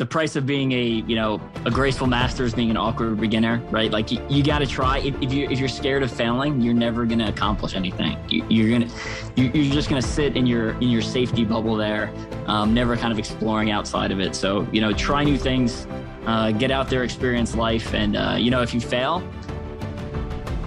the 0.00 0.06
price 0.06 0.34
of 0.34 0.46
being 0.46 0.72
a 0.72 0.82
you 0.82 1.14
know 1.14 1.38
a 1.66 1.70
graceful 1.70 2.06
master 2.06 2.42
is 2.42 2.54
being 2.54 2.70
an 2.70 2.76
awkward 2.78 3.20
beginner 3.20 3.62
right? 3.70 3.90
Like 3.90 4.10
you, 4.10 4.24
you 4.30 4.42
got 4.42 4.60
to 4.60 4.66
try. 4.66 4.98
If, 4.98 5.14
if, 5.20 5.30
you 5.30 5.46
if 5.50 5.58
you're 5.58 5.68
scared 5.68 6.02
of 6.02 6.10
failing 6.10 6.58
you're 6.62 6.72
never 6.72 7.04
going 7.04 7.18
to 7.18 7.28
accomplish 7.28 7.74
anything. 7.74 8.16
You, 8.30 8.66
are 8.66 8.78
gonna 8.78 8.90
you're 9.36 9.74
just 9.74 9.90
going 9.90 10.00
to 10.00 10.08
sit 10.08 10.38
in 10.38 10.46
your 10.46 10.70
in 10.80 10.88
your 10.88 11.02
safety 11.02 11.44
bubble 11.44 11.76
there 11.76 12.10
um, 12.46 12.72
never 12.72 12.96
kind 12.96 13.12
of 13.12 13.18
exploring 13.18 13.70
outside 13.70 14.10
of 14.10 14.20
it. 14.20 14.34
So 14.34 14.66
you 14.72 14.80
know 14.80 14.94
try 14.94 15.22
new 15.22 15.36
things 15.36 15.86
uh, 16.24 16.50
get 16.52 16.70
out 16.70 16.88
there 16.88 17.04
experience 17.04 17.54
life 17.54 17.92
and 17.92 18.16
uh, 18.16 18.36
you 18.38 18.50
know 18.50 18.62
if 18.62 18.72
you 18.72 18.80
fail 18.80 19.22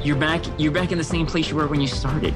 you're 0.03 0.15
back 0.15 0.43
you're 0.59 0.71
back 0.71 0.91
in 0.91 0.99
the 0.99 1.03
same 1.03 1.25
place 1.25 1.49
you 1.49 1.55
were 1.55 1.65
when 1.65 1.81
you 1.81 1.87
started 1.87 2.35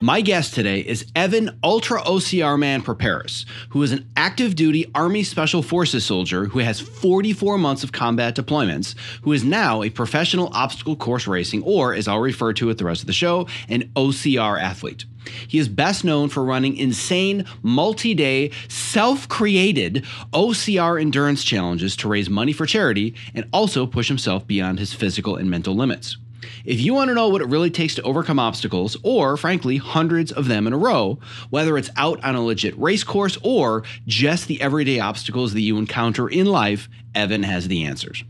My 0.00 0.20
guest 0.20 0.54
today 0.54 0.78
is 0.78 1.10
Evan 1.16 1.58
Ultra 1.64 2.00
OCR 2.02 2.56
Man 2.56 2.82
Perperis, 2.82 3.44
who 3.70 3.82
is 3.82 3.90
an 3.90 4.08
active 4.16 4.54
duty 4.54 4.88
Army 4.94 5.24
Special 5.24 5.60
Forces 5.60 6.04
soldier 6.04 6.44
who 6.44 6.60
has 6.60 6.78
44 6.78 7.58
months 7.58 7.82
of 7.82 7.90
combat 7.90 8.36
deployments, 8.36 8.94
who 9.22 9.32
is 9.32 9.42
now 9.42 9.82
a 9.82 9.90
professional 9.90 10.50
obstacle 10.52 10.94
course 10.94 11.26
racing, 11.26 11.64
or 11.64 11.94
as 11.94 12.06
I'll 12.06 12.20
refer 12.20 12.52
to 12.52 12.70
it 12.70 12.78
the 12.78 12.84
rest 12.84 13.00
of 13.00 13.08
the 13.08 13.12
show, 13.12 13.48
an 13.68 13.90
OCR 13.96 14.62
athlete. 14.62 15.04
He 15.48 15.58
is 15.58 15.68
best 15.68 16.04
known 16.04 16.28
for 16.28 16.44
running 16.44 16.76
insane, 16.76 17.44
multi 17.62 18.14
day, 18.14 18.52
self 18.68 19.28
created 19.28 20.04
OCR 20.32 21.00
endurance 21.00 21.42
challenges 21.42 21.96
to 21.96 22.08
raise 22.08 22.30
money 22.30 22.52
for 22.52 22.66
charity 22.66 23.16
and 23.34 23.48
also 23.52 23.84
push 23.84 24.06
himself 24.06 24.46
beyond 24.46 24.78
his 24.78 24.94
physical 24.94 25.34
and 25.34 25.50
mental 25.50 25.74
limits. 25.74 26.18
If 26.64 26.80
you 26.80 26.94
want 26.94 27.08
to 27.08 27.14
know 27.14 27.28
what 27.28 27.42
it 27.42 27.48
really 27.48 27.70
takes 27.70 27.94
to 27.96 28.02
overcome 28.02 28.38
obstacles, 28.38 28.96
or 29.02 29.36
frankly, 29.36 29.76
hundreds 29.76 30.32
of 30.32 30.48
them 30.48 30.66
in 30.66 30.72
a 30.72 30.78
row, 30.78 31.18
whether 31.50 31.76
it's 31.76 31.90
out 31.96 32.22
on 32.24 32.34
a 32.34 32.44
legit 32.44 32.78
race 32.78 33.04
course 33.04 33.38
or 33.42 33.84
just 34.06 34.48
the 34.48 34.60
everyday 34.60 35.00
obstacles 35.00 35.52
that 35.52 35.60
you 35.60 35.78
encounter 35.78 36.28
in 36.28 36.46
life, 36.46 36.88
Evan 37.14 37.42
has 37.42 37.68
the 37.68 37.84
answers. 37.84 38.24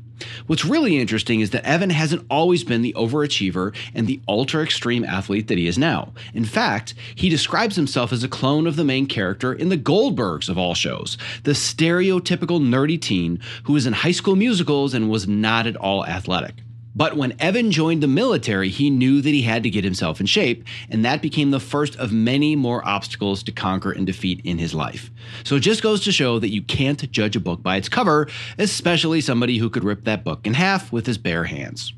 What's 0.46 0.64
really 0.64 0.98
interesting 0.98 1.40
is 1.40 1.50
that 1.50 1.64
Evan 1.64 1.90
hasn't 1.90 2.26
always 2.30 2.64
been 2.64 2.82
the 2.82 2.94
overachiever 2.94 3.74
and 3.94 4.06
the 4.06 4.20
ultra 4.28 4.62
extreme 4.62 5.04
athlete 5.04 5.48
that 5.48 5.58
he 5.58 5.66
is 5.66 5.78
now. 5.78 6.12
In 6.34 6.44
fact, 6.44 6.94
he 7.14 7.28
describes 7.28 7.76
himself 7.76 8.12
as 8.12 8.24
a 8.24 8.28
clone 8.28 8.66
of 8.66 8.76
the 8.76 8.84
main 8.84 9.06
character 9.06 9.52
in 9.52 9.68
the 9.68 9.78
Goldbergs 9.78 10.48
of 10.48 10.58
all 10.58 10.74
shows, 10.74 11.18
the 11.44 11.52
stereotypical 11.52 12.60
nerdy 12.60 13.00
teen 13.00 13.40
who 13.64 13.74
was 13.74 13.86
in 13.86 13.92
high 13.92 14.12
school 14.12 14.36
musicals 14.36 14.94
and 14.94 15.10
was 15.10 15.28
not 15.28 15.66
at 15.66 15.76
all 15.76 16.04
athletic. 16.06 16.56
But 16.98 17.16
when 17.16 17.36
Evan 17.38 17.70
joined 17.70 18.03
the 18.03 18.09
military, 18.09 18.70
he 18.70 18.91
knew 18.91 19.20
that 19.20 19.31
he 19.31 19.42
had 19.42 19.62
to 19.62 19.70
get 19.70 19.84
himself 19.84 20.19
in 20.19 20.26
shape, 20.26 20.64
and 20.91 21.04
that 21.04 21.22
became 21.22 21.53
the 21.53 21.60
first 21.60 21.94
of 21.94 22.10
many 22.12 22.56
more 22.56 22.84
obstacles 22.84 23.44
to 23.44 23.53
conquer 23.53 23.92
and 23.92 24.04
defeat 24.04 24.41
in 24.42 24.59
his 24.59 24.75
life. 24.75 25.09
So 25.44 25.54
it 25.54 25.60
just 25.60 25.81
goes 25.81 26.03
to 26.03 26.12
show 26.12 26.41
that 26.41 26.50
you 26.50 26.60
can't 26.60 27.09
judge 27.12 27.36
a 27.36 27.41
book 27.41 27.62
by 27.62 27.76
its 27.76 27.88
cover, 27.88 28.26
especially 28.59 29.20
somebody 29.20 29.59
who 29.59 29.70
could 29.70 29.84
rip 29.84 30.06
that 30.06 30.25
book 30.25 30.44
in 30.44 30.54
half 30.54 30.91
with 30.91 31.06
his 31.06 31.19
bare 31.19 31.44
hands. 31.44 31.92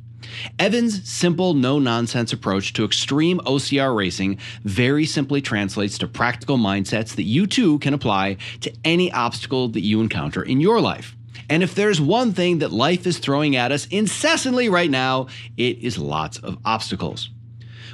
Evan's 0.59 1.09
simple, 1.09 1.55
no 1.55 1.79
nonsense 1.79 2.35
approach 2.35 2.75
to 2.75 2.85
extreme 2.85 3.39
OCR 3.47 3.97
racing 3.97 4.39
very 4.65 5.07
simply 5.07 5.41
translates 5.41 5.97
to 5.97 6.07
practical 6.09 6.59
mindsets 6.59 7.15
that 7.15 7.23
you 7.23 7.47
too 7.47 7.79
can 7.79 7.95
apply 7.95 8.37
to 8.61 8.71
any 8.85 9.11
obstacle 9.13 9.69
that 9.69 9.81
you 9.81 10.03
encounter 10.03 10.43
in 10.43 10.61
your 10.61 10.79
life. 10.79 11.17
And 11.51 11.65
if 11.65 11.75
there's 11.75 12.01
one 12.01 12.33
thing 12.33 12.61
that 12.61 12.71
life 12.71 13.09
is 13.09 13.19
throwing 13.19 13.57
at 13.57 13.73
us 13.73 13.87
incessantly 13.89 14.69
right 14.69 14.89
now, 14.91 15.27
it 15.57 15.79
is 15.79 15.99
lots 15.99 16.39
of 16.39 16.59
obstacles. 16.65 17.29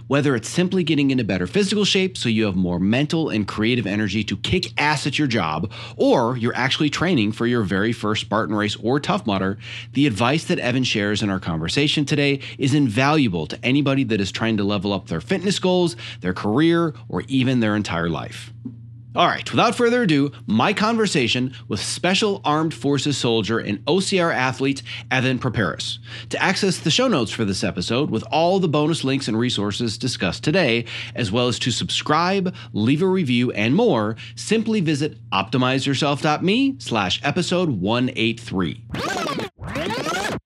Whether 0.09 0.37
it's 0.37 0.49
simply 0.49 0.85
getting 0.85 1.11
into 1.11 1.25
better 1.25 1.47
physical 1.47 1.87
shape 1.87 2.19
so 2.19 2.29
you 2.29 2.45
have 2.45 2.55
more 2.55 2.79
mental 2.79 3.31
and 3.31 3.49
creative 3.49 3.87
energy 3.87 4.23
to 4.25 4.37
kick 4.37 4.79
ass 4.79 5.07
at 5.07 5.19
your 5.19 5.27
job, 5.27 5.73
or 5.97 6.37
you're 6.37 6.55
actually 6.55 6.91
training 6.91 7.33
for 7.33 7.47
your 7.47 7.63
very 7.63 7.93
first 7.93 8.21
Spartan 8.21 8.55
race 8.55 8.77
or 8.77 9.01
Tough 9.01 9.27
Mudder, 9.27 9.59
the 9.95 10.07
advice 10.07 10.45
that 10.45 10.59
Evan 10.59 10.85
shares 10.85 11.23
in 11.23 11.31
our 11.31 11.41
conversation 11.41 12.05
today 12.05 12.41
is 12.59 12.75
invaluable 12.75 13.47
to 13.47 13.65
anybody 13.65 14.05
that 14.05 14.21
is 14.21 14.31
trying 14.31 14.59
to 14.59 14.65
level 14.65 14.93
up 14.93 15.09
their 15.09 15.23
fitness 15.23 15.59
goals, 15.59 15.97
their 16.21 16.35
career, 16.35 16.95
or 17.09 17.23
even 17.27 17.61
their 17.61 17.75
entire 17.75 18.11
life. 18.11 18.53
All 19.17 19.27
right, 19.27 19.51
without 19.51 19.75
further 19.75 20.03
ado, 20.03 20.31
my 20.47 20.75
conversation 20.75 21.55
with 21.69 21.81
Special 21.81 22.43
Armed 22.45 22.75
Forces 22.75 23.17
soldier 23.17 23.59
and 23.59 23.83
OCR 23.87 24.31
athlete 24.35 24.83
Evan 25.11 25.39
Perperis. 25.39 25.99
To 26.29 26.43
access 26.43 26.77
the 26.77 26.91
show 26.91 27.09
notes 27.09 27.31
for 27.31 27.47
this 27.47 27.65
episode 27.65 28.11
with 28.11 28.25
all 28.31 28.61
the 28.61 28.69
bonus 28.69 29.05
links 29.05 29.27
and 29.27 29.39
resources 29.39 29.97
discussed 29.97 30.45
today, 30.45 30.85
as 31.15 31.33
well 31.33 31.49
as 31.49 31.59
to 31.61 31.71
subscribe, 31.71 32.55
leave 32.75 33.01
a 33.01 33.07
review, 33.07 33.51
and 33.53 33.75
more, 33.75 34.17
simply 34.35 34.83
visit 34.83 35.17
optimizeyourself.me 35.31 36.77
slash 36.79 37.19
episode 37.25 37.71
183. 37.71 38.85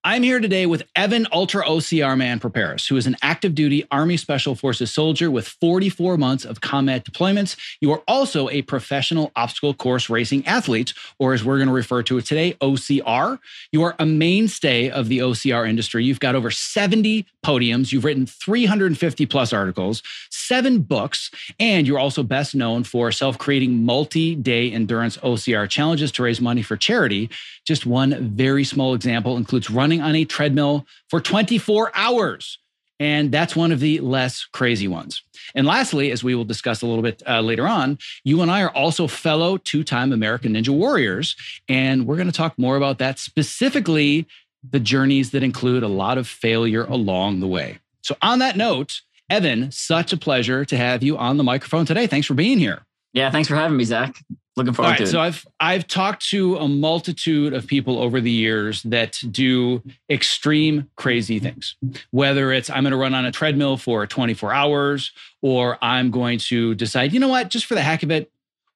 I'm 0.03 0.23
here 0.23 0.39
today 0.39 0.65
with 0.65 0.81
Evan 0.95 1.27
Ultra 1.31 1.63
OCR 1.63 2.17
Man 2.17 2.39
Perperis, 2.39 2.89
who 2.89 2.97
is 2.97 3.05
an 3.05 3.17
active 3.21 3.53
duty 3.53 3.85
Army 3.91 4.17
Special 4.17 4.55
Forces 4.55 4.91
soldier 4.91 5.29
with 5.29 5.47
44 5.47 6.17
months 6.17 6.43
of 6.43 6.59
combat 6.59 7.05
deployments. 7.05 7.55
You 7.81 7.91
are 7.91 8.01
also 8.07 8.49
a 8.49 8.63
professional 8.63 9.31
obstacle 9.35 9.75
course 9.75 10.09
racing 10.09 10.47
athlete, 10.47 10.95
or 11.19 11.35
as 11.35 11.43
we're 11.43 11.57
going 11.57 11.67
to 11.67 11.73
refer 11.73 12.01
to 12.01 12.17
it 12.17 12.25
today, 12.25 12.53
OCR. 12.53 13.37
You 13.71 13.83
are 13.83 13.95
a 13.99 14.07
mainstay 14.07 14.89
of 14.89 15.07
the 15.07 15.19
OCR 15.19 15.69
industry. 15.69 16.03
You've 16.03 16.19
got 16.19 16.33
over 16.33 16.49
70 16.49 17.27
podiums, 17.45 17.91
you've 17.91 18.03
written 18.03 18.25
350 18.25 19.27
plus 19.27 19.53
articles, 19.53 20.01
seven 20.31 20.79
books, 20.81 21.29
and 21.59 21.85
you're 21.85 21.99
also 21.99 22.23
best 22.23 22.55
known 22.55 22.83
for 22.83 23.11
self 23.11 23.37
creating 23.37 23.85
multi 23.85 24.33
day 24.33 24.71
endurance 24.71 25.17
OCR 25.17 25.69
challenges 25.69 26.11
to 26.13 26.23
raise 26.23 26.41
money 26.41 26.63
for 26.63 26.75
charity. 26.75 27.29
Just 27.65 27.85
one 27.85 28.29
very 28.35 28.63
small 28.63 28.93
example 28.93 29.37
includes 29.37 29.69
running 29.69 30.01
on 30.01 30.15
a 30.15 30.25
treadmill 30.25 30.85
for 31.09 31.21
24 31.21 31.91
hours. 31.95 32.57
And 32.99 33.31
that's 33.31 33.55
one 33.55 33.71
of 33.71 33.79
the 33.79 33.99
less 33.99 34.45
crazy 34.45 34.87
ones. 34.87 35.23
And 35.55 35.65
lastly, 35.65 36.11
as 36.11 36.23
we 36.23 36.35
will 36.35 36.45
discuss 36.45 36.83
a 36.83 36.85
little 36.85 37.01
bit 37.01 37.23
uh, 37.27 37.41
later 37.41 37.67
on, 37.67 37.97
you 38.23 38.43
and 38.43 38.51
I 38.51 38.61
are 38.61 38.69
also 38.69 39.07
fellow 39.07 39.57
two 39.57 39.83
time 39.83 40.13
American 40.13 40.53
Ninja 40.53 40.69
Warriors. 40.69 41.35
And 41.67 42.05
we're 42.05 42.15
going 42.15 42.27
to 42.27 42.33
talk 42.33 42.59
more 42.59 42.77
about 42.77 42.99
that, 42.99 43.17
specifically 43.17 44.27
the 44.69 44.79
journeys 44.79 45.31
that 45.31 45.41
include 45.41 45.81
a 45.81 45.87
lot 45.87 46.19
of 46.19 46.27
failure 46.27 46.83
along 46.85 47.39
the 47.39 47.47
way. 47.47 47.79
So, 48.03 48.15
on 48.21 48.37
that 48.39 48.55
note, 48.55 49.01
Evan, 49.31 49.71
such 49.71 50.13
a 50.13 50.17
pleasure 50.17 50.65
to 50.65 50.77
have 50.77 51.01
you 51.01 51.17
on 51.17 51.37
the 51.37 51.43
microphone 51.43 51.85
today. 51.85 52.05
Thanks 52.05 52.27
for 52.27 52.33
being 52.33 52.59
here. 52.59 52.83
Yeah, 53.13 53.31
thanks 53.31 53.47
for 53.47 53.55
having 53.55 53.77
me, 53.77 53.83
Zach. 53.83 54.15
Looking 54.57 54.73
forward 54.73 54.97
to 54.97 55.03
it. 55.03 55.07
So 55.07 55.21
I've 55.21 55.47
I've 55.61 55.87
talked 55.87 56.27
to 56.31 56.57
a 56.57 56.67
multitude 56.67 57.53
of 57.53 57.67
people 57.67 57.99
over 57.99 58.19
the 58.19 58.31
years 58.31 58.83
that 58.83 59.17
do 59.31 59.81
extreme 60.09 60.89
crazy 60.97 61.39
things. 61.39 61.77
Whether 62.11 62.51
it's 62.51 62.69
I'm 62.69 62.83
going 62.83 62.91
to 62.91 62.97
run 62.97 63.13
on 63.13 63.25
a 63.25 63.31
treadmill 63.31 63.77
for 63.77 64.05
24 64.05 64.53
hours 64.53 65.11
or 65.41 65.77
I'm 65.81 66.11
going 66.11 66.39
to 66.39 66.75
decide, 66.75 67.13
you 67.13 67.19
know 67.21 67.29
what, 67.29 67.49
just 67.49 67.65
for 67.65 67.75
the 67.75 67.81
heck 67.81 68.03
of 68.03 68.11
it, 68.11 68.29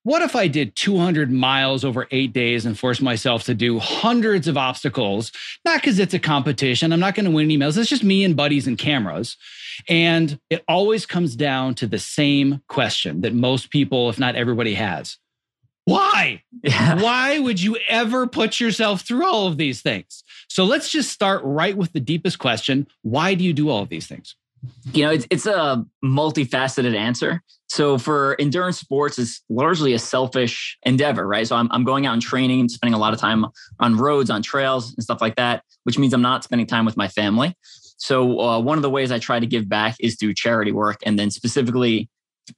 what 0.04 0.22
if 0.22 0.34
I 0.36 0.48
did 0.48 0.76
200 0.78 1.30
miles 1.30 1.84
over 1.84 2.08
8 2.10 2.32
days 2.32 2.66
and 2.66 2.80
forced 2.80 3.02
myself 3.02 3.44
to 3.46 3.54
do 3.54 3.80
hundreds 3.80 4.48
of 4.48 4.56
obstacles, 4.56 5.32
not 5.66 5.84
cuz 5.84 6.00
it's 6.00 6.14
a 6.14 6.20
competition, 6.20 6.94
I'm 6.94 7.00
not 7.02 7.16
going 7.16 7.26
to 7.26 7.32
win 7.32 7.46
any 7.46 7.58
medals, 7.58 7.78
it's 7.78 7.90
just 7.90 8.04
me 8.04 8.24
and 8.24 8.36
buddies 8.36 8.66
and 8.66 8.78
cameras. 8.78 9.36
And 9.90 10.40
it 10.50 10.64
always 10.70 11.06
comes 11.06 11.36
down 11.36 11.76
to 11.76 11.88
the 11.88 12.00
same 12.00 12.62
question 12.70 13.22
that 13.22 13.34
most 13.34 13.72
people 13.72 14.08
if 14.10 14.18
not 14.18 14.36
everybody 14.36 14.76
has 14.76 15.18
why? 15.86 16.42
Yeah. 16.64 17.02
Why 17.02 17.38
would 17.40 17.62
you 17.62 17.78
ever 17.88 18.26
put 18.26 18.60
yourself 18.60 19.02
through 19.02 19.26
all 19.26 19.48
of 19.48 19.58
these 19.58 19.82
things? 19.82 20.24
So 20.50 20.66
let's 20.66 20.90
just 20.90 21.12
start 21.12 21.42
right 21.44 21.78
with 21.78 21.94
the 21.94 22.00
deepest 22.00 22.40
question. 22.40 22.88
Why 23.04 23.36
do 23.36 23.44
you 23.44 23.54
do 23.54 23.70
all 23.70 23.84
of 23.84 23.90
these 23.90 24.08
things? 24.08 24.36
You 24.94 25.06
know, 25.06 25.12
it's, 25.12 25.28
it's 25.30 25.46
a 25.46 25.86
multifaceted 26.04 26.96
answer. 26.96 27.44
So 27.68 28.00
for 28.00 28.36
endurance 28.40 28.80
sports, 28.80 29.20
it's 29.20 29.44
largely 29.48 29.94
a 29.94 30.00
selfish 30.00 30.78
endeavor, 30.84 31.28
right? 31.28 31.48
So 31.48 31.56
I'm, 31.56 31.68
I'm 31.72 31.84
going 31.84 32.08
out 32.08 32.14
and 32.14 32.22
training 32.22 32.62
and 32.62 32.72
spending 32.72 32.96
a 32.96 33.00
lot 33.00 33.14
of 33.14 33.20
time 33.20 33.46
on 33.80 33.96
roads, 33.96 34.32
on 34.32 34.42
trails 34.42 34.94
and 34.94 35.04
stuff 35.04 35.22
like 35.22 35.36
that, 35.36 35.64
which 35.84 36.00
means 36.00 36.14
I'm 36.14 36.22
not 36.22 36.44
spending 36.44 36.66
time 36.66 36.86
with 36.86 36.98
my 36.98 37.08
family. 37.08 37.56
So 37.98 38.40
uh, 38.40 38.60
one 38.60 38.78
of 38.78 38.82
the 38.82 38.90
ways 38.90 39.12
I 39.12 39.20
try 39.20 39.40
to 39.40 39.46
give 39.46 39.70
back 39.70 39.96
is 40.00 40.16
through 40.16 40.34
charity 40.34 40.72
work 40.72 40.98
and 41.06 41.18
then 41.18 41.30
specifically 41.30 42.10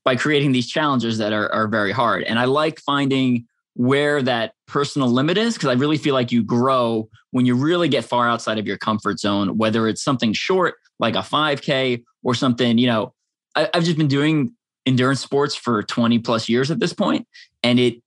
by 0.03 0.15
creating 0.15 0.51
these 0.51 0.67
challenges 0.67 1.17
that 1.17 1.33
are, 1.33 1.51
are 1.51 1.67
very 1.67 1.91
hard. 1.91 2.23
And 2.23 2.39
I 2.39 2.45
like 2.45 2.79
finding 2.79 3.45
where 3.75 4.21
that 4.23 4.53
personal 4.67 5.07
limit 5.07 5.37
is 5.37 5.53
because 5.53 5.69
I 5.69 5.73
really 5.73 5.97
feel 5.97 6.13
like 6.13 6.31
you 6.31 6.43
grow 6.43 7.07
when 7.31 7.45
you 7.45 7.55
really 7.55 7.87
get 7.87 8.03
far 8.03 8.27
outside 8.27 8.57
of 8.57 8.65
your 8.65 8.77
comfort 8.77 9.19
zone, 9.19 9.57
whether 9.57 9.87
it's 9.87 10.03
something 10.03 10.33
short 10.33 10.75
like 10.99 11.15
a 11.15 11.19
5K 11.19 12.03
or 12.23 12.33
something, 12.33 12.79
you 12.79 12.87
know, 12.87 13.13
I, 13.55 13.69
I've 13.73 13.83
just 13.83 13.97
been 13.97 14.07
doing 14.07 14.53
endurance 14.87 15.21
sports 15.21 15.55
for 15.55 15.83
20 15.83 16.19
plus 16.19 16.49
years 16.49 16.71
at 16.71 16.79
this 16.79 16.93
point, 16.93 17.27
And 17.61 17.79
it, 17.79 18.01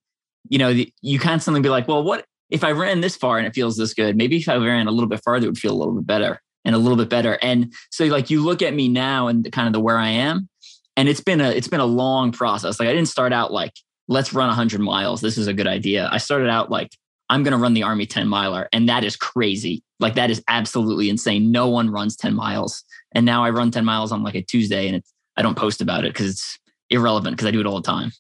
you 0.49 0.59
know, 0.59 0.75
you 1.03 1.19
constantly 1.19 1.61
be 1.61 1.69
like, 1.69 1.87
well, 1.87 2.03
what 2.03 2.25
if 2.51 2.65
I 2.65 2.73
ran 2.73 3.01
this 3.01 3.17
far 3.17 3.39
and 3.39 3.47
it 3.47 3.55
feels 3.55 3.77
this 3.77 3.95
good? 3.95 4.17
Maybe 4.17 4.39
if 4.39 4.49
I 4.49 4.57
ran 4.57 4.89
a 4.89 4.91
little 4.91 5.09
bit 5.09 5.23
farther, 5.23 5.47
it 5.47 5.51
would 5.51 5.59
feel 5.59 5.73
a 5.73 5.79
little 5.79 5.95
bit 5.95 6.07
better 6.07 6.41
and 6.65 6.75
a 6.75 6.79
little 6.79 6.97
bit 6.97 7.09
better. 7.09 7.39
And 7.43 7.73
so 7.91 8.05
like 8.07 8.31
you 8.31 8.43
look 8.43 8.63
at 8.63 8.75
me 8.75 8.89
now 8.89 9.29
and 9.29 9.51
kind 9.53 9.67
of 9.67 9.73
the 9.73 9.81
where 9.81 9.99
I 9.99 10.09
am 10.09 10.49
and 10.97 11.09
it's 11.09 11.21
been 11.21 11.41
a 11.41 11.51
it's 11.51 11.69
been 11.69 11.81
a 11.81 11.87
long 11.87 12.33
process. 12.33 12.79
Like 12.81 12.89
i 12.89 12.93
didn't 12.93 13.09
start 13.09 13.33
out 13.33 13.53
like 13.53 13.73
let's 14.09 14.33
run 14.33 14.49
100 14.49 14.81
miles. 14.81 15.21
This 15.21 15.39
is 15.39 15.47
a 15.47 15.55
good 15.55 15.67
idea. 15.67 16.09
I 16.11 16.19
started 16.19 16.49
out 16.49 16.71
like 16.71 16.91
i'm 17.29 17.43
going 17.43 17.53
to 17.53 17.59
run 17.59 17.75
the 17.75 17.85
army 17.85 18.07
10 18.07 18.27
miler 18.29 18.69
and 18.73 18.89
that 18.89 19.05
is 19.05 19.17
crazy. 19.17 19.83
Like 19.99 20.15
that 20.15 20.31
is 20.31 20.43
absolutely 20.49 21.09
insane. 21.11 21.53
No 21.53 21.69
one 21.69 21.91
runs 21.91 22.17
10 22.17 22.35
miles. 22.35 22.85
And 23.13 23.27
now 23.27 23.45
i 23.45 23.51
run 23.51 23.71
10 23.71 23.85
miles 23.85 24.13
on 24.13 24.23
like 24.23 24.35
a 24.35 24.43
tuesday 24.43 24.89
and 24.89 25.03
i 25.37 25.43
don't 25.43 25.57
post 25.57 25.81
about 25.81 26.05
it 26.05 26.13
because 26.13 26.31
it's 26.31 26.59
irrelevant 26.91 27.37
because 27.37 27.47
i 27.47 27.51
do 27.51 27.61
it 27.61 27.67
all 27.67 27.81
the 27.81 27.83
time. 27.83 28.13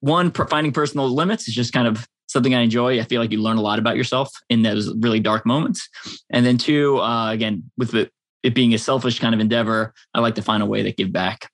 One 0.00 0.30
finding 0.32 0.72
personal 0.72 1.08
limits 1.08 1.46
is 1.46 1.54
just 1.54 1.72
kind 1.72 1.86
of 1.86 2.08
something 2.26 2.54
i 2.54 2.60
enjoy. 2.60 3.00
I 3.00 3.04
feel 3.04 3.20
like 3.20 3.32
you 3.32 3.40
learn 3.40 3.56
a 3.56 3.62
lot 3.62 3.78
about 3.78 3.96
yourself 3.96 4.30
in 4.48 4.62
those 4.62 4.94
really 4.98 5.20
dark 5.20 5.44
moments. 5.44 5.88
And 6.30 6.46
then 6.46 6.58
two 6.58 7.00
uh, 7.00 7.32
again 7.32 7.70
with 7.76 7.94
it, 7.94 8.12
it 8.42 8.54
being 8.54 8.72
a 8.72 8.78
selfish 8.78 9.18
kind 9.18 9.34
of 9.34 9.40
endeavor 9.40 9.94
i 10.14 10.20
like 10.20 10.34
to 10.34 10.42
find 10.42 10.62
a 10.62 10.66
way 10.66 10.82
to 10.82 10.92
give 10.92 11.12
back 11.12 11.50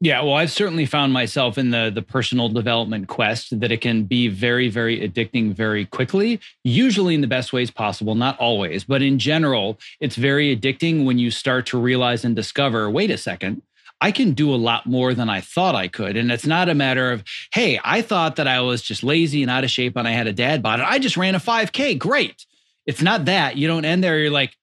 yeah, 0.00 0.22
well, 0.22 0.34
I've 0.34 0.50
certainly 0.50 0.86
found 0.86 1.12
myself 1.12 1.58
in 1.58 1.70
the 1.70 1.90
the 1.94 2.02
personal 2.02 2.48
development 2.48 3.08
quest 3.08 3.60
that 3.60 3.70
it 3.70 3.82
can 3.82 4.04
be 4.04 4.28
very, 4.28 4.68
very 4.68 5.06
addicting 5.06 5.52
very 5.52 5.84
quickly. 5.84 6.40
Usually 6.64 7.14
in 7.14 7.20
the 7.20 7.26
best 7.26 7.52
ways 7.52 7.70
possible, 7.70 8.14
not 8.14 8.38
always, 8.38 8.84
but 8.84 9.02
in 9.02 9.18
general, 9.18 9.78
it's 10.00 10.16
very 10.16 10.56
addicting 10.56 11.04
when 11.04 11.18
you 11.18 11.30
start 11.30 11.66
to 11.66 11.78
realize 11.78 12.24
and 12.24 12.34
discover. 12.34 12.90
Wait 12.90 13.10
a 13.10 13.18
second, 13.18 13.60
I 14.00 14.10
can 14.10 14.32
do 14.32 14.54
a 14.54 14.56
lot 14.56 14.86
more 14.86 15.12
than 15.12 15.28
I 15.28 15.42
thought 15.42 15.74
I 15.74 15.88
could. 15.88 16.16
And 16.16 16.32
it's 16.32 16.46
not 16.46 16.70
a 16.70 16.74
matter 16.74 17.10
of, 17.10 17.22
hey, 17.52 17.78
I 17.84 18.00
thought 18.00 18.36
that 18.36 18.48
I 18.48 18.60
was 18.62 18.80
just 18.80 19.02
lazy 19.02 19.42
and 19.42 19.50
out 19.50 19.64
of 19.64 19.70
shape 19.70 19.96
and 19.96 20.08
I 20.08 20.12
had 20.12 20.26
a 20.26 20.32
dad 20.32 20.62
bod. 20.62 20.80
and 20.80 20.88
I 20.88 20.98
just 20.98 21.18
ran 21.18 21.34
a 21.34 21.38
5K. 21.38 21.98
Great. 21.98 22.46
It's 22.86 23.02
not 23.02 23.26
that. 23.26 23.56
You 23.56 23.68
don't 23.68 23.84
end 23.84 24.02
there. 24.02 24.18
You're 24.18 24.30
like, 24.30 24.56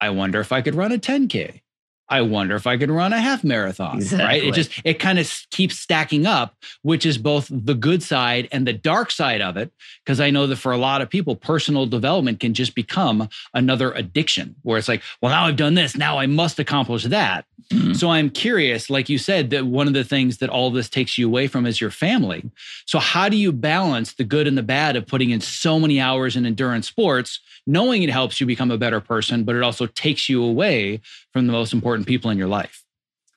I 0.00 0.10
wonder 0.10 0.40
if 0.40 0.52
I 0.52 0.62
could 0.62 0.74
run 0.74 0.92
a 0.92 0.98
10K. 0.98 1.60
I 2.08 2.22
wonder 2.22 2.56
if 2.56 2.66
I 2.66 2.76
could 2.76 2.90
run 2.90 3.12
a 3.12 3.20
half 3.20 3.44
marathon. 3.44 3.96
Exactly. 3.96 4.24
Right. 4.24 4.44
It 4.44 4.54
just 4.54 4.70
it 4.84 4.94
kind 4.94 5.18
of 5.18 5.30
keeps 5.50 5.78
stacking 5.78 6.26
up, 6.26 6.54
which 6.82 7.04
is 7.04 7.18
both 7.18 7.48
the 7.50 7.74
good 7.74 8.02
side 8.02 8.48
and 8.50 8.66
the 8.66 8.72
dark 8.72 9.10
side 9.10 9.40
of 9.40 9.56
it. 9.56 9.70
Because 10.04 10.20
I 10.20 10.30
know 10.30 10.46
that 10.46 10.56
for 10.56 10.72
a 10.72 10.78
lot 10.78 11.02
of 11.02 11.10
people, 11.10 11.36
personal 11.36 11.86
development 11.86 12.40
can 12.40 12.54
just 12.54 12.74
become 12.74 13.28
another 13.52 13.92
addiction 13.92 14.56
where 14.62 14.78
it's 14.78 14.88
like, 14.88 15.02
well, 15.20 15.32
now 15.32 15.46
I've 15.46 15.56
done 15.56 15.74
this. 15.74 15.96
Now 15.96 16.18
I 16.18 16.26
must 16.26 16.58
accomplish 16.58 17.04
that. 17.04 17.44
Mm-hmm. 17.70 17.92
So 17.92 18.08
I'm 18.08 18.30
curious, 18.30 18.88
like 18.88 19.10
you 19.10 19.18
said, 19.18 19.50
that 19.50 19.66
one 19.66 19.86
of 19.86 19.92
the 19.92 20.04
things 20.04 20.38
that 20.38 20.48
all 20.48 20.70
this 20.70 20.88
takes 20.88 21.18
you 21.18 21.26
away 21.26 21.48
from 21.48 21.66
is 21.66 21.80
your 21.80 21.90
family. 21.90 22.50
So 22.86 22.98
how 22.98 23.28
do 23.28 23.36
you 23.36 23.52
balance 23.52 24.14
the 24.14 24.24
good 24.24 24.46
and 24.46 24.56
the 24.56 24.62
bad 24.62 24.96
of 24.96 25.06
putting 25.06 25.30
in 25.30 25.42
so 25.42 25.78
many 25.78 26.00
hours 26.00 26.36
in 26.36 26.46
endurance 26.46 26.88
sports, 26.88 27.40
knowing 27.68 28.02
it 28.02 28.10
helps 28.10 28.40
you 28.40 28.46
become 28.46 28.70
a 28.70 28.78
better 28.78 29.00
person, 29.00 29.44
but 29.44 29.54
it 29.54 29.62
also 29.62 29.86
takes 29.86 30.28
you 30.28 30.42
away 30.42 31.00
from 31.32 31.46
the 31.46 31.52
most 31.52 31.72
important 31.72 32.08
people 32.08 32.30
in 32.30 32.38
your 32.38 32.48
life? 32.48 32.82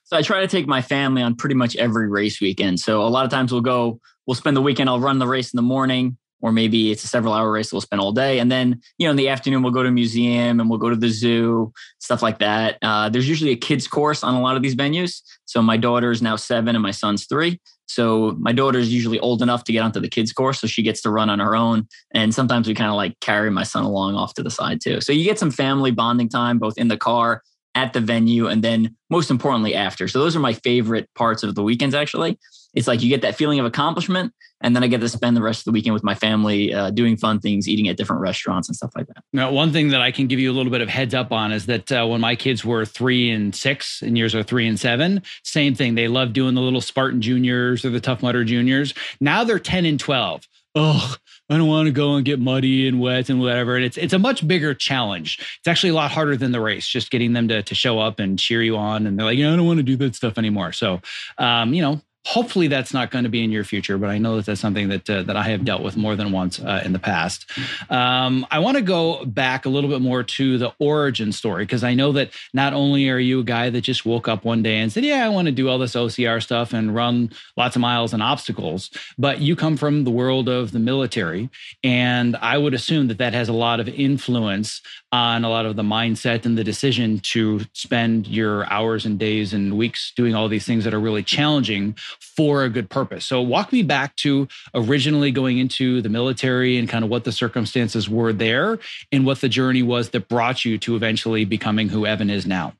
So 0.04 0.16
I 0.16 0.22
try 0.22 0.40
to 0.40 0.48
take 0.48 0.66
my 0.66 0.82
family 0.82 1.22
on 1.22 1.36
pretty 1.36 1.54
much 1.54 1.76
every 1.76 2.08
race 2.08 2.40
weekend. 2.40 2.80
So 2.80 3.02
a 3.02 3.08
lot 3.08 3.24
of 3.24 3.30
times 3.30 3.52
we'll 3.52 3.60
go, 3.60 4.00
we'll 4.26 4.34
spend 4.34 4.56
the 4.56 4.62
weekend, 4.62 4.90
I'll 4.90 5.00
run 5.00 5.18
the 5.18 5.28
race 5.28 5.52
in 5.52 5.56
the 5.56 5.62
morning, 5.62 6.16
or 6.42 6.50
maybe 6.50 6.90
it's 6.90 7.04
a 7.04 7.08
several 7.08 7.32
hour 7.32 7.50
race 7.50 7.72
we'll 7.72 7.80
spend 7.80 8.00
all 8.00 8.12
day 8.12 8.40
and 8.40 8.50
then 8.50 8.80
you 8.98 9.06
know 9.06 9.12
in 9.12 9.16
the 9.16 9.28
afternoon 9.28 9.62
we'll 9.62 9.72
go 9.72 9.82
to 9.82 9.88
a 9.88 9.92
museum 9.92 10.60
and 10.60 10.68
we'll 10.68 10.78
go 10.78 10.90
to 10.90 10.96
the 10.96 11.08
zoo 11.08 11.72
stuff 12.00 12.20
like 12.20 12.40
that 12.40 12.76
uh, 12.82 13.08
there's 13.08 13.28
usually 13.28 13.52
a 13.52 13.56
kids 13.56 13.86
course 13.86 14.22
on 14.22 14.34
a 14.34 14.42
lot 14.42 14.56
of 14.56 14.62
these 14.62 14.74
venues 14.74 15.22
so 15.46 15.62
my 15.62 15.76
daughter 15.76 16.10
is 16.10 16.20
now 16.20 16.36
seven 16.36 16.74
and 16.74 16.82
my 16.82 16.90
son's 16.90 17.26
three 17.26 17.60
so 17.94 18.36
my 18.38 18.52
daughter 18.52 18.78
is 18.78 18.92
usually 18.92 19.18
old 19.20 19.42
enough 19.42 19.64
to 19.64 19.72
get 19.72 19.82
onto 19.82 20.00
the 20.00 20.08
kids 20.08 20.32
course 20.32 20.60
so 20.60 20.66
she 20.66 20.82
gets 20.82 21.00
to 21.02 21.10
run 21.10 21.30
on 21.30 21.38
her 21.38 21.54
own 21.54 21.86
and 22.12 22.34
sometimes 22.34 22.66
we 22.66 22.74
kind 22.74 22.90
of 22.90 22.96
like 22.96 23.18
carry 23.20 23.50
my 23.50 23.62
son 23.62 23.84
along 23.84 24.14
off 24.14 24.34
to 24.34 24.42
the 24.42 24.50
side 24.50 24.80
too 24.80 25.00
so 25.00 25.12
you 25.12 25.24
get 25.24 25.38
some 25.38 25.50
family 25.50 25.90
bonding 25.90 26.28
time 26.28 26.58
both 26.58 26.76
in 26.78 26.88
the 26.88 26.96
car 26.96 27.42
at 27.74 27.92
the 27.92 28.00
venue 28.00 28.46
and 28.46 28.62
then 28.62 28.94
most 29.10 29.30
importantly 29.30 29.74
after. 29.74 30.08
So 30.08 30.18
those 30.18 30.36
are 30.36 30.40
my 30.40 30.52
favorite 30.52 31.08
parts 31.14 31.42
of 31.42 31.54
the 31.54 31.62
weekends 31.62 31.94
actually. 31.94 32.38
It's 32.74 32.88
like 32.88 33.02
you 33.02 33.08
get 33.08 33.22
that 33.22 33.36
feeling 33.36 33.58
of 33.58 33.66
accomplishment 33.66 34.32
and 34.60 34.74
then 34.74 34.82
I 34.82 34.86
get 34.86 35.00
to 35.00 35.08
spend 35.08 35.36
the 35.36 35.42
rest 35.42 35.60
of 35.60 35.64
the 35.66 35.72
weekend 35.72 35.94
with 35.94 36.04
my 36.04 36.14
family 36.14 36.72
uh, 36.72 36.90
doing 36.90 37.16
fun 37.16 37.40
things, 37.40 37.68
eating 37.68 37.88
at 37.88 37.96
different 37.96 38.22
restaurants 38.22 38.68
and 38.68 38.76
stuff 38.76 38.92
like 38.96 39.08
that. 39.08 39.24
Now, 39.32 39.50
one 39.50 39.72
thing 39.72 39.88
that 39.88 40.00
I 40.00 40.10
can 40.12 40.26
give 40.26 40.38
you 40.38 40.50
a 40.50 40.54
little 40.54 40.72
bit 40.72 40.80
of 40.80 40.88
heads 40.88 41.14
up 41.14 41.32
on 41.32 41.52
is 41.52 41.66
that 41.66 41.90
uh, 41.92 42.06
when 42.06 42.20
my 42.20 42.36
kids 42.36 42.64
were 42.64 42.84
three 42.84 43.30
and 43.30 43.54
six 43.54 44.02
and 44.02 44.16
yours 44.16 44.34
are 44.34 44.42
three 44.42 44.66
and 44.66 44.78
seven, 44.78 45.22
same 45.44 45.74
thing. 45.74 45.94
They 45.94 46.08
love 46.08 46.32
doing 46.32 46.54
the 46.54 46.60
little 46.60 46.80
Spartan 46.80 47.20
juniors 47.20 47.84
or 47.84 47.90
the 47.90 48.00
Tough 48.00 48.22
Mudder 48.22 48.44
juniors. 48.44 48.94
Now 49.20 49.44
they're 49.44 49.58
10 49.58 49.84
and 49.84 50.00
12 50.00 50.46
oh, 50.74 51.16
I 51.50 51.56
don't 51.56 51.68
want 51.68 51.86
to 51.86 51.92
go 51.92 52.14
and 52.14 52.24
get 52.24 52.40
muddy 52.40 52.88
and 52.88 53.00
wet 53.00 53.28
and 53.28 53.40
whatever. 53.40 53.76
And 53.76 53.84
it's 53.84 53.96
it's 53.96 54.12
a 54.12 54.18
much 54.18 54.46
bigger 54.46 54.74
challenge. 54.74 55.38
It's 55.58 55.68
actually 55.68 55.90
a 55.90 55.94
lot 55.94 56.10
harder 56.10 56.36
than 56.36 56.52
the 56.52 56.60
race, 56.60 56.86
just 56.86 57.10
getting 57.10 57.32
them 57.32 57.48
to 57.48 57.62
to 57.62 57.74
show 57.74 57.98
up 57.98 58.18
and 58.18 58.38
cheer 58.38 58.62
you 58.62 58.76
on. 58.76 59.06
And 59.06 59.18
they're 59.18 59.26
like, 59.26 59.38
I 59.38 59.42
don't 59.42 59.66
want 59.66 59.78
to 59.78 59.82
do 59.82 59.96
that 59.96 60.14
stuff 60.14 60.38
anymore. 60.38 60.72
So, 60.72 61.00
um, 61.38 61.74
you 61.74 61.82
know, 61.82 62.00
hopefully 62.24 62.68
that's 62.68 62.94
not 62.94 63.10
going 63.10 63.24
to 63.24 63.30
be 63.30 63.42
in 63.42 63.50
your 63.50 63.64
future 63.64 63.98
but 63.98 64.08
i 64.08 64.16
know 64.16 64.36
that 64.36 64.46
that's 64.46 64.60
something 64.60 64.88
that 64.88 65.08
uh, 65.10 65.22
that 65.22 65.36
i 65.36 65.42
have 65.42 65.64
dealt 65.64 65.82
with 65.82 65.96
more 65.96 66.14
than 66.14 66.30
once 66.30 66.60
uh, 66.60 66.80
in 66.84 66.92
the 66.92 66.98
past. 66.98 67.50
Um, 67.90 68.46
i 68.50 68.58
want 68.60 68.76
to 68.76 68.82
go 68.82 69.24
back 69.24 69.66
a 69.66 69.68
little 69.68 69.90
bit 69.90 70.00
more 70.00 70.22
to 70.22 70.58
the 70.58 70.72
origin 70.78 71.32
story 71.32 71.64
because 71.64 71.82
i 71.82 71.94
know 71.94 72.12
that 72.12 72.30
not 72.54 72.74
only 72.74 73.08
are 73.08 73.18
you 73.18 73.40
a 73.40 73.44
guy 73.44 73.70
that 73.70 73.80
just 73.80 74.06
woke 74.06 74.28
up 74.28 74.44
one 74.44 74.62
day 74.62 74.78
and 74.78 74.92
said 74.92 75.04
yeah 75.04 75.24
i 75.24 75.28
want 75.28 75.46
to 75.46 75.52
do 75.52 75.68
all 75.68 75.78
this 75.78 75.94
ocr 75.94 76.42
stuff 76.42 76.72
and 76.72 76.94
run 76.94 77.30
lots 77.56 77.74
of 77.74 77.82
miles 77.82 78.12
and 78.12 78.22
obstacles 78.22 78.90
but 79.18 79.40
you 79.40 79.56
come 79.56 79.76
from 79.76 80.04
the 80.04 80.10
world 80.10 80.48
of 80.48 80.70
the 80.70 80.78
military 80.78 81.50
and 81.82 82.36
i 82.36 82.56
would 82.56 82.74
assume 82.74 83.08
that 83.08 83.18
that 83.18 83.34
has 83.34 83.48
a 83.48 83.52
lot 83.52 83.80
of 83.80 83.88
influence 83.88 84.80
on 85.10 85.44
a 85.44 85.50
lot 85.50 85.66
of 85.66 85.76
the 85.76 85.82
mindset 85.82 86.46
and 86.46 86.56
the 86.56 86.64
decision 86.64 87.18
to 87.20 87.60
spend 87.74 88.26
your 88.26 88.70
hours 88.72 89.04
and 89.04 89.18
days 89.18 89.52
and 89.52 89.76
weeks 89.76 90.12
doing 90.16 90.34
all 90.34 90.48
these 90.48 90.64
things 90.64 90.84
that 90.84 90.94
are 90.94 91.00
really 91.00 91.22
challenging 91.22 91.94
for 92.20 92.64
a 92.64 92.68
good 92.68 92.90
purpose. 92.90 93.24
So 93.26 93.40
walk 93.40 93.72
me 93.72 93.82
back 93.82 94.16
to 94.16 94.48
originally 94.74 95.30
going 95.30 95.58
into 95.58 96.02
the 96.02 96.08
military 96.08 96.78
and 96.78 96.88
kind 96.88 97.04
of 97.04 97.10
what 97.10 97.24
the 97.24 97.32
circumstances 97.32 98.08
were 98.08 98.32
there 98.32 98.78
and 99.10 99.26
what 99.26 99.40
the 99.40 99.48
journey 99.48 99.82
was 99.82 100.10
that 100.10 100.28
brought 100.28 100.64
you 100.64 100.78
to 100.78 100.96
eventually 100.96 101.44
becoming 101.44 101.88
who 101.88 102.06
Evan 102.06 102.30
is 102.30 102.46
now. 102.46 102.74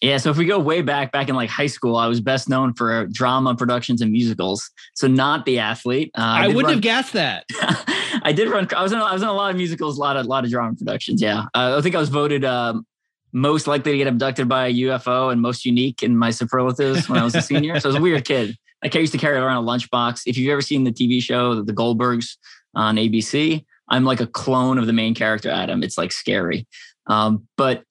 Yeah, 0.00 0.18
so 0.18 0.30
if 0.30 0.36
we 0.36 0.44
go 0.44 0.60
way 0.60 0.80
back, 0.80 1.10
back 1.10 1.28
in 1.28 1.34
like 1.34 1.50
high 1.50 1.66
school, 1.66 1.96
I 1.96 2.06
was 2.06 2.20
best 2.20 2.48
known 2.48 2.72
for 2.72 3.06
drama 3.06 3.56
productions 3.56 4.00
and 4.00 4.12
musicals. 4.12 4.70
So 4.94 5.08
not 5.08 5.44
the 5.44 5.58
athlete. 5.58 6.12
Uh, 6.16 6.20
I, 6.20 6.44
I 6.44 6.46
wouldn't 6.48 6.64
run, 6.64 6.74
have 6.74 6.82
guessed 6.82 7.14
that. 7.14 7.44
I 8.22 8.32
did 8.32 8.48
run. 8.48 8.68
I 8.76 8.82
was 8.82 8.92
in. 8.92 8.98
I 8.98 9.12
was 9.12 9.22
in 9.22 9.28
a 9.28 9.32
lot 9.32 9.50
of 9.50 9.56
musicals, 9.56 9.98
a 9.98 10.00
lot 10.00 10.16
of 10.16 10.26
a 10.26 10.28
lot 10.28 10.44
of 10.44 10.50
drama 10.50 10.76
productions. 10.76 11.20
Yeah, 11.20 11.46
uh, 11.52 11.76
I 11.76 11.80
think 11.80 11.96
I 11.96 11.98
was 11.98 12.10
voted 12.10 12.44
um, 12.44 12.86
most 13.32 13.66
likely 13.66 13.92
to 13.92 13.98
get 13.98 14.06
abducted 14.06 14.48
by 14.48 14.66
a 14.66 14.74
UFO 14.74 15.32
and 15.32 15.40
most 15.40 15.64
unique 15.64 16.02
in 16.02 16.16
my 16.16 16.30
superlatives 16.30 17.08
when 17.08 17.18
I 17.18 17.24
was 17.24 17.34
a 17.34 17.42
senior. 17.42 17.78
so 17.80 17.88
I 17.88 17.92
was 17.92 17.96
a 17.96 18.02
weird 18.02 18.24
kid. 18.24 18.56
I 18.82 18.98
used 18.98 19.12
to 19.12 19.18
carry 19.18 19.36
around 19.36 19.64
a 19.64 19.66
lunchbox. 19.66 20.22
If 20.26 20.36
you've 20.36 20.50
ever 20.52 20.60
seen 20.60 20.84
the 20.84 20.92
TV 20.92 21.20
show 21.20 21.62
The 21.62 21.72
Goldbergs 21.72 22.36
on 22.74 22.96
ABC, 22.96 23.64
I'm 23.88 24.04
like 24.04 24.20
a 24.20 24.26
clone 24.26 24.78
of 24.78 24.86
the 24.86 24.92
main 24.92 25.14
character 25.14 25.50
Adam. 25.50 25.82
It's 25.82 25.98
like 25.98 26.12
scary. 26.12 26.66
Um, 27.06 27.48
but 27.56 27.82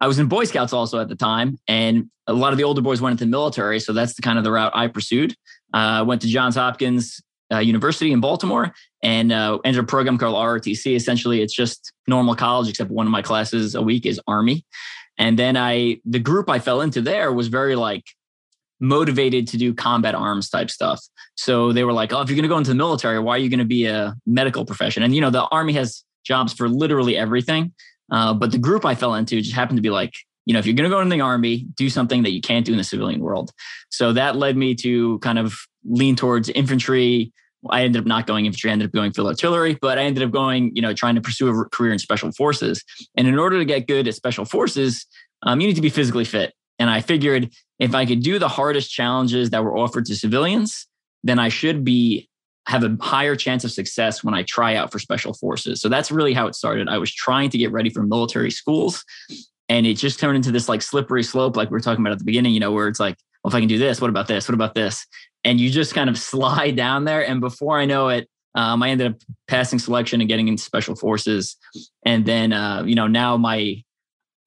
I 0.00 0.06
was 0.06 0.18
in 0.18 0.26
Boy 0.26 0.44
Scouts 0.44 0.72
also 0.72 1.00
at 1.00 1.08
the 1.08 1.16
time, 1.16 1.58
and 1.66 2.08
a 2.26 2.32
lot 2.32 2.52
of 2.52 2.58
the 2.58 2.64
older 2.64 2.82
boys 2.82 3.00
went 3.00 3.12
into 3.12 3.24
the 3.24 3.30
military. 3.30 3.80
So 3.80 3.92
that's 3.92 4.14
the 4.14 4.22
kind 4.22 4.38
of 4.38 4.44
the 4.44 4.52
route 4.52 4.72
I 4.74 4.86
pursued. 4.86 5.34
I 5.72 5.98
uh, 5.98 6.04
went 6.04 6.22
to 6.22 6.28
Johns 6.28 6.54
Hopkins 6.54 7.20
uh, 7.52 7.58
University 7.58 8.12
in 8.12 8.20
Baltimore 8.20 8.74
and 9.02 9.32
uh, 9.32 9.58
entered 9.64 9.84
a 9.84 9.86
program 9.86 10.18
called 10.18 10.34
ROTC. 10.34 10.94
Essentially, 10.94 11.42
it's 11.42 11.54
just 11.54 11.92
normal 12.06 12.34
college, 12.34 12.68
except 12.68 12.90
one 12.90 13.06
of 13.06 13.12
my 13.12 13.22
classes 13.22 13.74
a 13.74 13.82
week 13.82 14.06
is 14.06 14.20
Army. 14.26 14.64
And 15.18 15.38
then 15.38 15.56
I, 15.56 16.00
the 16.04 16.18
group 16.18 16.48
I 16.48 16.58
fell 16.58 16.80
into 16.80 17.00
there 17.00 17.32
was 17.32 17.48
very 17.48 17.76
like 17.76 18.04
motivated 18.80 19.48
to 19.48 19.56
do 19.56 19.74
combat 19.74 20.14
arms 20.14 20.48
type 20.48 20.70
stuff. 20.70 21.00
So 21.34 21.72
they 21.72 21.84
were 21.84 21.92
like, 21.92 22.12
oh, 22.12 22.20
if 22.20 22.28
you're 22.28 22.36
going 22.36 22.44
to 22.44 22.48
go 22.48 22.58
into 22.58 22.70
the 22.70 22.76
military, 22.76 23.18
why 23.18 23.34
are 23.34 23.38
you 23.38 23.50
going 23.50 23.58
to 23.58 23.64
be 23.64 23.86
a 23.86 24.14
medical 24.26 24.64
profession? 24.64 25.02
And, 25.02 25.14
you 25.14 25.20
know, 25.20 25.30
the 25.30 25.44
Army 25.46 25.72
has 25.74 26.04
jobs 26.24 26.52
for 26.52 26.68
literally 26.68 27.16
everything. 27.16 27.72
Uh, 28.10 28.34
but 28.34 28.52
the 28.52 28.58
group 28.58 28.84
I 28.84 28.94
fell 28.94 29.14
into 29.14 29.40
just 29.40 29.54
happened 29.54 29.78
to 29.78 29.82
be 29.82 29.90
like, 29.90 30.14
you 30.46 30.54
know, 30.54 30.60
if 30.60 30.66
you're 30.66 30.74
going 30.74 30.88
to 30.88 30.94
go 30.94 31.00
into 31.00 31.14
the 31.14 31.20
army, 31.20 31.66
do 31.74 31.90
something 31.90 32.22
that 32.22 32.30
you 32.30 32.40
can't 32.40 32.64
do 32.64 32.72
in 32.72 32.78
the 32.78 32.84
civilian 32.84 33.20
world. 33.20 33.50
So 33.90 34.14
that 34.14 34.34
led 34.34 34.56
me 34.56 34.74
to 34.76 35.18
kind 35.18 35.38
of 35.38 35.54
lean 35.84 36.16
towards 36.16 36.48
infantry. 36.48 37.32
I 37.70 37.82
ended 37.82 38.00
up 38.00 38.06
not 38.06 38.26
going 38.26 38.46
infantry, 38.46 38.70
I 38.70 38.72
ended 38.72 38.88
up 38.88 38.92
going 38.92 39.12
field 39.12 39.28
artillery, 39.28 39.78
but 39.80 39.98
I 39.98 40.02
ended 40.02 40.22
up 40.22 40.30
going, 40.30 40.70
you 40.74 40.82
know, 40.82 40.94
trying 40.94 41.16
to 41.16 41.20
pursue 41.20 41.48
a 41.48 41.64
career 41.70 41.92
in 41.92 41.98
special 41.98 42.30
forces. 42.32 42.84
And 43.16 43.26
in 43.26 43.38
order 43.38 43.58
to 43.58 43.64
get 43.64 43.86
good 43.86 44.06
at 44.06 44.14
special 44.14 44.44
forces, 44.44 45.06
um, 45.42 45.60
you 45.60 45.66
need 45.66 45.76
to 45.76 45.82
be 45.82 45.90
physically 45.90 46.24
fit. 46.24 46.54
And 46.78 46.88
I 46.88 47.00
figured 47.00 47.50
if 47.78 47.94
I 47.94 48.06
could 48.06 48.22
do 48.22 48.38
the 48.38 48.48
hardest 48.48 48.92
challenges 48.92 49.50
that 49.50 49.64
were 49.64 49.76
offered 49.76 50.06
to 50.06 50.16
civilians, 50.16 50.86
then 51.24 51.38
I 51.38 51.48
should 51.48 51.84
be 51.84 52.28
have 52.68 52.84
a 52.84 52.96
higher 53.00 53.34
chance 53.34 53.64
of 53.64 53.72
success 53.72 54.22
when 54.22 54.34
I 54.34 54.42
try 54.42 54.76
out 54.76 54.92
for 54.92 54.98
special 54.98 55.32
forces. 55.32 55.80
So 55.80 55.88
that's 55.88 56.10
really 56.10 56.34
how 56.34 56.46
it 56.46 56.54
started. 56.54 56.88
I 56.88 56.98
was 56.98 57.12
trying 57.12 57.48
to 57.50 57.58
get 57.58 57.72
ready 57.72 57.88
for 57.88 58.02
military 58.02 58.50
schools 58.50 59.04
and 59.68 59.86
it 59.86 59.94
just 59.94 60.20
turned 60.20 60.36
into 60.36 60.50
this 60.50 60.68
like 60.68 60.82
slippery 60.82 61.22
slope 61.22 61.56
like 61.56 61.70
we 61.70 61.74
were 61.74 61.80
talking 61.80 62.02
about 62.02 62.12
at 62.12 62.18
the 62.18 62.24
beginning, 62.24 62.52
you 62.52 62.60
know, 62.60 62.72
where 62.72 62.88
it's 62.88 63.00
like, 63.00 63.16
well, 63.42 63.50
if 63.50 63.54
I 63.54 63.60
can 63.60 63.68
do 63.68 63.78
this, 63.78 64.00
what 64.00 64.10
about 64.10 64.28
this? 64.28 64.48
What 64.48 64.54
about 64.54 64.74
this? 64.74 65.06
And 65.48 65.58
you 65.58 65.70
just 65.70 65.94
kind 65.94 66.10
of 66.10 66.18
slide 66.32 66.76
down 66.76 67.04
there 67.04 67.26
and 67.26 67.40
before 67.40 67.78
I 67.78 67.86
know 67.86 68.08
it, 68.08 68.28
um, 68.54 68.82
I 68.82 68.90
ended 68.90 69.12
up 69.12 69.20
passing 69.46 69.78
selection 69.78 70.20
and 70.20 70.28
getting 70.28 70.48
into 70.48 70.62
special 70.62 70.96
forces. 70.96 71.56
And 72.04 72.26
then, 72.26 72.52
uh, 72.52 72.82
you 72.84 72.94
know, 72.94 73.06
now 73.06 73.36
my 73.36 73.82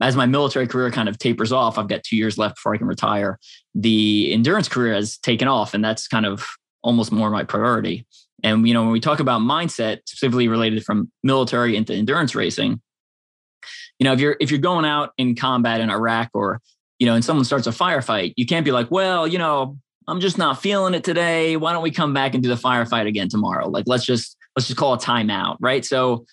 as 0.02 0.16
my 0.16 0.26
military 0.26 0.68
career 0.68 0.90
kind 0.90 1.08
of 1.08 1.18
tapers 1.20 1.52
off, 1.52 1.78
I've 1.78 1.88
got 1.88 2.04
two 2.04 2.16
years 2.16 2.38
left 2.38 2.56
before 2.56 2.74
I 2.74 2.78
can 2.78 2.88
retire. 2.88 3.40
The 3.76 4.34
endurance 4.34 4.68
career 4.68 4.96
has 4.96 5.18
taken 5.20 5.48
off, 5.48 5.76
and 5.76 5.86
that's 5.86 6.08
kind 6.08 6.26
of 6.26 6.48
almost 6.84 7.12
more 7.12 7.30
my 7.30 7.44
priority. 7.44 8.08
And 8.44 8.68
you 8.68 8.74
know, 8.74 8.82
when 8.82 8.92
we 8.92 9.00
talk 9.00 9.20
about 9.20 9.42
mindset, 9.42 10.00
specifically 10.08 10.48
related 10.48 10.84
from 10.84 11.12
military 11.24 11.76
into 11.76 11.94
endurance 11.94 12.34
racing, 12.34 12.82
you 14.00 14.06
know, 14.06 14.14
if 14.14 14.20
you're 14.20 14.36
if 14.40 14.50
you're 14.50 14.60
going 14.60 14.86
out 14.86 15.12
in 15.18 15.36
combat 15.36 15.82
in 15.82 15.92
Iraq 15.92 16.30
or 16.34 16.60
you 16.98 17.08
know, 17.08 17.16
and 17.16 17.24
someone 17.24 17.46
starts 17.46 17.66
a 17.66 17.72
firefight, 17.72 18.34
you 18.38 18.46
can't 18.46 18.66
be 18.66 18.72
like, 18.72 18.92
well, 18.92 19.28
you 19.28 19.38
know, 19.38 19.78
I'm 20.08 20.20
just 20.20 20.38
not 20.38 20.62
feeling 20.62 20.94
it 20.94 21.04
today. 21.04 21.58
Why 21.58 21.74
don't 21.74 21.84
we 21.84 21.92
come 21.92 22.14
back 22.14 22.34
and 22.34 22.42
do 22.42 22.50
the 22.50 22.56
firefight 22.56 23.08
again 23.08 23.30
tomorrow? 23.30 23.68
Like, 23.70 23.86
let's 23.88 24.06
just 24.06 24.36
let's 24.56 24.68
just 24.68 24.78
call 24.78 24.94
a 24.94 24.98
timeout, 24.98 25.58
right? 25.60 25.86
So 25.86 26.26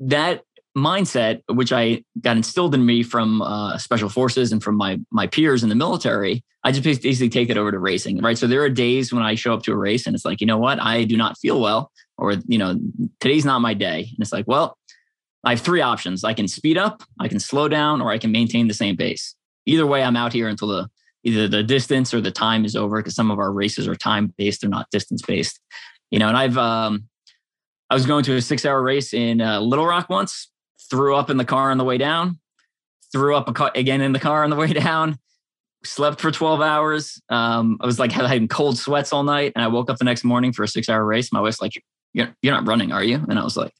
that 0.00 0.42
mindset, 0.76 1.42
which 1.48 1.72
I 1.72 2.02
got 2.20 2.36
instilled 2.36 2.74
in 2.74 2.84
me 2.84 3.02
from 3.02 3.42
uh, 3.42 3.78
special 3.78 4.08
forces 4.08 4.52
and 4.52 4.62
from 4.62 4.76
my 4.76 4.98
my 5.10 5.26
peers 5.26 5.62
in 5.62 5.68
the 5.68 5.74
military, 5.74 6.44
I 6.62 6.72
just 6.72 7.02
basically 7.02 7.28
take 7.28 7.50
it 7.50 7.56
over 7.56 7.70
to 7.70 7.78
racing, 7.78 8.20
right? 8.20 8.36
So 8.36 8.46
there 8.46 8.62
are 8.62 8.70
days 8.70 9.12
when 9.12 9.22
I 9.22 9.34
show 9.34 9.54
up 9.54 9.62
to 9.64 9.72
a 9.72 9.76
race 9.76 10.06
and 10.06 10.14
it's 10.14 10.24
like, 10.24 10.40
you 10.40 10.46
know 10.46 10.58
what, 10.58 10.80
I 10.80 11.04
do 11.04 11.16
not 11.16 11.38
feel 11.38 11.60
well, 11.60 11.90
or 12.18 12.34
you 12.46 12.58
know, 12.58 12.78
today's 13.20 13.44
not 13.44 13.60
my 13.60 13.74
day, 13.74 14.00
and 14.00 14.18
it's 14.18 14.32
like, 14.32 14.46
well, 14.46 14.76
I 15.44 15.50
have 15.50 15.60
three 15.60 15.80
options: 15.80 16.24
I 16.24 16.34
can 16.34 16.48
speed 16.48 16.76
up, 16.76 17.02
I 17.18 17.28
can 17.28 17.40
slow 17.40 17.68
down, 17.68 18.00
or 18.00 18.10
I 18.10 18.18
can 18.18 18.32
maintain 18.32 18.68
the 18.68 18.74
same 18.74 18.96
pace. 18.96 19.34
Either 19.66 19.86
way, 19.86 20.02
I'm 20.02 20.16
out 20.16 20.32
here 20.32 20.48
until 20.48 20.68
the 20.68 20.88
either 21.24 21.48
the 21.48 21.62
distance 21.62 22.14
or 22.14 22.20
the 22.20 22.30
time 22.30 22.64
is 22.64 22.76
over 22.76 22.98
because 22.98 23.14
some 23.14 23.30
of 23.30 23.38
our 23.38 23.52
races 23.52 23.88
are 23.88 23.96
time 23.96 24.32
based, 24.36 24.60
they're 24.60 24.70
not 24.70 24.90
distance 24.90 25.22
based. 25.22 25.60
You 26.10 26.18
know, 26.18 26.28
and 26.28 26.36
I've 26.36 26.56
um, 26.58 27.08
I 27.90 27.94
was 27.94 28.06
going 28.06 28.24
to 28.24 28.36
a 28.36 28.42
six 28.42 28.64
hour 28.64 28.82
race 28.82 29.12
in 29.12 29.40
uh, 29.40 29.60
Little 29.60 29.86
Rock 29.86 30.08
once 30.08 30.50
threw 30.90 31.16
up 31.16 31.30
in 31.30 31.36
the 31.36 31.44
car 31.44 31.70
on 31.70 31.78
the 31.78 31.84
way 31.84 31.98
down, 31.98 32.38
threw 33.12 33.34
up 33.34 33.52
car, 33.54 33.72
again 33.74 34.00
in 34.00 34.12
the 34.12 34.20
car 34.20 34.44
on 34.44 34.50
the 34.50 34.56
way 34.64 34.72
down, 34.72 35.18
slept 35.84 36.20
for 36.20 36.30
12 36.30 36.60
hours. 36.60 37.20
Um, 37.28 37.78
I 37.80 37.86
was 37.86 37.98
like 37.98 38.12
having 38.12 38.48
cold 38.48 38.78
sweats 38.78 39.12
all 39.12 39.24
night. 39.24 39.52
And 39.54 39.64
I 39.64 39.68
woke 39.68 39.90
up 39.90 39.98
the 39.98 40.04
next 40.04 40.24
morning 40.24 40.52
for 40.52 40.62
a 40.62 40.68
six 40.68 40.88
hour 40.88 41.04
race. 41.04 41.32
My 41.32 41.40
wife's 41.40 41.60
like, 41.60 41.80
you're, 42.12 42.34
you're 42.42 42.54
not 42.54 42.66
running, 42.66 42.92
are 42.92 43.04
you? 43.04 43.24
And 43.28 43.38
I 43.38 43.44
was 43.44 43.56
like, 43.56 43.72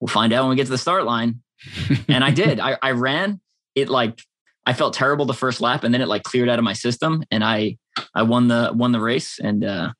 we'll 0.00 0.08
find 0.08 0.32
out 0.32 0.44
when 0.44 0.50
we 0.50 0.56
get 0.56 0.66
to 0.66 0.70
the 0.70 0.78
start 0.78 1.04
line. 1.04 1.42
and 2.08 2.24
I 2.24 2.30
did. 2.30 2.60
I, 2.60 2.76
I 2.82 2.92
ran 2.92 3.40
it 3.74 3.88
like 3.88 4.20
I 4.66 4.72
felt 4.72 4.94
terrible 4.94 5.26
the 5.26 5.34
first 5.34 5.60
lap 5.60 5.84
and 5.84 5.92
then 5.92 6.00
it 6.00 6.08
like 6.08 6.22
cleared 6.22 6.48
out 6.48 6.58
of 6.58 6.64
my 6.64 6.72
system 6.72 7.24
and 7.30 7.44
I 7.44 7.76
I 8.14 8.22
won 8.22 8.48
the 8.48 8.72
won 8.74 8.92
the 8.92 9.00
race 9.00 9.38
and 9.38 9.64
uh 9.64 9.92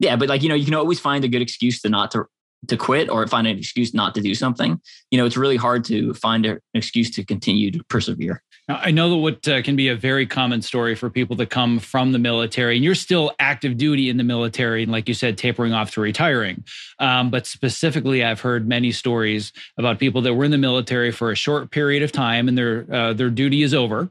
yeah 0.00 0.16
but 0.16 0.28
like 0.28 0.42
you 0.42 0.48
know 0.48 0.54
you 0.54 0.64
can 0.64 0.74
always 0.74 1.00
find 1.00 1.24
a 1.24 1.28
good 1.28 1.42
excuse 1.42 1.80
to 1.82 1.88
not 1.88 2.10
to 2.12 2.24
to 2.66 2.76
quit 2.76 3.08
or 3.08 3.24
find 3.28 3.46
an 3.46 3.56
excuse 3.56 3.94
not 3.94 4.16
to 4.16 4.20
do 4.20 4.34
something. 4.34 4.80
You 5.10 5.18
know 5.18 5.26
it's 5.26 5.36
really 5.36 5.56
hard 5.56 5.84
to 5.84 6.14
find 6.14 6.44
an 6.46 6.58
excuse 6.74 7.10
to 7.12 7.24
continue 7.24 7.70
to 7.70 7.84
persevere 7.84 8.42
i 8.68 8.90
know 8.90 9.10
that 9.10 9.16
what 9.16 9.48
uh, 9.48 9.62
can 9.62 9.76
be 9.76 9.88
a 9.88 9.96
very 9.96 10.26
common 10.26 10.62
story 10.62 10.94
for 10.94 11.08
people 11.10 11.34
that 11.36 11.50
come 11.50 11.78
from 11.78 12.12
the 12.12 12.18
military 12.18 12.76
and 12.76 12.84
you're 12.84 12.94
still 12.94 13.32
active 13.38 13.76
duty 13.76 14.08
in 14.08 14.16
the 14.16 14.24
military 14.24 14.82
and 14.82 14.92
like 14.92 15.08
you 15.08 15.14
said 15.14 15.38
tapering 15.38 15.72
off 15.72 15.90
to 15.90 16.00
retiring. 16.00 16.64
Um, 16.98 17.30
but 17.30 17.46
specifically 17.46 18.24
i've 18.24 18.40
heard 18.40 18.68
many 18.68 18.92
stories 18.92 19.52
about 19.76 19.98
people 19.98 20.22
that 20.22 20.34
were 20.34 20.44
in 20.44 20.50
the 20.50 20.58
military 20.58 21.10
for 21.10 21.30
a 21.30 21.36
short 21.36 21.70
period 21.70 22.02
of 22.02 22.12
time 22.12 22.48
and 22.48 22.56
their 22.56 22.86
uh, 22.92 23.12
their 23.12 23.30
duty 23.30 23.62
is 23.62 23.74
over 23.74 24.10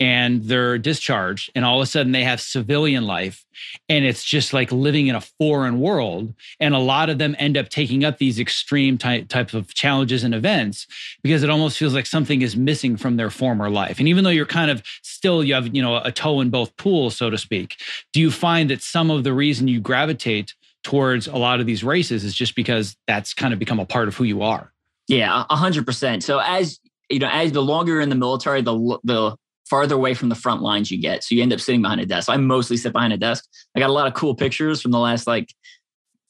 and 0.00 0.44
they're 0.44 0.78
discharged 0.78 1.50
and 1.54 1.62
all 1.62 1.78
of 1.78 1.82
a 1.82 1.86
sudden 1.86 2.12
they 2.12 2.24
have 2.24 2.40
civilian 2.40 3.04
life 3.04 3.44
and 3.88 4.06
it's 4.06 4.24
just 4.24 4.54
like 4.54 4.72
living 4.72 5.08
in 5.08 5.14
a 5.14 5.20
foreign 5.20 5.78
world 5.78 6.32
and 6.58 6.74
a 6.74 6.78
lot 6.78 7.10
of 7.10 7.18
them 7.18 7.36
end 7.38 7.58
up 7.58 7.68
taking 7.68 8.02
up 8.02 8.16
these 8.16 8.40
extreme 8.40 8.96
ty- 8.96 9.20
types 9.20 9.52
of 9.52 9.72
challenges 9.74 10.24
and 10.24 10.34
events 10.34 10.86
because 11.22 11.42
it 11.42 11.50
almost 11.50 11.76
feels 11.76 11.94
like 11.94 12.06
something 12.06 12.40
is 12.40 12.56
missing 12.56 12.96
from 12.96 13.16
their 13.16 13.30
former 13.30 13.68
life. 13.68 13.98
And 13.98 14.08
even 14.08 14.24
though 14.24 14.30
you're 14.30 14.46
kind 14.46 14.70
of 14.70 14.82
still 15.02 15.44
you 15.44 15.52
have 15.52 15.74
you 15.76 15.82
know 15.82 15.98
a 15.98 16.10
toe 16.10 16.40
in 16.40 16.48
both 16.48 16.74
pools 16.76 17.16
so 17.16 17.28
to 17.28 17.36
speak 17.36 17.76
do 18.14 18.20
you 18.20 18.30
find 18.30 18.70
that 18.70 18.82
some 18.82 19.10
of 19.10 19.22
the 19.22 19.34
reason 19.34 19.68
you 19.68 19.80
gravitate 19.80 20.54
towards 20.82 21.26
a 21.26 21.36
lot 21.36 21.60
of 21.60 21.66
these 21.66 21.84
races 21.84 22.24
is 22.24 22.34
just 22.34 22.56
because 22.56 22.96
that's 23.06 23.34
kind 23.34 23.52
of 23.52 23.58
become 23.58 23.78
a 23.78 23.84
part 23.84 24.08
of 24.08 24.16
who 24.16 24.24
you 24.24 24.40
are? 24.40 24.72
Yeah 25.08 25.44
100% 25.50 26.22
so 26.22 26.38
as 26.38 26.80
you 27.10 27.18
know 27.18 27.28
as 27.30 27.52
the 27.52 27.62
longer 27.62 27.92
you're 27.92 28.00
in 28.00 28.08
the 28.08 28.14
military 28.14 28.62
the 28.62 28.98
the 29.04 29.36
farther 29.70 29.94
away 29.94 30.14
from 30.14 30.28
the 30.28 30.34
front 30.34 30.62
lines 30.62 30.90
you 30.90 31.00
get. 31.00 31.22
So 31.22 31.36
you 31.36 31.42
end 31.42 31.52
up 31.52 31.60
sitting 31.60 31.80
behind 31.80 32.00
a 32.00 32.06
desk. 32.06 32.28
I 32.28 32.36
mostly 32.36 32.76
sit 32.76 32.92
behind 32.92 33.12
a 33.12 33.16
desk. 33.16 33.46
I 33.76 33.78
got 33.78 33.88
a 33.88 33.92
lot 33.92 34.08
of 34.08 34.14
cool 34.14 34.34
pictures 34.34 34.82
from 34.82 34.90
the 34.90 34.98
last 34.98 35.28
like 35.28 35.54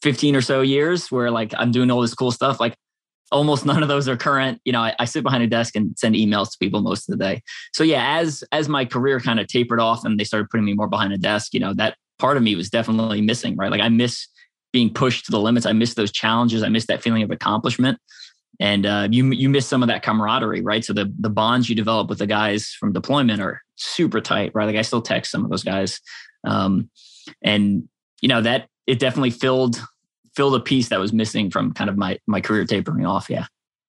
15 0.03 0.37
or 0.37 0.43
so 0.43 0.61
years 0.61 1.11
where 1.11 1.31
like 1.31 1.55
I'm 1.57 1.73
doing 1.73 1.91
all 1.91 2.03
this 2.03 2.15
cool 2.15 2.31
stuff. 2.31 2.61
Like 2.61 2.75
almost 3.33 3.65
none 3.65 3.83
of 3.83 3.89
those 3.89 4.09
are 4.09 4.17
current. 4.17 4.61
You 4.65 4.73
know, 4.73 4.83
I, 4.83 4.95
I, 4.99 5.07
sit 5.07 5.23
behind 5.23 5.43
a 5.43 5.47
desk 5.47 5.75
and 5.75 5.99
send 5.99 6.15
emails 6.17 6.51
to 6.53 6.59
people 6.59 6.83
most 6.83 7.09
of 7.09 7.19
the 7.19 7.25
day. 7.25 7.43
So 7.73 7.83
yeah, 7.83 8.19
as 8.19 8.45
as 8.53 8.69
my 8.69 8.85
career 8.85 9.19
kind 9.21 9.41
of 9.41 9.47
tapered 9.47 9.81
off 9.81 10.05
and 10.05 10.21
they 10.21 10.25
started 10.25 10.51
putting 10.51 10.67
me 10.67 10.75
more 10.75 10.89
behind 10.89 11.13
a 11.15 11.19
desk, 11.19 11.55
you 11.55 11.61
know, 11.61 11.73
that 11.75 11.97
part 12.19 12.37
of 12.37 12.43
me 12.43 12.55
was 12.55 12.69
definitely 12.69 13.23
missing, 13.23 13.57
right? 13.57 13.71
Like 13.71 13.81
I 13.81 13.89
miss 13.89 14.29
being 14.73 14.93
pushed 14.93 15.25
to 15.25 15.31
the 15.31 15.41
limits. 15.41 15.67
I 15.67 15.73
miss 15.73 15.95
those 15.95 16.13
challenges. 16.13 16.63
I 16.63 16.69
miss 16.69 16.87
that 16.87 17.03
feeling 17.03 17.23
of 17.23 17.31
accomplishment 17.31 17.99
and 18.61 18.85
uh, 18.85 19.09
you 19.11 19.31
you 19.31 19.49
miss 19.49 19.67
some 19.67 19.83
of 19.83 19.89
that 19.89 20.03
camaraderie, 20.03 20.61
right? 20.61 20.85
So 20.85 20.93
the 20.93 21.13
the 21.19 21.31
bonds 21.31 21.69
you 21.69 21.75
develop 21.75 22.09
with 22.09 22.19
the 22.19 22.27
guys 22.27 22.69
from 22.79 22.93
deployment 22.93 23.41
are 23.41 23.63
super 23.77 24.21
tight, 24.21 24.53
right? 24.55 24.67
Like 24.67 24.77
I 24.77 24.83
still 24.83 25.03
text 25.03 25.33
some 25.33 25.45
of 25.45 25.51
those 25.51 25.65
guys, 25.65 26.01
um, 26.45 26.91
and 27.43 27.89
you 28.21 28.29
know 28.29 28.43
that 28.43 28.69
it 28.87 28.99
definitely 28.99 29.31
filled 29.31 29.83
filled 30.37 30.55
a 30.55 30.61
piece 30.61 30.91
that 30.91 31.01
was 31.01 31.13
missing 31.13 31.51
from 31.51 31.73
kind 31.73 31.89
of 31.89 31.97
my 31.97 32.19
my 32.27 32.43
career 32.43 32.67
tapering 32.67 33.07
off. 33.07 33.31
Yeah. 33.31 33.47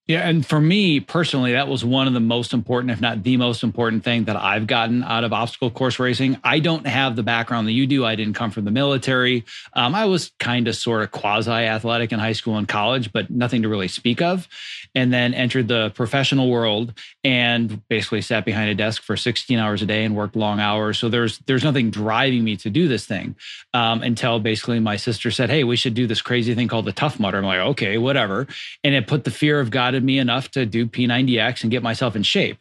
Yeah, 0.07 0.27
and 0.27 0.45
for 0.45 0.59
me 0.59 0.99
personally, 0.99 1.53
that 1.53 1.67
was 1.67 1.85
one 1.85 2.07
of 2.07 2.13
the 2.13 2.19
most 2.19 2.53
important, 2.53 2.91
if 2.91 2.99
not 2.99 3.23
the 3.23 3.37
most 3.37 3.63
important 3.63 4.03
thing 4.03 4.25
that 4.25 4.35
I've 4.35 4.65
gotten 4.65 5.03
out 5.03 5.23
of 5.23 5.31
obstacle 5.31 5.69
course 5.69 5.99
racing. 5.99 6.37
I 6.43 6.59
don't 6.59 6.87
have 6.87 7.15
the 7.15 7.23
background 7.23 7.67
that 7.67 7.73
you 7.73 7.85
do. 7.85 8.03
I 8.03 8.15
didn't 8.15 8.33
come 8.33 8.49
from 8.49 8.65
the 8.65 8.71
military. 8.71 9.45
Um, 9.73 9.93
I 9.93 10.05
was 10.05 10.31
kind 10.39 10.67
of 10.67 10.75
sort 10.75 11.03
of 11.03 11.11
quasi 11.11 11.51
athletic 11.51 12.11
in 12.11 12.19
high 12.19 12.33
school 12.33 12.57
and 12.57 12.67
college, 12.67 13.13
but 13.13 13.29
nothing 13.29 13.61
to 13.61 13.69
really 13.69 13.87
speak 13.87 14.21
of. 14.21 14.49
And 14.95 15.13
then 15.13 15.33
entered 15.33 15.69
the 15.69 15.91
professional 15.91 16.49
world 16.49 16.93
and 17.23 17.87
basically 17.87 18.21
sat 18.21 18.43
behind 18.43 18.69
a 18.69 18.75
desk 18.75 19.03
for 19.03 19.15
16 19.15 19.57
hours 19.59 19.81
a 19.81 19.85
day 19.85 20.03
and 20.03 20.15
worked 20.15 20.35
long 20.35 20.59
hours. 20.59 20.97
So 20.97 21.07
there's 21.09 21.37
there's 21.45 21.63
nothing 21.63 21.91
driving 21.91 22.43
me 22.43 22.57
to 22.57 22.69
do 22.69 22.87
this 22.89 23.05
thing 23.05 23.35
um, 23.73 24.01
until 24.01 24.39
basically 24.39 24.79
my 24.79 24.97
sister 24.97 25.31
said, 25.31 25.49
"Hey, 25.49 25.63
we 25.63 25.77
should 25.77 25.93
do 25.93 26.07
this 26.07 26.21
crazy 26.21 26.55
thing 26.55 26.67
called 26.67 26.85
the 26.85 26.91
Tough 26.91 27.19
Mudder." 27.19 27.37
I'm 27.37 27.45
like, 27.45 27.59
"Okay, 27.59 27.97
whatever," 27.97 28.47
and 28.83 28.93
it 28.95 29.07
put 29.07 29.23
the 29.23 29.31
fear 29.31 29.59
of 29.61 29.69
God 29.69 29.90
me 29.99 30.19
enough 30.19 30.51
to 30.51 30.65
do 30.65 30.85
P90X 30.87 31.63
and 31.63 31.71
get 31.71 31.83
myself 31.83 32.15
in 32.15 32.23
shape. 32.23 32.57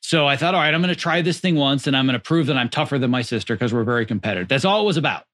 So 0.00 0.26
I 0.26 0.36
thought, 0.36 0.54
all 0.54 0.60
right, 0.60 0.72
I'm 0.72 0.80
going 0.80 0.94
to 0.94 1.00
try 1.00 1.22
this 1.22 1.40
thing 1.40 1.56
once 1.56 1.86
and 1.86 1.96
I'm 1.96 2.06
going 2.06 2.14
to 2.14 2.22
prove 2.22 2.46
that 2.46 2.56
I'm 2.56 2.68
tougher 2.68 2.98
than 2.98 3.10
my 3.10 3.22
sister 3.22 3.54
because 3.54 3.74
we're 3.74 3.84
very 3.84 4.06
competitive. 4.06 4.48
That's 4.48 4.64
all 4.64 4.82
it 4.82 4.86
was 4.86 4.96
about. 4.96 5.24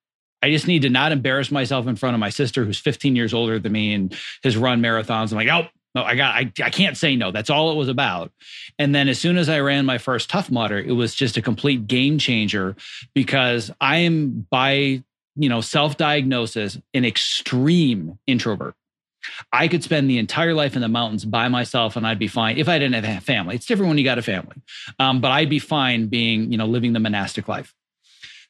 I 0.42 0.50
just 0.50 0.66
need 0.66 0.82
to 0.82 0.90
not 0.90 1.12
embarrass 1.12 1.50
myself 1.50 1.86
in 1.86 1.96
front 1.96 2.14
of 2.14 2.20
my 2.20 2.28
sister, 2.28 2.64
who's 2.64 2.78
15 2.78 3.16
years 3.16 3.32
older 3.32 3.58
than 3.58 3.72
me 3.72 3.94
and 3.94 4.14
has 4.42 4.56
run 4.56 4.82
marathons. 4.82 5.32
I'm 5.32 5.38
like, 5.38 5.48
oh, 5.48 5.68
no, 5.94 6.02
I 6.02 6.16
got, 6.16 6.34
I, 6.34 6.52
I 6.62 6.70
can't 6.70 6.96
say 6.96 7.14
no. 7.16 7.30
That's 7.30 7.50
all 7.50 7.70
it 7.70 7.76
was 7.76 7.88
about. 7.88 8.32
And 8.78 8.94
then 8.94 9.08
as 9.08 9.18
soon 9.18 9.38
as 9.38 9.48
I 9.48 9.60
ran 9.60 9.86
my 9.86 9.98
first 9.98 10.28
Tough 10.28 10.50
Mudder, 10.50 10.78
it 10.78 10.92
was 10.92 11.14
just 11.14 11.36
a 11.36 11.42
complete 11.42 11.86
game 11.86 12.18
changer 12.18 12.74
because 13.14 13.70
I 13.80 13.98
am 13.98 14.46
by, 14.50 15.02
you 15.36 15.48
know, 15.48 15.60
self 15.60 15.96
diagnosis, 15.96 16.78
an 16.92 17.04
extreme 17.04 18.18
introvert. 18.26 18.74
I 19.52 19.68
could 19.68 19.82
spend 19.82 20.08
the 20.08 20.18
entire 20.18 20.54
life 20.54 20.74
in 20.76 20.82
the 20.82 20.88
mountains 20.88 21.24
by 21.24 21.48
myself 21.48 21.96
and 21.96 22.06
I'd 22.06 22.18
be 22.18 22.28
fine 22.28 22.58
if 22.58 22.68
I 22.68 22.78
didn't 22.78 23.02
have 23.02 23.18
a 23.18 23.20
family. 23.20 23.54
It's 23.54 23.66
different 23.66 23.88
when 23.88 23.98
you 23.98 24.04
got 24.04 24.18
a 24.18 24.22
family, 24.22 24.56
um, 24.98 25.20
but 25.20 25.30
I'd 25.30 25.50
be 25.50 25.58
fine 25.58 26.06
being, 26.06 26.50
you 26.50 26.58
know, 26.58 26.66
living 26.66 26.92
the 26.92 27.00
monastic 27.00 27.48
life. 27.48 27.74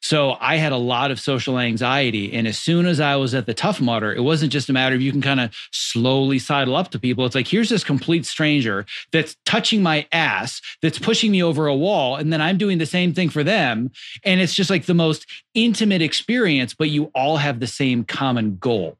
So 0.04 0.36
I 0.38 0.56
had 0.56 0.72
a 0.72 0.76
lot 0.76 1.10
of 1.10 1.18
social 1.18 1.58
anxiety. 1.58 2.34
And 2.34 2.46
as 2.46 2.58
soon 2.58 2.84
as 2.84 3.00
I 3.00 3.16
was 3.16 3.34
at 3.34 3.46
the 3.46 3.54
Tough 3.54 3.80
Mudder, 3.80 4.12
it 4.12 4.20
wasn't 4.20 4.52
just 4.52 4.68
a 4.68 4.72
matter 4.74 4.94
of 4.94 5.00
you 5.00 5.10
can 5.10 5.22
kind 5.22 5.40
of 5.40 5.54
slowly 5.72 6.38
sidle 6.38 6.76
up 6.76 6.90
to 6.90 6.98
people. 6.98 7.24
It's 7.24 7.34
like, 7.34 7.48
here's 7.48 7.70
this 7.70 7.82
complete 7.82 8.26
stranger 8.26 8.84
that's 9.12 9.34
touching 9.46 9.82
my 9.82 10.06
ass, 10.12 10.60
that's 10.82 10.98
pushing 10.98 11.32
me 11.32 11.42
over 11.42 11.66
a 11.68 11.74
wall. 11.74 12.16
And 12.16 12.30
then 12.30 12.42
I'm 12.42 12.58
doing 12.58 12.76
the 12.76 12.84
same 12.84 13.14
thing 13.14 13.30
for 13.30 13.42
them. 13.42 13.92
And 14.24 14.42
it's 14.42 14.54
just 14.54 14.68
like 14.68 14.84
the 14.84 14.92
most 14.92 15.24
intimate 15.54 16.02
experience, 16.02 16.74
but 16.74 16.90
you 16.90 17.10
all 17.14 17.38
have 17.38 17.60
the 17.60 17.66
same 17.66 18.04
common 18.04 18.58
goal. 18.58 18.98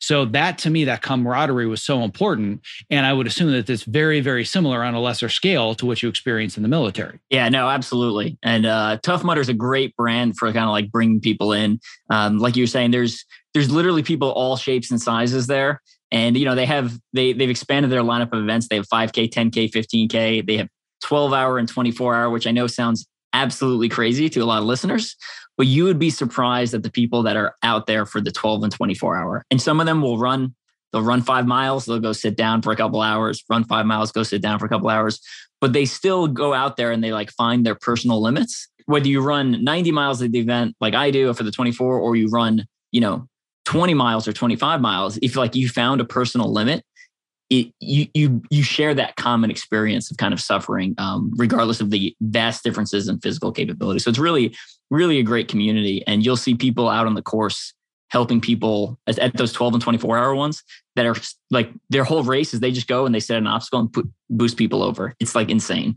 So 0.00 0.24
that 0.26 0.58
to 0.58 0.70
me, 0.70 0.84
that 0.84 1.02
camaraderie 1.02 1.66
was 1.66 1.82
so 1.82 2.02
important. 2.02 2.60
And 2.90 3.06
I 3.06 3.12
would 3.12 3.26
assume 3.26 3.50
that 3.52 3.68
it's 3.68 3.84
very, 3.84 4.20
very 4.20 4.44
similar 4.44 4.82
on 4.82 4.94
a 4.94 5.00
lesser 5.00 5.28
scale 5.28 5.74
to 5.76 5.86
what 5.86 6.02
you 6.02 6.08
experience 6.08 6.56
in 6.56 6.62
the 6.62 6.68
military. 6.68 7.18
Yeah, 7.30 7.48
no, 7.48 7.68
absolutely. 7.68 8.38
And 8.42 8.66
uh, 8.66 8.98
Tough 9.02 9.24
Mudder 9.24 9.40
is 9.40 9.48
a 9.48 9.54
great 9.54 9.96
brand 9.96 10.36
for 10.36 10.52
kind 10.52 10.64
of 10.64 10.70
like 10.70 10.90
bringing 10.90 11.20
people 11.20 11.52
in. 11.52 11.80
Um, 12.10 12.38
like 12.38 12.56
you 12.56 12.62
were 12.62 12.68
saying, 12.68 12.90
there's 12.90 13.24
there's 13.54 13.70
literally 13.70 14.02
people 14.02 14.30
all 14.30 14.56
shapes 14.56 14.90
and 14.90 15.00
sizes 15.00 15.46
there. 15.46 15.80
And 16.12 16.36
you 16.36 16.44
know 16.44 16.54
they 16.54 16.66
have 16.66 16.96
they 17.12 17.32
they've 17.32 17.50
expanded 17.50 17.90
their 17.90 18.02
lineup 18.02 18.32
of 18.32 18.42
events. 18.42 18.68
They 18.68 18.76
have 18.76 18.86
5K, 18.86 19.28
10K, 19.28 19.70
15K. 19.70 20.46
They 20.46 20.56
have 20.58 20.68
12 21.02 21.32
hour 21.32 21.58
and 21.58 21.68
24 21.68 22.14
hour, 22.14 22.30
which 22.30 22.46
I 22.46 22.52
know 22.52 22.66
sounds 22.68 23.06
absolutely 23.32 23.88
crazy 23.88 24.28
to 24.30 24.40
a 24.40 24.44
lot 24.44 24.58
of 24.58 24.64
listeners 24.64 25.16
but 25.56 25.66
you 25.66 25.84
would 25.84 25.98
be 25.98 26.10
surprised 26.10 26.74
at 26.74 26.82
the 26.82 26.90
people 26.90 27.22
that 27.22 27.36
are 27.36 27.54
out 27.62 27.86
there 27.86 28.06
for 28.06 28.20
the 28.20 28.32
12 28.32 28.64
and 28.64 28.72
24 28.72 29.16
hour. 29.16 29.44
And 29.50 29.60
some 29.60 29.80
of 29.80 29.86
them 29.86 30.02
will 30.02 30.18
run, 30.18 30.54
they'll 30.92 31.02
run 31.02 31.22
five 31.22 31.46
miles, 31.46 31.86
they'll 31.86 31.98
go 31.98 32.12
sit 32.12 32.36
down 32.36 32.62
for 32.62 32.72
a 32.72 32.76
couple 32.76 33.00
hours, 33.00 33.42
run 33.48 33.64
five 33.64 33.86
miles, 33.86 34.12
go 34.12 34.22
sit 34.22 34.42
down 34.42 34.58
for 34.58 34.66
a 34.66 34.68
couple 34.68 34.88
hours, 34.88 35.20
but 35.60 35.72
they 35.72 35.84
still 35.84 36.28
go 36.28 36.52
out 36.52 36.76
there 36.76 36.90
and 36.90 37.02
they 37.02 37.12
like 37.12 37.30
find 37.30 37.64
their 37.64 37.74
personal 37.74 38.20
limits. 38.20 38.68
Whether 38.86 39.08
you 39.08 39.20
run 39.20 39.64
90 39.64 39.90
miles 39.92 40.22
at 40.22 40.32
the 40.32 40.38
event 40.38 40.76
like 40.80 40.94
I 40.94 41.10
do 41.10 41.32
for 41.34 41.42
the 41.42 41.50
24, 41.50 41.98
or 41.98 42.14
you 42.14 42.28
run, 42.28 42.66
you 42.92 43.00
know, 43.00 43.26
20 43.64 43.94
miles 43.94 44.28
or 44.28 44.32
25 44.32 44.80
miles, 44.80 45.18
if 45.22 45.34
like 45.34 45.56
you 45.56 45.68
found 45.68 46.00
a 46.00 46.04
personal 46.04 46.52
limit, 46.52 46.84
it, 47.48 47.72
you 47.80 48.06
you 48.14 48.42
you 48.50 48.62
share 48.62 48.94
that 48.94 49.16
common 49.16 49.50
experience 49.50 50.10
of 50.10 50.16
kind 50.16 50.34
of 50.34 50.40
suffering, 50.40 50.94
um, 50.98 51.32
regardless 51.36 51.80
of 51.80 51.90
the 51.90 52.14
vast 52.20 52.64
differences 52.64 53.08
in 53.08 53.20
physical 53.20 53.52
capability. 53.52 54.00
So 54.00 54.10
it's 54.10 54.18
really 54.18 54.54
really 54.90 55.18
a 55.18 55.22
great 55.22 55.48
community. 55.48 56.02
And 56.06 56.24
you'll 56.24 56.36
see 56.36 56.54
people 56.54 56.88
out 56.88 57.06
on 57.06 57.14
the 57.14 57.22
course 57.22 57.72
helping 58.08 58.40
people 58.40 58.98
at, 59.06 59.18
at 59.18 59.36
those 59.36 59.52
12 59.52 59.74
and 59.74 59.82
24 59.82 60.16
hour 60.16 60.34
ones 60.34 60.62
that 60.94 61.06
are 61.06 61.16
like 61.50 61.70
their 61.90 62.04
whole 62.04 62.22
race 62.22 62.54
is 62.54 62.60
they 62.60 62.70
just 62.70 62.86
go 62.86 63.04
and 63.04 63.14
they 63.14 63.20
set 63.20 63.36
an 63.36 63.46
obstacle 63.46 63.80
and 63.80 63.92
put, 63.92 64.08
boost 64.30 64.56
people 64.56 64.82
over. 64.82 65.14
It's 65.18 65.34
like 65.34 65.50
insane. 65.50 65.96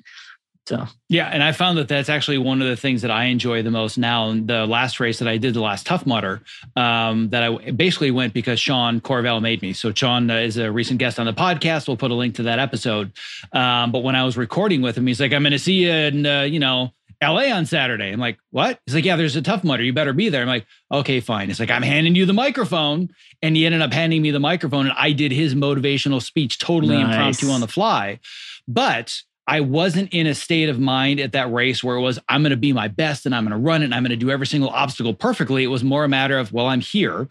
So 0.70 0.86
yeah, 1.08 1.26
and 1.30 1.42
I 1.42 1.52
found 1.52 1.80
that 1.80 1.88
that's 1.88 2.10
actually 2.10 2.38
one 2.38 2.62
of 2.62 2.68
the 2.68 2.76
things 2.76 3.02
that 3.02 3.10
I 3.10 3.26
enjoy 3.26 3.64
the 3.64 3.72
most 3.72 3.98
now. 3.98 4.30
And 4.30 4.48
the 4.48 4.68
last 4.68 5.00
race 5.00 5.18
that 5.18 5.28
I 5.28 5.38
did, 5.38 5.56
the 5.56 5.62
last 5.62 5.88
Tough 5.88 6.06
Mudder, 6.06 6.44
um, 6.76 7.30
that 7.30 7.42
I 7.42 7.72
basically 7.72 8.12
went 8.12 8.36
because 8.36 8.60
Sean 8.60 9.02
Corvelle 9.02 9.42
made 9.42 9.64
me. 9.64 9.74
So 9.74 9.92
Sean 9.92 10.30
uh, 10.30 10.36
is 10.36 10.58
a 10.58 10.72
recent 10.72 11.00
guest 11.00 11.20
on 11.20 11.26
the 11.26 11.34
podcast. 11.34 11.88
We'll 11.88 11.98
put 11.98 12.12
a 12.12 12.14
link 12.14 12.36
to 12.36 12.44
that 12.44 12.60
episode. 12.60 13.14
Um, 13.52 13.92
but 13.92 14.04
when 14.04 14.16
I 14.16 14.24
was 14.24 14.38
recording 14.38 14.84
with 14.84 14.96
him, 14.96 15.08
he's 15.08 15.20
like, 15.20 15.34
"I'm 15.34 15.42
going 15.42 15.54
to 15.54 15.60
see 15.60 15.86
you 15.86 15.92
in, 15.92 16.28
uh, 16.28 16.44
you 16.44 16.60
know, 16.60 16.92
LA 17.20 17.52
on 17.52 17.66
Saturday. 17.66 18.12
I'm 18.12 18.20
like, 18.20 18.38
what? 18.52 18.80
He's 18.86 18.94
like, 18.94 19.06
yeah, 19.06 19.16
there's 19.16 19.36
a 19.36 19.42
Tough 19.42 19.64
Mudder. 19.64 19.84
You 19.84 19.92
better 19.92 20.14
be 20.14 20.30
there. 20.30 20.44
I'm 20.44 20.48
like, 20.48 20.68
okay, 20.92 21.20
fine. 21.20 21.50
It's 21.50 21.60
like, 21.60 21.72
I'm 21.72 21.82
handing 21.82 22.16
you 22.16 22.26
the 22.26 22.34
microphone. 22.34 23.10
And 23.42 23.56
he 23.56 23.66
ended 23.66 23.82
up 23.82 23.92
handing 23.92 24.22
me 24.22 24.32
the 24.32 24.40
microphone 24.40 24.86
and 24.86 24.96
I 24.98 25.14
did 25.14 25.32
his 25.32 25.56
motivational 25.56 26.22
speech 26.22 26.60
totally 26.60 26.96
nice. 26.96 27.16
impromptu 27.16 27.50
on 27.50 27.62
the 27.62 27.68
fly. 27.68 28.20
But 28.68 29.22
I 29.50 29.62
wasn't 29.62 30.14
in 30.14 30.28
a 30.28 30.36
state 30.36 30.70
of 30.70 30.80
mind 30.80 31.20
at 31.20 31.32
that 31.32 31.52
race 31.52 31.84
where 31.84 31.96
it 31.96 32.02
was, 32.02 32.20
I'm 32.30 32.44
going 32.44 32.52
to 32.52 32.58
be 32.58 32.72
my 32.72 32.88
best 32.88 33.26
and 33.26 33.34
I'm 33.34 33.46
going 33.46 33.60
to 33.60 33.66
run 33.66 33.82
it 33.82 33.86
and 33.86 33.96
I'm 33.96 34.04
going 34.04 34.12
to 34.12 34.16
do 34.16 34.30
every 34.30 34.46
single 34.46 34.70
obstacle 34.70 35.16
perfectly. 35.16 35.64
It 35.64 35.68
was 35.68 35.84
more 35.84 36.04
a 36.04 36.08
matter 36.08 36.38
of, 36.38 36.54
well, 36.54 36.68
I'm 36.68 36.82
here. 36.82 37.28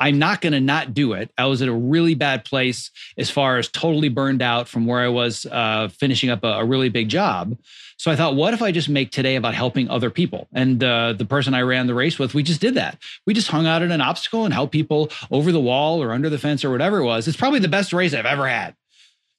I'm 0.00 0.18
not 0.18 0.40
going 0.40 0.54
to 0.54 0.60
not 0.60 0.92
do 0.92 1.12
it. 1.12 1.30
I 1.38 1.46
was 1.46 1.62
at 1.62 1.68
a 1.68 1.72
really 1.72 2.16
bad 2.16 2.44
place 2.44 2.90
as 3.16 3.30
far 3.30 3.58
as 3.58 3.68
totally 3.68 4.08
burned 4.08 4.42
out 4.42 4.66
from 4.66 4.86
where 4.86 4.98
I 4.98 5.08
was 5.08 5.46
uh, 5.46 5.88
finishing 5.88 6.30
up 6.30 6.42
a, 6.42 6.48
a, 6.48 6.64
really 6.64 6.88
big 6.88 7.08
job. 7.08 7.56
So 7.96 8.10
I 8.10 8.16
thought, 8.16 8.34
what 8.34 8.54
if 8.54 8.60
I 8.60 8.72
just 8.72 8.88
make 8.88 9.12
today 9.12 9.36
about 9.36 9.54
helping 9.54 9.88
other 9.88 10.10
people? 10.10 10.48
And 10.52 10.82
uh, 10.82 11.12
the 11.12 11.24
person 11.24 11.54
I 11.54 11.62
ran 11.62 11.86
the 11.86 11.94
race 11.94 12.18
with, 12.18 12.34
we 12.34 12.42
just 12.42 12.60
did 12.60 12.74
that. 12.74 12.98
We 13.24 13.34
just 13.34 13.48
hung 13.48 13.66
out 13.66 13.82
at 13.82 13.92
an 13.92 14.00
obstacle 14.00 14.44
and 14.44 14.52
helped 14.52 14.72
people 14.72 15.10
over 15.30 15.52
the 15.52 15.60
wall 15.60 16.02
or 16.02 16.10
under 16.10 16.28
the 16.28 16.38
fence 16.38 16.64
or 16.64 16.70
whatever 16.70 16.98
it 16.98 17.04
was. 17.04 17.28
It's 17.28 17.36
probably 17.36 17.60
the 17.60 17.68
best 17.68 17.92
race 17.92 18.14
I've 18.14 18.26
ever 18.26 18.48
had 18.48 18.74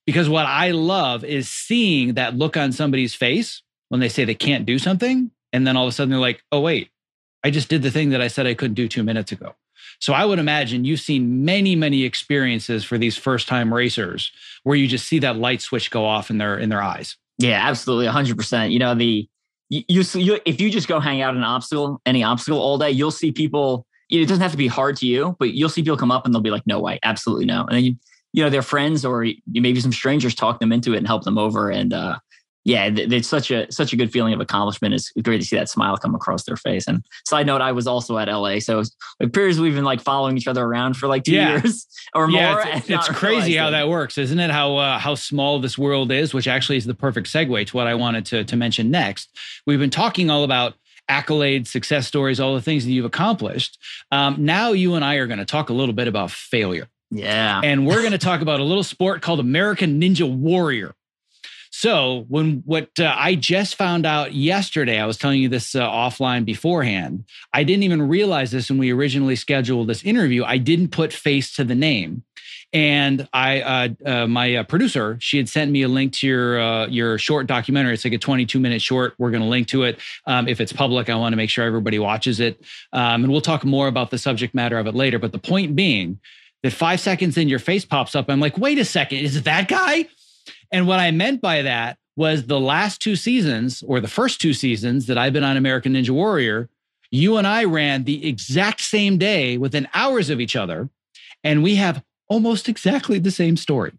because 0.05 0.29
what 0.29 0.45
I 0.45 0.71
love 0.71 1.23
is 1.23 1.49
seeing 1.49 2.15
that 2.15 2.35
look 2.35 2.57
on 2.57 2.71
somebody's 2.71 3.15
face 3.15 3.61
when 3.89 3.99
they 3.99 4.09
say 4.09 4.25
they 4.25 4.35
can't 4.35 4.65
do 4.65 4.79
something. 4.79 5.31
And 5.51 5.67
then 5.67 5.77
all 5.77 5.85
of 5.85 5.89
a 5.89 5.91
sudden 5.91 6.09
they're 6.09 6.19
like, 6.19 6.43
oh, 6.51 6.61
wait, 6.61 6.89
I 7.43 7.51
just 7.51 7.69
did 7.69 7.83
the 7.83 7.91
thing 7.91 8.09
that 8.09 8.21
I 8.21 8.27
said 8.27 8.47
I 8.47 8.53
couldn't 8.53 8.75
do 8.75 8.87
two 8.87 9.03
minutes 9.03 9.31
ago. 9.31 9.55
So 9.99 10.13
I 10.13 10.25
would 10.25 10.39
imagine 10.39 10.85
you've 10.85 10.99
seen 10.99 11.45
many, 11.45 11.75
many 11.75 12.03
experiences 12.03 12.83
for 12.83 12.97
these 12.97 13.17
first 13.17 13.47
time 13.47 13.73
racers 13.73 14.31
where 14.63 14.75
you 14.75 14.87
just 14.87 15.07
see 15.07 15.19
that 15.19 15.37
light 15.37 15.61
switch 15.61 15.91
go 15.91 16.05
off 16.05 16.29
in 16.29 16.37
their 16.37 16.57
in 16.57 16.69
their 16.69 16.81
eyes. 16.81 17.15
Yeah, 17.37 17.59
absolutely, 17.67 18.07
hundred 18.07 18.37
percent. 18.37 18.71
You 18.71 18.79
know 18.79 18.95
the 18.95 19.27
you, 19.69 19.83
you, 19.87 20.39
if 20.45 20.61
you 20.61 20.69
just 20.69 20.87
go 20.87 20.99
hang 20.99 21.21
out 21.21 21.35
an 21.35 21.43
obstacle, 21.43 22.01
any 22.05 22.23
obstacle 22.23 22.59
all 22.59 22.77
day, 22.77 22.91
you'll 22.91 23.11
see 23.11 23.31
people. 23.31 23.85
It 24.09 24.27
doesn't 24.27 24.41
have 24.41 24.51
to 24.51 24.57
be 24.57 24.67
hard 24.67 24.97
to 24.97 25.07
you, 25.07 25.35
but 25.39 25.53
you'll 25.53 25.69
see 25.69 25.81
people 25.81 25.97
come 25.97 26.11
up 26.11 26.25
and 26.25 26.33
they'll 26.33 26.41
be 26.41 26.51
like, 26.51 26.67
"No 26.67 26.79
way, 26.79 26.99
absolutely 27.03 27.45
no," 27.45 27.61
and 27.61 27.77
then 27.77 27.83
you 27.83 27.95
you 28.33 28.43
know 28.43 28.49
their 28.49 28.61
friends 28.61 29.05
or 29.05 29.25
maybe 29.47 29.79
some 29.79 29.93
strangers 29.93 30.35
talk 30.35 30.59
them 30.59 30.71
into 30.71 30.93
it 30.93 30.97
and 30.97 31.07
help 31.07 31.23
them 31.23 31.37
over 31.37 31.69
and 31.69 31.93
uh 31.93 32.17
yeah, 32.65 32.89
it's 32.93 33.27
such 33.27 33.51
a 33.51 33.69
such 33.71 33.91
a 33.91 33.97
good 33.97 34.11
feeling 34.11 34.33
of 34.33 34.39
accomplishment. 34.39 34.93
It's 34.93 35.11
great 35.21 35.41
to 35.41 35.45
see 35.45 35.57
that 35.57 35.69
smile 35.69 35.97
come 35.97 36.15
across 36.15 36.45
their 36.45 36.55
face. 36.55 36.87
And 36.87 37.05
side 37.25 37.45
note, 37.45 37.59
I 37.59 37.73
was 37.73 37.87
also 37.87 38.17
at 38.17 38.29
LA, 38.29 38.59
so 38.59 38.79
it 38.79 38.89
appears 39.19 39.59
we've 39.59 39.75
been 39.75 39.83
like 39.83 39.99
following 39.99 40.37
each 40.37 40.47
other 40.47 40.63
around 40.63 40.95
for 40.95 41.07
like 41.07 41.23
two 41.23 41.33
yeah. 41.33 41.51
years 41.51 41.85
or 42.15 42.29
yeah, 42.29 42.53
more. 42.53 42.63
It's, 42.65 42.89
it's 42.89 43.09
crazy 43.09 43.55
how 43.55 43.71
that 43.71 43.89
works, 43.89 44.17
isn't 44.17 44.39
it? 44.39 44.49
How 44.49 44.77
uh, 44.77 44.97
how 44.97 45.15
small 45.15 45.59
this 45.59 45.77
world 45.77 46.09
is, 46.11 46.33
which 46.33 46.47
actually 46.47 46.77
is 46.77 46.85
the 46.85 46.93
perfect 46.93 47.27
segue 47.27 47.67
to 47.67 47.75
what 47.75 47.87
I 47.87 47.95
wanted 47.95 48.25
to 48.27 48.45
to 48.45 48.55
mention 48.55 48.89
next. 48.89 49.29
We've 49.67 49.79
been 49.79 49.89
talking 49.89 50.29
all 50.29 50.45
about 50.45 50.75
accolades, 51.09 51.67
success 51.67 52.07
stories, 52.07 52.39
all 52.39 52.55
the 52.55 52.61
things 52.61 52.85
that 52.85 52.91
you've 52.91 53.03
accomplished. 53.03 53.77
Um, 54.09 54.37
now 54.39 54.71
you 54.71 54.95
and 54.95 55.03
I 55.03 55.15
are 55.15 55.27
going 55.27 55.39
to 55.39 55.45
talk 55.45 55.69
a 55.69 55.73
little 55.73 55.93
bit 55.93 56.07
about 56.07 56.31
failure. 56.31 56.87
Yeah. 57.13 57.61
And 57.63 57.85
we're 57.85 57.99
going 57.99 58.11
to 58.11 58.17
talk 58.17 58.41
about 58.41 58.59
a 58.59 58.63
little 58.63 58.83
sport 58.83 59.21
called 59.21 59.39
American 59.39 60.01
Ninja 60.01 60.29
Warrior. 60.29 60.95
So 61.75 62.25
when 62.27 62.61
what 62.65 62.91
uh, 62.99 63.13
I 63.17 63.33
just 63.33 63.75
found 63.75 64.05
out 64.05 64.33
yesterday, 64.33 64.99
I 64.99 65.07
was 65.07 65.17
telling 65.17 65.41
you 65.41 65.49
this 65.49 65.73
uh, 65.73 65.81
offline 65.81 66.45
beforehand. 66.45 67.25
I 67.51 67.63
didn't 67.63 67.81
even 67.83 68.07
realize 68.07 68.51
this 68.51 68.69
when 68.69 68.77
we 68.77 68.93
originally 68.93 69.35
scheduled 69.35 69.89
this 69.89 70.03
interview. 70.03 70.43
I 70.43 70.59
didn't 70.59 70.89
put 70.89 71.11
face 71.11 71.55
to 71.55 71.63
the 71.63 71.73
name, 71.73 72.23
and 72.73 73.27
I, 73.33 73.61
uh, 73.61 73.89
uh 74.05 74.27
my 74.27 74.57
uh, 74.57 74.63
producer, 74.63 75.17
she 75.19 75.37
had 75.37 75.49
sent 75.49 75.71
me 75.71 75.81
a 75.81 75.87
link 75.87 76.13
to 76.13 76.27
your 76.27 76.61
uh, 76.61 76.87
your 76.87 77.17
short 77.17 77.47
documentary. 77.47 77.95
It's 77.95 78.05
like 78.05 78.13
a 78.13 78.19
22 78.19 78.59
minute 78.59 78.81
short. 78.81 79.15
We're 79.17 79.31
going 79.31 79.43
to 79.43 79.49
link 79.49 79.67
to 79.69 79.81
it. 79.83 79.99
Um, 80.27 80.47
if 80.47 80.61
it's 80.61 80.71
public, 80.71 81.09
I 81.09 81.15
want 81.15 81.33
to 81.33 81.37
make 81.37 81.49
sure 81.49 81.65
everybody 81.65 81.97
watches 81.97 82.39
it, 82.39 82.63
um, 82.93 83.23
and 83.23 83.31
we'll 83.31 83.41
talk 83.41 83.65
more 83.65 83.87
about 83.87 84.11
the 84.11 84.19
subject 84.19 84.53
matter 84.53 84.77
of 84.77 84.85
it 84.85 84.93
later. 84.93 85.17
But 85.17 85.31
the 85.31 85.39
point 85.39 85.75
being 85.75 86.19
that 86.63 86.73
five 86.73 86.99
seconds 86.99 87.37
in, 87.37 87.49
your 87.49 87.59
face 87.59 87.85
pops 87.85 88.15
up. 88.15 88.29
I'm 88.29 88.39
like, 88.39 88.57
wait 88.57 88.79
a 88.79 88.85
second, 88.85 89.19
is 89.19 89.35
it 89.35 89.43
that 89.43 89.67
guy? 89.67 90.07
And 90.71 90.87
what 90.87 90.99
I 90.99 91.11
meant 91.11 91.41
by 91.41 91.61
that 91.61 91.97
was 92.15 92.45
the 92.45 92.59
last 92.59 93.01
two 93.01 93.15
seasons 93.15 93.83
or 93.85 93.99
the 93.99 94.07
first 94.07 94.41
two 94.41 94.53
seasons 94.53 95.05
that 95.07 95.17
I've 95.17 95.33
been 95.33 95.43
on 95.43 95.57
American 95.57 95.93
Ninja 95.93 96.11
Warrior, 96.11 96.69
you 97.11 97.37
and 97.37 97.45
I 97.45 97.63
ran 97.65 98.03
the 98.03 98.27
exact 98.27 98.81
same 98.81 99.17
day 99.17 99.57
within 99.57 99.87
hours 99.93 100.29
of 100.29 100.39
each 100.39 100.55
other. 100.55 100.89
And 101.43 101.61
we 101.61 101.75
have 101.75 102.03
almost 102.27 102.69
exactly 102.69 103.19
the 103.19 103.31
same 103.31 103.57
story. 103.57 103.93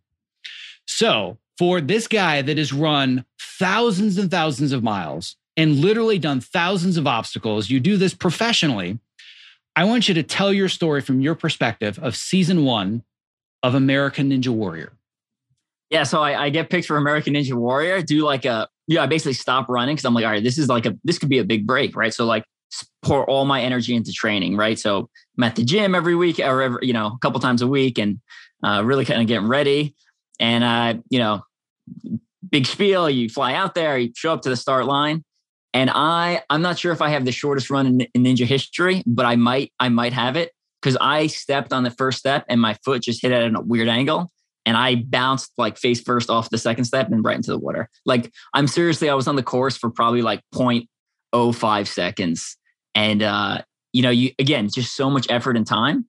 So, 0.87 1.39
for 1.57 1.81
this 1.81 2.09
guy 2.09 2.43
that 2.43 2.59
has 2.59 2.73
run 2.73 3.25
thousands 3.39 4.19
and 4.19 4.31
thousands 4.31 4.73
of 4.73 4.83
miles 4.83 5.37
and 5.57 5.77
literally 5.77 6.19
done 6.19 6.41
thousands 6.41 6.97
of 6.97 7.07
obstacles, 7.07 7.71
you 7.71 7.79
do 7.79 7.97
this 7.97 8.15
professionally. 8.15 8.99
I 9.77 9.85
want 9.85 10.09
you 10.09 10.15
to 10.15 10.23
tell 10.23 10.53
your 10.53 10.69
story 10.69 11.01
from 11.01 11.21
your 11.21 11.35
perspective 11.35 11.99
of 11.99 12.17
season 12.17 12.65
one 12.65 13.03
of 13.63 13.75
American 13.75 14.31
Ninja 14.31 14.49
Warrior. 14.49 14.93
Yeah, 15.91 16.05
so 16.05 16.23
I, 16.23 16.45
I 16.45 16.51
get 16.51 16.71
picked 16.71 16.87
for 16.87 16.97
American 16.97 17.35
Ninja 17.35 17.55
Warrior. 17.55 18.03
Do 18.03 18.25
like 18.25 18.45
a 18.45 18.69
yeah, 18.87 19.03
I 19.03 19.07
basically 19.07 19.35
stop 19.35 19.69
running 19.69 19.95
because 19.97 20.05
I'm 20.05 20.15
like, 20.15 20.25
all 20.25 20.31
right, 20.31 20.43
this 20.43 20.59
is 20.59 20.69
like 20.69 20.87
a 20.87 20.97
this 21.05 21.19
could 21.19 21.29
be 21.29 21.39
a 21.39 21.45
big 21.45 21.67
break, 21.67 21.97
right? 21.97 22.13
So 22.13 22.25
like 22.25 22.45
pour 23.03 23.29
all 23.29 23.45
my 23.45 23.63
energy 23.63 23.95
into 23.95 24.13
training, 24.13 24.57
right? 24.57 24.79
So 24.79 25.09
I'm 25.37 25.45
at 25.45 25.57
the 25.57 25.65
gym 25.65 25.95
every 25.95 26.15
week 26.15 26.39
or 26.39 26.63
every, 26.63 26.79
you 26.83 26.93
know, 26.93 27.07
a 27.07 27.19
couple 27.21 27.41
times 27.41 27.63
a 27.63 27.67
week 27.67 27.99
and 27.99 28.21
uh, 28.63 28.83
really 28.85 29.05
kind 29.05 29.21
of 29.21 29.27
getting 29.27 29.49
ready. 29.49 29.95
And 30.41 30.65
uh, 30.65 31.01
you 31.11 31.19
know, 31.19 31.43
big 32.49 32.67
spiel, 32.67 33.09
you 33.09 33.29
fly 33.29 33.55
out 33.55 33.75
there, 33.75 33.97
you 33.99 34.13
show 34.15 34.33
up 34.33 34.43
to 34.43 34.49
the 34.49 34.57
start 34.57 34.87
line. 34.87 35.25
And 35.75 35.91
I, 35.93 36.43
I'm 36.49 36.63
not 36.63 36.79
sure 36.79 36.93
if 36.93 37.03
I 37.03 37.11
have 37.11 37.25
the 37.25 37.33
shortest 37.33 37.69
run 37.69 37.87
in, 37.87 38.01
in 38.15 38.23
ninja 38.23 38.47
history, 38.47 39.03
but 39.07 39.27
I 39.27 39.35
might, 39.35 39.73
I 39.81 39.89
might 39.89 40.13
have 40.13 40.37
it 40.37 40.53
because 40.81 40.97
I 41.01 41.27
stepped 41.27 41.73
on 41.73 41.83
the 41.83 41.91
first 41.91 42.19
step 42.19 42.45
and 42.49 42.61
my 42.61 42.75
foot 42.85 43.03
just 43.03 43.21
hit 43.21 43.33
at 43.33 43.55
a 43.55 43.61
weird 43.61 43.89
angle 43.89 44.31
and 44.65 44.77
I 44.77 44.95
bounced 44.95 45.53
like 45.59 45.77
face 45.77 46.01
first 46.01 46.31
off 46.31 46.51
the 46.51 46.59
second 46.59 46.85
step 46.85 47.11
and 47.11 47.25
right 47.25 47.37
into 47.37 47.51
the 47.51 47.59
water. 47.59 47.91
Like 48.07 48.33
I'm 48.55 48.69
seriously, 48.69 49.11
I 49.11 49.15
was 49.15 49.29
on 49.29 49.37
the 49.37 49.43
course 49.43 49.77
for 49.77 49.91
probably 49.91 50.23
like 50.23 50.41
0.05 50.55 51.87
seconds. 51.87 52.57
And 52.95 53.23
uh, 53.23 53.63
you 53.93 54.03
know, 54.03 54.11
you 54.11 54.31
again, 54.39 54.69
just 54.69 54.95
so 54.95 55.11
much 55.11 55.27
effort 55.29 55.57
and 55.57 55.67
time. 55.67 56.07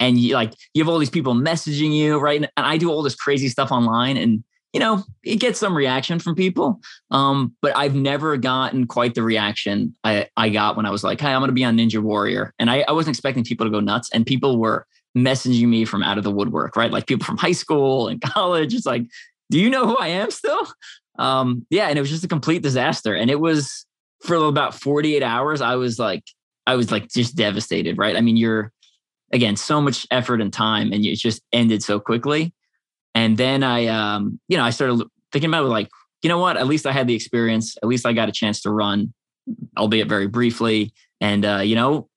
And 0.00 0.18
you 0.18 0.34
like 0.34 0.52
you 0.74 0.82
have 0.82 0.88
all 0.88 0.98
these 0.98 1.08
people 1.08 1.34
messaging 1.34 1.94
you, 1.94 2.18
right? 2.18 2.36
And, 2.36 2.50
and 2.56 2.66
I 2.66 2.76
do 2.78 2.90
all 2.90 3.02
this 3.02 3.14
crazy 3.14 3.48
stuff 3.48 3.70
online 3.70 4.16
and 4.16 4.42
you 4.74 4.80
know, 4.80 5.04
it 5.22 5.36
gets 5.36 5.60
some 5.60 5.74
reaction 5.74 6.18
from 6.18 6.34
people. 6.34 6.80
Um, 7.12 7.54
but 7.62 7.76
I've 7.76 7.94
never 7.94 8.36
gotten 8.36 8.86
quite 8.88 9.14
the 9.14 9.22
reaction 9.22 9.94
I, 10.02 10.28
I 10.36 10.48
got 10.48 10.76
when 10.76 10.84
I 10.84 10.90
was 10.90 11.04
like, 11.04 11.20
hey, 11.20 11.32
I'm 11.32 11.40
gonna 11.40 11.52
be 11.52 11.64
on 11.64 11.78
Ninja 11.78 12.02
Warrior. 12.02 12.52
And 12.58 12.68
I, 12.68 12.84
I 12.88 12.92
wasn't 12.92 13.14
expecting 13.14 13.44
people 13.44 13.64
to 13.64 13.70
go 13.70 13.78
nuts. 13.78 14.10
And 14.12 14.26
people 14.26 14.58
were 14.58 14.84
messaging 15.16 15.68
me 15.68 15.84
from 15.84 16.02
out 16.02 16.18
of 16.18 16.24
the 16.24 16.30
woodwork, 16.32 16.76
right? 16.76 16.90
Like 16.90 17.06
people 17.06 17.24
from 17.24 17.36
high 17.36 17.52
school 17.52 18.08
and 18.08 18.20
college. 18.34 18.74
It's 18.74 18.84
like, 18.84 19.04
do 19.48 19.60
you 19.60 19.70
know 19.70 19.86
who 19.86 19.96
I 19.96 20.08
am 20.08 20.32
still? 20.32 20.66
Um, 21.20 21.64
yeah, 21.70 21.86
and 21.86 21.96
it 21.96 22.02
was 22.02 22.10
just 22.10 22.24
a 22.24 22.28
complete 22.28 22.62
disaster. 22.62 23.14
And 23.14 23.30
it 23.30 23.38
was 23.38 23.86
for 24.22 24.34
about 24.34 24.74
48 24.74 25.22
hours, 25.22 25.60
I 25.60 25.76
was 25.76 26.00
like, 26.00 26.24
I 26.66 26.74
was 26.74 26.90
like 26.90 27.08
just 27.08 27.36
devastated, 27.36 27.96
right? 27.96 28.16
I 28.16 28.20
mean, 28.22 28.36
you're 28.36 28.72
again, 29.32 29.56
so 29.56 29.80
much 29.80 30.06
effort 30.10 30.40
and 30.40 30.52
time, 30.52 30.92
and 30.92 31.04
it 31.04 31.16
just 31.16 31.42
ended 31.52 31.82
so 31.82 32.00
quickly. 32.00 32.52
And 33.14 33.36
then 33.36 33.62
I 33.62 33.86
um, 33.86 34.40
you 34.48 34.56
know, 34.56 34.64
I 34.64 34.70
started 34.70 35.04
thinking 35.32 35.50
about 35.50 35.64
it 35.64 35.68
like, 35.68 35.88
you 36.22 36.28
know 36.28 36.38
what? 36.38 36.56
At 36.56 36.66
least 36.66 36.86
I 36.86 36.92
had 36.92 37.06
the 37.06 37.14
experience. 37.14 37.76
At 37.82 37.88
least 37.88 38.06
I 38.06 38.12
got 38.12 38.28
a 38.28 38.32
chance 38.32 38.62
to 38.62 38.70
run, 38.70 39.12
albeit 39.76 40.08
very 40.08 40.26
briefly. 40.26 40.92
And 41.20 41.44
uh, 41.44 41.58
you 41.58 41.76
know, 41.76 42.08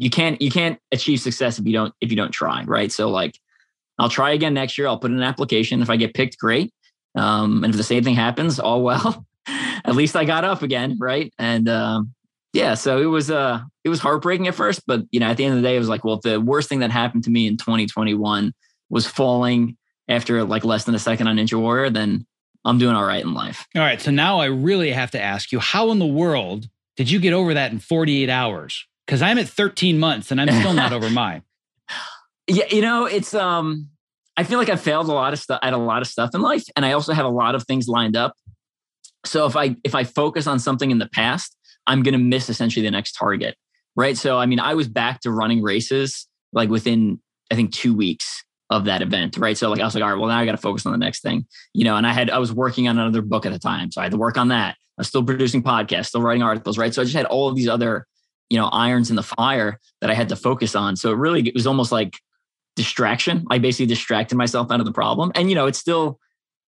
you 0.00 0.08
can't 0.08 0.40
you 0.40 0.50
can't 0.50 0.78
achieve 0.90 1.20
success 1.20 1.58
if 1.58 1.66
you 1.66 1.74
don't 1.74 1.94
if 2.00 2.10
you 2.10 2.16
don't 2.16 2.32
try 2.32 2.64
right 2.64 2.90
so 2.90 3.10
like 3.10 3.38
i'll 3.98 4.08
try 4.08 4.30
again 4.30 4.54
next 4.54 4.78
year 4.78 4.88
i'll 4.88 4.98
put 4.98 5.10
in 5.10 5.16
an 5.18 5.22
application 5.22 5.82
if 5.82 5.90
i 5.90 5.96
get 5.96 6.14
picked 6.14 6.38
great 6.38 6.72
um, 7.16 7.64
and 7.64 7.74
if 7.74 7.76
the 7.76 7.84
same 7.84 8.02
thing 8.02 8.14
happens 8.14 8.58
all 8.58 8.82
well 8.82 9.26
at 9.46 9.94
least 9.94 10.16
i 10.16 10.24
got 10.24 10.44
up 10.44 10.62
again 10.62 10.96
right 10.98 11.32
and 11.38 11.68
um, 11.68 12.12
yeah 12.54 12.74
so 12.74 13.00
it 13.00 13.06
was 13.06 13.30
uh 13.30 13.60
it 13.84 13.90
was 13.90 14.00
heartbreaking 14.00 14.48
at 14.48 14.54
first 14.54 14.82
but 14.86 15.02
you 15.12 15.20
know 15.20 15.26
at 15.26 15.36
the 15.36 15.44
end 15.44 15.54
of 15.54 15.62
the 15.62 15.68
day 15.68 15.76
it 15.76 15.78
was 15.78 15.88
like 15.88 16.02
well 16.02 16.14
if 16.14 16.22
the 16.22 16.40
worst 16.40 16.68
thing 16.68 16.80
that 16.80 16.90
happened 16.90 17.24
to 17.24 17.30
me 17.30 17.46
in 17.46 17.56
2021 17.58 18.52
was 18.88 19.06
falling 19.06 19.76
after 20.10 20.44
like 20.44 20.64
less 20.64 20.84
than 20.84 20.94
a 20.94 20.98
second 20.98 21.26
on 21.26 21.36
ninja 21.36 21.58
warrior 21.58 21.88
then 21.88 22.26
i'm 22.64 22.78
doing 22.78 22.94
all 22.94 23.04
right 23.04 23.24
in 23.24 23.32
life 23.32 23.66
all 23.74 23.82
right 23.82 24.00
so 24.00 24.10
now 24.10 24.38
i 24.38 24.46
really 24.46 24.90
have 24.90 25.10
to 25.10 25.20
ask 25.20 25.52
you 25.52 25.58
how 25.58 25.90
in 25.90 25.98
the 25.98 26.06
world 26.06 26.68
did 26.96 27.10
you 27.10 27.18
get 27.18 27.32
over 27.32 27.54
that 27.54 27.72
in 27.72 27.78
48 27.78 28.28
hours 28.28 28.86
because 29.10 29.22
I'm 29.22 29.38
at 29.38 29.48
13 29.48 29.98
months 29.98 30.30
and 30.30 30.40
I'm 30.40 30.48
still 30.60 30.72
not 30.72 30.92
over 30.92 31.10
mine. 31.10 31.42
Yeah, 32.46 32.66
you 32.70 32.80
know, 32.80 33.06
it's 33.06 33.34
um 33.34 33.88
I 34.36 34.44
feel 34.44 34.56
like 34.56 34.68
I've 34.68 34.80
failed 34.80 35.08
a 35.08 35.12
lot 35.12 35.32
of 35.32 35.40
stuff 35.40 35.58
at 35.62 35.72
a 35.72 35.76
lot 35.76 36.00
of 36.00 36.06
stuff 36.06 36.30
in 36.32 36.40
life. 36.40 36.62
And 36.76 36.86
I 36.86 36.92
also 36.92 37.12
have 37.12 37.24
a 37.26 37.30
lot 37.30 37.56
of 37.56 37.64
things 37.64 37.88
lined 37.88 38.16
up. 38.16 38.34
So 39.26 39.46
if 39.46 39.56
I 39.56 39.74
if 39.82 39.96
I 39.96 40.04
focus 40.04 40.46
on 40.46 40.60
something 40.60 40.92
in 40.92 40.98
the 40.98 41.08
past, 41.08 41.56
I'm 41.88 42.04
gonna 42.04 42.18
miss 42.18 42.48
essentially 42.48 42.84
the 42.84 42.90
next 42.92 43.12
target. 43.12 43.56
Right. 43.96 44.16
So 44.16 44.38
I 44.38 44.46
mean, 44.46 44.60
I 44.60 44.74
was 44.74 44.86
back 44.86 45.20
to 45.22 45.32
running 45.32 45.60
races 45.60 46.28
like 46.52 46.68
within 46.70 47.20
I 47.50 47.56
think 47.56 47.72
two 47.72 47.96
weeks 47.96 48.44
of 48.70 48.84
that 48.84 49.02
event. 49.02 49.36
Right. 49.36 49.58
So 49.58 49.68
like 49.68 49.80
I 49.80 49.84
was 49.84 49.94
like, 49.94 50.02
all 50.02 50.10
right, 50.10 50.18
well, 50.18 50.28
now 50.28 50.38
I 50.38 50.46
got 50.46 50.52
to 50.52 50.58
focus 50.58 50.86
on 50.86 50.92
the 50.92 50.98
next 50.98 51.22
thing. 51.22 51.46
You 51.74 51.84
know, 51.84 51.96
and 51.96 52.06
I 52.06 52.12
had 52.12 52.30
I 52.30 52.38
was 52.38 52.52
working 52.52 52.88
on 52.88 52.98
another 52.98 53.22
book 53.22 53.44
at 53.44 53.52
the 53.52 53.58
time. 53.58 53.90
So 53.90 54.00
I 54.00 54.04
had 54.04 54.12
to 54.12 54.18
work 54.18 54.38
on 54.38 54.48
that. 54.48 54.76
I 54.96 55.00
was 55.00 55.08
still 55.08 55.24
producing 55.24 55.62
podcasts, 55.62 56.06
still 56.06 56.22
writing 56.22 56.42
articles, 56.42 56.78
right? 56.78 56.94
So 56.94 57.02
I 57.02 57.04
just 57.04 57.16
had 57.16 57.26
all 57.26 57.48
of 57.48 57.56
these 57.56 57.68
other 57.68 58.06
you 58.48 58.58
know 58.58 58.66
irons 58.66 59.10
in 59.10 59.16
the 59.16 59.22
fire 59.22 59.80
that 60.00 60.10
I 60.10 60.14
had 60.14 60.28
to 60.28 60.36
focus 60.36 60.74
on. 60.74 60.96
So 60.96 61.10
it 61.10 61.16
really 61.16 61.46
it 61.48 61.54
was 61.54 61.66
almost 61.66 61.92
like 61.92 62.18
distraction. 62.76 63.44
I 63.50 63.58
basically 63.58 63.86
distracted 63.86 64.36
myself 64.36 64.70
out 64.70 64.80
of 64.80 64.86
the 64.86 64.92
problem, 64.92 65.32
and 65.34 65.48
you 65.48 65.56
know 65.56 65.66
it's 65.66 65.78
still 65.78 66.18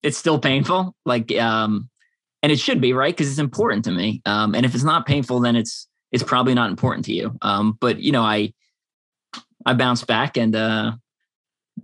it's 0.02 0.18
still 0.18 0.38
painful. 0.38 0.94
Like 1.04 1.32
um, 1.36 1.88
and 2.42 2.50
it 2.50 2.58
should 2.58 2.80
be 2.80 2.92
right 2.92 3.14
because 3.14 3.30
it's 3.30 3.38
important 3.38 3.84
to 3.84 3.92
me. 3.92 4.22
Um, 4.26 4.54
and 4.54 4.66
if 4.66 4.74
it's 4.74 4.84
not 4.84 5.06
painful, 5.06 5.40
then 5.40 5.54
it's 5.54 5.88
it's 6.10 6.22
probably 6.22 6.54
not 6.54 6.70
important 6.70 7.04
to 7.06 7.12
you. 7.12 7.36
Um, 7.42 7.76
but 7.80 8.00
you 8.00 8.12
know 8.12 8.22
I 8.22 8.52
I 9.66 9.74
bounced 9.74 10.06
back 10.06 10.36
and 10.36 10.54
uh, 10.54 10.92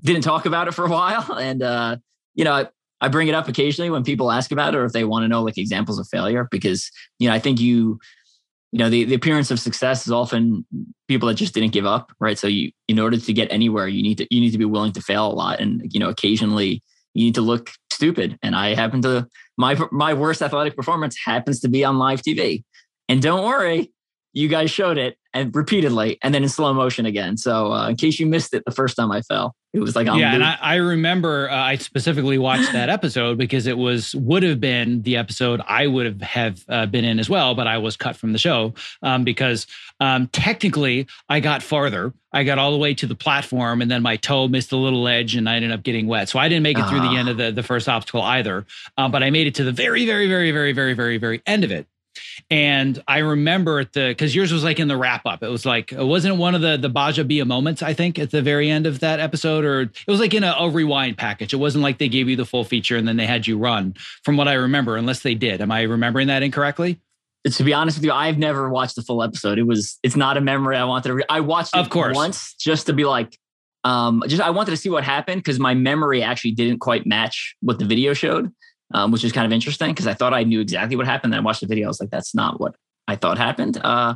didn't 0.03 0.23
talk 0.23 0.47
about 0.47 0.69
it 0.69 0.73
for 0.73 0.85
a 0.85 0.91
while, 0.91 1.33
and 1.39 1.63
uh, 1.63 1.97
you 2.35 2.45
know 2.45 2.53
I, 2.53 2.69
I 3.01 3.09
bring 3.09 3.29
it 3.29 3.35
up 3.35 3.49
occasionally 3.49 3.91
when 3.91 4.05
people 4.05 4.31
ask 4.31 4.53
about 4.53 4.75
it 4.75 4.79
or 4.79 4.85
if 4.85 4.93
they 4.93 5.05
want 5.05 5.25
to 5.25 5.29
know 5.29 5.43
like 5.43 5.59
examples 5.59 5.99
of 5.99 6.09
failure 6.09 6.49
because 6.51 6.91
you 7.19 7.29
know 7.29 7.35
I 7.35 7.39
think 7.39 7.61
you 7.61 7.99
you 8.73 8.79
know 8.79 8.91
the, 8.91 9.05
the 9.05 9.15
appearance 9.15 9.51
of 9.51 9.61
success 9.61 10.07
is 10.07 10.13
often 10.13 10.67
people 11.07 11.29
that 11.29 11.35
just 11.35 11.55
didn't 11.55 11.73
give 11.73 11.87
up 11.87 12.13
right? 12.21 12.39
So 12.39 12.47
you 12.47 12.73
in 12.87 12.99
order 12.99 13.19
to 13.19 13.33
get 13.33 13.53
anywhere 13.53 13.89
you 13.89 14.03
need 14.03 14.19
to 14.19 14.27
you 14.31 14.41
need 14.41 14.51
to 14.51 14.59
be 14.59 14.65
willing 14.65 14.93
to 14.93 15.01
fail 15.01 15.27
a 15.27 15.33
lot. 15.33 15.61
And 15.61 15.83
you 15.93 16.01
know 16.01 16.09
occasionally 16.09 16.83
you 17.15 17.25
need 17.25 17.35
to 17.35 17.43
look 17.43 17.71
stupid. 17.91 18.39
And 18.43 18.55
i 18.55 18.75
happen 18.75 19.03
to 19.03 19.29
my 19.57 19.77
my 19.91 20.15
worst 20.15 20.43
athletic 20.43 20.77
performance 20.77 21.17
happens 21.25 21.61
to 21.61 21.69
be 21.69 21.85
on 21.85 21.99
live 21.99 22.23
tv 22.23 22.65
and 23.09 23.23
don't 23.23 23.45
worry 23.45 23.93
you 24.35 24.49
guys 24.49 24.71
showed 24.71 24.99
it 24.99 25.17
and 25.33 25.55
repeatedly 25.55 26.19
and 26.23 26.35
then 26.35 26.43
in 26.43 26.49
slow 26.49 26.73
motion 26.75 27.07
again. 27.07 27.37
So 27.37 27.73
uh, 27.73 27.89
in 27.89 27.97
case 27.97 28.21
you 28.21 28.27
missed 28.27 28.55
it 28.55 28.65
the 28.67 28.73
first 28.73 28.97
time 28.97 29.11
i 29.11 29.23
fell 29.23 29.55
it 29.75 29.81
was 29.81 29.95
like 29.95 30.07
yeah, 30.07 30.35
and 30.35 30.43
I, 30.43 30.57
I 30.61 30.75
remember 30.77 31.51
uh, 31.51 31.55
I 31.55 31.77
specifically 31.77 32.39
watched 32.39 32.73
that 32.73 32.89
episode 32.89 33.37
because 33.37 33.67
it 33.67 33.77
was 33.77 34.15
would 34.15 34.43
have 34.43 34.61
been 34.61 35.03
the 35.03 35.19
episode 35.19 35.61
I 35.69 35.87
would 35.87 36.07
have 36.07 36.23
have 36.23 36.65
uh, 36.71 36.87
been 36.87 37.05
in 37.05 37.19
as 37.19 37.29
well, 37.29 37.55
but 37.55 37.67
I 37.67 37.77
was 37.77 37.95
cut 37.95 38.17
from 38.17 38.33
the 38.33 38.39
show 38.39 38.73
um, 39.03 39.25
because 39.25 39.67
um, 40.01 40.29
technically 40.29 41.07
I 41.29 41.41
got 41.41 41.63
farther. 41.63 42.15
I 42.33 42.45
got 42.45 42.59
all 42.59 42.73
the 42.73 42.79
way 42.79 42.95
to 42.95 43.07
the 43.07 43.15
platform, 43.15 43.83
and 43.83 43.91
then 43.91 44.03
my 44.03 44.17
toe 44.17 44.49
missed 44.49 44.73
a 44.73 44.77
little 44.77 45.07
edge, 45.07 45.35
and 45.35 45.47
I 45.47 45.57
ended 45.57 45.73
up 45.73 45.83
getting 45.83 46.07
wet. 46.07 46.31
So 46.31 46.39
I 46.39 46.49
didn't 46.49 46.63
make 46.63 46.79
it 46.79 46.89
through 46.89 47.01
the 47.01 47.09
ah. 47.09 47.17
end 47.17 47.29
of 47.29 47.37
the 47.37 47.53
the 47.53 47.63
first 47.63 47.91
obstacle 47.91 48.23
either, 48.23 48.65
um, 48.97 49.11
but 49.11 49.23
I 49.23 49.29
made 49.29 49.47
it 49.47 49.55
to 49.57 49.65
the 49.65 49.73
very, 49.73 50.07
very, 50.07 50.29
very, 50.29 50.51
very, 50.51 50.73
very, 50.73 50.95
very, 50.95 51.19
very 51.19 51.43
end 51.47 51.65
of 51.65 51.71
it. 51.71 51.87
And 52.51 53.03
I 53.07 53.19
remember 53.19 53.81
at 53.81 53.93
the 53.93 54.09
because 54.09 54.35
yours 54.35 54.53
was 54.53 54.65
like 54.65 54.79
in 54.79 54.89
the 54.89 54.97
wrap 54.97 55.27
up. 55.27 55.43
It 55.43 55.49
was 55.49 55.67
like 55.67 55.93
it 55.93 56.05
wasn't 56.05 56.37
one 56.37 56.55
of 56.55 56.61
the 56.61 56.77
the 56.77 56.89
Baja 56.89 57.23
Bia 57.23 57.45
moments. 57.45 57.83
I 57.83 57.95
think 57.95 58.19
at 58.19 58.31
the 58.31 58.43
very 58.43 58.71
end 58.71 58.87
of 58.87 59.01
that 59.01 59.21
episode, 59.21 59.65
or 59.65 59.83
it 59.83 60.07
was 60.07 60.21
like 60.21 60.35
in 60.35 60.45
a, 60.45 60.55
a, 60.59 60.71
rewind 60.71 61.19
package. 61.19 61.53
It 61.53 61.57
wasn't 61.57 61.83
like 61.83 61.99
they 61.99 62.09
gave 62.09 62.29
you 62.29 62.37
the 62.37 62.45
full 62.45 62.65
feature 62.65 62.97
and 62.97 63.07
then 63.07 63.17
they 63.17 63.27
had 63.27 63.47
you 63.47 63.59
run. 63.59 63.95
From 64.25 64.37
what 64.37 64.49
I 64.49 64.55
remember, 64.55 64.97
unless 64.97 65.21
they 65.21 65.35
did, 65.35 65.61
am 65.61 65.71
I 65.71 65.83
remembering 65.83 66.29
that 66.29 66.43
incorrectly? 66.43 67.01
To 67.45 67.65
be 67.65 67.73
honest 67.73 67.99
with 67.99 68.05
you, 68.05 68.13
I've 68.13 68.39
never 68.39 68.69
watched 68.69 68.97
the 68.97 69.03
full 69.03 69.23
episode. 69.23 69.59
It 69.59 69.67
was 69.67 69.99
it's 70.03 70.17
not 70.17 70.37
a 70.37 70.41
memory 70.41 70.77
I 70.77 70.85
wanted 70.85 71.09
to. 71.09 71.15
Re- 71.15 71.25
I 71.29 71.41
watched 71.41 71.75
it 71.75 71.81
of 71.81 71.91
course. 71.91 72.15
once 72.15 72.55
just 72.55 72.87
to 72.87 72.93
be 72.93 73.05
like, 73.05 73.39
um, 73.85 74.23
just 74.27 74.43
I 74.43 74.51
wanted 74.51 74.73
to 74.73 74.77
see 74.77 74.91
what 74.91 75.05
happened 75.05 75.43
because 75.43 75.59
my 75.59 75.75
memory 75.75 76.23
actually 76.23 76.53
didn't 76.53 76.81
quite 76.81 77.07
match 77.07 77.57
what 77.61 77.79
the 77.79 77.85
video 77.85 78.13
showed 78.13 78.53
um, 78.93 79.11
which 79.11 79.25
is 79.25 79.33
kind 79.33 79.47
of 79.47 79.53
interesting 79.53 79.91
because 79.91 80.07
I 80.07 80.15
thought 80.15 80.35
I 80.35 80.45
knew 80.45 80.61
exactly 80.61 80.97
what 80.97 81.07
happened. 81.07 81.33
Then 81.33 81.41
I 81.41 81.43
watched 81.43 81.61
the 81.61 81.67
video. 81.67 81.87
I 81.87 81.89
was 81.89 82.01
like, 82.01 82.11
that's 82.11 82.35
not 82.35 82.61
what 82.61 82.75
I 83.07 83.17
thought 83.17 83.39
happened. 83.39 83.79
Uh, 83.83 84.15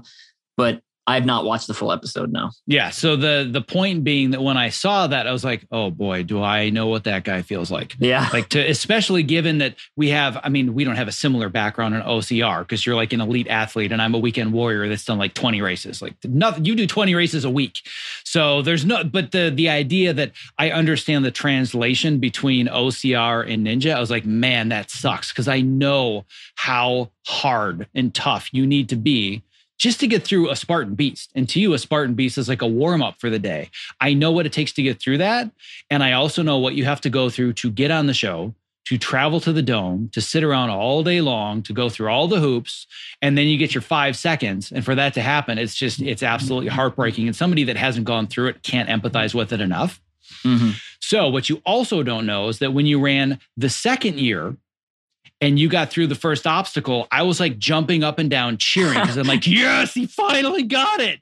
but 0.57 0.83
I 1.07 1.15
have 1.15 1.27
not 1.27 1.45
watched 1.45 1.67
the 1.67 1.75
full 1.75 1.91
episode 1.91 2.33
now. 2.33 2.53
Yeah. 2.67 2.91
So 2.91 3.17
the 3.17 3.49
the 3.51 3.61
point 3.61 4.05
being 4.05 4.31
that 4.31 4.43
when 4.43 4.57
I 4.57 4.69
saw 4.69 5.09
that, 5.09 5.27
I 5.27 5.33
was 5.33 5.43
like, 5.43 5.67
oh 5.73 5.91
boy, 5.91 6.23
do 6.23 6.41
I 6.41 6.71
know 6.71 6.87
what 6.87 7.05
that 7.05 7.25
guy 7.25 7.43
feels 7.43 7.71
like? 7.71 7.97
Yeah. 7.99 8.29
Like 8.33 8.49
to 8.51 8.61
especially 8.61 9.23
given 9.23 9.59
that 9.59 9.75
we 9.95 10.09
have, 10.09 10.41
I 10.43 10.49
mean, 10.49 10.73
we 10.73 10.85
don't 10.85 10.97
have 10.97 11.09
a 11.09 11.13
similar 11.13 11.51
background 11.51 11.95
in 11.95 12.01
OCR 12.01 12.61
because 12.61 12.87
you're 12.87 12.95
like 12.95 13.13
an 13.13 13.21
elite 13.21 13.47
athlete 13.49 13.93
and 13.93 14.01
I'm 14.01 14.15
a 14.15 14.19
weekend 14.19 14.55
warrior 14.55 14.89
that's 14.89 15.05
done 15.05 15.19
like 15.19 15.35
20 15.35 15.61
races. 15.61 16.01
Like 16.01 16.15
nothing, 16.25 16.65
you 16.65 16.75
do 16.75 16.87
20 16.87 17.15
races 17.15 17.45
a 17.45 17.51
week. 17.51 17.77
So 18.25 18.63
there's 18.63 18.87
no, 18.87 19.05
but 19.05 19.33
the 19.33 19.53
the 19.55 19.69
idea 19.69 20.15
that 20.15 20.33
I 20.59 20.71
understand 20.71 21.27
the 21.27 21.31
translation 21.31 22.21
between 22.21 22.69
OCR 22.69 23.53
and 23.53 23.67
ninja, 23.67 23.95
I 23.95 24.01
was 24.01 24.11
like, 24.11 24.25
man, 24.25 24.71
that 24.71 24.91
sucks. 24.91 25.31
Cause 25.31 25.49
I 25.49 25.61
know 25.61 26.25
how 26.55 27.11
hard 27.27 27.89
and 27.95 28.15
tough 28.15 28.49
you 28.53 28.67
need 28.67 28.89
to 28.91 28.97
be 28.97 29.43
just 29.83 29.99
to 29.99 30.07
get 30.07 30.23
through 30.23 30.49
a 30.49 30.55
Spartan 30.55 30.95
Beast. 30.95 31.33
And 31.35 31.49
to 31.49 31.59
you, 31.59 31.73
a 31.73 31.79
Spartan 31.79 32.15
Beast 32.15 32.39
is 32.39 32.49
like 32.49 32.63
a 32.63 32.69
warm 32.69 33.03
up 33.03 33.19
for 33.19 33.29
the 33.29 33.41
day. 33.41 33.69
I 34.01 34.15
know 34.15 34.31
what 34.31 34.47
it 34.47 34.53
takes 34.53 34.71
to 34.75 34.83
get 34.83 35.01
through 35.01 35.19
that. 35.19 35.51
And 35.91 36.05
I 36.05 36.13
also 36.13 36.45
know 36.45 36.59
what 36.59 36.75
you 36.75 36.85
have 36.85 37.01
to 37.01 37.11
go 37.11 37.29
through 37.29 37.55
to 37.55 37.69
get 37.69 37.91
on 37.91 38.07
the 38.07 38.15
show, 38.15 38.55
to 38.85 38.97
travel 38.97 39.41
to 39.41 39.53
the 39.53 39.61
dome, 39.61 40.09
to 40.13 40.21
sit 40.21 40.45
around 40.45 40.71
all 40.71 41.03
day 41.03 41.21
long, 41.21 41.65
to 41.65 41.73
go 41.73 41.89
through 41.89 42.11
all 42.11 42.29
the 42.29 42.39
hoops. 42.39 42.87
And 43.21 43.37
then 43.37 43.49
you 43.49 43.59
get 43.59 43.75
your 43.75 43.83
five 43.83 44.17
seconds. 44.17 44.71
And 44.71 44.85
for 44.85 44.95
that 44.95 45.15
to 45.15 45.21
happen, 45.21 45.59
it's 45.59 45.75
just, 45.75 46.01
it's 46.01 46.23
absolutely 46.23 46.71
heartbreaking. 46.71 47.27
And 47.27 47.35
somebody 47.35 47.65
that 47.65 47.77
hasn't 47.77 48.07
gone 48.07 48.29
through 48.29 48.51
it 48.51 48.63
can't 48.63 48.89
empathize 48.89 49.35
with 49.35 49.53
it 49.53 49.61
enough. 49.61 50.01
Mm-hmm. 50.45 50.71
So, 51.01 51.29
what 51.29 51.51
you 51.51 51.61
also 51.67 52.05
don't 52.05 52.25
know 52.25 52.47
is 52.47 52.61
that 52.61 52.73
when 52.73 52.87
you 52.87 53.01
ran 53.01 53.41
the 53.57 53.69
second 53.69 54.21
year, 54.21 54.57
and 55.43 55.59
you 55.59 55.69
got 55.69 55.91
through 55.91 56.07
the 56.07 56.15
first 56.15 56.47
obstacle, 56.47 57.09
I 57.11 57.25
was 57.25 57.41
like 57.41 57.59
jumping 57.59 58.05
up 58.05 58.21
and 58.21 58.31
down 58.31 58.59
cheering 58.59 59.01
because 59.01 59.17
I'm 59.17 59.27
like, 59.27 59.45
yes, 59.47 59.93
he 59.93 60.07
finally 60.07 60.63
got 60.63 61.01
it. 61.01 61.21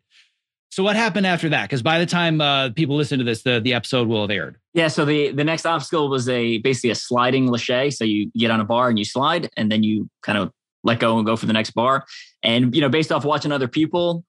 So 0.70 0.85
what 0.85 0.94
happened 0.94 1.26
after 1.26 1.48
that? 1.48 1.62
Because 1.64 1.83
by 1.83 1.98
the 1.98 2.06
time 2.06 2.40
uh, 2.40 2.70
people 2.70 2.96
listen 2.96 3.18
to 3.18 3.24
this, 3.24 3.42
the, 3.42 3.61
the 3.61 3.72
episode 3.72 4.06
will 4.06 4.20
have 4.20 4.30
aired. 4.30 4.56
Yeah. 4.74 4.88
So 4.88 5.04
the 5.04 5.33
the 5.33 5.42
next 5.42 5.66
obstacle 5.66 6.09
was 6.09 6.28
a 6.28 6.59
basically 6.59 6.90
a 6.90 6.94
sliding 6.94 7.48
lache. 7.48 7.92
So 7.92 8.04
you 8.04 8.30
get 8.37 8.52
on 8.52 8.61
a 8.61 8.64
bar 8.64 8.88
and 8.88 8.98
you 8.98 9.04
slide, 9.04 9.50
and 9.56 9.72
then 9.72 9.83
you 9.83 10.09
kind 10.22 10.38
of 10.38 10.52
let 10.85 11.00
go 11.00 11.16
and 11.16 11.26
go 11.26 11.35
for 11.35 11.46
the 11.46 11.52
next 11.52 11.70
bar. 11.70 12.04
And 12.44 12.72
you 12.74 12.83
know, 12.83 12.88
based 12.88 13.11
off 13.11 13.24
watching 13.24 13.50
other 13.50 13.66
people, 13.66 14.24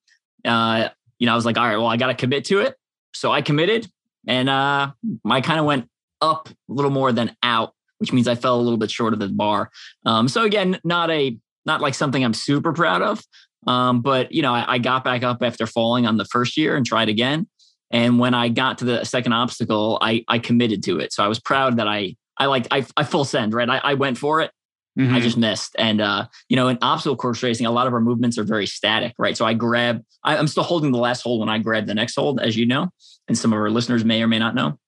uh, 0.46 0.90
you 1.20 1.28
know, 1.28 1.34
I 1.34 1.36
was 1.36 1.46
like, 1.46 1.58
all 1.58 1.68
right, 1.68 1.78
well, 1.78 1.88
I 1.88 1.98
got 1.98 2.08
to 2.08 2.16
commit 2.16 2.46
to 2.46 2.62
it. 2.62 2.76
So 3.14 3.32
I 3.32 3.44
committed, 3.44 3.88
and 4.26 4.50
uh, 4.50 4.92
I 5.30 5.42
kind 5.42 5.60
of 5.60 5.66
went 5.66 5.90
up 6.22 6.50
a 6.50 6.74
little 6.74 6.92
more 6.92 7.12
than 7.12 7.36
out 7.44 7.76
which 8.02 8.12
means 8.12 8.28
I 8.28 8.36
fell 8.36 8.60
a 8.60 8.62
little 8.62 8.80
bit 8.80 8.92
short 8.92 9.14
of 9.14 9.20
the 9.20 9.30
bar. 9.30 9.70
Um, 10.06 10.28
so 10.28 10.44
again, 10.44 10.80
not 10.84 11.10
a 11.10 11.38
not 11.66 11.80
like 11.80 11.94
something 11.94 12.24
I'm 12.24 12.34
super 12.34 12.74
proud 12.74 13.02
of. 13.02 13.24
Um, 13.68 14.02
but 14.02 14.32
you 14.32 14.42
know, 14.42 14.54
I, 14.54 14.74
I, 14.74 14.78
got 14.80 15.04
back 15.04 15.22
up 15.22 15.44
after 15.44 15.68
falling 15.68 16.08
on 16.08 16.18
the 16.18 16.26
first 16.26 16.58
year 16.58 16.76
and 16.76 16.84
tried 16.84 17.10
again. 17.10 17.48
And 17.92 18.18
when 18.18 18.34
I 18.34 18.50
got 18.50 18.80
to 18.80 18.86
the 18.86 19.04
second 19.04 19.34
obstacle, 19.34 20.00
I 20.02 20.26
I 20.28 20.40
committed 20.40 20.84
to 20.86 21.00
it. 21.00 21.14
So 21.14 21.24
I 21.24 21.28
was 21.28 21.40
proud 21.40 21.78
that 21.78 21.88
I 21.88 22.16
I 22.38 22.48
like 22.48 22.68
I, 22.72 22.86
I 22.98 23.04
full 23.04 23.24
send 23.24 23.54
right. 23.54 23.70
I, 23.70 23.78
I 23.78 23.94
went 23.94 24.18
for 24.18 24.42
it. 24.42 24.50
Mm-hmm. 24.98 25.14
I 25.14 25.20
just 25.20 25.38
missed. 25.38 25.76
And 25.78 26.02
uh, 26.02 26.26
you 26.50 26.56
know, 26.56 26.70
in 26.70 26.80
obstacle 26.82 27.16
course 27.16 27.44
racing, 27.44 27.68
a 27.68 27.72
lot 27.72 27.86
of 27.86 27.94
our 27.94 28.02
movements 28.02 28.40
are 28.40 28.44
very 28.44 28.66
static, 28.66 29.14
right? 29.20 29.38
So 29.38 29.46
I 29.46 29.54
grab. 29.54 30.04
I, 30.24 30.38
I'm 30.38 30.48
still 30.48 30.64
holding 30.64 30.92
the 30.92 30.98
last 30.98 31.22
hold 31.22 31.40
when 31.40 31.50
I 31.50 31.60
grab 31.60 31.86
the 31.86 31.94
next 31.94 32.16
hold, 32.16 32.42
as 32.42 32.58
you 32.58 32.66
know, 32.66 32.90
and 33.28 33.38
some 33.38 33.54
of 33.54 33.60
our 33.60 33.70
listeners 33.70 34.04
may 34.04 34.24
or 34.24 34.28
may 34.28 34.40
not 34.40 34.56
know. 34.56 34.80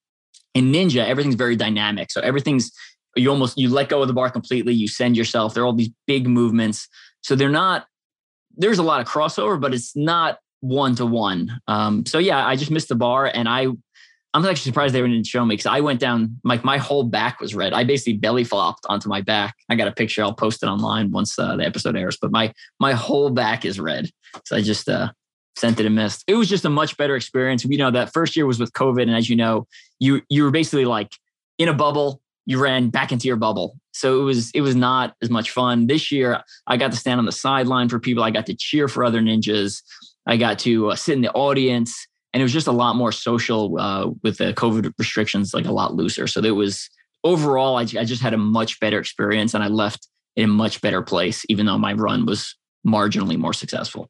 In 0.53 0.71
Ninja, 0.71 1.05
everything's 1.05 1.35
very 1.35 1.55
dynamic. 1.55 2.11
So 2.11 2.21
everything's 2.21 2.71
you 3.15 3.29
almost 3.29 3.57
you 3.57 3.69
let 3.69 3.89
go 3.89 4.01
of 4.01 4.07
the 4.07 4.13
bar 4.13 4.29
completely 4.29 4.73
you 4.73 4.87
send 4.87 5.15
yourself 5.17 5.53
there 5.53 5.63
are 5.63 5.65
all 5.65 5.73
these 5.73 5.91
big 6.07 6.27
movements. 6.27 6.87
So 7.21 7.35
they're 7.35 7.49
not 7.49 7.87
there's 8.55 8.79
a 8.79 8.83
lot 8.83 9.01
of 9.01 9.07
crossover 9.07 9.59
but 9.59 9.73
it's 9.73 9.95
not 9.95 10.39
one 10.61 10.95
to 10.95 11.05
one 11.05 11.59
so 12.05 12.19
yeah 12.19 12.45
i 12.45 12.55
just 12.55 12.71
missed 12.71 12.87
the 12.87 12.95
bar 12.95 13.25
and 13.25 13.49
i 13.49 13.67
i'm 14.33 14.45
actually 14.45 14.69
surprised 14.71 14.93
they 14.93 15.01
didn't 15.01 15.27
show 15.27 15.43
me 15.43 15.53
because 15.53 15.65
i 15.65 15.79
went 15.79 15.99
down 15.99 16.39
like 16.43 16.63
my 16.63 16.77
whole 16.77 17.03
back 17.03 17.39
was 17.39 17.53
red. 17.53 17.73
I 17.73 17.83
basically 17.83 18.13
belly 18.13 18.43
flopped 18.43 18.85
onto 18.87 19.09
my 19.09 19.21
back. 19.21 19.55
I 19.69 19.75
got 19.75 19.87
a 19.87 19.91
picture 19.91 20.23
i'll 20.23 20.33
post 20.33 20.63
it 20.63 20.67
online 20.67 21.11
once 21.11 21.37
uh, 21.37 21.55
the 21.57 21.65
episode 21.65 21.97
airs 21.97 22.17
but 22.21 22.31
my 22.31 22.53
my 22.79 22.93
whole 22.93 23.29
back 23.29 23.65
is 23.65 23.79
red. 23.79 24.09
So 24.45 24.55
i 24.55 24.61
just 24.61 24.87
uh 24.87 25.11
sent 25.55 25.79
it 25.79 25.85
and 25.85 25.95
missed. 25.95 26.23
It 26.27 26.33
was 26.33 26.49
just 26.49 26.65
a 26.65 26.69
much 26.69 26.97
better 26.97 27.15
experience. 27.15 27.63
You 27.63 27.77
know 27.77 27.91
that 27.91 28.11
first 28.11 28.35
year 28.35 28.47
was 28.47 28.59
with 28.59 28.73
covid 28.73 29.03
and 29.03 29.15
as 29.15 29.29
you 29.29 29.35
know 29.35 29.67
you 29.99 30.21
you 30.29 30.43
were 30.43 30.51
basically 30.51 30.85
like 30.85 31.11
in 31.59 31.69
a 31.69 31.73
bubble 31.73 32.22
you 32.45 32.61
ran 32.61 32.89
back 32.89 33.11
into 33.11 33.27
your 33.27 33.37
bubble. 33.37 33.77
So 33.91 34.21
it 34.21 34.23
was 34.23 34.51
it 34.51 34.61
was 34.61 34.75
not 34.75 35.15
as 35.21 35.29
much 35.29 35.51
fun. 35.51 35.87
This 35.87 36.11
year, 36.11 36.41
I 36.67 36.77
got 36.77 36.91
to 36.91 36.97
stand 36.97 37.19
on 37.19 37.25
the 37.25 37.31
sideline 37.31 37.89
for 37.89 37.99
people. 37.99 38.23
I 38.23 38.31
got 38.31 38.45
to 38.47 38.55
cheer 38.55 38.87
for 38.87 39.03
other 39.03 39.21
ninjas. 39.21 39.81
I 40.27 40.37
got 40.37 40.59
to 40.59 40.91
uh, 40.91 40.95
sit 40.95 41.15
in 41.15 41.21
the 41.21 41.31
audience, 41.31 42.07
and 42.33 42.41
it 42.41 42.43
was 42.43 42.53
just 42.53 42.67
a 42.67 42.71
lot 42.71 42.95
more 42.95 43.11
social 43.11 43.79
uh, 43.79 44.09
with 44.23 44.37
the 44.37 44.53
COVID 44.53 44.91
restrictions, 44.97 45.53
like 45.53 45.65
a 45.65 45.71
lot 45.71 45.93
looser. 45.93 46.27
So 46.27 46.41
it 46.41 46.51
was 46.51 46.89
overall, 47.23 47.77
I, 47.77 47.81
I 47.81 48.05
just 48.05 48.21
had 48.21 48.33
a 48.33 48.37
much 48.37 48.79
better 48.79 48.99
experience, 48.99 49.53
and 49.53 49.63
I 49.63 49.67
left 49.67 50.07
in 50.35 50.45
a 50.45 50.47
much 50.47 50.81
better 50.81 51.01
place, 51.01 51.45
even 51.49 51.65
though 51.65 51.77
my 51.77 51.93
run 51.93 52.25
was 52.25 52.55
marginally 52.85 53.37
more 53.37 53.53
successful. 53.53 54.09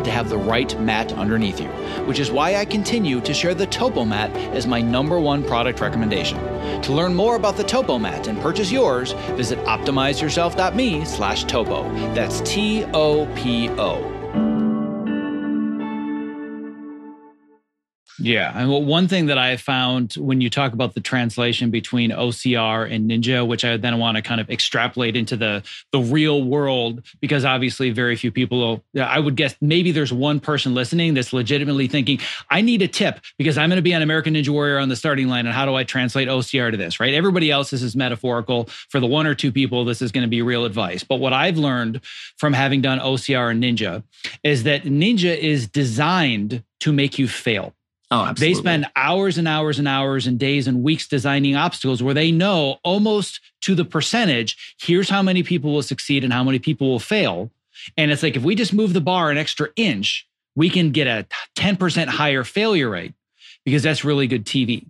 to 0.03 0.11
have 0.11 0.29
the 0.29 0.37
right 0.37 0.79
mat 0.79 1.13
underneath 1.13 1.59
you, 1.59 1.69
which 2.05 2.19
is 2.19 2.31
why 2.31 2.55
I 2.55 2.65
continue 2.65 3.21
to 3.21 3.33
share 3.33 3.53
the 3.53 3.67
Topo 3.67 4.05
Mat 4.05 4.35
as 4.55 4.67
my 4.67 4.81
number 4.81 5.19
one 5.19 5.43
product 5.43 5.79
recommendation. 5.79 6.37
To 6.81 6.93
learn 6.93 7.13
more 7.13 7.35
about 7.35 7.57
the 7.57 7.63
Topo 7.63 7.97
Mat 7.97 8.27
and 8.27 8.39
purchase 8.39 8.71
yours, 8.71 9.13
visit 9.35 9.59
optimizeyourself.me 9.65 11.05
slash 11.05 11.43
topo. 11.45 11.83
That's 12.13 12.41
T-O-P-O. 12.41 14.10
Yeah. 18.21 18.51
And 18.55 18.87
one 18.87 19.07
thing 19.07 19.27
that 19.27 19.37
I 19.37 19.57
found 19.57 20.13
when 20.13 20.41
you 20.41 20.49
talk 20.49 20.73
about 20.73 20.93
the 20.93 21.01
translation 21.01 21.71
between 21.71 22.11
OCR 22.11 22.89
and 22.89 23.09
Ninja, 23.09 23.45
which 23.45 23.65
I 23.65 23.77
then 23.77 23.97
want 23.99 24.17
to 24.17 24.21
kind 24.21 24.39
of 24.39 24.49
extrapolate 24.49 25.15
into 25.15 25.35
the 25.35 25.63
the 25.91 25.99
real 25.99 26.43
world, 26.43 27.03
because 27.19 27.45
obviously 27.45 27.89
very 27.89 28.15
few 28.15 28.31
people 28.31 28.83
I 28.99 29.19
would 29.19 29.35
guess 29.35 29.55
maybe 29.61 29.91
there's 29.91 30.13
one 30.13 30.39
person 30.39 30.73
listening 30.73 31.13
that's 31.13 31.33
legitimately 31.33 31.87
thinking, 31.87 32.19
I 32.49 32.61
need 32.61 32.81
a 32.81 32.87
tip 32.87 33.19
because 33.37 33.57
I'm 33.57 33.69
going 33.69 33.77
to 33.77 33.81
be 33.81 33.93
on 33.93 34.01
American 34.01 34.35
Ninja 34.35 34.49
Warrior 34.49 34.77
on 34.77 34.89
the 34.89 34.95
starting 34.95 35.27
line. 35.27 35.45
And 35.45 35.55
how 35.55 35.65
do 35.65 35.75
I 35.75 35.83
translate 35.83 36.27
OCR 36.27 36.71
to 36.71 36.77
this? 36.77 36.99
Right. 36.99 37.13
Everybody 37.13 37.51
else 37.51 37.71
this 37.71 37.81
is 37.81 37.95
metaphorical. 37.95 38.65
For 38.89 38.99
the 38.99 39.07
one 39.07 39.25
or 39.25 39.35
two 39.35 39.51
people, 39.51 39.85
this 39.85 40.01
is 40.01 40.11
going 40.11 40.23
to 40.23 40.29
be 40.29 40.41
real 40.41 40.65
advice. 40.65 41.03
But 41.03 41.15
what 41.15 41.33
I've 41.33 41.57
learned 41.57 42.01
from 42.37 42.53
having 42.53 42.81
done 42.81 42.99
OCR 42.99 43.51
and 43.51 43.63
Ninja 43.63 44.03
is 44.43 44.63
that 44.63 44.83
Ninja 44.83 45.35
is 45.37 45.67
designed 45.67 46.63
to 46.81 46.91
make 46.91 47.17
you 47.17 47.27
fail. 47.27 47.73
Oh, 48.11 48.25
absolutely. 48.25 48.53
They 48.53 48.59
spend 48.59 48.85
hours 48.95 49.37
and 49.37 49.47
hours 49.47 49.79
and 49.79 49.87
hours 49.87 50.27
and 50.27 50.37
days 50.37 50.67
and 50.67 50.83
weeks 50.83 51.07
designing 51.07 51.55
obstacles 51.55 52.03
where 52.03 52.13
they 52.13 52.31
know 52.31 52.77
almost 52.83 53.39
to 53.61 53.73
the 53.73 53.85
percentage 53.85 54.75
here's 54.79 55.09
how 55.09 55.21
many 55.21 55.43
people 55.43 55.71
will 55.71 55.81
succeed 55.81 56.23
and 56.23 56.33
how 56.33 56.43
many 56.43 56.59
people 56.59 56.89
will 56.89 56.99
fail. 56.99 57.49
And 57.97 58.11
it's 58.11 58.21
like 58.21 58.35
if 58.35 58.43
we 58.43 58.53
just 58.53 58.73
move 58.73 58.93
the 58.93 59.01
bar 59.01 59.31
an 59.31 59.37
extra 59.37 59.69
inch, 59.77 60.27
we 60.55 60.69
can 60.69 60.91
get 60.91 61.07
a 61.07 61.25
10% 61.55 62.07
higher 62.07 62.43
failure 62.43 62.89
rate 62.89 63.13
because 63.63 63.81
that's 63.81 64.03
really 64.03 64.27
good 64.27 64.45
TV. 64.45 64.85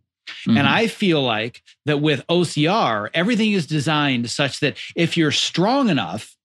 Mm-hmm. 0.47 0.57
And 0.57 0.67
I 0.67 0.87
feel 0.87 1.21
like 1.21 1.61
that 1.85 2.01
with 2.01 2.25
OCR, 2.27 3.09
everything 3.13 3.51
is 3.51 3.67
designed 3.67 4.29
such 4.29 4.59
that 4.61 4.77
if 4.95 5.15
you're 5.15 5.31
strong 5.31 5.89
enough, 5.89 6.35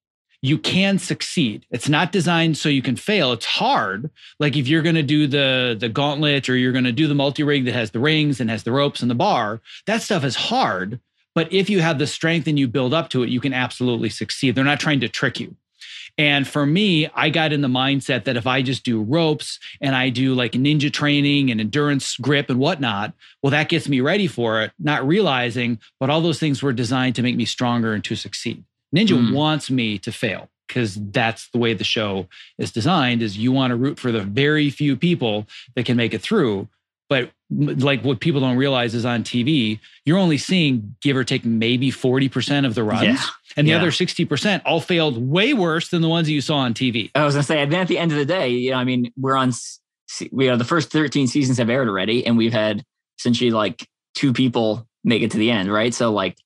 you 0.47 0.59
can 0.59 0.97
succeed. 0.99 1.67
It's 1.73 1.89
not 1.89 2.13
designed 2.13 2.57
so 2.57 2.69
you 2.69 2.81
can 2.81 2.95
fail. 2.95 3.33
It's 3.33 3.45
hard. 3.45 4.11
Like 4.39 4.57
if 4.57 4.69
you're 4.69 4.83
going 4.83 4.95
to 4.95 5.03
do 5.03 5.27
the 5.27 5.77
the 5.79 5.89
gauntlet 5.89 6.49
or 6.49 6.57
you're 6.57 6.71
going 6.71 6.85
to 6.85 6.93
do 6.93 7.09
the 7.09 7.17
multi 7.17 7.43
rig 7.43 7.65
that 7.65 7.75
has 7.75 7.91
the 7.91 7.99
rings 7.99 8.41
and 8.41 8.49
has 8.49 8.63
the 8.63 8.71
ropes 8.71 9.03
and 9.03 9.11
the 9.11 9.17
bar, 9.17 9.61
that 9.87 10.03
stuff 10.03 10.23
is 10.23 10.37
hard. 10.37 11.01
But 11.35 11.53
if 11.53 11.69
you 11.69 11.81
have 11.81 11.99
the 11.99 12.07
strength 12.07 12.47
and 12.47 12.57
you 12.57 12.69
build 12.69 12.95
up 12.95 13.09
to 13.11 13.25
it, 13.25 13.29
you 13.29 13.41
can 13.41 13.53
absolutely 13.53 14.09
succeed. 14.09 14.55
They're 14.55 14.65
not 14.65 14.79
trying 14.79 15.01
to 15.01 15.09
trick 15.09 15.41
you. 15.41 15.57
And 16.17 16.47
for 16.47 16.65
me, 16.65 17.09
I 17.13 17.29
got 17.29 17.53
in 17.53 17.61
the 17.61 17.69
mindset 17.69 18.25
that 18.25 18.37
if 18.37 18.47
I 18.47 18.63
just 18.63 18.85
do 18.85 19.03
ropes 19.03 19.59
and 19.81 19.97
I 19.97 20.11
do 20.11 20.33
like 20.33 20.53
ninja 20.53 20.93
training 20.93 21.51
and 21.51 21.61
endurance 21.61 22.17
grip 22.17 22.49
and 22.51 22.61
whatnot, 22.61 23.15
well, 23.43 23.51
that 23.51 23.69
gets 23.69 23.89
me 23.89 24.01
ready 24.01 24.29
for 24.29 24.63
it, 24.63 24.71
not 24.79 25.07
realizing, 25.07 25.81
but 25.99 26.09
all 26.09 26.21
those 26.21 26.39
things 26.39 26.63
were 26.63 26.73
designed 26.73 27.17
to 27.17 27.23
make 27.23 27.37
me 27.37 27.45
stronger 27.45 27.93
and 27.93 28.05
to 28.05 28.15
succeed. 28.15 28.65
Ninja 28.95 29.19
mm. 29.19 29.33
wants 29.35 29.71
me 29.71 29.99
to 29.99 30.13
fail 30.13 30.49
because 30.69 30.97
that's 31.11 31.49
the 31.51 31.59
way 31.59 31.75
the 31.75 31.85
show 31.85 32.27
is 32.59 32.73
designed 32.73 33.23
is 33.23 33.39
you 33.39 33.53
want 33.53 33.71
to 33.71 33.77
root 33.77 33.99
for 33.99 34.11
the 34.11 34.23
very 34.23 34.69
few 34.71 34.97
people 34.97 35.47
that 35.75 35.87
can 35.87 35.97
make 35.97 36.13
it 36.13 36.21
through 36.23 36.69
but 37.09 37.31
like 37.51 38.03
what 38.03 38.21
people 38.21 38.41
don't 38.41 38.57
realize 38.57 38.95
is 38.95 39.05
on 39.05 39.23
TV, 39.23 39.79
you're 40.05 40.19
only 40.19 40.39
seeing 40.39 40.97
give 41.01 41.17
or 41.17 41.25
take 41.25 41.45
maybe 41.45 41.91
40% 41.91 42.67
of 42.67 42.75
the 42.75 42.83
runs. 42.83 43.05
Yeah. 43.05 43.19
And 43.57 43.67
the 43.67 43.73
yeah. 43.73 43.79
other 43.79 43.91
60% 43.91 44.63
all 44.65 44.81
failed 44.81 45.17
way 45.31 45.55
worse 45.55 45.89
than 45.89 46.03
the 46.03 46.09
ones 46.09 46.27
that 46.27 46.33
you 46.33 46.41
saw 46.41 46.57
on 46.57 46.75
TV. 46.75 47.11
I 47.15 47.25
was 47.25 47.35
gonna 47.35 47.45
say, 47.45 47.63
and 47.63 47.73
then 47.73 47.81
at 47.81 47.89
the 47.89 47.99
end 47.99 48.13
of 48.13 48.19
the 48.19 48.25
day, 48.25 48.49
you 48.49 48.73
know, 48.73 48.77
I 48.77 48.85
mean, 48.85 49.13
we're 49.17 49.37
on 49.37 49.53
we 50.31 50.49
are 50.49 50.57
the 50.57 50.65
first 50.65 50.91
13 50.91 51.27
seasons 51.27 51.59
have 51.59 51.71
aired 51.71 51.89
already, 51.89 52.27
and 52.27 52.37
we've 52.37 52.53
had 52.53 52.85
essentially 53.19 53.51
like 53.51 53.89
two 54.15 54.33
people 54.33 54.87
make 55.05 55.23
it 55.23 55.31
to 55.31 55.39
the 55.39 55.51
end, 55.51 55.73
right? 55.73 55.95
So 55.95 56.13
like 56.13 56.37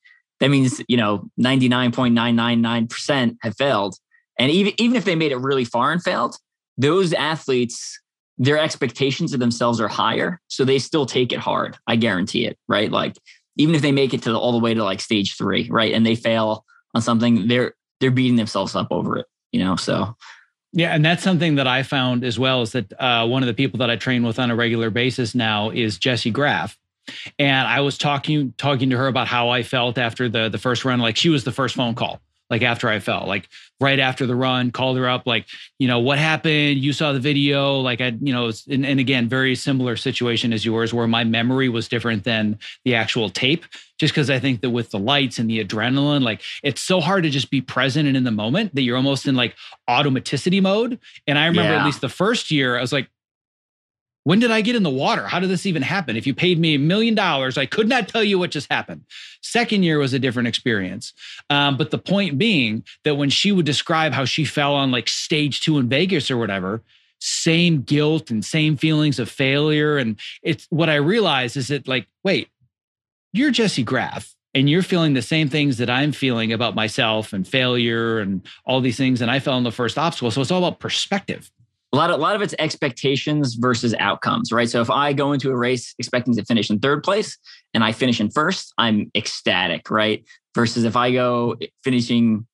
that 0.41 0.51
means 0.51 0.83
you 0.89 0.97
know 0.97 1.29
99.999% 1.41 3.37
have 3.43 3.57
failed. 3.57 3.95
And 4.39 4.51
even 4.51 4.73
even 4.79 4.97
if 4.97 5.05
they 5.05 5.15
made 5.15 5.33
it 5.33 5.37
really 5.37 5.65
far 5.65 5.93
and 5.93 6.03
failed 6.03 6.37
those 6.79 7.13
athletes 7.13 8.01
their 8.39 8.57
expectations 8.59 9.35
of 9.35 9.41
themselves 9.41 9.83
are 9.83 9.89
higher 9.89 10.41
so 10.49 10.65
they 10.65 10.79
still 10.79 11.05
take 11.05 11.31
it 11.31 11.39
hard. 11.39 11.77
I 11.87 11.97
guarantee 11.97 12.47
it 12.47 12.59
right? 12.69 12.91
Like 12.91 13.17
even 13.57 13.75
if 13.75 13.83
they 13.83 13.93
make 13.93 14.15
it 14.15 14.23
to 14.23 14.33
the, 14.33 14.39
all 14.39 14.53
the 14.53 14.59
way 14.59 14.73
to 14.75 14.83
like 14.83 15.01
stage 15.01 15.37
three 15.37 15.69
right 15.71 15.93
and 15.93 16.07
they 16.07 16.15
fail 16.15 16.65
on 16.95 17.03
something 17.03 17.49
they're 17.49 17.75
they're 18.01 18.11
beating 18.11 18.37
themselves 18.37 18.75
up 18.75 18.89
over 18.91 19.19
it 19.19 19.27
you 19.53 19.63
know 19.63 19.77
so. 19.77 20.17
Yeah, 20.73 20.95
and 20.95 21.05
that's 21.05 21.25
something 21.25 21.57
that 21.57 21.67
I 21.67 21.83
found 21.83 22.23
as 22.23 22.39
well 22.39 22.63
is 22.63 22.73
that 22.73 22.93
uh, 23.01 23.27
one 23.27 23.43
of 23.43 23.49
the 23.49 23.55
people 23.55 23.79
that 23.79 23.91
I 23.91 23.97
train 23.97 24.23
with 24.23 24.39
on 24.39 24.53
a 24.53 24.55
regular 24.55 24.89
basis 24.89 25.35
now 25.35 25.71
is 25.71 25.99
Jessie 25.99 26.31
Graff, 26.31 26.79
and 27.39 27.67
I 27.67 27.81
was 27.81 27.99
talking 27.99 28.55
talking 28.57 28.91
to 28.91 28.97
her 28.97 29.07
about 29.07 29.29
how 29.29 29.49
I 29.49 29.63
felt 29.63 29.99
after 29.99 30.29
the 30.29 30.49
the 30.49 30.59
first 30.59 30.85
run. 30.85 31.01
Like 31.01 31.17
she 31.17 31.29
was 31.29 31.45
the 31.45 31.53
first 31.53 31.75
phone 31.75 31.95
call. 31.95 32.21
Like 32.51 32.63
after 32.63 32.89
I 32.89 32.99
fell, 32.99 33.27
like 33.29 33.49
right 33.81 34.01
after 34.01 34.27
the 34.27 34.35
run, 34.35 34.73
called 34.73 34.99
her 34.99 35.09
up, 35.09 35.25
like, 35.25 35.47
you 35.79 35.87
know, 35.87 36.01
what 36.01 36.19
happened? 36.19 36.79
You 36.79 36.93
saw 36.93 37.13
the 37.13 37.21
video. 37.21 37.79
Like 37.79 38.01
I, 38.01 38.09
you 38.21 38.33
know, 38.33 38.51
and, 38.69 38.85
and 38.85 38.99
again, 38.99 39.29
very 39.29 39.55
similar 39.55 39.97
situation 39.97 40.53
as 40.53 40.65
yours, 40.65 40.93
where 40.93 41.07
my 41.07 41.23
memory 41.23 41.69
was 41.69 41.87
different 41.87 42.25
than 42.25 42.59
the 42.85 42.97
actual 42.97 43.31
tape, 43.31 43.67
just 44.01 44.13
because 44.13 44.31
I 44.31 44.41
think 44.41 44.63
that 44.63 44.71
with 44.71 44.91
the 44.91 44.99
lights 44.99 45.39
and 45.39 45.49
the 45.49 45.65
adrenaline, 45.65 46.23
like 46.23 46.43
it's 46.65 46.81
so 46.81 47.01
hard 47.01 47.23
to 47.23 47.31
just 47.31 47.53
be 47.53 47.61
present 47.61 48.09
and 48.09 48.17
in 48.17 48.25
the 48.25 48.33
moment 48.33 48.75
that 48.75 48.83
you're 48.83 48.97
almost 48.97 49.29
in 49.29 49.37
like 49.37 49.55
automaticity 49.89 50.61
mode. 50.61 50.99
And 51.29 51.39
I 51.39 51.47
remember 51.47 51.73
yeah. 51.73 51.79
at 51.79 51.87
least 51.87 52.01
the 52.01 52.09
first 52.09 52.51
year, 52.51 52.77
I 52.77 52.81
was 52.81 52.93
like, 52.93 53.09
when 54.25 54.39
did 54.39 54.51
I 54.51 54.61
get 54.61 54.77
in 54.77 54.83
the 54.83 54.91
water? 54.91 55.27
How 55.27 55.41
did 55.41 55.49
this 55.49 55.67
even 55.67 55.83
happen? 55.83 56.17
If 56.17 56.27
you 56.27 56.35
paid 56.35 56.59
me 56.59 56.75
a 56.75 56.79
million 56.79 57.15
dollars, 57.15 57.57
I 57.57 57.67
could 57.67 57.89
not 57.89 58.09
tell 58.09 58.23
you 58.23 58.39
what 58.39 58.51
just 58.51 58.71
happened. 58.71 59.05
Second 59.43 59.83
year 59.83 59.99
was 59.99 60.13
a 60.13 60.19
different 60.19 60.49
experience. 60.49 61.15
Um, 61.49 61.77
but 61.77 61.91
the 61.91 61.99
point 61.99 62.37
being 62.37 62.85
that 63.05 63.15
when 63.15 63.31
she 63.31 63.51
would 63.51 63.67
describe 63.67 64.13
how 64.13 64.27
she 64.27 64.45
fell 64.45 64.75
on 64.75 64.91
like 64.91 65.09
stage 65.09 65.63
two 65.63 65.79
in 65.79 65.89
Vegas 65.89 66.31
or 66.31 66.37
whatever, 66.37 66.83
same 67.19 67.83
guilt 67.83 68.31
and 68.31 68.45
same 68.45 68.77
feelings 68.77 69.19
of 69.19 69.31
failure. 69.31 69.97
And 69.97 70.19
it's 70.43 70.67
what 70.71 70.91
I 70.91 70.97
realized 70.97 71.57
is 71.57 71.69
that, 71.69 71.89
like, 71.89 72.07
wait, 72.23 72.49
you're 73.33 73.51
Jessie 73.51 73.83
Graff 73.83 74.35
and 74.55 74.69
you're 74.69 74.83
feeling 74.83 75.15
the 75.15 75.23
same 75.23 75.49
things 75.49 75.79
that 75.79 75.89
I'm 75.89 76.13
feeling 76.13 76.53
about 76.53 76.75
myself 76.75 77.33
and 77.33 77.47
failure 77.47 78.19
and 78.19 78.43
all 78.65 78.81
these 78.81 78.97
things. 78.97 79.21
And 79.23 79.31
I 79.31 79.39
fell 79.39 79.55
on 79.55 79.65
the 79.65 79.73
first 79.73 79.97
obstacle. 79.97 80.31
So 80.31 80.41
it's 80.41 80.51
all 80.51 80.65
about 80.65 80.81
perspective 80.81 81.51
a 81.93 81.97
lot 81.97 82.11
of 82.11 82.19
a 82.19 82.23
lot 82.23 82.37
of 82.37 82.43
it's 82.43 82.55
expectations 82.59 83.55
versus 83.55 83.95
outcomes, 83.99 84.53
right? 84.53 84.69
So 84.69 84.81
if 84.81 84.91
I 84.91 85.13
go 85.13 85.33
into 85.33 85.51
a 85.51 85.57
race 85.57 85.95
expecting 85.99 86.35
to 86.37 86.45
finish 86.45 86.71
in 86.71 86.79
third 86.79 87.03
place 87.03 87.37
and 87.75 87.83
I 87.83 87.93
finish 87.93 88.21
in 88.21 88.31
first, 88.31 88.73
I'm 88.79 89.11
ecstatic, 89.17 89.91
right? 89.91 90.25
Versus 90.55 90.85
if 90.85 90.97
I 90.97 91.13
go 91.13 91.57
finishing, 91.83 92.47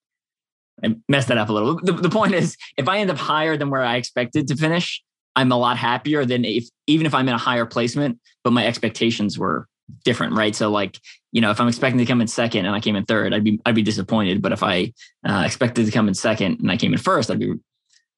I 0.82 0.96
messed 1.08 1.28
that 1.28 1.38
up 1.38 1.48
a 1.48 1.52
little. 1.52 1.78
The, 1.82 1.92
the 1.92 2.10
point 2.10 2.34
is, 2.34 2.56
if 2.76 2.88
I 2.88 2.98
end 2.98 3.10
up 3.10 3.18
higher 3.18 3.56
than 3.56 3.70
where 3.70 3.82
I 3.82 3.96
expected 3.96 4.48
to 4.48 4.56
finish, 4.56 5.02
I'm 5.34 5.52
a 5.52 5.58
lot 5.58 5.76
happier 5.76 6.24
than 6.24 6.44
if 6.44 6.68
even 6.86 7.04
if 7.04 7.14
I'm 7.14 7.28
in 7.28 7.34
a 7.34 7.38
higher 7.38 7.66
placement, 7.66 8.18
but 8.42 8.52
my 8.52 8.66
expectations 8.66 9.38
were 9.38 9.68
different, 10.04 10.34
right? 10.34 10.54
So 10.54 10.70
like, 10.70 10.98
you 11.32 11.42
know, 11.42 11.50
if 11.50 11.60
I'm 11.60 11.68
expecting 11.68 11.98
to 11.98 12.06
come 12.06 12.22
in 12.22 12.26
second 12.26 12.64
and 12.64 12.74
I 12.74 12.80
came 12.80 12.96
in 12.96 13.04
third, 13.04 13.34
I'd 13.34 13.44
be 13.44 13.60
I'd 13.66 13.74
be 13.74 13.82
disappointed. 13.82 14.40
But 14.40 14.52
if 14.52 14.62
I 14.62 14.94
uh, 15.28 15.42
expected 15.44 15.84
to 15.84 15.92
come 15.92 16.08
in 16.08 16.14
second 16.14 16.60
and 16.60 16.70
I 16.70 16.78
came 16.78 16.92
in 16.94 16.98
first, 16.98 17.30
I'd 17.30 17.38
be 17.38 17.52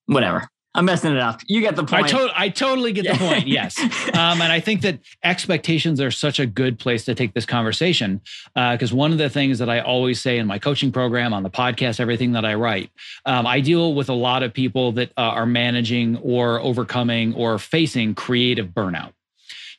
whatever. 0.06 0.48
I'm 0.74 0.84
messing 0.84 1.12
it 1.12 1.18
up. 1.18 1.40
You 1.46 1.60
get 1.60 1.76
the 1.76 1.84
point. 1.84 2.04
I, 2.04 2.08
to- 2.08 2.32
I 2.34 2.48
totally 2.50 2.92
get 2.92 3.06
the 3.06 3.14
point. 3.14 3.46
Yes. 3.46 3.78
Um, 4.18 4.40
and 4.42 4.50
I 4.50 4.58
think 4.58 4.80
that 4.82 4.98
expectations 5.22 6.00
are 6.00 6.10
such 6.10 6.40
a 6.40 6.46
good 6.46 6.78
place 6.78 7.04
to 7.04 7.14
take 7.14 7.34
this 7.34 7.46
conversation 7.46 8.20
because 8.54 8.92
uh, 8.92 8.96
one 8.96 9.12
of 9.12 9.18
the 9.18 9.30
things 9.30 9.58
that 9.60 9.68
I 9.68 9.80
always 9.80 10.20
say 10.20 10.38
in 10.38 10.46
my 10.46 10.58
coaching 10.58 10.90
program, 10.90 11.32
on 11.32 11.42
the 11.42 11.50
podcast, 11.50 12.00
everything 12.00 12.32
that 12.32 12.44
I 12.44 12.54
write, 12.54 12.90
um, 13.26 13.46
I 13.46 13.60
deal 13.60 13.94
with 13.94 14.08
a 14.08 14.14
lot 14.14 14.42
of 14.42 14.52
people 14.52 14.92
that 14.92 15.10
uh, 15.16 15.20
are 15.20 15.46
managing 15.46 16.16
or 16.16 16.58
overcoming 16.60 17.34
or 17.34 17.58
facing 17.58 18.14
creative 18.14 18.68
burnout 18.68 19.12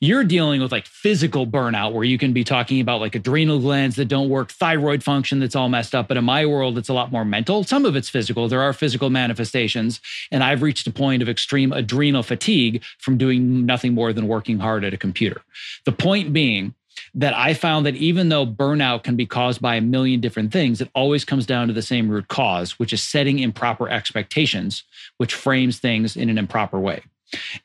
you're 0.02 0.24
dealing 0.24 0.62
with 0.62 0.72
like 0.72 0.88
physical 0.88 1.46
burnout 1.46 1.92
where 1.92 2.06
you 2.06 2.18
can 2.18 2.32
be 2.32 2.44
talking 2.44 2.80
about 2.80 3.02
like 3.02 3.16
adrenal 3.16 3.60
glands 3.60 3.98
that 3.98 4.06
don't 4.06 4.30
work, 4.30 4.52
thyroid 4.52 5.04
function 5.04 5.40
that's 5.40 5.56
all 5.56 5.68
messed 5.68 5.94
up. 5.94 6.08
But 6.08 6.18
in 6.18 6.24
my 6.24 6.46
world, 6.46 6.78
it's 6.78 6.90
a 6.90 6.94
lot 6.94 7.12
more 7.12 7.26
mental. 7.26 7.64
Some 7.66 7.86
of 7.86 7.96
it's 7.98 8.10
physical. 8.10 8.48
There 8.48 8.62
are 8.62 8.72
physical 8.72 9.10
manifestations. 9.10 10.00
And 10.32 10.44
I've 10.44 10.62
reached 10.62 10.88
a 10.88 10.92
point 10.92 11.22
of 11.22 11.28
extreme 11.28 11.74
adrenal 11.74 12.24
fatigue 12.24 12.82
from 13.00 13.18
doing 13.18 13.66
nothing 13.66 13.94
more 13.94 14.14
than 14.14 14.28
working 14.28 14.60
hard 14.60 14.86
at 14.86 14.94
a 14.94 14.98
computer. 14.98 15.42
The 15.86 15.92
point 15.92 16.32
being, 16.32 16.74
that 17.16 17.36
I 17.36 17.54
found 17.54 17.86
that 17.86 17.96
even 17.96 18.30
though 18.30 18.46
burnout 18.46 19.04
can 19.04 19.16
be 19.16 19.26
caused 19.26 19.62
by 19.62 19.76
a 19.76 19.82
million 19.82 20.20
different 20.20 20.52
things, 20.52 20.82
it 20.82 20.90
always 20.94 21.26
comes 21.26 21.46
down 21.46 21.68
to 21.68 21.74
the 21.74 21.82
same 21.82 22.10
root 22.10 22.28
cause, 22.28 22.78
which 22.78 22.94
is 22.94 23.02
setting 23.02 23.40
improper 23.40 23.90
expectations, 23.90 24.84
which 25.18 25.34
frames 25.34 25.80
things 25.80 26.16
in 26.16 26.30
an 26.30 26.38
improper 26.38 26.80
way. 26.80 27.02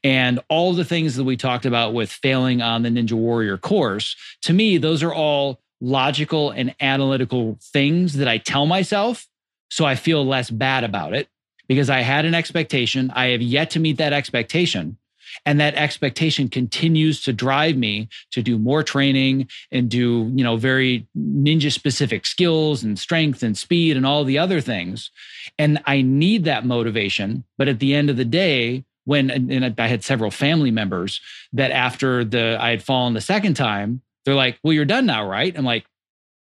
And 0.02 0.40
all 0.48 0.72
the 0.72 0.84
things 0.84 1.16
that 1.16 1.24
we 1.24 1.36
talked 1.36 1.66
about 1.66 1.94
with 1.94 2.10
failing 2.10 2.62
on 2.62 2.82
the 2.82 2.90
Ninja 2.90 3.12
Warrior 3.12 3.58
course, 3.58 4.16
to 4.42 4.52
me, 4.52 4.78
those 4.78 5.02
are 5.02 5.14
all 5.14 5.60
logical 5.80 6.50
and 6.50 6.74
analytical 6.80 7.58
things 7.60 8.14
that 8.14 8.28
I 8.28 8.38
tell 8.38 8.66
myself. 8.66 9.26
So 9.70 9.84
I 9.84 9.94
feel 9.94 10.24
less 10.24 10.50
bad 10.50 10.84
about 10.84 11.14
it 11.14 11.28
because 11.68 11.90
I 11.90 12.00
had 12.00 12.24
an 12.24 12.34
expectation. 12.34 13.10
I 13.14 13.28
have 13.28 13.42
yet 13.42 13.70
to 13.70 13.80
meet 13.80 13.98
that 13.98 14.12
expectation. 14.12 14.98
And 15.44 15.58
that 15.58 15.74
expectation 15.74 16.48
continues 16.48 17.22
to 17.24 17.32
drive 17.32 17.76
me 17.76 18.08
to 18.30 18.42
do 18.42 18.58
more 18.58 18.82
training 18.82 19.48
and 19.72 19.88
do, 19.88 20.30
you 20.34 20.44
know, 20.44 20.56
very 20.56 21.06
ninja 21.16 21.72
specific 21.72 22.26
skills 22.26 22.84
and 22.84 22.98
strength 22.98 23.42
and 23.42 23.56
speed 23.56 23.96
and 23.96 24.06
all 24.06 24.24
the 24.24 24.38
other 24.38 24.60
things. 24.60 25.10
And 25.58 25.82
I 25.86 26.02
need 26.02 26.44
that 26.44 26.66
motivation. 26.66 27.44
But 27.58 27.68
at 27.68 27.80
the 27.80 27.94
end 27.94 28.10
of 28.10 28.16
the 28.16 28.24
day, 28.24 28.84
when 29.04 29.30
and 29.30 29.74
I 29.78 29.86
had 29.86 30.04
several 30.04 30.30
family 30.30 30.70
members 30.70 31.20
that 31.52 31.70
after 31.70 32.24
the 32.24 32.56
I 32.60 32.70
had 32.70 32.82
fallen 32.82 33.14
the 33.14 33.20
second 33.20 33.54
time, 33.54 34.02
they're 34.24 34.34
like, 34.34 34.58
"Well, 34.62 34.72
you're 34.72 34.84
done 34.84 35.06
now, 35.06 35.26
right?" 35.26 35.56
I'm 35.56 35.64
like, 35.64 35.86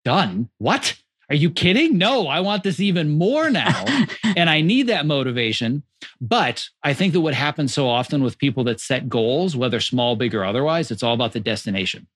"Done? 0.04 0.50
What? 0.58 0.96
Are 1.32 1.36
you 1.36 1.50
kidding? 1.50 1.96
No, 1.96 2.26
I 2.26 2.40
want 2.40 2.62
this 2.62 2.78
even 2.78 3.08
more 3.08 3.48
now. 3.48 3.86
and 4.36 4.50
I 4.50 4.60
need 4.60 4.88
that 4.88 5.06
motivation. 5.06 5.82
But 6.20 6.68
I 6.82 6.92
think 6.92 7.14
that 7.14 7.22
what 7.22 7.32
happens 7.32 7.72
so 7.72 7.88
often 7.88 8.22
with 8.22 8.36
people 8.36 8.64
that 8.64 8.80
set 8.80 9.08
goals, 9.08 9.56
whether 9.56 9.80
small, 9.80 10.14
big, 10.14 10.34
or 10.34 10.44
otherwise, 10.44 10.90
it's 10.90 11.02
all 11.02 11.14
about 11.14 11.32
the 11.32 11.40
destination. 11.40 12.06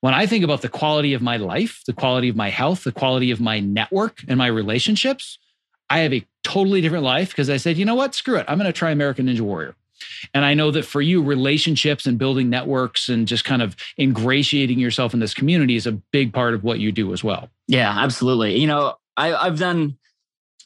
When 0.00 0.12
I 0.12 0.26
think 0.26 0.42
about 0.42 0.62
the 0.62 0.68
quality 0.68 1.14
of 1.14 1.22
my 1.22 1.36
life, 1.36 1.82
the 1.86 1.92
quality 1.92 2.28
of 2.28 2.34
my 2.34 2.50
health, 2.50 2.82
the 2.82 2.90
quality 2.90 3.30
of 3.30 3.40
my 3.40 3.60
network 3.60 4.18
and 4.26 4.38
my 4.38 4.48
relationships, 4.48 5.38
I 5.92 5.98
have 5.98 6.14
a 6.14 6.26
totally 6.42 6.80
different 6.80 7.04
life 7.04 7.28
because 7.28 7.50
I 7.50 7.58
said, 7.58 7.76
you 7.76 7.84
know 7.84 7.94
what? 7.94 8.14
Screw 8.14 8.36
it. 8.36 8.46
I'm 8.48 8.56
going 8.56 8.66
to 8.66 8.72
try 8.72 8.90
American 8.90 9.26
Ninja 9.26 9.42
Warrior. 9.42 9.74
And 10.32 10.42
I 10.42 10.54
know 10.54 10.70
that 10.70 10.86
for 10.86 11.02
you, 11.02 11.22
relationships 11.22 12.06
and 12.06 12.16
building 12.16 12.48
networks 12.48 13.10
and 13.10 13.28
just 13.28 13.44
kind 13.44 13.60
of 13.60 13.76
ingratiating 13.98 14.78
yourself 14.78 15.12
in 15.12 15.20
this 15.20 15.34
community 15.34 15.76
is 15.76 15.86
a 15.86 15.92
big 15.92 16.32
part 16.32 16.54
of 16.54 16.64
what 16.64 16.78
you 16.78 16.92
do 16.92 17.12
as 17.12 17.22
well. 17.22 17.50
Yeah, 17.68 17.94
absolutely. 17.94 18.58
You 18.58 18.68
know, 18.68 18.94
I, 19.18 19.34
I've 19.34 19.58
done 19.58 19.98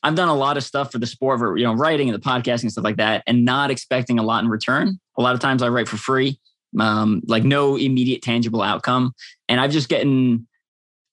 I've 0.04 0.14
done 0.14 0.28
a 0.28 0.34
lot 0.34 0.56
of 0.56 0.62
stuff 0.62 0.92
for 0.92 0.98
the 0.98 1.06
sport, 1.06 1.40
for 1.40 1.56
you 1.56 1.64
know, 1.64 1.74
writing 1.74 2.08
and 2.08 2.14
the 2.14 2.24
podcasting 2.24 2.62
and 2.62 2.72
stuff 2.72 2.84
like 2.84 2.98
that, 2.98 3.24
and 3.26 3.44
not 3.44 3.72
expecting 3.72 4.20
a 4.20 4.22
lot 4.22 4.44
in 4.44 4.48
return. 4.48 5.00
A 5.18 5.22
lot 5.22 5.34
of 5.34 5.40
times 5.40 5.60
I 5.60 5.68
write 5.68 5.88
for 5.88 5.96
free, 5.96 6.38
um, 6.78 7.20
like 7.26 7.42
no 7.42 7.74
immediate 7.74 8.22
tangible 8.22 8.62
outcome, 8.62 9.12
and 9.48 9.60
I've 9.60 9.72
just 9.72 9.88
gotten 9.88 10.46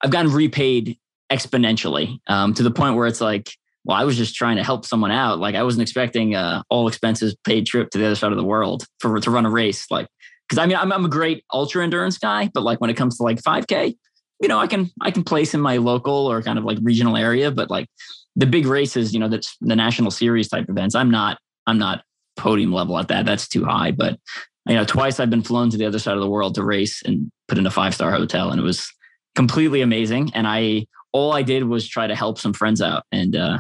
I've 0.01 0.11
gotten 0.11 0.32
repaid 0.32 0.99
exponentially 1.32 2.20
um, 2.28 2.53
to 2.53 2.61
the 2.61 2.70
point 2.70 2.95
where 2.95 3.07
it's 3.07 3.22
like 3.22 3.57
well, 3.86 3.98
I 3.98 4.04
was 4.04 4.18
just 4.18 4.36
trying 4.36 4.58
to 4.58 4.64
help 4.64 4.86
someone 4.86 5.12
out. 5.12 5.40
Like 5.40 5.56
I 5.56 5.64
wasn't 5.64 5.82
expecting 5.82 6.36
a 6.36 6.64
all 6.70 6.88
expenses 6.88 7.36
paid 7.44 7.66
trip 7.66 7.90
to 7.92 7.98
the 7.98 8.06
other 8.06 8.16
side 8.16 8.32
of 8.32 8.38
the 8.38 8.44
world 8.44 8.86
for 9.00 9.20
to 9.20 9.32
run 9.32 9.46
a 9.46 9.50
race. 9.50 9.86
Like, 9.92 10.08
because 10.48 10.58
I 10.62 10.66
mean, 10.66 10.78
I'm, 10.78 10.92
I'm 10.92 11.06
a 11.06 11.10
great 11.10 11.44
ultra 11.54 11.84
endurance 11.84 12.18
guy, 12.18 12.50
but 12.54 12.64
like 12.64 12.80
when 12.80 12.90
it 12.90 12.96
comes 12.96 13.18
to 13.18 13.24
like 13.24 13.42
5K, 13.42 13.96
you 14.42 14.48
know, 14.48 14.60
I 14.60 14.68
can 14.68 14.90
I 15.02 15.12
can 15.12 15.24
place 15.24 15.54
in 15.54 15.62
my 15.62 15.78
local 15.78 16.14
or 16.14 16.42
kind 16.42 16.58
of 16.58 16.66
like 16.66 16.78
regional 16.82 17.18
area, 17.18 17.52
but 17.52 17.70
like 17.70 17.88
the 18.36 18.46
big 18.46 18.66
races, 18.66 19.14
you 19.14 19.20
know, 19.20 19.30
that's 19.30 19.56
the 19.62 19.76
national 19.76 20.12
series 20.12 20.50
type 20.50 20.70
events. 20.70 20.96
I'm 20.96 21.12
not 21.12 21.38
I'm 21.68 21.78
not 21.78 22.04
podium 22.36 22.74
level 22.74 22.98
at 22.98 23.10
that. 23.10 23.26
That's 23.26 23.48
too 23.48 23.66
high. 23.66 23.92
But 23.92 24.20
you 24.68 24.76
know, 24.76 24.86
twice 24.86 25.20
I've 25.20 25.30
been 25.30 25.44
flown 25.44 25.70
to 25.72 25.78
the 25.78 25.86
other 25.86 26.00
side 26.00 26.16
of 26.16 26.22
the 26.22 26.30
world 26.30 26.56
to 26.56 26.64
race 26.64 27.02
and 27.04 27.32
put 27.48 27.58
in 27.58 27.66
a 27.66 27.72
five 27.72 27.94
star 27.94 28.12
hotel, 28.12 28.50
and 28.50 28.60
it 28.60 28.64
was 28.64 28.92
completely 29.36 29.82
amazing. 29.82 30.32
And 30.34 30.48
I 30.48 30.88
all 31.14 31.32
I 31.32 31.43
did 31.43 31.64
was 31.64 31.88
try 31.88 32.07
to 32.07 32.16
help 32.16 32.39
some 32.39 32.53
friends 32.53 32.82
out, 32.82 33.03
and 33.11 33.36
uh, 33.36 33.59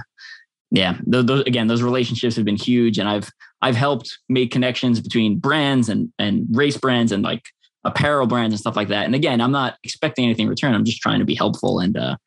yeah, 0.71 0.97
those, 1.05 1.25
those, 1.25 1.43
again, 1.45 1.67
those 1.67 1.83
relationships 1.83 2.35
have 2.35 2.45
been 2.45 2.57
huge, 2.57 2.97
and 2.97 3.07
I've 3.07 3.29
I've 3.61 3.75
helped 3.75 4.17
make 4.27 4.51
connections 4.51 4.99
between 4.99 5.37
brands 5.37 5.87
and 5.87 6.11
and 6.19 6.45
race 6.51 6.77
brands 6.77 7.11
and 7.11 7.23
like 7.23 7.43
apparel 7.85 8.27
brands 8.27 8.53
and 8.53 8.59
stuff 8.59 8.75
like 8.75 8.87
that. 8.87 9.05
And 9.05 9.15
again, 9.15 9.39
I'm 9.39 9.51
not 9.51 9.77
expecting 9.83 10.25
anything 10.25 10.45
in 10.45 10.49
return. 10.49 10.73
I'm 10.73 10.85
just 10.85 11.01
trying 11.01 11.19
to 11.19 11.25
be 11.25 11.35
helpful, 11.35 11.79
and 11.79 11.95
uh, 11.95 12.17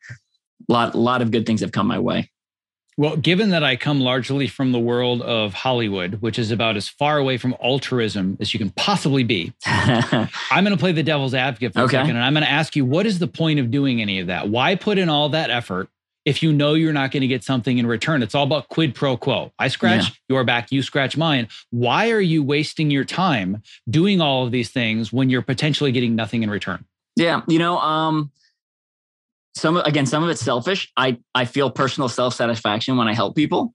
a 0.69 0.73
lot 0.73 0.95
a 0.95 0.97
lot 0.97 1.21
of 1.21 1.31
good 1.31 1.45
things 1.45 1.61
have 1.61 1.71
come 1.71 1.87
my 1.87 1.99
way. 1.99 2.31
Well, 2.99 3.15
given 3.15 3.51
that 3.51 3.63
I 3.63 3.75
come 3.75 4.01
largely 4.01 4.47
from 4.47 4.71
the 4.71 4.79
world 4.79 5.21
of 5.21 5.53
Hollywood, 5.53 6.15
which 6.15 6.39
is 6.39 6.49
about 6.49 6.75
as 6.77 6.89
far 6.89 7.19
away 7.19 7.37
from 7.37 7.55
altruism 7.63 8.37
as 8.39 8.55
you 8.55 8.59
can 8.59 8.71
possibly 8.71 9.23
be, 9.23 9.53
I'm 9.65 10.63
going 10.63 10.71
to 10.71 10.77
play 10.77 10.93
the 10.93 11.03
devil's 11.03 11.35
advocate 11.35 11.73
for 11.73 11.81
okay. 11.81 11.97
a 11.97 12.01
second. 12.01 12.15
And 12.15 12.25
I'm 12.25 12.33
going 12.33 12.43
to 12.43 12.49
ask 12.49 12.75
you, 12.75 12.85
what 12.85 13.05
is 13.05 13.19
the 13.19 13.27
point 13.27 13.59
of 13.59 13.69
doing 13.69 14.01
any 14.01 14.19
of 14.19 14.27
that? 14.27 14.49
Why 14.49 14.73
put 14.73 14.97
in 14.97 15.09
all 15.09 15.29
that 15.29 15.51
effort 15.51 15.89
if 16.25 16.43
you 16.43 16.51
know 16.51 16.73
you're 16.73 16.91
not 16.91 17.11
going 17.11 17.21
to 17.21 17.27
get 17.27 17.41
something 17.41 17.77
in 17.77 17.87
return. 17.87 18.21
It's 18.21 18.35
all 18.35 18.43
about 18.43 18.67
quid 18.67 18.93
pro 18.93 19.15
quo. 19.15 19.53
I 19.57 19.69
scratch 19.69 20.09
yeah. 20.09 20.15
your 20.27 20.43
back, 20.43 20.73
you 20.73 20.81
scratch 20.81 21.15
mine. 21.15 21.47
Why 21.69 22.11
are 22.11 22.19
you 22.19 22.43
wasting 22.43 22.91
your 22.91 23.05
time 23.05 23.63
doing 23.89 24.19
all 24.19 24.45
of 24.45 24.51
these 24.51 24.69
things 24.69 25.13
when 25.13 25.29
you're 25.29 25.41
potentially 25.41 25.93
getting 25.93 26.17
nothing 26.17 26.43
in 26.43 26.49
return? 26.49 26.83
Yeah, 27.15 27.43
you 27.47 27.59
know, 27.59 27.79
um 27.79 28.31
some 29.57 29.77
again, 29.77 30.05
some 30.05 30.23
of 30.23 30.29
it's 30.29 30.41
selfish. 30.41 30.91
I 30.97 31.17
I 31.35 31.45
feel 31.45 31.69
personal 31.69 32.09
self 32.09 32.33
satisfaction 32.33 32.97
when 32.97 33.07
I 33.07 33.13
help 33.13 33.35
people. 33.35 33.73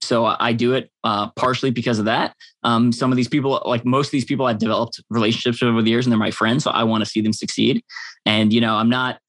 So 0.00 0.26
I 0.26 0.52
do 0.52 0.74
it 0.74 0.90
uh, 1.04 1.30
partially 1.36 1.70
because 1.70 2.00
of 2.00 2.06
that. 2.06 2.34
Um, 2.64 2.90
some 2.90 3.12
of 3.12 3.16
these 3.16 3.28
people, 3.28 3.62
like 3.64 3.84
most 3.84 4.08
of 4.08 4.12
these 4.12 4.24
people, 4.24 4.46
I've 4.46 4.58
developed 4.58 5.00
relationships 5.10 5.62
over 5.62 5.80
the 5.80 5.90
years, 5.90 6.06
and 6.06 6.12
they're 6.12 6.18
my 6.18 6.32
friends. 6.32 6.64
So 6.64 6.72
I 6.72 6.82
want 6.82 7.04
to 7.04 7.10
see 7.10 7.20
them 7.20 7.32
succeed. 7.32 7.84
And 8.26 8.52
you 8.52 8.60
know, 8.60 8.74
I'm 8.74 8.90
not 8.90 9.20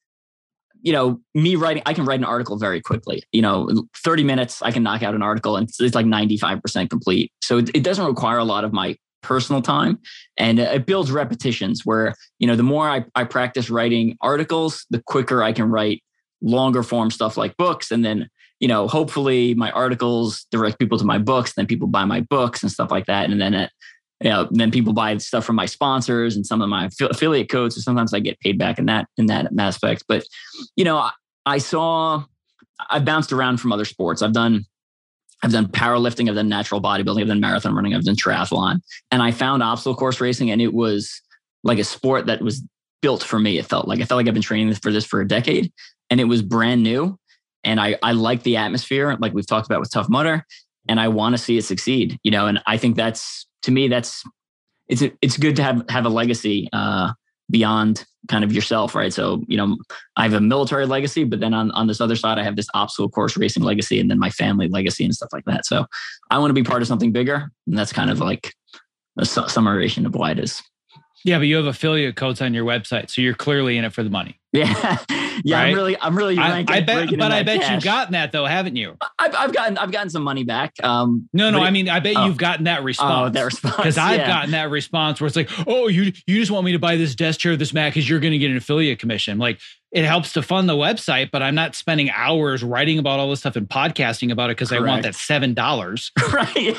you 0.84 0.91
know, 0.91 1.22
me 1.34 1.56
writing, 1.56 1.82
I 1.86 1.94
can 1.94 2.06
write 2.06 2.20
an 2.20 2.26
article 2.26 2.58
very 2.58 2.82
quickly. 2.82 3.24
You 3.32 3.41
know, 3.41 3.86
30 4.04 4.26
minutes, 4.26 4.62
I 4.62 4.72
can 4.72 4.84
knock 4.84 5.02
out 5.02 5.16
an 5.16 5.24
article 5.24 5.56
and 5.56 5.70
it's 5.80 5.96
like 5.96 6.06
95% 6.06 6.89
complete. 6.89 7.32
So 7.41 7.60
it, 7.60 7.70
it 7.74 7.84
doesn't 7.84 8.06
require 8.06 8.38
a 8.38 8.44
lot 8.44 8.66
of 8.66 8.74
my 8.74 8.98
personal 9.24 9.62
time 9.62 10.00
and 10.38 10.60
it 10.60 10.86
builds 10.86 11.12
repetitions 11.12 11.82
where, 11.86 12.16
you 12.40 12.48
know, 12.48 12.56
the 12.56 12.64
more 12.64 12.90
I, 12.90 13.06
I 13.16 13.24
practice 13.24 13.70
writing 13.70 14.18
articles, 14.22 14.86
the 14.90 15.02
quicker 15.02 15.42
I 15.42 15.54
can 15.54 15.70
write 15.70 16.04
longer 16.42 16.84
form 16.84 17.10
stuff 17.10 17.38
like 17.38 17.58
books. 17.58 17.90
And 17.90 18.04
then, 18.06 18.30
you 18.60 18.68
know, 18.68 18.88
hopefully 18.88 19.54
my 19.56 19.72
articles 19.72 20.46
direct 20.52 20.78
people 20.78 20.98
to 20.98 21.06
my 21.06 21.18
books, 21.18 21.54
then 21.54 21.66
people 21.66 21.88
buy 21.88 22.06
my 22.06 22.22
books 22.22 22.62
and 22.62 22.72
stuff 22.72 22.92
like 22.92 23.06
that. 23.08 23.30
And 23.30 23.42
then 23.42 23.54
it, 23.54 23.72
you 24.22 24.30
know, 24.30 24.48
then 24.52 24.72
people 24.72 24.94
buy 24.94 25.18
stuff 25.18 25.44
from 25.44 25.56
my 25.56 25.66
sponsors 25.66 26.36
and 26.36 26.46
some 26.46 26.62
of 26.62 26.70
my 26.70 26.90
affiliate 27.02 27.50
codes. 27.50 27.76
So 27.76 27.82
sometimes 27.82 28.14
I 28.14 28.20
get 28.20 28.40
paid 28.40 28.58
back 28.58 28.80
in 28.80 28.86
that 28.86 29.08
in 29.18 29.26
that 29.26 29.48
aspect. 29.60 30.06
But 30.08 30.24
you 30.76 30.86
know, 30.86 31.10
I 31.46 31.58
saw 31.58 32.24
I 32.90 33.00
bounced 33.00 33.34
around 33.34 33.58
from 33.58 33.72
other 33.72 33.86
sports. 33.86 34.22
I've 34.22 34.34
done 34.34 34.66
I've 35.44 35.52
done 35.52 35.68
powerlifting, 35.68 36.30
I've 36.30 36.36
done 36.36 36.50
natural 36.50 36.82
bodybuilding, 36.82 37.22
I've 37.22 37.28
done 37.28 37.41
marathon 37.41 37.76
running, 37.76 37.94
I've 37.94 38.04
done 38.04 38.16
triathlon, 38.16 38.80
and 39.12 39.22
I 39.22 39.32
found 39.32 39.62
obstacle 39.62 39.96
course 39.96 40.22
racing, 40.22 40.50
and 40.50 40.62
it 40.62 40.74
was 40.74 41.22
like 41.64 41.80
a 41.80 41.84
sport 41.84 42.26
that 42.28 42.41
was 42.41 42.64
built 43.02 43.22
for 43.22 43.38
me. 43.38 43.58
It 43.58 43.66
felt 43.66 43.88
like 43.88 44.00
I 44.00 44.06
felt 44.06 44.18
like 44.18 44.28
I've 44.28 44.34
been 44.34 44.41
training 44.41 44.74
for 44.76 44.91
this 44.91 45.06
for 45.06 45.22
a 45.22 45.28
decade, 45.28 45.72
and 46.10 46.20
it 46.20 46.26
was 46.26 46.41
brand 46.41 46.82
new. 46.82 47.20
And 47.66 47.80
I 47.80 47.98
I 48.02 48.14
like 48.14 48.44
the 48.44 48.58
atmosphere, 48.58 49.16
like 49.20 49.34
we've 49.34 49.48
talked 49.48 49.68
about 49.68 49.80
with 49.80 49.91
Tough 49.91 50.10
Mudder, 50.10 50.46
and 50.88 51.00
I 51.00 51.10
want 51.10 51.36
to 51.36 51.41
see 51.41 51.58
it 51.58 51.66
succeed. 51.66 52.18
You 52.24 52.32
know, 52.32 52.48
and 52.48 52.60
I 52.66 52.78
think 52.78 52.96
that's 52.96 53.46
to 53.64 53.72
me, 53.72 53.88
that's 53.88 54.24
it's 54.88 55.04
it's 55.22 55.38
good 55.38 55.56
to 55.58 55.64
have 55.64 55.84
have 55.89 56.06
a 56.06 56.10
legacy 56.10 56.70
uh, 56.74 57.12
beyond 57.54 58.04
kind 58.28 58.43
of 58.43 58.51
yourself, 58.51 58.95
right? 58.95 59.14
So 59.14 59.43
you 59.47 59.56
know, 59.56 59.78
I 60.18 60.24
have 60.24 60.34
a 60.34 60.41
military 60.41 60.86
legacy, 60.86 61.24
but 61.24 61.39
then 61.39 61.54
on 61.54 61.72
on 61.72 61.88
this 61.88 62.01
other 62.01 62.18
side, 62.18 62.38
I 62.39 62.43
have 62.43 62.58
this 62.58 62.68
obstacle 62.74 63.10
course 63.10 63.38
racing 63.38 63.64
legacy, 63.64 64.01
and 64.01 64.12
then 64.12 64.20
my 64.20 64.32
family 64.32 64.68
legacy 64.68 65.06
and 65.06 65.14
stuff 65.14 65.30
like 65.32 65.45
that. 65.45 65.66
So 65.66 65.86
I 66.32 66.39
want 66.39 66.49
to 66.49 66.56
be 66.56 66.64
part 66.64 66.82
of 66.82 66.89
something 66.89 67.14
bigger, 67.14 67.49
and 67.68 67.78
that's 67.78 67.93
kind 67.93 68.10
of 68.10 68.20
like 68.20 68.54
a 69.18 69.26
summation 69.26 70.06
of 70.06 70.16
why 70.16 70.32
it 70.32 70.39
is. 70.39 70.62
Yeah, 71.24 71.38
but 71.38 71.47
you 71.47 71.56
have 71.56 71.68
affiliate 71.68 72.16
codes 72.18 72.41
on 72.41 72.54
your 72.54 72.66
website, 72.66 73.10
so 73.10 73.22
you're 73.22 73.36
clearly 73.36 73.78
in 73.78 73.86
it 73.86 73.93
for 73.93 74.04
the 74.04 74.10
money. 74.10 74.39
Yeah, 74.64 74.97
yeah. 75.43 75.58
Right? 75.58 75.70
I'm 75.70 75.74
really, 75.74 75.97
I'm 75.99 76.16
really. 76.16 76.38
I, 76.38 76.64
I 76.68 76.82
bet, 76.82 77.10
but 77.18 77.32
I 77.32 77.41
bet 77.41 77.62
cash. 77.62 77.72
you've 77.72 77.84
gotten 77.84 78.14
that 78.14 78.32
though, 78.32 78.45
haven't 78.45 78.76
you? 78.76 78.95
I've, 79.18 79.34
I've 79.34 79.54
gotten, 79.54 79.80
I've 79.80 79.91
gotten 79.91 80.12
some 80.12 80.22
money 80.22 80.43
back. 80.43 80.74
Um, 80.84 81.28
no, 81.34 81.49
no. 81.49 81.60
I 81.60 81.72
mean, 81.72 81.89
I 81.89 81.99
bet 81.99 82.16
oh, 82.16 82.26
you've 82.28 82.38
gotten 82.38 82.66
that 82.66 82.84
response. 82.84 83.30
Oh, 83.30 83.34
that 83.34 83.43
response. 83.43 83.78
Because 83.78 83.97
I've 83.97 84.20
yeah. 84.20 84.28
gotten 84.28 84.51
that 84.51 84.70
response 84.70 85.20
where 85.20 85.28
it's 85.28 85.36
like, 85.36 85.49
oh, 85.66 85.88
you, 85.88 86.14
you 86.28 86.39
just 86.39 86.51
want 86.51 86.66
me 86.66 86.72
to 86.74 86.80
buy 86.80 86.97
this 86.97 87.16
desk 87.16 87.39
chair, 87.39 87.58
this 87.58 87.74
Mac, 87.74 87.93
because 87.93 88.08
you're 88.08 88.20
going 88.20 88.34
to 88.34 88.38
get 88.38 88.51
an 88.51 88.58
affiliate 88.58 88.99
commission. 88.99 89.39
Like, 89.39 89.60
it 89.91 90.06
helps 90.06 90.34
to 90.34 90.41
fund 90.41 90.70
the 90.70 90.76
website, 90.76 91.32
but 91.32 91.41
I'm 91.41 91.56
not 91.56 91.76
spending 91.76 92.10
hours 92.12 92.64
writing 92.64 92.99
about 92.99 93.20
all 93.20 93.30
this 93.30 93.39
stuff 93.39 93.56
and 93.56 93.68
podcasting 93.68 94.32
about 94.32 94.49
it 94.49 94.58
because 94.58 94.72
I 94.72 94.80
want 94.80 95.04
that 95.04 95.16
seven 95.16 95.54
dollars. 95.54 96.12
right. 96.34 96.76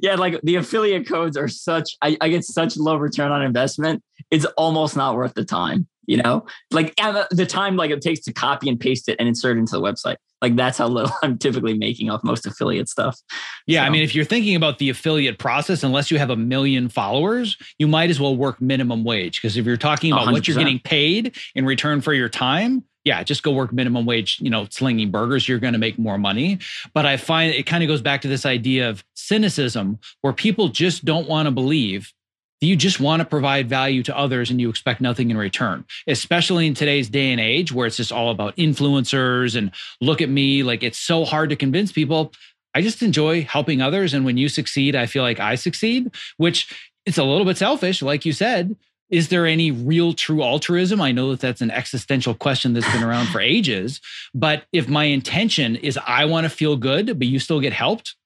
Yeah, 0.00 0.16
like 0.16 0.40
the 0.42 0.56
affiliate 0.56 1.08
codes 1.08 1.36
are 1.36 1.46
such 1.46 1.96
I, 2.02 2.16
I, 2.20 2.28
get 2.28 2.44
such 2.44 2.76
low 2.76 2.96
return 2.96 3.30
on 3.30 3.42
investment. 3.42 4.02
It's 4.32 4.44
almost 4.56 4.96
not 4.96 5.14
worth 5.14 5.34
the 5.34 5.44
time 5.44 5.86
you 6.06 6.16
know 6.16 6.44
like 6.70 6.94
the 7.30 7.46
time 7.48 7.76
like 7.76 7.90
it 7.90 8.00
takes 8.00 8.20
to 8.20 8.32
copy 8.32 8.68
and 8.68 8.80
paste 8.80 9.08
it 9.08 9.16
and 9.18 9.28
insert 9.28 9.56
it 9.56 9.60
into 9.60 9.72
the 9.72 9.82
website 9.82 10.16
like 10.42 10.56
that's 10.56 10.78
how 10.78 10.86
little 10.86 11.12
i'm 11.22 11.38
typically 11.38 11.74
making 11.76 12.10
off 12.10 12.22
most 12.24 12.46
affiliate 12.46 12.88
stuff 12.88 13.18
yeah 13.66 13.82
so. 13.82 13.86
i 13.86 13.90
mean 13.90 14.02
if 14.02 14.14
you're 14.14 14.24
thinking 14.24 14.56
about 14.56 14.78
the 14.78 14.88
affiliate 14.88 15.38
process 15.38 15.82
unless 15.82 16.10
you 16.10 16.18
have 16.18 16.30
a 16.30 16.36
million 16.36 16.88
followers 16.88 17.56
you 17.78 17.86
might 17.86 18.10
as 18.10 18.20
well 18.20 18.36
work 18.36 18.60
minimum 18.60 19.04
wage 19.04 19.40
because 19.40 19.56
if 19.56 19.66
you're 19.66 19.76
talking 19.76 20.12
about 20.12 20.26
100%. 20.28 20.32
what 20.32 20.48
you're 20.48 20.58
getting 20.58 20.80
paid 20.80 21.36
in 21.54 21.64
return 21.64 22.00
for 22.00 22.12
your 22.12 22.28
time 22.28 22.84
yeah, 23.06 23.22
just 23.22 23.44
go 23.44 23.52
work 23.52 23.72
minimum 23.72 24.04
wage, 24.04 24.40
you 24.40 24.50
know, 24.50 24.66
slinging 24.68 25.12
burgers, 25.12 25.48
you're 25.48 25.60
going 25.60 25.74
to 25.74 25.78
make 25.78 25.96
more 25.96 26.18
money. 26.18 26.58
But 26.92 27.06
I 27.06 27.16
find 27.16 27.54
it 27.54 27.64
kind 27.64 27.84
of 27.84 27.86
goes 27.86 28.02
back 28.02 28.20
to 28.22 28.28
this 28.28 28.44
idea 28.44 28.90
of 28.90 29.04
cynicism 29.14 30.00
where 30.22 30.32
people 30.32 30.70
just 30.70 31.04
don't 31.04 31.28
want 31.28 31.46
to 31.46 31.52
believe 31.52 32.12
you 32.60 32.76
just 32.76 33.00
want 33.00 33.20
to 33.20 33.26
provide 33.26 33.68
value 33.68 34.02
to 34.04 34.16
others 34.16 34.50
and 34.50 34.60
you 34.60 34.70
expect 34.70 35.00
nothing 35.00 35.30
in 35.30 35.36
return, 35.36 35.84
especially 36.06 36.66
in 36.66 36.74
today's 36.74 37.08
day 37.08 37.30
and 37.30 37.40
age 37.40 37.72
where 37.72 37.86
it's 37.86 37.98
just 37.98 38.12
all 38.12 38.30
about 38.30 38.56
influencers 38.56 39.56
and 39.56 39.72
look 40.00 40.22
at 40.22 40.28
me. 40.28 40.62
Like 40.62 40.82
it's 40.82 40.98
so 40.98 41.24
hard 41.24 41.50
to 41.50 41.56
convince 41.56 41.92
people. 41.92 42.32
I 42.74 42.82
just 42.82 43.02
enjoy 43.02 43.42
helping 43.42 43.82
others. 43.82 44.14
And 44.14 44.24
when 44.24 44.36
you 44.36 44.48
succeed, 44.48 44.96
I 44.96 45.06
feel 45.06 45.22
like 45.22 45.40
I 45.40 45.54
succeed, 45.54 46.10
which 46.36 46.72
it's 47.04 47.18
a 47.18 47.24
little 47.24 47.44
bit 47.44 47.56
selfish, 47.56 48.02
like 48.02 48.24
you 48.24 48.32
said. 48.32 48.76
Is 49.08 49.28
there 49.28 49.46
any 49.46 49.70
real 49.70 50.14
true 50.14 50.42
altruism? 50.42 51.00
I 51.00 51.12
know 51.12 51.30
that 51.30 51.40
that's 51.40 51.60
an 51.60 51.70
existential 51.70 52.34
question 52.34 52.72
that's 52.72 52.90
been 52.92 53.04
around 53.04 53.28
for 53.28 53.40
ages. 53.40 54.00
But 54.34 54.64
if 54.72 54.88
my 54.88 55.04
intention 55.04 55.76
is 55.76 55.98
I 56.06 56.24
want 56.24 56.44
to 56.44 56.50
feel 56.50 56.76
good, 56.76 57.18
but 57.18 57.28
you 57.28 57.38
still 57.38 57.60
get 57.60 57.72
helped, 57.72 58.16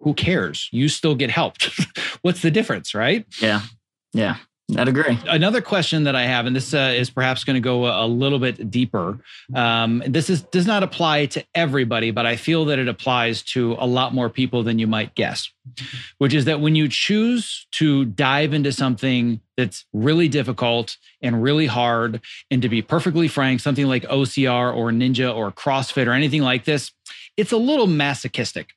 who 0.00 0.14
cares? 0.14 0.68
You 0.72 0.88
still 0.88 1.14
get 1.14 1.30
helped. 1.30 1.70
What's 2.22 2.42
the 2.42 2.50
difference, 2.50 2.94
right? 2.94 3.26
Yeah. 3.40 3.62
Yeah. 4.12 4.36
I'd 4.76 4.86
agree. 4.86 5.18
Another 5.26 5.62
question 5.62 6.04
that 6.04 6.14
I 6.14 6.24
have, 6.24 6.44
and 6.44 6.54
this 6.54 6.74
uh, 6.74 6.92
is 6.94 7.08
perhaps 7.08 7.42
going 7.42 7.54
to 7.54 7.60
go 7.60 7.86
a, 7.86 8.04
a, 8.04 8.06
little 8.06 8.38
bit 8.38 8.70
deeper. 8.70 9.18
Um, 9.54 10.02
this 10.06 10.28
is 10.28 10.42
does 10.42 10.66
not 10.66 10.82
apply 10.82 11.24
to 11.26 11.44
everybody, 11.54 12.10
but 12.10 12.26
I 12.26 12.36
feel 12.36 12.66
that 12.66 12.78
it 12.78 12.86
applies 12.86 13.42
to 13.44 13.76
a 13.78 13.86
lot 13.86 14.12
more 14.12 14.28
people 14.28 14.62
than 14.62 14.78
you 14.78 14.86
might 14.86 15.14
guess. 15.14 15.50
Which 16.18 16.34
is 16.34 16.44
that 16.44 16.60
when 16.60 16.74
you 16.74 16.86
choose 16.88 17.66
to 17.72 18.04
dive 18.04 18.52
into 18.52 18.70
something 18.70 19.40
that's 19.56 19.86
really 19.94 20.28
difficult 20.28 20.98
and 21.22 21.42
really 21.42 21.66
hard, 21.66 22.20
and 22.50 22.60
to 22.60 22.68
be 22.68 22.82
perfectly 22.82 23.26
frank, 23.26 23.60
something 23.60 23.86
like 23.86 24.02
OCR 24.02 24.74
or 24.76 24.90
Ninja 24.90 25.34
or 25.34 25.50
CrossFit 25.50 26.06
or 26.06 26.12
anything 26.12 26.42
like 26.42 26.64
this, 26.64 26.92
it's 27.38 27.52
a 27.52 27.56
little 27.56 27.86
masochistic 27.86 28.74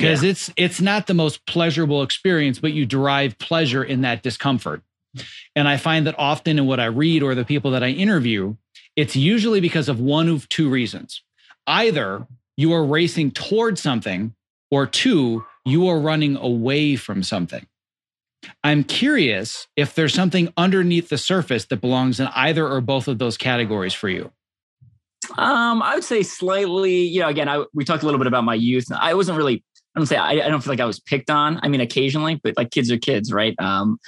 because 0.00 0.22
yeah. 0.22 0.30
it's 0.30 0.50
it's 0.56 0.80
not 0.80 1.06
the 1.06 1.14
most 1.14 1.44
pleasurable 1.46 2.02
experience, 2.02 2.58
but 2.58 2.72
you 2.72 2.86
derive 2.86 3.38
pleasure 3.38 3.84
in 3.84 4.00
that 4.00 4.22
discomfort. 4.22 4.82
And 5.54 5.68
I 5.68 5.76
find 5.76 6.06
that 6.06 6.14
often 6.18 6.58
in 6.58 6.66
what 6.66 6.80
I 6.80 6.86
read 6.86 7.22
or 7.22 7.34
the 7.34 7.44
people 7.44 7.72
that 7.72 7.82
I 7.82 7.88
interview, 7.88 8.56
it's 8.96 9.16
usually 9.16 9.60
because 9.60 9.88
of 9.88 10.00
one 10.00 10.28
of 10.28 10.48
two 10.48 10.70
reasons. 10.70 11.22
Either 11.66 12.26
you 12.56 12.72
are 12.72 12.84
racing 12.84 13.32
towards 13.32 13.80
something, 13.80 14.34
or 14.70 14.86
two, 14.86 15.44
you 15.64 15.88
are 15.88 15.98
running 15.98 16.36
away 16.36 16.96
from 16.96 17.22
something. 17.22 17.66
I'm 18.64 18.84
curious 18.84 19.66
if 19.76 19.94
there's 19.94 20.14
something 20.14 20.52
underneath 20.56 21.08
the 21.08 21.18
surface 21.18 21.66
that 21.66 21.80
belongs 21.80 22.20
in 22.20 22.28
either 22.28 22.66
or 22.66 22.80
both 22.80 23.08
of 23.08 23.18
those 23.18 23.36
categories 23.36 23.92
for 23.92 24.08
you. 24.08 24.30
Um, 25.36 25.82
I 25.82 25.94
would 25.94 26.04
say 26.04 26.22
slightly, 26.22 27.02
you 27.02 27.20
know, 27.20 27.28
again, 27.28 27.48
I, 27.48 27.64
we 27.74 27.84
talked 27.84 28.02
a 28.02 28.06
little 28.06 28.18
bit 28.18 28.26
about 28.26 28.44
my 28.44 28.54
youth. 28.54 28.86
I 28.90 29.14
wasn't 29.14 29.36
really, 29.36 29.62
I 29.94 30.00
don't 30.00 30.06
say, 30.06 30.16
I, 30.16 30.32
I 30.32 30.48
don't 30.48 30.62
feel 30.62 30.72
like 30.72 30.80
I 30.80 30.84
was 30.84 31.00
picked 31.00 31.30
on. 31.30 31.58
I 31.62 31.68
mean, 31.68 31.80
occasionally, 31.80 32.40
but 32.42 32.56
like 32.56 32.70
kids 32.70 32.90
are 32.90 32.98
kids, 32.98 33.32
right? 33.32 33.54
Um, 33.58 33.98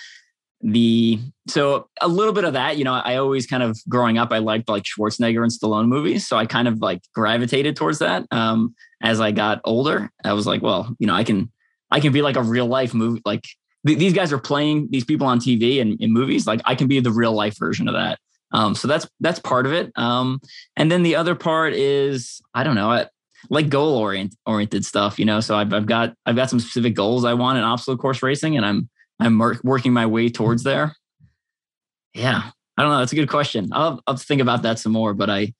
the 0.62 1.18
so 1.48 1.88
a 2.00 2.06
little 2.06 2.32
bit 2.32 2.44
of 2.44 2.52
that 2.52 2.76
you 2.76 2.84
know 2.84 2.94
i 2.94 3.16
always 3.16 3.46
kind 3.46 3.64
of 3.64 3.76
growing 3.88 4.16
up 4.16 4.30
i 4.30 4.38
liked 4.38 4.68
like 4.68 4.84
schwarzenegger 4.84 5.42
and 5.42 5.50
stallone 5.50 5.88
movies 5.88 6.26
so 6.26 6.36
i 6.36 6.46
kind 6.46 6.68
of 6.68 6.80
like 6.80 7.02
gravitated 7.14 7.74
towards 7.74 7.98
that 7.98 8.24
um 8.30 8.72
as 9.02 9.20
i 9.20 9.32
got 9.32 9.60
older 9.64 10.08
i 10.24 10.32
was 10.32 10.46
like 10.46 10.62
well 10.62 10.94
you 11.00 11.06
know 11.06 11.14
i 11.14 11.24
can 11.24 11.50
i 11.90 11.98
can 11.98 12.12
be 12.12 12.22
like 12.22 12.36
a 12.36 12.42
real 12.42 12.66
life 12.66 12.94
movie 12.94 13.20
like 13.24 13.44
th- 13.84 13.98
these 13.98 14.12
guys 14.12 14.32
are 14.32 14.38
playing 14.38 14.86
these 14.90 15.04
people 15.04 15.26
on 15.26 15.40
tv 15.40 15.80
and 15.80 16.00
in 16.00 16.12
movies 16.12 16.46
like 16.46 16.60
i 16.64 16.76
can 16.76 16.86
be 16.86 17.00
the 17.00 17.10
real 17.10 17.32
life 17.32 17.58
version 17.58 17.88
of 17.88 17.94
that 17.94 18.20
um 18.52 18.76
so 18.76 18.86
that's 18.86 19.08
that's 19.18 19.40
part 19.40 19.66
of 19.66 19.72
it 19.72 19.90
um 19.96 20.40
and 20.76 20.92
then 20.92 21.02
the 21.02 21.16
other 21.16 21.34
part 21.34 21.72
is 21.72 22.40
i 22.54 22.62
don't 22.62 22.76
know 22.76 22.90
I, 22.90 23.06
like 23.50 23.68
goal 23.68 23.96
orient, 23.96 24.34
oriented 24.46 24.84
stuff 24.84 25.18
you 25.18 25.24
know 25.24 25.40
so 25.40 25.56
I've, 25.56 25.72
I've 25.72 25.86
got 25.86 26.14
i've 26.26 26.36
got 26.36 26.50
some 26.50 26.60
specific 26.60 26.94
goals 26.94 27.24
i 27.24 27.34
want 27.34 27.58
in 27.58 27.64
obstacle 27.64 27.96
course 27.96 28.22
racing 28.22 28.56
and 28.56 28.64
i'm 28.64 28.88
I'm 29.22 29.38
working 29.62 29.92
my 29.92 30.06
way 30.06 30.28
towards 30.28 30.62
there? 30.62 30.96
Yeah, 32.14 32.50
I 32.76 32.82
don't 32.82 32.90
know. 32.90 32.98
That's 32.98 33.12
a 33.12 33.16
good 33.16 33.28
question. 33.28 33.70
I'll, 33.72 34.02
I'll 34.06 34.16
think 34.16 34.40
about 34.40 34.62
that 34.62 34.78
some 34.78 34.92
more. 34.92 35.14
But 35.14 35.30
I, 35.30 35.54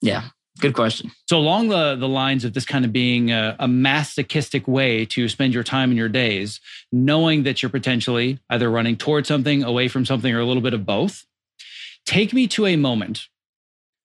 yeah, 0.00 0.28
good 0.60 0.74
question. 0.74 1.10
So 1.28 1.36
along 1.38 1.68
the 1.68 1.96
the 1.96 2.08
lines 2.08 2.44
of 2.44 2.54
this 2.54 2.64
kind 2.64 2.84
of 2.84 2.92
being 2.92 3.30
a, 3.30 3.56
a 3.58 3.68
masochistic 3.68 4.66
way 4.66 5.04
to 5.06 5.28
spend 5.28 5.52
your 5.52 5.64
time 5.64 5.90
and 5.90 5.98
your 5.98 6.08
days, 6.08 6.60
knowing 6.92 7.42
that 7.42 7.62
you're 7.62 7.70
potentially 7.70 8.38
either 8.48 8.70
running 8.70 8.96
towards 8.96 9.28
something, 9.28 9.62
away 9.64 9.88
from 9.88 10.06
something, 10.06 10.34
or 10.34 10.40
a 10.40 10.46
little 10.46 10.62
bit 10.62 10.74
of 10.74 10.86
both. 10.86 11.24
Take 12.06 12.32
me 12.32 12.46
to 12.48 12.66
a 12.66 12.76
moment, 12.76 13.26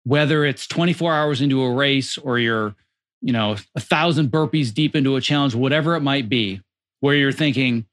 whether 0.05 0.45
it's 0.45 0.67
24 0.67 1.13
hours 1.13 1.41
into 1.41 1.61
a 1.63 1.73
race 1.73 2.17
or 2.17 2.39
you're, 2.39 2.75
you 3.21 3.33
know, 3.33 3.57
a 3.75 3.79
thousand 3.79 4.31
burpees 4.31 4.73
deep 4.73 4.95
into 4.95 5.15
a 5.15 5.21
challenge, 5.21 5.55
whatever 5.55 5.95
it 5.95 6.01
might 6.01 6.29
be, 6.29 6.61
where 6.99 7.15
you're 7.15 7.31
thinking, 7.31 7.85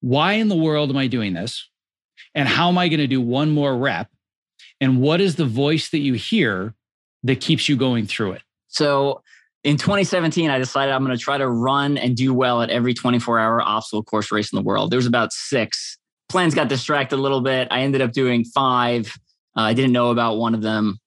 why 0.00 0.34
in 0.34 0.48
the 0.48 0.56
world 0.56 0.90
am 0.90 0.96
I 0.96 1.06
doing 1.06 1.32
this? 1.32 1.68
And 2.34 2.48
how 2.48 2.68
am 2.68 2.78
I 2.78 2.88
going 2.88 3.00
to 3.00 3.06
do 3.06 3.20
one 3.20 3.50
more 3.50 3.76
rep? 3.76 4.08
And 4.80 5.00
what 5.00 5.20
is 5.20 5.36
the 5.36 5.44
voice 5.44 5.90
that 5.90 5.98
you 5.98 6.14
hear 6.14 6.74
that 7.22 7.40
keeps 7.40 7.68
you 7.68 7.76
going 7.76 8.06
through 8.06 8.32
it? 8.32 8.42
So 8.66 9.22
in 9.62 9.76
2017, 9.76 10.50
I 10.50 10.58
decided 10.58 10.92
I'm 10.92 11.04
going 11.04 11.16
to 11.16 11.22
try 11.22 11.38
to 11.38 11.48
run 11.48 11.96
and 11.96 12.16
do 12.16 12.34
well 12.34 12.62
at 12.62 12.70
every 12.70 12.94
24 12.94 13.38
hour 13.38 13.62
obstacle 13.62 14.02
course 14.02 14.32
race 14.32 14.52
in 14.52 14.56
the 14.56 14.62
world. 14.62 14.90
There 14.90 14.96
was 14.96 15.06
about 15.06 15.32
six. 15.32 15.98
Plans 16.28 16.54
got 16.54 16.68
distracted 16.68 17.16
a 17.16 17.22
little 17.22 17.42
bit. 17.42 17.68
I 17.70 17.82
ended 17.82 18.00
up 18.00 18.10
doing 18.10 18.44
five. 18.44 19.14
Uh, 19.56 19.60
I 19.60 19.74
didn't 19.74 19.92
know 19.92 20.10
about 20.10 20.38
one 20.38 20.54
of 20.54 20.62
them. 20.62 20.98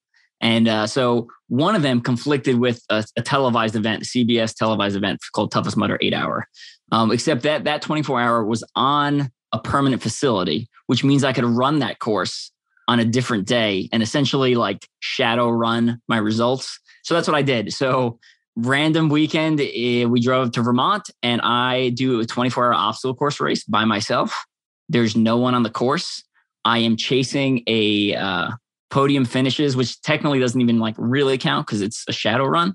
And 0.46 0.68
uh, 0.68 0.86
so 0.86 1.28
one 1.48 1.76
of 1.76 1.82
them 1.82 2.00
conflicted 2.00 2.60
with 2.60 2.80
a, 2.92 3.04
a 3.18 3.24
televised 3.24 3.76
event, 3.76 4.04
CBS 4.04 4.56
televised 4.56 4.96
event 4.96 5.20
called 5.34 5.52
Toughest 5.52 5.76
Mudder 5.76 5.98
Eight 6.02 6.14
Hour. 6.14 6.48
Um, 6.92 7.12
except 7.12 7.42
that 7.42 7.64
that 7.64 7.82
24 7.82 8.22
hour 8.22 8.46
was 8.46 8.64
on 8.76 9.32
a 9.52 9.60
permanent 9.60 10.04
facility, 10.04 10.70
which 10.86 11.04
means 11.04 11.24
I 11.24 11.34
could 11.34 11.46
run 11.46 11.80
that 11.80 11.98
course 11.98 12.52
on 12.88 13.00
a 13.00 13.06
different 13.06 13.48
day 13.48 13.90
and 13.92 14.04
essentially 14.04 14.54
like 14.54 14.88
shadow 15.00 15.50
run 15.50 16.00
my 16.08 16.18
results. 16.18 16.80
So 17.04 17.16
that's 17.16 17.28
what 17.28 17.36
I 17.36 17.42
did. 17.42 17.74
So 17.74 18.20
random 18.56 19.10
weekend, 19.10 19.60
eh, 19.60 20.06
we 20.06 20.22
drove 20.22 20.52
to 20.52 20.62
Vermont 20.62 21.10
and 21.24 21.42
I 21.42 21.90
do 21.90 22.20
a 22.20 22.26
24 22.26 22.66
hour 22.66 22.74
obstacle 22.76 23.16
course 23.16 23.40
race 23.40 23.64
by 23.64 23.84
myself. 23.84 24.46
There's 24.90 25.16
no 25.16 25.38
one 25.38 25.56
on 25.56 25.64
the 25.64 25.72
course. 25.72 26.24
I 26.64 26.80
am 26.80 26.98
chasing 26.98 27.64
a 27.66 28.14
uh, 28.14 28.52
podium 28.96 29.26
finishes, 29.26 29.76
which 29.76 30.02
technically 30.04 30.40
doesn't 30.40 30.62
even 30.62 30.80
like 30.80 30.96
really 30.98 31.38
count 31.38 31.68
because 31.68 31.82
it's 31.82 32.06
a 32.08 32.14
shadow 32.14 32.46
run 32.46 32.74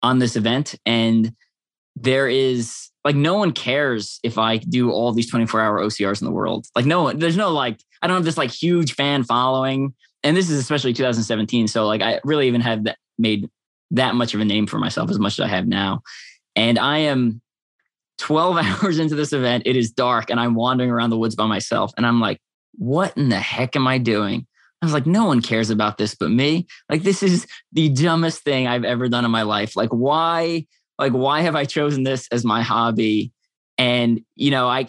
on 0.00 0.20
this 0.20 0.36
event. 0.36 0.76
And 0.86 1.32
there 1.96 2.28
is 2.28 2.88
like 3.04 3.16
no 3.16 3.34
one 3.34 3.50
cares 3.50 4.20
if 4.22 4.38
I 4.38 4.58
do 4.58 4.92
all 4.92 5.12
these 5.12 5.28
24 5.28 5.60
hour 5.60 5.80
OCRs 5.80 6.22
in 6.22 6.26
the 6.26 6.32
world. 6.32 6.66
Like 6.76 6.86
no 6.86 7.12
there's 7.12 7.36
no 7.36 7.50
like, 7.50 7.80
I 8.00 8.06
don't 8.06 8.14
have 8.14 8.24
this 8.24 8.38
like 8.38 8.52
huge 8.52 8.94
fan 8.94 9.24
following. 9.24 9.92
And 10.22 10.36
this 10.36 10.50
is 10.50 10.56
especially 10.60 10.92
2017. 10.92 11.66
So 11.66 11.84
like 11.84 12.00
I 12.00 12.20
really 12.22 12.46
even 12.46 12.60
have 12.60 12.84
that 12.84 12.98
made 13.18 13.50
that 13.90 14.14
much 14.14 14.34
of 14.34 14.40
a 14.40 14.44
name 14.44 14.68
for 14.68 14.78
myself 14.78 15.10
as 15.10 15.18
much 15.18 15.40
as 15.40 15.46
I 15.46 15.48
have 15.48 15.66
now. 15.66 16.02
And 16.54 16.78
I 16.78 16.98
am 16.98 17.42
12 18.18 18.56
hours 18.84 19.00
into 19.00 19.16
this 19.16 19.32
event. 19.32 19.64
It 19.66 19.74
is 19.74 19.90
dark 19.90 20.30
and 20.30 20.38
I'm 20.38 20.54
wandering 20.54 20.92
around 20.92 21.10
the 21.10 21.18
woods 21.18 21.34
by 21.34 21.46
myself. 21.46 21.90
And 21.96 22.06
I'm 22.06 22.20
like, 22.20 22.38
what 22.74 23.16
in 23.16 23.30
the 23.30 23.40
heck 23.40 23.74
am 23.74 23.88
I 23.88 23.98
doing? 23.98 24.46
I 24.82 24.86
was 24.86 24.94
like, 24.94 25.06
no 25.06 25.26
one 25.26 25.42
cares 25.42 25.70
about 25.70 25.98
this 25.98 26.14
but 26.14 26.30
me. 26.30 26.66
Like, 26.88 27.02
this 27.02 27.22
is 27.22 27.46
the 27.72 27.90
dumbest 27.90 28.42
thing 28.42 28.66
I've 28.66 28.84
ever 28.84 29.08
done 29.08 29.24
in 29.24 29.30
my 29.30 29.42
life. 29.42 29.76
Like, 29.76 29.90
why 29.90 30.66
like 31.00 31.12
why 31.12 31.40
have 31.40 31.56
i 31.56 31.64
chosen 31.64 32.04
this 32.04 32.28
as 32.30 32.44
my 32.44 32.62
hobby? 32.62 33.32
And 33.78 34.20
you 34.36 34.50
know 34.50 34.68
i 34.68 34.86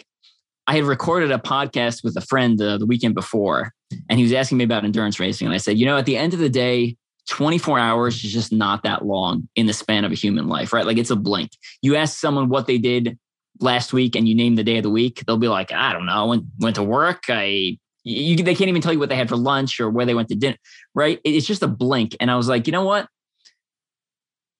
i 0.66 0.76
had 0.76 0.84
recorded 0.84 1.32
a 1.32 1.38
podcast 1.38 2.04
with 2.04 2.16
a 2.16 2.20
friend 2.20 2.58
the, 2.58 2.76
the 2.76 2.86
weekend 2.86 3.14
before 3.14 3.72
and 4.08 4.18
he 4.18 4.22
was 4.22 4.34
asking 4.34 4.58
me 4.58 4.64
about 4.64 4.84
endurance 4.84 5.18
racing 5.18 5.46
and 5.46 5.54
i 5.54 5.58
said 5.58 5.78
you 5.78 5.86
know 5.86 5.96
at 5.96 6.04
the 6.04 6.16
end 6.16 6.34
of 6.34 6.40
the 6.40 6.50
day 6.50 6.96
24 7.28 7.78
hours 7.78 8.22
is 8.22 8.32
just 8.32 8.52
not 8.52 8.82
that 8.82 9.06
long 9.06 9.48
in 9.56 9.66
the 9.66 9.72
span 9.72 10.04
of 10.04 10.12
a 10.12 10.14
human 10.14 10.48
life 10.48 10.72
right? 10.72 10.84
Like 10.84 10.98
it's 10.98 11.10
a 11.10 11.16
blink. 11.16 11.52
You 11.80 11.96
ask 11.96 12.18
someone 12.18 12.48
what 12.48 12.66
they 12.66 12.78
did 12.78 13.18
last 13.60 13.92
week 13.92 14.14
and 14.14 14.28
you 14.28 14.34
name 14.34 14.56
the 14.56 14.64
day 14.64 14.78
of 14.78 14.82
the 14.82 14.90
week 14.90 15.22
they'll 15.26 15.36
be 15.38 15.48
like 15.48 15.72
i 15.72 15.92
don't 15.92 16.06
know. 16.06 16.26
Went, 16.26 16.44
went 16.58 16.76
to 16.76 16.82
work. 16.82 17.24
I 17.28 17.78
you, 18.04 18.36
they 18.36 18.54
can't 18.54 18.68
even 18.68 18.82
tell 18.82 18.92
you 18.92 18.98
what 18.98 19.08
they 19.08 19.16
had 19.16 19.28
for 19.28 19.36
lunch 19.36 19.80
or 19.80 19.88
where 19.90 20.06
they 20.06 20.14
went 20.14 20.28
to 20.28 20.34
dinner 20.34 20.56
right 20.94 21.20
it's 21.24 21.46
just 21.46 21.62
a 21.62 21.68
blink 21.68 22.16
and 22.20 22.30
i 22.30 22.36
was 22.36 22.48
like 22.48 22.66
you 22.66 22.72
know 22.72 22.84
what 22.84 23.08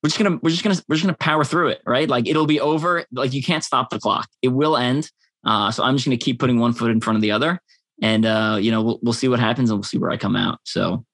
we're 0.03 0.09
just 0.09 0.19
gonna 0.19 0.39
we're 0.43 0.51
just 0.51 0.65
gonna 0.65 0.77
we're 0.89 0.97
just 0.97 1.05
gonna 1.05 1.17
power 1.17 1.45
through 1.45 1.69
it, 1.69 1.83
right? 1.87 2.09
Like 2.09 2.27
it'll 2.27 2.47
be 2.47 2.61
over. 2.61 3.05
Like 3.13 3.33
you 3.33 3.43
can't 3.43 3.63
stop 3.63 3.91
the 3.91 4.01
clock. 4.01 4.29
It 4.43 4.49
will 4.49 4.77
end. 4.77 5.11
Uh, 5.45 5.71
so 5.71 5.85
I'm 5.85 5.95
just 5.97 6.05
gonna 6.05 6.17
keep 6.17 6.41
putting 6.41 6.59
one 6.59 6.73
foot 6.73 6.91
in 6.91 7.01
front 7.01 7.17
of 7.17 7.23
the 7.23 7.31
other, 7.31 7.61
and 8.03 8.27
uh, 8.27 8.59
you 8.61 8.71
know 8.73 8.83
we'll 8.83 8.99
we'll 9.03 9.13
see 9.13 9.29
what 9.29 9.39
happens 9.39 9.71
and 9.71 9.79
we'll 9.79 9.85
see 9.85 9.99
where 9.99 10.11
I 10.11 10.17
come 10.17 10.35
out. 10.35 10.59
So 10.65 11.05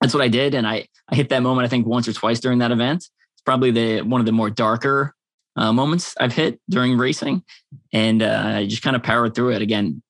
that's 0.00 0.12
what 0.12 0.22
I 0.22 0.28
did, 0.28 0.54
and 0.54 0.66
I 0.66 0.86
I 1.08 1.14
hit 1.14 1.30
that 1.30 1.42
moment 1.42 1.64
I 1.64 1.68
think 1.68 1.86
once 1.86 2.06
or 2.06 2.12
twice 2.12 2.38
during 2.38 2.58
that 2.58 2.70
event. 2.70 2.98
It's 2.98 3.42
probably 3.44 3.70
the 3.70 4.02
one 4.02 4.20
of 4.20 4.26
the 4.26 4.32
more 4.32 4.50
darker 4.50 5.14
uh, 5.56 5.72
moments 5.72 6.14
I've 6.20 6.34
hit 6.34 6.60
during 6.68 6.98
racing, 6.98 7.42
and 7.94 8.22
uh, 8.22 8.42
I 8.44 8.66
just 8.66 8.82
kind 8.82 8.94
of 8.94 9.02
powered 9.02 9.34
through 9.34 9.52
it. 9.52 9.62
Again, 9.62 10.02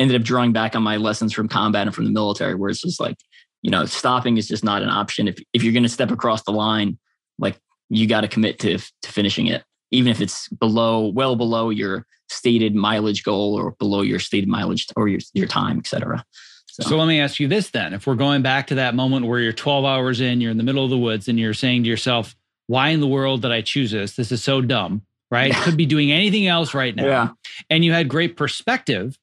ended 0.00 0.20
up 0.20 0.26
drawing 0.26 0.52
back 0.52 0.74
on 0.74 0.82
my 0.82 0.96
lessons 0.96 1.32
from 1.32 1.46
combat 1.46 1.86
and 1.86 1.94
from 1.94 2.06
the 2.06 2.10
military, 2.10 2.56
where 2.56 2.70
it's 2.70 2.80
just 2.80 2.98
like 2.98 3.16
you 3.62 3.70
know 3.70 3.84
stopping 3.84 4.38
is 4.38 4.48
just 4.48 4.64
not 4.64 4.82
an 4.82 4.88
option. 4.88 5.28
If 5.28 5.38
if 5.52 5.62
you're 5.62 5.74
going 5.74 5.84
to 5.84 5.88
step 5.88 6.10
across 6.10 6.42
the 6.42 6.52
line 6.52 6.98
like 7.38 7.56
you 7.90 8.06
got 8.06 8.22
to 8.22 8.28
commit 8.28 8.58
to 8.60 8.78
to 8.78 9.12
finishing 9.12 9.46
it, 9.46 9.62
even 9.92 10.10
if 10.10 10.20
it's 10.20 10.48
below, 10.48 11.06
well 11.06 11.36
below 11.36 11.70
your 11.70 12.06
stated 12.28 12.74
mileage 12.74 13.22
goal 13.22 13.54
or 13.54 13.72
below 13.72 14.02
your 14.02 14.18
stated 14.18 14.48
mileage 14.48 14.86
or 14.96 15.06
your 15.06 15.20
your 15.34 15.46
time, 15.46 15.78
etc. 15.78 16.24
So. 16.66 16.84
so 16.84 16.96
let 16.96 17.06
me 17.06 17.20
ask 17.20 17.38
you 17.38 17.48
this 17.48 17.70
then: 17.70 17.92
If 17.92 18.06
we're 18.06 18.14
going 18.14 18.42
back 18.42 18.68
to 18.68 18.76
that 18.76 18.94
moment 18.94 19.26
where 19.26 19.40
you're 19.40 19.52
12 19.52 19.84
hours 19.84 20.20
in, 20.20 20.40
you're 20.40 20.50
in 20.50 20.56
the 20.56 20.62
middle 20.64 20.84
of 20.84 20.90
the 20.90 20.98
woods, 20.98 21.28
and 21.28 21.38
you're 21.38 21.54
saying 21.54 21.82
to 21.82 21.88
yourself, 21.88 22.34
"Why 22.68 22.88
in 22.88 23.00
the 23.00 23.06
world 23.06 23.42
did 23.42 23.52
I 23.52 23.60
choose 23.60 23.90
this? 23.90 24.16
This 24.16 24.32
is 24.32 24.42
so 24.42 24.60
dumb." 24.60 25.02
Right? 25.30 25.52
Could 25.54 25.76
be 25.76 25.86
doing 25.86 26.10
anything 26.10 26.48
else 26.48 26.74
right 26.74 26.94
now. 26.96 27.04
Yeah. 27.04 27.28
And 27.68 27.84
you 27.84 27.92
had 27.92 28.08
great 28.08 28.36
perspective, 28.36 29.16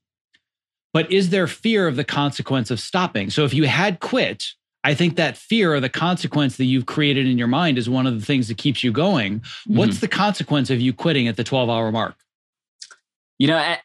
but 0.98 1.12
is 1.12 1.30
there 1.30 1.45
fear 1.45 1.88
of 1.88 1.95
the 1.95 2.04
consequence 2.04 2.72
of 2.72 2.80
stopping? 2.80 3.30
So 3.30 3.45
if 3.45 3.54
you 3.54 3.66
had 3.68 4.00
quit, 4.00 4.43
I 4.84 4.95
think 4.95 5.16
that 5.18 5.38
fear 5.38 5.76
or 5.76 5.80
the 5.80 5.89
consequence 5.89 6.58
that 6.58 6.66
you've 6.66 6.88
created 6.88 7.28
in 7.28 7.38
your 7.38 7.48
mind 7.48 7.78
is 7.78 7.88
one 7.88 8.08
of 8.08 8.20
the 8.20 8.26
things 8.26 8.48
that 8.48 8.58
keeps 8.58 8.84
you 8.84 8.91
going. 8.91 9.41
Mm-hmm. 9.41 9.78
What's 9.78 10.00
the 10.00 10.08
consequence 10.08 10.72
of 10.72 10.82
you 10.82 10.93
quitting 10.93 11.28
at 11.28 11.38
the 11.38 11.43
12 11.43 11.70
hour 11.70 11.91
mark? 11.91 12.16
You 13.38 13.50
know, 13.50 13.76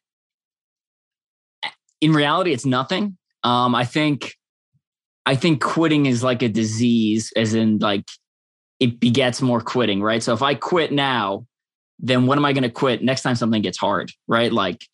in 2.01 2.15
reality, 2.15 2.55
it's 2.55 2.65
nothing. 2.65 3.19
Um, 3.45 3.75
I 3.75 3.85
think, 3.85 4.35
I 5.27 5.37
think 5.37 5.63
quitting 5.63 6.07
is 6.07 6.25
like 6.25 6.41
a 6.41 6.49
disease, 6.49 7.31
as 7.37 7.53
in 7.53 7.77
like 7.77 8.09
it 8.81 9.01
begets 9.01 9.43
more 9.43 9.61
quitting, 9.61 10.01
right? 10.01 10.23
So 10.23 10.33
if 10.33 10.41
I 10.41 10.55
quit 10.55 10.93
now, 10.93 11.45
then 11.99 12.25
when 12.25 12.39
am 12.39 12.47
I 12.47 12.55
going 12.55 12.63
to 12.63 12.71
quit 12.71 13.05
next 13.05 13.21
time 13.21 13.35
something 13.35 13.61
gets 13.61 13.77
hard, 13.77 14.13
right? 14.27 14.51
Like, 14.51 14.87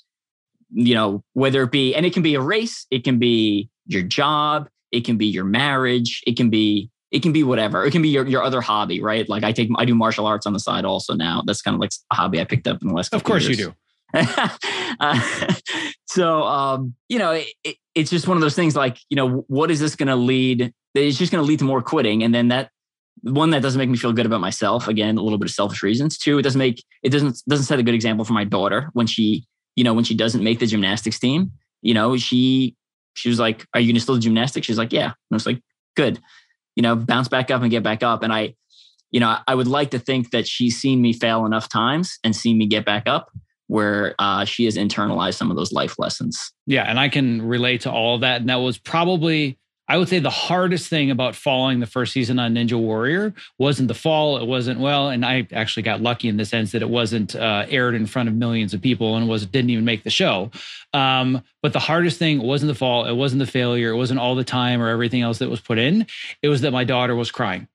you 0.71 0.95
know, 0.95 1.23
whether 1.33 1.63
it 1.63 1.71
be, 1.71 1.95
and 1.95 2.05
it 2.05 2.13
can 2.13 2.23
be 2.23 2.35
a 2.35 2.41
race, 2.41 2.87
it 2.91 3.05
can 3.05 3.19
be 3.19 3.69
your 3.87 4.03
job, 4.03 4.69
it 4.93 5.05
can 5.05 5.17
be 5.17 5.27
your 5.27 5.45
marriage, 5.45 6.23
it 6.27 6.37
can 6.37 6.51
be, 6.51 6.91
it 7.11 7.23
can 7.23 7.33
be 7.33 7.43
whatever. 7.43 7.85
It 7.85 7.91
can 7.91 8.03
be 8.03 8.09
your, 8.11 8.27
your 8.27 8.43
other 8.43 8.61
hobby, 8.61 9.03
right? 9.03 9.27
Like 9.29 9.43
I 9.43 9.53
take, 9.53 9.71
I 9.77 9.85
do 9.87 9.95
martial 9.95 10.27
arts 10.27 10.47
on 10.47 10.53
the 10.53 10.61
side 10.61 10.85
also 10.85 11.15
now. 11.15 11.43
That's 11.47 11.63
kind 11.63 11.75
of 11.75 11.81
like 11.81 11.91
a 12.11 12.15
hobby 12.15 12.41
I 12.41 12.45
picked 12.45 12.67
up 12.67 12.83
in 12.83 12.89
the 12.89 12.95
last. 12.95 13.15
Of 13.15 13.25
course 13.25 13.45
years. 13.45 13.59
you 13.59 13.67
do. 13.67 13.75
uh, 15.01 15.55
so, 16.07 16.43
um, 16.43 16.95
you 17.09 17.19
know, 17.19 17.33
it, 17.65 17.77
it's 17.95 18.11
just 18.11 18.29
one 18.29 18.37
of 18.37 18.43
those 18.43 18.55
things 18.55 18.77
like, 18.77 18.99
you 19.09 19.17
know, 19.17 19.45
what 19.49 19.71
is 19.71 19.81
this 19.81 19.97
going 19.97 20.09
to 20.09 20.17
lead? 20.17 20.73
It's 20.95 21.17
just 21.17 21.33
going 21.33 21.43
to 21.43 21.49
lead 21.49 21.61
to 21.61 21.65
more 21.65 21.81
quitting. 21.81 22.23
And 22.23 22.35
then 22.35 22.49
that 22.49 22.71
one 23.23 23.51
that 23.51 23.63
doesn't 23.63 23.79
make 23.79 23.89
me 23.89 23.97
feel 23.97 24.13
good 24.13 24.27
about 24.27 24.41
myself 24.41 24.89
again 24.89 25.17
a 25.19 25.23
little 25.23 25.39
bit 25.39 25.49
of 25.49 25.55
selfish 25.55 25.83
reasons 25.83 26.17
two 26.17 26.39
it 26.39 26.43
doesn't 26.43 26.59
make 26.59 26.85
it 27.03 27.11
doesn't 27.11 27.43
doesn't 27.49 27.67
set 27.67 27.79
a 27.79 27.83
good 27.83 27.95
example 27.95 28.25
for 28.25 28.33
my 28.33 28.45
daughter 28.45 28.91
when 28.93 29.07
she 29.07 29.45
you 29.79 29.85
know 29.85 29.95
when 29.95 30.03
she 30.03 30.15
doesn't 30.15 30.43
make 30.43 30.59
the 30.59 30.67
gymnastics 30.67 31.21
team 31.21 31.53
you 31.83 31.95
know 31.95 32.17
she 32.17 32.75
she 33.15 33.29
was 33.29 33.39
like 33.39 33.65
are 33.75 33.81
you 33.81 33.93
gonna 33.93 34.01
still 34.01 34.17
do 34.17 34.23
gymnastics? 34.23 34.67
She's 34.67 34.79
like 34.79 34.93
yeah. 34.93 35.07
And 35.07 35.15
i 35.33 35.35
was 35.35 35.47
like 35.47 35.61
good. 35.97 36.21
You 36.77 36.83
know 36.83 36.97
bounce 36.97 37.29
back 37.29 37.51
up 37.51 37.63
and 37.63 37.71
get 37.71 37.83
back 37.83 38.03
up. 38.03 38.23
And 38.23 38.33
i 38.33 38.55
you 39.11 39.21
know 39.21 39.37
i 39.47 39.55
would 39.55 39.67
like 39.67 39.91
to 39.91 39.99
think 39.99 40.31
that 40.31 40.47
she's 40.47 40.79
seen 40.79 41.01
me 41.01 41.13
fail 41.13 41.47
enough 41.47 41.69
times 41.69 42.19
and 42.23 42.35
seen 42.35 42.59
me 42.59 42.67
get 42.67 42.85
back 42.85 43.05
up 43.07 43.31
where 43.69 44.15
uh, 44.19 44.47
she 44.47 44.65
has 44.65 44.79
internalized 44.79 45.35
some 45.35 45.51
of 45.51 45.57
those 45.57 45.73
life 45.73 45.99
lessons. 45.99 46.53
Yeah 46.67 46.85
and 46.85 46.99
i 46.99 47.09
can 47.09 47.43
relate 47.43 47.83
to 47.83 47.91
all 47.91 48.17
of 48.17 48.21
that. 48.23 48.41
And 48.41 48.51
that 48.51 48.57
was 48.57 48.79
probably 48.79 49.59
I 49.89 49.97
would 49.97 50.09
say 50.09 50.19
the 50.19 50.29
hardest 50.29 50.89
thing 50.89 51.11
about 51.11 51.35
following 51.35 51.81
the 51.81 51.87
first 51.87 52.13
season 52.13 52.39
on 52.39 52.55
Ninja 52.55 52.79
Warrior 52.79 53.33
wasn't 53.59 53.89
the 53.89 53.95
fall. 53.95 54.37
It 54.37 54.47
wasn't 54.47 54.81
well, 54.81 55.09
and 55.09 55.25
I 55.25 55.49
actually 55.51 55.85
got 55.85 56.03
lucky 56.03 56.29
in 56.29 56.37
the 56.37 56.45
sense 56.45 56.73
that 56.73 56.83
it 56.83 56.91
wasn't 56.91 57.35
uh, 57.35 57.65
aired 57.69 57.95
in 57.95 58.05
front 58.05 58.29
of 58.29 58.35
millions 58.35 58.75
of 58.75 58.83
people 58.83 59.17
and 59.17 59.29
was 59.29 59.47
didn't 59.47 59.71
even 59.71 59.87
make 59.87 60.05
the 60.05 60.11
show. 60.11 60.51
Um, 60.93 61.43
but 61.63 61.73
the 61.73 61.79
hardest 61.79 62.19
thing 62.19 62.43
wasn't 62.43 62.69
the 62.69 62.75
fall. 62.75 63.07
It 63.07 63.15
wasn't 63.15 63.39
the 63.41 63.47
failure. 63.47 63.91
It 63.91 63.97
wasn't 63.97 64.21
all 64.21 64.35
the 64.35 64.45
time 64.45 64.83
or 64.83 64.89
everything 64.89 65.23
else 65.23 65.39
that 65.39 65.49
was 65.49 65.61
put 65.61 65.79
in. 65.79 66.07
It 66.43 66.49
was 66.49 66.61
that 66.61 66.73
my 66.73 66.85
daughter 66.85 67.17
was 67.17 67.31
crying. 67.31 67.67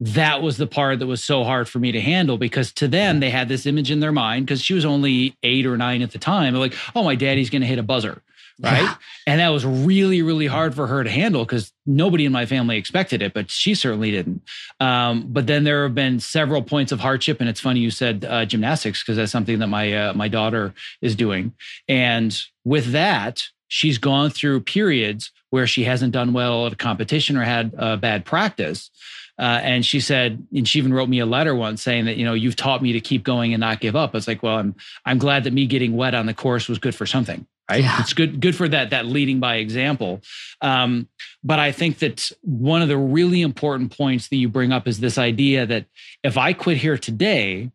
That 0.00 0.42
was 0.42 0.56
the 0.56 0.66
part 0.66 1.00
that 1.00 1.06
was 1.06 1.22
so 1.22 1.44
hard 1.44 1.68
for 1.68 1.78
me 1.78 1.92
to 1.92 2.00
handle 2.00 2.36
because 2.36 2.72
to 2.74 2.88
them 2.88 3.20
they 3.20 3.30
had 3.30 3.48
this 3.48 3.66
image 3.66 3.90
in 3.90 4.00
their 4.00 4.12
mind 4.12 4.46
because 4.46 4.62
she 4.62 4.74
was 4.74 4.84
only 4.84 5.36
eight 5.42 5.66
or 5.66 5.76
nine 5.76 6.02
at 6.02 6.12
the 6.12 6.18
time. 6.18 6.54
Like, 6.54 6.74
"Oh, 6.94 7.02
my 7.04 7.14
daddy's 7.14 7.50
going 7.50 7.62
to 7.62 7.68
hit 7.68 7.78
a 7.78 7.82
buzzer." 7.82 8.22
Right? 8.60 8.82
Yeah. 8.82 8.94
And 9.26 9.40
that 9.40 9.48
was 9.48 9.64
really, 9.64 10.22
really 10.22 10.46
hard 10.46 10.74
for 10.74 10.86
her 10.86 11.02
to 11.02 11.10
handle 11.10 11.44
because 11.44 11.72
nobody 11.86 12.24
in 12.24 12.32
my 12.32 12.46
family 12.46 12.76
expected 12.76 13.22
it, 13.22 13.34
but 13.34 13.50
she 13.50 13.74
certainly 13.74 14.10
didn't. 14.10 14.42
Um, 14.80 15.26
but 15.28 15.46
then 15.46 15.64
there 15.64 15.82
have 15.84 15.94
been 15.94 16.20
several 16.20 16.62
points 16.62 16.92
of 16.92 17.00
hardship, 17.00 17.40
and 17.40 17.48
it's 17.48 17.60
funny 17.60 17.80
you 17.80 17.90
said 17.90 18.24
uh, 18.28 18.44
gymnastics 18.44 19.02
because 19.02 19.16
that's 19.16 19.32
something 19.32 19.58
that 19.58 19.68
my 19.68 19.92
uh, 19.92 20.14
my 20.14 20.28
daughter 20.28 20.74
is 21.00 21.14
doing, 21.16 21.52
and 21.88 22.38
with 22.64 22.92
that. 22.92 23.44
She's 23.66 23.98
gone 23.98 24.30
through 24.30 24.60
periods 24.60 25.32
where 25.50 25.66
she 25.66 25.82
hasn't 25.82 26.12
done 26.12 26.32
well 26.32 26.66
at 26.66 26.74
a 26.74 26.76
competition 26.76 27.36
or 27.36 27.42
had 27.42 27.74
uh, 27.76 27.96
bad 27.96 28.24
practice. 28.24 28.88
Uh, 29.36 29.58
and 29.62 29.84
she 29.84 29.98
said, 29.98 30.46
and 30.54 30.68
she 30.68 30.78
even 30.78 30.94
wrote 30.94 31.08
me 31.08 31.18
a 31.18 31.26
letter 31.26 31.56
once 31.56 31.82
saying 31.82 32.04
that, 32.04 32.16
you 32.16 32.24
know, 32.24 32.34
you've 32.34 32.54
taught 32.54 32.82
me 32.82 32.92
to 32.92 33.00
keep 33.00 33.24
going 33.24 33.52
and 33.52 33.60
not 33.60 33.80
give 33.80 33.96
up. 33.96 34.14
It's 34.14 34.28
like, 34.28 34.44
well, 34.44 34.58
I'm, 34.58 34.76
I'm 35.06 35.18
glad 35.18 35.42
that 35.42 35.52
me 35.52 35.66
getting 35.66 35.96
wet 35.96 36.14
on 36.14 36.26
the 36.26 36.34
course 36.34 36.68
was 36.68 36.78
good 36.78 36.94
for 36.94 37.06
something 37.06 37.46
right? 37.70 37.82
Yeah. 37.82 38.00
it's 38.00 38.12
good 38.12 38.40
good 38.40 38.54
for 38.54 38.68
that 38.68 38.90
that 38.90 39.06
leading 39.06 39.40
by 39.40 39.56
example. 39.56 40.20
Um, 40.60 41.08
but 41.42 41.58
i 41.58 41.72
think 41.72 41.98
that 41.98 42.30
one 42.40 42.82
of 42.82 42.88
the 42.88 42.96
really 42.96 43.42
important 43.42 43.96
points 43.96 44.28
that 44.28 44.36
you 44.36 44.48
bring 44.48 44.72
up 44.72 44.88
is 44.88 45.00
this 45.00 45.18
idea 45.18 45.66
that 45.66 45.86
if 46.22 46.36
i 46.38 46.52
quit 46.52 46.78
here 46.78 46.98
today 46.98 47.70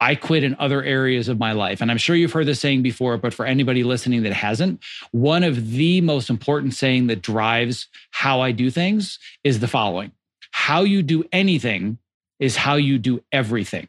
i 0.00 0.14
quit 0.14 0.42
in 0.42 0.56
other 0.58 0.82
areas 0.82 1.28
of 1.28 1.38
my 1.38 1.52
life. 1.52 1.80
And 1.80 1.90
i'm 1.90 1.98
sure 1.98 2.16
you've 2.16 2.32
heard 2.32 2.46
this 2.46 2.60
saying 2.60 2.82
before 2.82 3.18
but 3.18 3.34
for 3.34 3.46
anybody 3.46 3.84
listening 3.84 4.22
that 4.22 4.32
hasn't 4.32 4.82
one 5.12 5.44
of 5.44 5.70
the 5.70 6.00
most 6.00 6.30
important 6.30 6.74
saying 6.74 7.06
that 7.08 7.22
drives 7.22 7.88
how 8.10 8.40
i 8.40 8.50
do 8.50 8.70
things 8.70 9.18
is 9.44 9.60
the 9.60 9.68
following. 9.68 10.12
How 10.54 10.82
you 10.82 11.02
do 11.02 11.24
anything 11.32 11.98
is 12.38 12.56
how 12.56 12.74
you 12.74 12.98
do 12.98 13.22
everything 13.32 13.88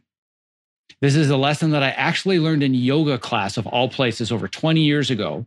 this 1.04 1.18
is 1.18 1.30
a 1.30 1.36
lesson 1.36 1.72
that 1.72 1.84
I 1.84 1.90
actually 1.90 2.40
learned 2.40 2.64
in 2.64 2.74
yoga 2.74 3.18
class 3.18 3.58
of 3.58 3.68
all 3.68 3.90
places 3.90 4.32
over 4.32 4.48
20 4.48 4.80
years 4.80 5.12
ago, 5.12 5.46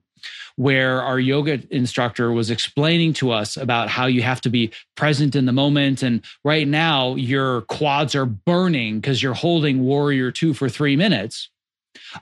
where 0.57 1.01
our 1.01 1.19
yoga 1.19 1.63
instructor 1.71 2.31
was 2.31 2.51
explaining 2.51 3.15
to 3.15 3.31
us 3.31 3.57
about 3.57 3.89
how 3.89 4.05
you 4.05 4.21
have 4.21 4.43
to 4.43 4.51
be 4.51 4.71
present 4.97 5.35
in 5.35 5.47
the 5.47 5.55
moment. 5.55 6.03
And 6.03 6.21
right 6.45 6.69
now, 6.69 7.15
your 7.15 7.63
quads 7.63 8.15
are 8.15 8.27
burning 8.27 9.01
because 9.01 9.23
you're 9.23 9.33
holding 9.33 9.83
Warrior 9.83 10.31
Two 10.31 10.53
for 10.53 10.69
three 10.69 10.95
minutes. 10.95 11.49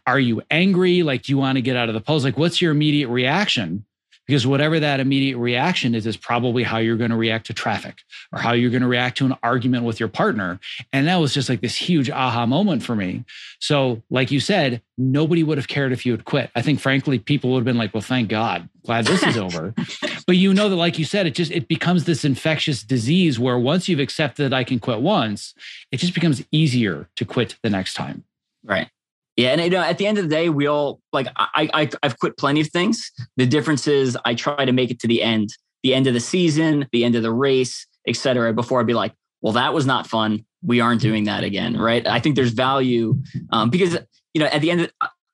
Are 0.06 0.20
you 0.20 0.40
angry? 0.48 1.02
Like, 1.02 1.22
do 1.22 1.32
you 1.32 1.38
want 1.38 1.56
to 1.56 1.62
get 1.62 1.76
out 1.76 1.88
of 1.88 1.96
the 1.96 2.00
pose? 2.00 2.22
Like, 2.22 2.38
what's 2.38 2.62
your 2.62 2.70
immediate 2.70 3.08
reaction? 3.08 3.84
Because 4.26 4.46
whatever 4.46 4.80
that 4.80 5.00
immediate 5.00 5.36
reaction 5.36 5.94
is 5.94 6.06
is 6.06 6.16
probably 6.16 6.62
how 6.62 6.78
you're 6.78 6.96
going 6.96 7.10
to 7.10 7.16
react 7.16 7.46
to 7.46 7.54
traffic 7.54 7.98
or 8.32 8.38
how 8.38 8.52
you're 8.52 8.70
going 8.70 8.82
to 8.82 8.88
react 8.88 9.18
to 9.18 9.26
an 9.26 9.36
argument 9.42 9.84
with 9.84 10.00
your 10.00 10.08
partner. 10.08 10.58
And 10.92 11.06
that 11.06 11.16
was 11.16 11.34
just 11.34 11.48
like 11.48 11.60
this 11.60 11.76
huge 11.76 12.10
aha 12.10 12.46
moment 12.46 12.82
for 12.82 12.96
me. 12.96 13.24
So 13.60 14.02
like 14.10 14.30
you 14.30 14.40
said 14.40 14.82
nobody 14.96 15.42
would 15.42 15.58
have 15.58 15.68
cared 15.68 15.92
if 15.92 16.06
you 16.06 16.12
had 16.12 16.24
quit. 16.24 16.50
I 16.54 16.62
think 16.62 16.80
frankly 16.80 17.18
people 17.18 17.50
would 17.50 17.58
have 17.58 17.64
been 17.64 17.78
like 17.78 17.92
well 17.92 18.00
thank 18.00 18.28
god. 18.28 18.68
Glad 18.84 19.06
this 19.06 19.22
is 19.22 19.36
over. 19.36 19.74
But 20.26 20.36
you 20.36 20.54
know 20.54 20.68
that 20.68 20.76
like 20.76 20.98
you 20.98 21.04
said 21.04 21.26
it 21.26 21.34
just 21.34 21.50
it 21.50 21.68
becomes 21.68 22.04
this 22.04 22.24
infectious 22.24 22.82
disease 22.82 23.38
where 23.38 23.58
once 23.58 23.88
you've 23.88 24.00
accepted 24.00 24.44
that 24.44 24.56
i 24.56 24.64
can 24.64 24.78
quit 24.78 25.00
once 25.00 25.54
it 25.90 25.98
just 25.98 26.14
becomes 26.14 26.42
easier 26.50 27.08
to 27.16 27.24
quit 27.24 27.56
the 27.62 27.70
next 27.70 27.94
time. 27.94 28.24
Right 28.64 28.88
yeah, 29.36 29.50
and 29.50 29.60
you 29.60 29.70
know, 29.70 29.80
at 29.80 29.98
the 29.98 30.06
end 30.06 30.18
of 30.18 30.24
the 30.24 30.30
day, 30.30 30.48
we 30.48 30.66
all 30.66 31.00
like 31.12 31.26
I, 31.36 31.68
I 31.74 31.90
I've 32.02 32.18
quit 32.18 32.36
plenty 32.36 32.60
of 32.60 32.68
things. 32.68 33.10
The 33.36 33.46
difference 33.46 33.88
is 33.88 34.16
I 34.24 34.34
try 34.34 34.64
to 34.64 34.72
make 34.72 34.90
it 34.90 35.00
to 35.00 35.08
the 35.08 35.22
end, 35.22 35.50
the 35.82 35.94
end 35.94 36.06
of 36.06 36.14
the 36.14 36.20
season, 36.20 36.86
the 36.92 37.04
end 37.04 37.16
of 37.16 37.22
the 37.22 37.32
race, 37.32 37.86
etc. 38.06 38.52
Before 38.52 38.80
I'd 38.80 38.86
be 38.86 38.94
like, 38.94 39.12
well, 39.42 39.52
that 39.54 39.74
was 39.74 39.86
not 39.86 40.06
fun. 40.06 40.44
We 40.62 40.80
aren't 40.80 41.00
doing 41.00 41.24
that 41.24 41.42
again, 41.42 41.76
right? 41.76 42.06
I 42.06 42.20
think 42.20 42.36
there's 42.36 42.52
value 42.52 43.20
um, 43.50 43.70
because 43.70 43.98
you 44.34 44.40
know 44.40 44.46
at 44.46 44.60
the 44.60 44.70
end 44.70 44.82
of 44.82 44.92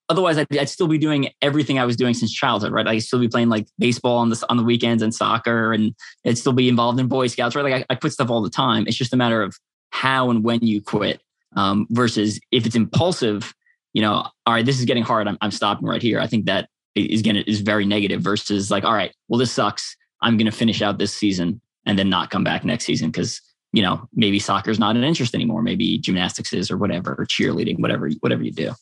otherwise 0.08 0.38
I'd, 0.38 0.56
I'd, 0.56 0.68
still 0.68 0.88
be 0.88 0.98
doing 0.98 1.28
everything 1.42 1.78
I 1.78 1.84
was 1.84 1.94
doing 1.94 2.14
since 2.14 2.32
childhood, 2.32 2.72
right? 2.72 2.86
I'd 2.86 3.02
still 3.02 3.20
be 3.20 3.28
playing 3.28 3.50
like 3.50 3.68
baseball 3.78 4.16
on 4.16 4.30
the 4.30 4.44
on 4.48 4.56
the 4.56 4.64
weekends 4.64 5.02
and 5.02 5.14
soccer, 5.14 5.74
and 5.74 5.94
I'd 6.26 6.38
still 6.38 6.54
be 6.54 6.70
involved 6.70 6.98
in 6.98 7.06
Boy 7.06 7.26
Scouts, 7.26 7.54
right? 7.54 7.64
Like 7.64 7.84
I, 7.90 7.92
I 7.92 7.94
quit 7.96 8.14
stuff 8.14 8.30
all 8.30 8.40
the 8.40 8.50
time. 8.50 8.86
It's 8.86 8.96
just 8.96 9.12
a 9.12 9.18
matter 9.18 9.42
of 9.42 9.58
how 9.90 10.30
and 10.30 10.42
when 10.42 10.60
you 10.62 10.80
quit 10.80 11.20
um, 11.54 11.86
versus 11.90 12.40
if 12.50 12.64
it's 12.64 12.76
impulsive 12.76 13.52
you 13.92 14.02
know, 14.02 14.26
all 14.46 14.54
right, 14.54 14.64
this 14.64 14.78
is 14.78 14.84
getting 14.84 15.02
hard. 15.02 15.28
I'm, 15.28 15.38
I'm 15.40 15.50
stopping 15.50 15.86
right 15.86 16.02
here. 16.02 16.20
I 16.20 16.26
think 16.26 16.46
that 16.46 16.68
is 16.94 17.22
going 17.22 17.36
to 17.36 17.48
is 17.50 17.60
very 17.60 17.84
negative 17.86 18.20
versus 18.20 18.70
like, 18.70 18.84
all 18.84 18.94
right, 18.94 19.14
well, 19.28 19.38
this 19.38 19.52
sucks. 19.52 19.96
I'm 20.22 20.36
going 20.36 20.50
to 20.50 20.56
finish 20.56 20.82
out 20.82 20.98
this 20.98 21.14
season 21.14 21.60
and 21.86 21.98
then 21.98 22.10
not 22.10 22.30
come 22.30 22.44
back 22.44 22.64
next 22.64 22.84
season 22.84 23.10
because 23.10 23.40
you 23.72 23.82
know 23.82 24.08
maybe 24.14 24.38
soccer's 24.38 24.78
not 24.78 24.96
an 24.96 25.04
interest 25.04 25.34
anymore. 25.34 25.62
Maybe 25.62 25.98
gymnastics 25.98 26.52
is 26.52 26.70
or 26.70 26.76
whatever, 26.76 27.14
or 27.18 27.26
cheerleading, 27.26 27.80
whatever 27.80 28.10
whatever 28.20 28.42
you 28.42 28.52
do. 28.52 28.72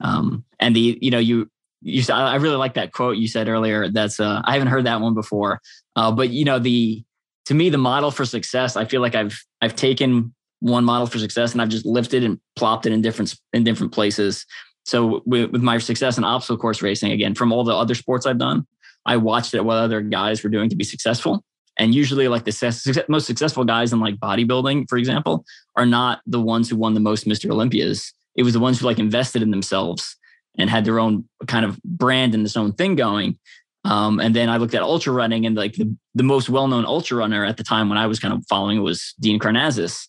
Um, 0.00 0.44
and 0.58 0.74
the 0.74 0.98
you 1.00 1.10
know 1.10 1.18
you 1.18 1.50
you 1.82 2.02
said, 2.02 2.14
I 2.14 2.36
really 2.36 2.56
like 2.56 2.74
that 2.74 2.92
quote 2.92 3.16
you 3.16 3.28
said 3.28 3.48
earlier. 3.48 3.88
That's 3.88 4.20
uh, 4.20 4.42
I 4.44 4.52
haven't 4.52 4.68
heard 4.68 4.86
that 4.86 5.00
one 5.00 5.14
before. 5.14 5.60
Uh, 5.96 6.12
but 6.12 6.30
you 6.30 6.44
know 6.44 6.58
the 6.58 7.04
to 7.46 7.54
me 7.54 7.70
the 7.70 7.78
model 7.78 8.10
for 8.10 8.24
success. 8.24 8.76
I 8.76 8.84
feel 8.84 9.00
like 9.00 9.14
I've 9.14 9.42
I've 9.60 9.76
taken 9.76 10.34
one 10.60 10.84
model 10.84 11.06
for 11.06 11.18
success 11.18 11.52
and 11.52 11.60
I've 11.60 11.68
just 11.68 11.86
lifted 11.86 12.22
and 12.22 12.38
plopped 12.54 12.86
it 12.86 12.92
in 12.92 13.02
different 13.02 13.34
in 13.52 13.64
different 13.64 13.92
places. 13.92 14.46
So 14.84 15.22
with, 15.26 15.52
my 15.52 15.78
success 15.78 16.18
in 16.18 16.24
obstacle 16.24 16.58
course 16.58 16.82
racing, 16.82 17.12
again, 17.12 17.34
from 17.34 17.52
all 17.52 17.64
the 17.64 17.74
other 17.74 17.94
sports 17.94 18.26
I've 18.26 18.38
done, 18.38 18.66
I 19.06 19.16
watched 19.16 19.54
it 19.54 19.64
what 19.64 19.76
other 19.76 20.00
guys 20.00 20.42
were 20.42 20.50
doing 20.50 20.68
to 20.70 20.76
be 20.76 20.84
successful. 20.84 21.44
And 21.78 21.94
usually, 21.94 22.28
like 22.28 22.44
the 22.44 23.04
most 23.08 23.26
successful 23.26 23.64
guys 23.64 23.92
in 23.92 24.00
like 24.00 24.16
bodybuilding, 24.16 24.88
for 24.88 24.98
example, 24.98 25.44
are 25.76 25.86
not 25.86 26.20
the 26.26 26.40
ones 26.40 26.68
who 26.68 26.76
won 26.76 26.94
the 26.94 27.00
most 27.00 27.26
Mr. 27.26 27.50
Olympias. 27.50 28.12
It 28.36 28.42
was 28.42 28.52
the 28.52 28.60
ones 28.60 28.80
who 28.80 28.86
like 28.86 28.98
invested 28.98 29.42
in 29.42 29.50
themselves 29.50 30.16
and 30.58 30.68
had 30.68 30.84
their 30.84 30.98
own 30.98 31.26
kind 31.46 31.64
of 31.64 31.80
brand 31.82 32.34
and 32.34 32.44
this 32.44 32.56
own 32.56 32.72
thing 32.72 32.96
going. 32.96 33.38
Um, 33.84 34.20
and 34.20 34.36
then 34.36 34.50
I 34.50 34.58
looked 34.58 34.74
at 34.74 34.82
ultra 34.82 35.12
running, 35.12 35.46
and 35.46 35.56
like 35.56 35.74
the, 35.74 35.96
the 36.14 36.22
most 36.22 36.50
well 36.50 36.68
known 36.68 36.84
ultra 36.84 37.16
runner 37.16 37.46
at 37.46 37.56
the 37.56 37.64
time 37.64 37.88
when 37.88 37.96
I 37.96 38.06
was 38.06 38.18
kind 38.18 38.34
of 38.34 38.44
following 38.46 38.82
was 38.82 39.14
Dean 39.18 39.38
Karnazes 39.38 40.08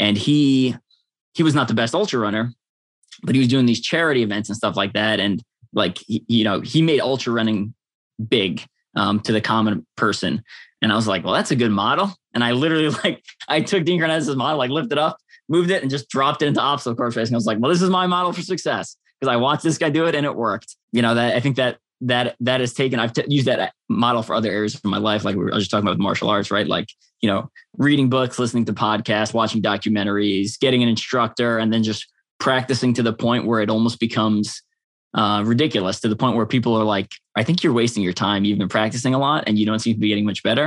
and 0.00 0.18
he 0.18 0.74
he 1.34 1.44
was 1.44 1.54
not 1.54 1.68
the 1.68 1.74
best 1.74 1.94
ultra 1.94 2.18
runner, 2.18 2.52
but 3.22 3.36
he 3.36 3.38
was 3.38 3.46
doing 3.46 3.66
these 3.66 3.80
charity 3.80 4.24
events 4.24 4.48
and 4.48 4.56
stuff 4.56 4.76
like 4.76 4.94
that. 4.94 5.20
And 5.20 5.40
like 5.72 5.98
he, 5.98 6.24
you 6.26 6.42
know, 6.42 6.60
he 6.60 6.82
made 6.82 7.00
ultra 7.00 7.32
running 7.32 7.74
big. 8.28 8.64
um, 8.96 9.20
to 9.20 9.32
the 9.32 9.40
common 9.40 9.86
person. 9.96 10.42
And 10.82 10.92
I 10.92 10.96
was 10.96 11.06
like, 11.06 11.24
well, 11.24 11.34
that's 11.34 11.50
a 11.50 11.56
good 11.56 11.70
model. 11.70 12.12
And 12.34 12.42
I 12.42 12.52
literally 12.52 12.88
like 13.04 13.24
I 13.48 13.60
took 13.60 13.84
Dean 13.84 14.00
Karnazes' 14.00 14.36
model, 14.36 14.58
like 14.58 14.70
lifted 14.70 14.98
up, 14.98 15.18
moved 15.48 15.70
it, 15.70 15.82
and 15.82 15.90
just 15.90 16.08
dropped 16.08 16.42
it 16.42 16.46
into 16.46 16.60
obstacle 16.60 16.96
course 16.96 17.16
racing. 17.16 17.34
I 17.34 17.38
was 17.38 17.46
like, 17.46 17.58
well, 17.60 17.70
this 17.70 17.82
is 17.82 17.90
my 17.90 18.06
model 18.06 18.32
for 18.32 18.42
success 18.42 18.96
because 19.18 19.32
I 19.32 19.36
watched 19.36 19.62
this 19.62 19.78
guy 19.78 19.90
do 19.90 20.06
it 20.06 20.14
and 20.14 20.26
it 20.26 20.34
worked. 20.34 20.76
You 20.92 21.02
know, 21.02 21.14
that 21.14 21.36
I 21.36 21.40
think 21.40 21.56
that 21.56 21.78
that 22.02 22.36
that 22.40 22.60
has 22.60 22.72
taken 22.72 22.98
I've 22.98 23.12
t- 23.12 23.24
used 23.28 23.46
that 23.46 23.72
model 23.88 24.22
for 24.22 24.34
other 24.34 24.50
areas 24.50 24.74
of 24.74 24.84
my 24.84 24.98
life. 24.98 25.24
Like 25.24 25.36
we 25.36 25.44
were, 25.44 25.52
I 25.52 25.56
was 25.56 25.64
just 25.64 25.70
talking 25.70 25.86
about 25.86 25.98
martial 25.98 26.30
arts, 26.30 26.50
right? 26.50 26.66
Like 26.66 26.88
you 27.20 27.28
know, 27.28 27.50
reading 27.76 28.08
books, 28.08 28.38
listening 28.38 28.64
to 28.66 28.72
podcasts, 28.72 29.34
watching 29.34 29.60
documentaries, 29.60 30.58
getting 30.58 30.82
an 30.82 30.88
instructor, 30.88 31.58
and 31.58 31.72
then 31.72 31.82
just 31.82 32.06
practicing 32.38 32.94
to 32.94 33.02
the 33.02 33.12
point 33.12 33.46
where 33.46 33.60
it 33.60 33.70
almost 33.70 34.00
becomes 34.00 34.62
uh, 35.14 35.42
ridiculous 35.44 36.00
to 36.00 36.08
the 36.08 36.16
point 36.16 36.36
where 36.36 36.46
people 36.46 36.74
are 36.74 36.84
like, 36.84 37.10
I 37.36 37.44
think 37.44 37.62
you're 37.62 37.72
wasting 37.72 38.02
your 38.02 38.12
time. 38.12 38.44
You've 38.44 38.58
been 38.58 38.68
practicing 38.68 39.14
a 39.14 39.18
lot 39.18 39.44
and 39.46 39.58
you 39.58 39.66
don't 39.66 39.78
seem 39.78 39.94
to 39.94 40.00
be 40.00 40.08
getting 40.08 40.24
much 40.24 40.42
better. 40.42 40.64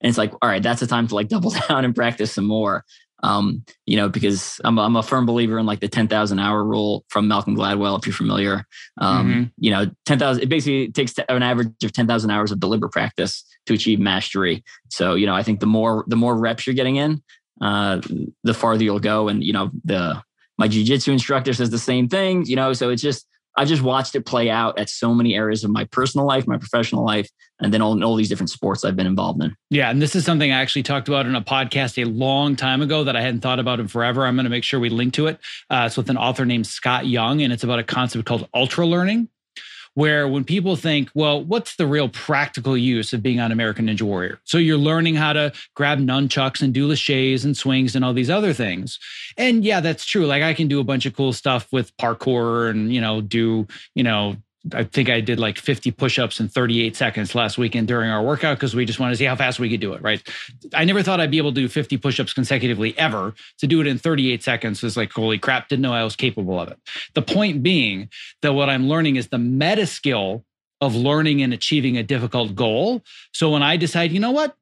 And 0.00 0.10
it's 0.10 0.18
like, 0.18 0.32
all 0.42 0.48
right, 0.48 0.62
that's 0.62 0.80
the 0.80 0.86
time 0.86 1.06
to 1.08 1.14
like 1.14 1.28
double 1.30 1.50
down 1.68 1.84
and 1.84 1.94
practice 1.94 2.32
some 2.32 2.44
more. 2.44 2.84
Um, 3.24 3.64
you 3.86 3.96
know, 3.96 4.10
because 4.10 4.60
I'm, 4.64 4.78
I'm 4.78 4.96
a 4.96 5.02
firm 5.02 5.24
believer 5.24 5.58
in 5.58 5.64
like 5.64 5.80
the 5.80 5.88
10,000 5.88 6.38
hour 6.38 6.62
rule 6.62 7.06
from 7.08 7.26
Malcolm 7.26 7.56
Gladwell, 7.56 7.98
if 7.98 8.06
you're 8.06 8.12
familiar. 8.12 8.66
Um, 9.00 9.28
mm-hmm. 9.28 9.42
You 9.56 9.70
know, 9.70 9.90
10,000, 10.04 10.42
it 10.42 10.50
basically 10.50 10.92
takes 10.92 11.14
an 11.30 11.42
average 11.42 11.72
of 11.82 11.92
10,000 11.92 12.30
hours 12.30 12.52
of 12.52 12.60
deliberate 12.60 12.92
practice 12.92 13.42
to 13.64 13.72
achieve 13.72 13.98
mastery. 13.98 14.62
So, 14.90 15.14
you 15.14 15.24
know, 15.24 15.34
I 15.34 15.42
think 15.42 15.60
the 15.60 15.66
more, 15.66 16.04
the 16.06 16.16
more 16.16 16.36
reps 16.36 16.66
you're 16.66 16.74
getting 16.74 16.96
in, 16.96 17.22
uh, 17.62 18.02
the 18.42 18.52
farther 18.52 18.84
you'll 18.84 19.00
go. 19.00 19.28
And, 19.28 19.42
you 19.42 19.54
know, 19.54 19.70
the, 19.84 20.22
my 20.58 20.68
jujitsu 20.68 21.08
instructor 21.08 21.54
says 21.54 21.70
the 21.70 21.78
same 21.78 22.08
thing, 22.08 22.44
you 22.44 22.56
know, 22.56 22.74
so 22.74 22.90
it's 22.90 23.02
just, 23.02 23.26
I 23.56 23.64
just 23.64 23.82
watched 23.82 24.14
it 24.14 24.26
play 24.26 24.50
out 24.50 24.78
at 24.78 24.88
so 24.88 25.14
many 25.14 25.34
areas 25.34 25.64
of 25.64 25.70
my 25.70 25.84
personal 25.84 26.26
life, 26.26 26.46
my 26.46 26.58
professional 26.58 27.04
life, 27.04 27.28
and 27.60 27.72
then 27.72 27.82
all, 27.82 28.02
all 28.02 28.16
these 28.16 28.28
different 28.28 28.50
sports 28.50 28.84
I've 28.84 28.96
been 28.96 29.06
involved 29.06 29.42
in. 29.42 29.56
Yeah. 29.70 29.90
And 29.90 30.02
this 30.02 30.16
is 30.16 30.24
something 30.24 30.50
I 30.50 30.60
actually 30.60 30.82
talked 30.82 31.08
about 31.08 31.26
in 31.26 31.34
a 31.34 31.42
podcast 31.42 32.02
a 32.02 32.08
long 32.08 32.56
time 32.56 32.82
ago 32.82 33.04
that 33.04 33.16
I 33.16 33.20
hadn't 33.20 33.40
thought 33.40 33.58
about 33.58 33.80
in 33.80 33.88
forever. 33.88 34.26
I'm 34.26 34.34
going 34.34 34.44
to 34.44 34.50
make 34.50 34.64
sure 34.64 34.80
we 34.80 34.88
link 34.88 35.14
to 35.14 35.28
it. 35.28 35.38
Uh, 35.70 35.84
it's 35.86 35.96
with 35.96 36.10
an 36.10 36.16
author 36.16 36.44
named 36.44 36.66
Scott 36.66 37.06
Young, 37.06 37.42
and 37.42 37.52
it's 37.52 37.64
about 37.64 37.78
a 37.78 37.84
concept 37.84 38.24
called 38.24 38.48
ultra 38.54 38.86
learning 38.86 39.28
where 39.94 40.28
when 40.28 40.44
people 40.44 40.76
think, 40.76 41.08
well, 41.14 41.42
what's 41.42 41.76
the 41.76 41.86
real 41.86 42.08
practical 42.08 42.76
use 42.76 43.12
of 43.12 43.22
being 43.22 43.40
on 43.40 43.52
American 43.52 43.86
Ninja 43.86 44.02
Warrior? 44.02 44.40
So 44.44 44.58
you're 44.58 44.76
learning 44.76 45.14
how 45.14 45.32
to 45.32 45.52
grab 45.74 45.98
nunchucks 45.98 46.60
and 46.62 46.74
do 46.74 46.86
laches 46.86 47.44
and 47.44 47.56
swings 47.56 47.94
and 47.94 48.04
all 48.04 48.12
these 48.12 48.30
other 48.30 48.52
things. 48.52 48.98
And 49.36 49.64
yeah, 49.64 49.80
that's 49.80 50.04
true. 50.04 50.26
Like 50.26 50.42
I 50.42 50.54
can 50.54 50.68
do 50.68 50.80
a 50.80 50.84
bunch 50.84 51.06
of 51.06 51.16
cool 51.16 51.32
stuff 51.32 51.68
with 51.72 51.96
parkour 51.96 52.70
and, 52.70 52.92
you 52.92 53.00
know, 53.00 53.20
do, 53.20 53.66
you 53.94 54.02
know, 54.02 54.36
I 54.72 54.84
think 54.84 55.10
I 55.10 55.20
did 55.20 55.38
like 55.38 55.58
50 55.58 55.90
push-ups 55.90 56.40
in 56.40 56.48
38 56.48 56.96
seconds 56.96 57.34
last 57.34 57.58
weekend 57.58 57.86
during 57.86 58.08
our 58.08 58.22
workout 58.22 58.56
because 58.56 58.74
we 58.74 58.86
just 58.86 58.98
wanted 58.98 59.12
to 59.12 59.18
see 59.18 59.24
how 59.26 59.36
fast 59.36 59.58
we 59.58 59.68
could 59.68 59.80
do 59.80 59.92
it. 59.92 60.00
Right. 60.00 60.26
I 60.72 60.84
never 60.84 61.02
thought 61.02 61.20
I'd 61.20 61.30
be 61.30 61.38
able 61.38 61.52
to 61.52 61.60
do 61.60 61.68
50 61.68 61.98
push-ups 61.98 62.32
consecutively 62.32 62.96
ever. 62.96 63.34
To 63.58 63.66
do 63.66 63.80
it 63.80 63.86
in 63.86 63.98
38 63.98 64.42
seconds 64.42 64.82
was 64.82 64.96
like, 64.96 65.12
holy 65.12 65.38
crap, 65.38 65.68
didn't 65.68 65.82
know 65.82 65.92
I 65.92 66.04
was 66.04 66.16
capable 66.16 66.58
of 66.58 66.68
it. 66.68 66.78
The 67.14 67.22
point 67.22 67.62
being 67.62 68.08
that 68.40 68.54
what 68.54 68.70
I'm 68.70 68.88
learning 68.88 69.16
is 69.16 69.28
the 69.28 69.38
meta 69.38 69.86
skill 69.86 70.44
of 70.80 70.94
learning 70.94 71.42
and 71.42 71.52
achieving 71.52 71.98
a 71.98 72.02
difficult 72.02 72.54
goal. 72.54 73.02
So 73.32 73.50
when 73.50 73.62
I 73.62 73.76
decide, 73.76 74.12
you 74.12 74.20
know 74.20 74.32
what? 74.32 74.56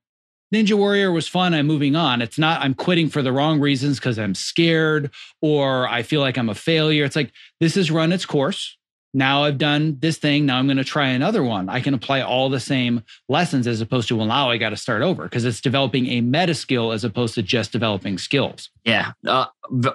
Ninja 0.52 0.74
Warrior 0.74 1.10
was 1.10 1.28
fun. 1.28 1.54
I'm 1.54 1.66
moving 1.66 1.96
on. 1.96 2.20
It's 2.20 2.38
not, 2.38 2.60
I'm 2.60 2.74
quitting 2.74 3.08
for 3.08 3.22
the 3.22 3.32
wrong 3.32 3.58
reasons 3.58 3.98
because 3.98 4.18
I'm 4.18 4.34
scared 4.34 5.10
or 5.40 5.88
I 5.88 6.02
feel 6.02 6.20
like 6.20 6.36
I'm 6.36 6.50
a 6.50 6.54
failure. 6.54 7.04
It's 7.04 7.16
like 7.16 7.32
this 7.60 7.76
has 7.76 7.90
run 7.90 8.12
its 8.12 8.26
course 8.26 8.76
now 9.14 9.44
I've 9.44 9.58
done 9.58 9.98
this 10.00 10.16
thing. 10.16 10.46
Now 10.46 10.58
I'm 10.58 10.66
going 10.66 10.78
to 10.78 10.84
try 10.84 11.08
another 11.08 11.42
one. 11.42 11.68
I 11.68 11.80
can 11.80 11.94
apply 11.94 12.22
all 12.22 12.48
the 12.48 12.60
same 12.60 13.02
lessons 13.28 13.66
as 13.66 13.80
opposed 13.80 14.08
to, 14.08 14.16
well, 14.16 14.26
now 14.26 14.50
I 14.50 14.56
got 14.56 14.70
to 14.70 14.76
start 14.76 15.02
over 15.02 15.24
because 15.24 15.44
it's 15.44 15.60
developing 15.60 16.06
a 16.06 16.20
meta 16.20 16.54
skill 16.54 16.92
as 16.92 17.04
opposed 17.04 17.34
to 17.34 17.42
just 17.42 17.72
developing 17.72 18.18
skills. 18.18 18.70
Yeah, 18.84 19.12
uh, 19.26 19.46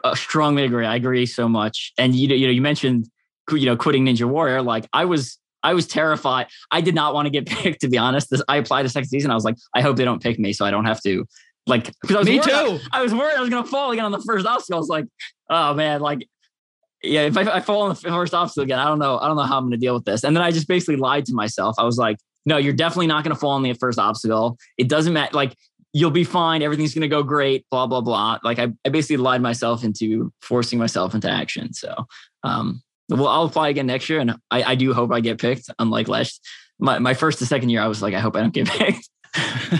uh, 0.04 0.16
strongly 0.16 0.64
agree. 0.64 0.86
I 0.86 0.96
agree 0.96 1.26
so 1.26 1.50
much. 1.50 1.94
And 1.98 2.16
you 2.16 2.28
know, 2.28 2.36
you 2.36 2.48
know, 2.48 2.54
you 2.54 2.62
mentioned, 2.62 3.08
you 3.52 3.66
know, 3.66 3.76
quitting 3.76 4.06
Ninja 4.06 4.28
Warrior. 4.28 4.62
Like 4.62 4.88
I 4.94 5.06
was, 5.06 5.40
I 5.64 5.74
was 5.74 5.88
terrified. 5.88 6.48
I 6.72 6.82
did 6.82 6.94
not 6.94 7.14
want 7.14 7.26
to 7.26 7.30
get 7.32 7.46
picked, 7.48 7.82
to 7.82 7.90
be 7.90 7.98
honest. 7.98 8.30
This, 8.30 8.44
I 8.48 8.58
applied 8.58 8.84
to 8.84 8.90
second 8.90 9.10
season. 9.10 9.32
I 9.32 9.36
was 9.36 9.44
like, 9.44 9.56
I 9.74 9.82
hope 9.82 9.98
they 9.98 10.06
don't 10.06 10.22
pick 10.22 10.38
me 10.38 10.54
so 10.54 10.66
I 10.66 10.72
don't 10.72 10.86
have 10.86 11.02
to 11.04 11.26
like, 11.66 11.92
because 12.02 12.16
I 12.16 12.20
was 12.20 12.28
me 12.28 12.40
too. 12.40 12.52
I, 12.52 12.80
I 12.94 13.02
was 13.02 13.14
worried 13.14 13.36
I 13.36 13.42
was 13.42 13.50
going 13.50 13.64
to 13.64 13.70
fall 13.70 13.92
again 13.92 14.06
on 14.06 14.12
the 14.12 14.22
first 14.22 14.46
obstacle. 14.46 14.78
I 14.78 14.80
was 14.80 14.90
like, 14.90 15.06
oh 15.50 15.74
man, 15.74 16.02
like 16.02 16.28
yeah, 17.08 17.22
if 17.22 17.38
I, 17.38 17.42
I 17.44 17.60
fall 17.60 17.84
on 17.84 17.90
the 17.90 17.96
first 17.96 18.34
obstacle 18.34 18.64
again, 18.64 18.80
I 18.80 18.86
don't 18.86 19.00
know. 19.00 19.18
I 19.18 19.28
don't 19.28 19.38
know 19.38 19.44
how 19.44 19.58
I'm 19.58 19.64
going 19.64 19.72
to 19.72 19.78
deal 19.78 19.94
with 19.94 20.06
this. 20.06 20.24
And 20.24 20.36
then 20.36 20.44
I 20.44 20.52
just 20.52 20.68
basically 20.68 20.96
lied 20.98 21.26
to 21.26 21.34
myself. 21.34 21.76
I 21.78 21.84
was 21.84 21.98
like, 21.98 22.18
no, 22.46 22.58
you're 22.58 22.74
definitely 22.74 23.08
not 23.08 23.24
going 23.24 23.36
to 23.36 23.40
fall 23.40 23.52
on 23.52 23.64
the 23.64 23.74
first 23.74 24.00
obstacle. 24.00 24.58
It 24.78 24.88
doesn't 24.88 25.14
matter. 25.14 25.36
Like 25.36 25.56
you'll 25.94 26.12
be 26.12 26.24
fine. 26.24 26.62
Everything's 26.62 26.94
going 26.94 27.02
to 27.02 27.08
go 27.08 27.24
great. 27.24 27.66
Blah 27.72 27.88
blah 27.88 28.02
blah. 28.02 28.40
Like 28.44 28.60
I, 28.60 28.68
I 28.86 28.90
basically 28.90 29.18
lied 29.18 29.42
myself 29.42 29.84
into 29.84 30.32
forcing 30.42 30.80
myself 30.80 31.16
into 31.16 31.30
action. 31.30 31.74
So, 31.74 31.94
um, 32.44 32.82
well, 33.10 33.28
I'll 33.28 33.46
apply 33.46 33.70
again 33.70 33.88
next 33.88 34.10
year, 34.10 34.20
and 34.20 34.36
I, 34.52 34.64
I 34.64 34.76
do 34.76 34.94
hope 34.94 35.12
I 35.12 35.22
get 35.22 35.40
picked. 35.40 35.70
Unlike 35.80 36.08
last, 36.08 36.46
my 36.80 37.00
my 37.00 37.14
first 37.14 37.40
to 37.40 37.46
second 37.46 37.70
year, 37.70 37.82
I 37.82 37.88
was 37.88 38.02
like, 38.02 38.14
I 38.14 38.20
hope 38.20 38.36
I 38.36 38.42
don't 38.42 38.54
get 38.54 38.68
picked. 38.68 39.10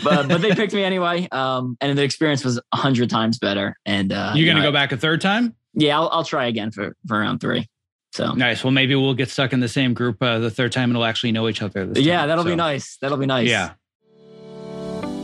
but 0.04 0.28
but 0.28 0.42
they 0.42 0.54
picked 0.54 0.74
me 0.74 0.84
anyway. 0.84 1.28
Um, 1.32 1.78
and 1.82 1.98
the 1.98 2.04
experience 2.04 2.44
was 2.44 2.60
a 2.72 2.78
hundred 2.78 3.10
times 3.10 3.38
better. 3.40 3.78
And 3.86 4.12
uh, 4.12 4.34
you're 4.36 4.46
gonna 4.46 4.60
you 4.60 4.64
know, 4.64 4.70
go 4.70 4.74
back 4.74 4.92
a 4.92 4.98
third 4.98 5.22
time? 5.22 5.56
Yeah, 5.78 6.00
I'll, 6.00 6.10
I'll 6.12 6.24
try 6.24 6.48
again 6.48 6.72
for 6.72 6.96
for 7.08 7.20
round 7.20 7.40
three. 7.40 7.68
So 8.14 8.34
nice. 8.34 8.64
Well, 8.64 8.72
maybe 8.72 8.96
we'll 8.96 9.14
get 9.14 9.30
stuck 9.30 9.54
in 9.54 9.60
the 9.60 9.68
same 9.68 9.94
group 9.94 10.22
uh, 10.22 10.40
the 10.40 10.50
third 10.50 10.72
time 10.72 10.90
and 10.90 10.98
we'll 10.98 11.06
actually 11.06 11.32
know 11.32 11.48
each 11.48 11.62
other. 11.62 11.86
yeah, 11.96 12.20
time, 12.20 12.28
that'll 12.30 12.44
so. 12.44 12.50
be 12.50 12.56
nice. 12.56 12.98
That'll 13.00 13.18
be 13.18 13.28
nice. 13.28 13.48
Yeah. 13.48 13.74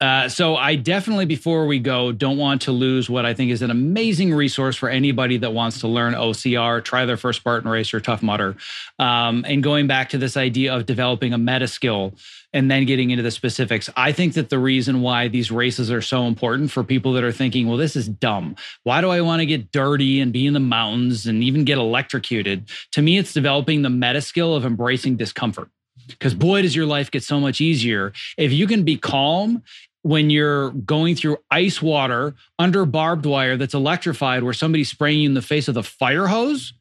Uh, 0.00 0.28
so 0.28 0.56
I 0.56 0.74
definitely, 0.74 1.24
before 1.24 1.66
we 1.66 1.78
go, 1.78 2.10
don't 2.12 2.36
want 2.36 2.62
to 2.62 2.72
lose 2.72 3.08
what 3.08 3.24
I 3.24 3.32
think 3.32 3.52
is 3.52 3.62
an 3.62 3.70
amazing 3.70 4.34
resource 4.34 4.76
for 4.76 4.88
anybody 4.88 5.36
that 5.38 5.52
wants 5.52 5.80
to 5.80 5.88
learn 5.88 6.14
OCR, 6.14 6.84
try 6.84 7.06
their 7.06 7.16
first 7.16 7.40
Spartan 7.40 7.70
race 7.70 7.94
or 7.94 8.00
Tough 8.00 8.22
Mudder, 8.22 8.56
um, 8.98 9.44
and 9.48 9.62
going 9.62 9.86
back 9.86 10.08
to 10.10 10.18
this 10.18 10.36
idea 10.36 10.74
of 10.74 10.86
developing 10.86 11.32
a 11.32 11.38
meta 11.38 11.68
skill 11.68 12.12
and 12.52 12.70
then 12.70 12.86
getting 12.86 13.10
into 13.10 13.22
the 13.22 13.30
specifics. 13.30 13.88
I 13.96 14.12
think 14.12 14.34
that 14.34 14.48
the 14.48 14.58
reason 14.58 15.00
why 15.00 15.28
these 15.28 15.50
races 15.50 15.90
are 15.90 16.02
so 16.02 16.26
important 16.26 16.70
for 16.70 16.84
people 16.84 17.12
that 17.14 17.24
are 17.24 17.32
thinking, 17.32 17.66
well, 17.68 17.76
this 17.76 17.96
is 17.96 18.08
dumb. 18.08 18.56
Why 18.82 19.00
do 19.00 19.10
I 19.10 19.20
want 19.20 19.40
to 19.40 19.46
get 19.46 19.72
dirty 19.72 20.20
and 20.20 20.32
be 20.32 20.46
in 20.46 20.54
the 20.54 20.60
mountains 20.60 21.26
and 21.26 21.42
even 21.42 21.64
get 21.64 21.78
electrocuted? 21.78 22.68
To 22.92 23.02
me, 23.02 23.18
it's 23.18 23.32
developing 23.32 23.82
the 23.82 23.90
meta 23.90 24.20
skill 24.20 24.54
of 24.54 24.64
embracing 24.64 25.16
discomfort. 25.16 25.68
Because 26.08 26.34
boy, 26.34 26.62
does 26.62 26.74
your 26.74 26.86
life 26.86 27.10
get 27.10 27.22
so 27.22 27.40
much 27.40 27.60
easier 27.60 28.12
if 28.36 28.52
you 28.52 28.66
can 28.66 28.82
be 28.82 28.96
calm 28.96 29.62
when 30.02 30.28
you're 30.28 30.70
going 30.70 31.16
through 31.16 31.38
ice 31.50 31.80
water 31.80 32.34
under 32.58 32.84
barbed 32.84 33.24
wire 33.24 33.56
that's 33.56 33.74
electrified, 33.74 34.42
where 34.42 34.52
somebody's 34.52 34.90
spraying 34.90 35.20
you 35.20 35.28
in 35.28 35.34
the 35.34 35.42
face 35.42 35.66
with 35.66 35.76
a 35.76 35.82
fire 35.82 36.26
hose. 36.26 36.74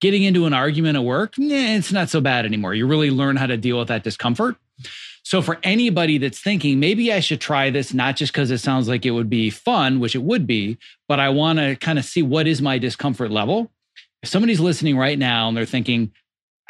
Getting 0.00 0.24
into 0.24 0.44
an 0.44 0.52
argument 0.52 0.96
at 0.96 1.04
work, 1.04 1.38
nah, 1.38 1.54
it's 1.54 1.92
not 1.92 2.10
so 2.10 2.20
bad 2.20 2.44
anymore. 2.44 2.74
You 2.74 2.86
really 2.86 3.10
learn 3.10 3.36
how 3.36 3.46
to 3.46 3.56
deal 3.56 3.78
with 3.78 3.88
that 3.88 4.02
discomfort. 4.02 4.56
So, 5.22 5.40
for 5.40 5.58
anybody 5.62 6.18
that's 6.18 6.38
thinking, 6.38 6.78
maybe 6.78 7.10
I 7.10 7.20
should 7.20 7.40
try 7.40 7.70
this, 7.70 7.94
not 7.94 8.16
just 8.16 8.32
because 8.32 8.50
it 8.50 8.58
sounds 8.58 8.88
like 8.88 9.06
it 9.06 9.12
would 9.12 9.30
be 9.30 9.48
fun, 9.48 10.00
which 10.00 10.14
it 10.14 10.22
would 10.22 10.46
be, 10.46 10.76
but 11.08 11.20
I 11.20 11.30
want 11.30 11.58
to 11.58 11.76
kind 11.76 11.98
of 11.98 12.04
see 12.04 12.22
what 12.22 12.46
is 12.46 12.60
my 12.60 12.76
discomfort 12.76 13.30
level. 13.30 13.70
If 14.22 14.28
somebody's 14.28 14.60
listening 14.60 14.98
right 14.98 15.18
now 15.18 15.48
and 15.48 15.56
they're 15.56 15.64
thinking, 15.64 16.12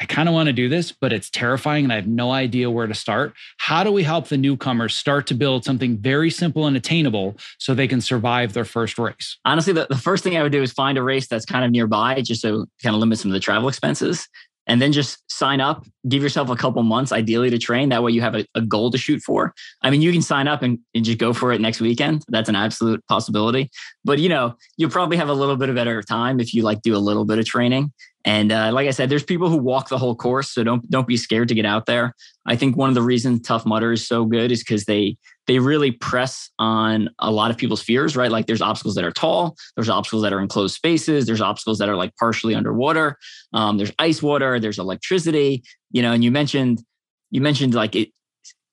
I 0.01 0.05
kind 0.05 0.27
of 0.27 0.35
want 0.35 0.47
to 0.47 0.53
do 0.53 0.67
this, 0.67 0.91
but 0.91 1.13
it's 1.13 1.29
terrifying 1.29 1.85
and 1.85 1.93
I 1.93 1.95
have 1.95 2.07
no 2.07 2.31
idea 2.31 2.69
where 2.69 2.87
to 2.87 2.93
start. 2.93 3.33
How 3.57 3.83
do 3.83 3.91
we 3.91 4.03
help 4.03 4.27
the 4.27 4.37
newcomers 4.37 4.95
start 4.95 5.25
to 5.27 5.33
build 5.33 5.63
something 5.63 5.97
very 5.97 6.29
simple 6.29 6.67
and 6.67 6.75
attainable 6.75 7.37
so 7.59 7.73
they 7.73 7.87
can 7.87 8.01
survive 8.01 8.53
their 8.53 8.65
first 8.65 8.99
race? 8.99 9.37
Honestly, 9.45 9.71
the, 9.71 9.87
the 9.89 9.97
first 9.97 10.23
thing 10.23 10.35
I 10.35 10.43
would 10.43 10.51
do 10.51 10.61
is 10.61 10.73
find 10.73 10.97
a 10.97 11.03
race 11.03 11.27
that's 11.27 11.45
kind 11.45 11.63
of 11.63 11.71
nearby, 11.71 12.21
just 12.21 12.41
so 12.41 12.65
kind 12.83 12.93
of 12.93 12.99
limit 12.99 13.19
some 13.19 13.31
of 13.31 13.33
the 13.33 13.39
travel 13.39 13.69
expenses. 13.69 14.27
And 14.67 14.81
then 14.81 14.91
just 14.91 15.19
sign 15.31 15.61
up, 15.61 15.85
give 16.09 16.23
yourself 16.23 16.49
a 16.49 16.55
couple 16.55 16.81
months, 16.81 17.11
ideally, 17.11 17.51
to 17.51 17.59
train. 17.59 17.89
That 17.89 18.01
way 18.01 18.11
you 18.11 18.21
have 18.21 18.35
a, 18.35 18.45
a 18.55 18.61
goal 18.61 18.89
to 18.89 18.97
shoot 18.97 19.21
for. 19.21 19.53
I 19.83 19.91
mean, 19.91 20.01
you 20.01 20.11
can 20.11 20.23
sign 20.23 20.47
up 20.47 20.63
and, 20.63 20.79
and 20.95 21.05
just 21.05 21.19
go 21.19 21.33
for 21.33 21.51
it 21.51 21.61
next 21.61 21.81
weekend. 21.81 22.23
That's 22.29 22.49
an 22.49 22.55
absolute 22.55 23.05
possibility. 23.07 23.69
But 24.03 24.17
you 24.17 24.27
know, 24.27 24.55
you'll 24.75 24.89
probably 24.89 25.17
have 25.17 25.29
a 25.29 25.33
little 25.33 25.55
bit 25.55 25.69
of 25.69 25.75
better 25.75 26.01
time 26.01 26.39
if 26.39 26.51
you 26.51 26.63
like 26.63 26.81
do 26.81 26.95
a 26.95 26.97
little 26.97 27.25
bit 27.25 27.37
of 27.37 27.45
training 27.45 27.93
and 28.25 28.51
uh, 28.51 28.71
like 28.73 28.87
I 28.87 28.91
said, 28.91 29.09
there's 29.09 29.23
people 29.23 29.49
who 29.49 29.57
walk 29.57 29.89
the 29.89 29.99
whole 29.99 30.15
course, 30.15 30.49
so 30.49 30.63
don't 30.63 30.89
don't 30.89 31.07
be 31.07 31.15
scared 31.15 31.47
to 31.49 31.55
get 31.55 31.65
out 31.65 31.85
there. 31.85 32.15
I 32.47 32.55
think 32.55 32.75
one 32.75 32.89
of 32.89 32.95
the 32.95 33.03
reasons 33.03 33.41
Tough 33.41 33.67
Mudder 33.67 33.91
is 33.91 34.07
so 34.07 34.25
good 34.25 34.51
is 34.51 34.59
because 34.59 34.85
they 34.85 35.15
they 35.45 35.59
really 35.59 35.91
press 35.91 36.49
on 36.57 37.09
a 37.19 37.29
lot 37.29 37.51
of 37.51 37.57
people's 37.57 37.83
fears, 37.83 38.15
right? 38.15 38.31
Like 38.31 38.47
there's 38.47 38.63
obstacles 38.63 38.95
that 38.95 39.03
are 39.03 39.11
tall, 39.11 39.55
there's 39.75 39.89
obstacles 39.89 40.23
that 40.23 40.33
are 40.33 40.41
in 40.41 40.47
closed 40.47 40.73
spaces, 40.73 41.27
there's 41.27 41.41
obstacles 41.41 41.77
that 41.77 41.87
are 41.87 41.95
like 41.95 42.15
partially 42.17 42.55
underwater, 42.55 43.17
um, 43.53 43.77
there's 43.77 43.91
ice 43.99 44.23
water, 44.23 44.59
there's 44.59 44.79
electricity, 44.79 45.63
you 45.91 46.01
know. 46.01 46.11
And 46.11 46.23
you 46.23 46.31
mentioned 46.31 46.83
you 47.29 47.41
mentioned 47.41 47.75
like 47.75 47.95
it. 47.95 48.09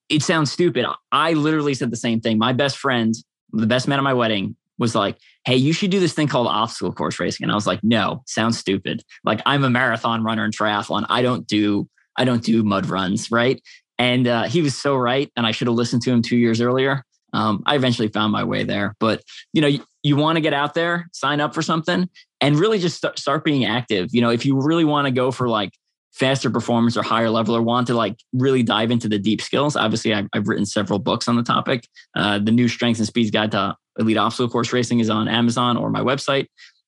It 0.08 0.22
sounds 0.22 0.50
stupid. 0.50 0.86
I 1.10 1.34
literally 1.34 1.74
said 1.74 1.90
the 1.90 1.96
same 1.96 2.20
thing. 2.20 2.36
My 2.36 2.52
best 2.52 2.76
friend, 2.76 3.14
the 3.52 3.66
best 3.66 3.88
man 3.88 3.98
at 3.98 4.02
my 4.02 4.12
wedding, 4.12 4.56
was 4.82 4.94
like, 4.94 5.16
Hey, 5.44 5.56
you 5.56 5.72
should 5.72 5.90
do 5.90 5.98
this 6.00 6.12
thing 6.12 6.28
called 6.28 6.46
obstacle 6.46 6.92
course 6.92 7.18
racing. 7.18 7.44
And 7.44 7.52
I 7.52 7.54
was 7.54 7.66
like, 7.66 7.80
no, 7.82 8.22
sounds 8.26 8.58
stupid. 8.58 9.02
Like 9.24 9.40
I'm 9.46 9.64
a 9.64 9.70
marathon 9.70 10.22
runner 10.22 10.44
and 10.44 10.54
triathlon. 10.54 11.06
I 11.08 11.22
don't 11.22 11.46
do, 11.46 11.88
I 12.16 12.24
don't 12.24 12.44
do 12.44 12.62
mud 12.62 12.86
runs. 12.86 13.30
Right. 13.30 13.60
And 13.98 14.28
uh, 14.28 14.44
he 14.44 14.62
was 14.62 14.76
so 14.76 14.96
right. 14.96 15.30
And 15.36 15.46
I 15.46 15.52
should 15.52 15.68
have 15.68 15.76
listened 15.76 16.02
to 16.02 16.12
him 16.12 16.22
two 16.22 16.36
years 16.36 16.60
earlier. 16.60 17.04
Um, 17.32 17.62
I 17.64 17.76
eventually 17.76 18.08
found 18.08 18.32
my 18.32 18.44
way 18.44 18.64
there. 18.64 18.94
But, 19.00 19.22
you 19.52 19.62
know, 19.62 19.68
you, 19.68 19.84
you 20.02 20.16
want 20.16 20.36
to 20.36 20.40
get 20.40 20.52
out 20.52 20.74
there, 20.74 21.08
sign 21.12 21.40
up 21.40 21.54
for 21.54 21.62
something 21.62 22.08
and 22.40 22.58
really 22.58 22.78
just 22.78 22.96
start, 22.96 23.18
start 23.18 23.44
being 23.44 23.64
active. 23.64 24.08
You 24.12 24.20
know, 24.20 24.30
if 24.30 24.44
you 24.44 24.60
really 24.60 24.84
want 24.84 25.06
to 25.06 25.12
go 25.12 25.30
for 25.30 25.48
like 25.48 25.72
faster 26.12 26.50
performance 26.50 26.96
or 26.96 27.02
higher 27.02 27.30
level 27.30 27.56
or 27.56 27.62
want 27.62 27.86
to 27.86 27.94
like 27.94 28.18
really 28.32 28.62
dive 28.62 28.90
into 28.90 29.08
the 29.08 29.18
deep 29.18 29.40
skills, 29.40 29.76
obviously 29.76 30.12
I've, 30.12 30.28
I've 30.32 30.46
written 30.46 30.66
several 30.66 30.98
books 30.98 31.28
on 31.28 31.36
the 31.36 31.42
topic. 31.42 31.88
Uh, 32.14 32.38
the 32.38 32.52
new 32.52 32.68
Strengths 32.68 33.00
and 33.00 33.06
Speeds 33.06 33.30
Guide 33.30 33.50
to 33.52 33.76
Elite 33.98 34.18
Obstacle 34.18 34.48
Course 34.48 34.72
Racing 34.72 35.00
is 35.00 35.10
on 35.10 35.28
Amazon 35.28 35.76
or 35.76 35.90
my 35.90 36.00
website, 36.00 36.46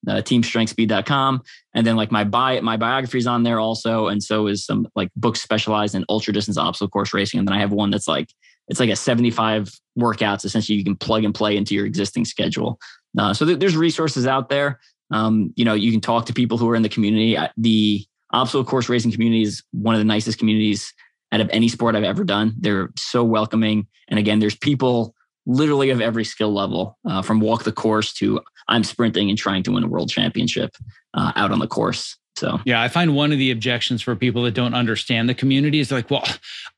uh, 0.09 0.17
teamstrengthspeed.com. 0.17 1.43
And 1.75 1.87
then 1.87 1.97
like 1.97 2.13
my 2.13 2.25
bio, 2.25 2.61
my 2.61 2.77
biography 2.77 3.19
is 3.19 3.27
on 3.27 3.43
there 3.43 3.61
also. 3.61 4.09
And 4.09 4.23
so 4.23 4.47
is 4.47 4.65
some 4.65 4.87
like 4.95 5.09
books 5.17 5.41
specialized 5.41 5.95
in 5.95 6.05
ultra 6.09 6.33
distance 6.33 6.59
obstacle 6.59 6.89
course 6.89 7.15
racing. 7.15 7.39
And 7.39 7.49
then 7.49 7.55
I 7.55 7.61
have 7.61 7.73
one 7.73 7.91
that's 7.91 8.09
like, 8.09 8.29
it's 8.69 8.81
like 8.81 8.91
a 8.91 8.97
75 8.97 9.71
workouts. 9.99 10.45
Essentially, 10.45 10.79
you 10.79 10.85
can 10.85 10.97
plug 10.97 11.25
and 11.25 11.35
play 11.35 11.57
into 11.57 11.75
your 11.75 11.87
existing 11.87 12.25
schedule. 12.25 12.79
Uh, 13.19 13.33
so 13.33 13.45
th- 13.45 13.59
there's 13.59 13.77
resources 13.77 14.27
out 14.27 14.49
there. 14.49 14.81
Um, 15.11 15.53
you 15.57 15.65
know, 15.65 15.75
you 15.75 15.93
can 15.93 16.01
talk 16.01 16.27
to 16.27 16.33
people 16.33 16.57
who 16.57 16.69
are 16.71 16.75
in 16.75 16.83
the 16.83 16.89
community. 16.89 17.37
The 17.59 18.07
obstacle 18.35 18.65
course 18.65 18.89
racing 18.89 19.13
community 19.13 19.43
is 19.43 19.63
one 19.73 19.95
of 19.95 19.99
the 19.99 20.05
nicest 20.05 20.39
communities 20.39 20.93
out 21.33 21.41
of 21.41 21.49
any 21.53 21.69
sport 21.69 21.97
I've 21.97 22.05
ever 22.05 22.25
done. 22.25 22.55
They're 22.59 22.91
so 22.97 23.25
welcoming. 23.25 23.87
And 24.09 24.19
again, 24.19 24.39
there's 24.39 24.57
people 24.57 25.15
literally 25.47 25.91
of 25.91 26.01
every 26.01 26.25
skill 26.25 26.53
level, 26.53 26.99
uh, 27.09 27.23
from 27.23 27.41
walk 27.41 27.65
the 27.65 27.73
course 27.73 28.13
to 28.15 28.41
I'm 28.69 28.85
sprinting 28.85 29.29
and 29.29 29.39
trying 29.39 29.63
to 29.65 29.73
win 29.73 29.85
a 29.85 29.89
world 29.89 30.11
championship 30.11 30.75
uh, 31.13 31.33
out 31.37 31.53
on 31.53 31.59
the 31.59 31.67
course. 31.67 32.17
So 32.37 32.61
yeah, 32.65 32.83
I 32.83 32.89
find 32.89 33.15
one 33.15 33.33
of 33.33 33.39
the 33.39 33.51
objections 33.51 34.03
for 34.03 34.17
people 34.17 34.43
that 34.43 34.55
don't 34.55 34.75
understand 34.75 35.29
the 35.29 35.35
community 35.35 35.79
is 35.79 35.93
like, 35.93 36.11
well, 36.11 36.27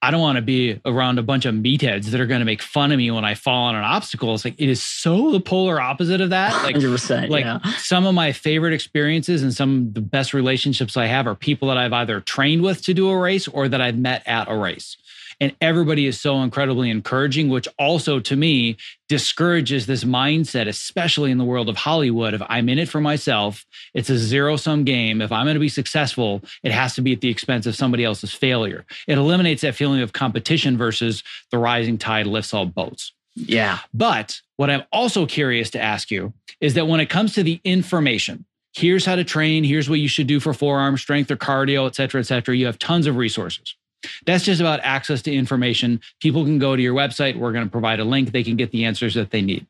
I 0.03 0.11
don't 0.11 0.21
want 0.21 0.37
to 0.37 0.43
be 0.43 0.81
around 0.85 1.19
a 1.19 1.23
bunch 1.23 1.47
of 1.47 1.55
meatheads 1.55 2.07
that 2.07 2.21
are 2.21 2.27
going 2.27 2.41
to 2.41 2.45
make 2.45 2.61
fun 2.61 2.93
of 2.93 2.99
me 2.99 3.11
when 3.11 3.25
I 3.25 3.35
fall 3.35 3.65
on 3.65 3.75
an 3.75 3.85
obstacle. 3.85 4.35
It's 4.35 4.45
like 4.45 4.55
it 4.59 4.69
is 4.69 4.83
so 4.83 5.33
the 5.33 5.41
polar 5.41 5.81
opposite 5.81 6.21
of 6.21 6.31
that. 6.31 6.53
Like, 6.63 6.77
100%, 6.77 7.31
like 7.31 7.45
yeah. 7.45 7.61
some 7.79 8.07
of 8.07 8.15
my 8.15 8.33
favorite 8.33 8.75
experiences 8.75 9.43
and 9.43 9.55
some 9.55 9.79
of 9.79 9.95
the 9.95 10.01
best 10.01 10.35
relationships 10.35 10.97
I 10.97 11.07
have 11.07 11.27
are 11.27 11.35
people 11.35 11.69
that 11.69 11.79
I've 11.79 11.93
either 11.93 12.21
trained 12.21 12.63
with 12.63 12.83
to 12.83 12.95
do 12.95 13.09
a 13.09 13.19
race 13.19 13.49
or 13.49 13.69
that 13.69 13.81
I've 13.81 13.99
met 13.99 14.23
at 14.27 14.51
a 14.51 14.57
race. 14.57 14.97
And 15.39 15.55
everybody 15.61 16.07
is 16.07 16.19
so 16.19 16.41
incredibly 16.43 16.89
encouraging, 16.89 17.51
which 17.51 17.69
also 17.79 18.21
to 18.21 18.37
me 18.37 18.79
discourages 19.09 19.87
this 19.87 20.03
mindset, 20.03 20.67
especially 20.67 21.31
in 21.31 21.37
the 21.37 21.45
world 21.45 21.69
of 21.69 21.77
Hollywood. 21.77 22.33
If 22.33 22.43
I'm 22.49 22.71
in 22.71 22.79
it 22.79 22.89
for 22.89 23.03
myself, 23.03 23.67
it's 23.93 24.09
a 24.09 24.17
zero 24.17 24.57
sum 24.57 24.85
game. 24.85 25.21
If 25.21 25.31
I'm 25.31 25.45
going 25.45 25.55
to 25.55 25.61
be 25.61 25.69
successful, 25.69 26.43
it 26.63 26.73
has 26.73 26.95
to 26.95 27.03
be 27.03 27.13
at 27.13 27.21
the 27.21 27.29
expense 27.29 27.67
of 27.67 27.77
somebody 27.77 28.03
else's 28.03 28.33
failure. 28.33 28.87
It 29.07 29.19
eliminates 29.19 29.61
that 29.61 29.75
feeling 29.75 30.01
of 30.01 30.15
competition 30.15 30.79
versus 30.79 31.23
the 31.51 31.59
rising 31.59 31.99
tide 31.99 32.27
lifts 32.27 32.55
all 32.55 32.65
boats. 32.65 33.13
Yeah. 33.35 33.81
But 33.93 34.41
what 34.57 34.71
I'm 34.71 34.85
also 34.91 35.27
curious 35.27 35.69
to 35.71 35.83
ask 35.83 36.11
you 36.11 36.33
is 36.63 36.73
that 36.75 36.89
when 36.89 37.01
it 37.01 37.11
comes 37.11 37.35
to 37.35 37.43
the 37.43 37.61
information, 37.63 38.47
here's 38.75 39.05
how 39.05 39.17
to 39.17 39.25
train, 39.25 39.65
here's 39.65 39.91
what 39.91 40.01
you 40.01 40.09
should 40.09 40.27
do 40.27 40.41
for 40.41 40.55
forearm 40.55 40.97
strength 40.97 41.31
or 41.31 41.37
cardio, 41.37 41.87
et 41.87 41.95
cetera, 41.95 42.21
et 42.21 42.25
cetera. 42.25 42.57
You 42.57 42.65
have 42.65 42.79
tons 42.79 43.07
of 43.07 43.17
resources. 43.17 43.77
That's 44.25 44.45
just 44.45 44.61
about 44.61 44.81
access 44.83 45.23
to 45.23 45.35
information. 45.35 46.01
People 46.21 46.45
can 46.45 46.59
go 46.59 46.77
to 46.77 46.83
your 46.83 46.95
website. 46.95 47.37
We're 47.37 47.53
going 47.53 47.65
to 47.65 47.71
provide 47.71 48.01
a 48.01 48.05
link. 48.05 48.33
They 48.33 48.45
can 48.45 48.57
get 48.57 48.71
the 48.71 48.85
answers 48.85 49.15
that 49.15 49.31
they 49.31 49.43
need. 49.43 49.67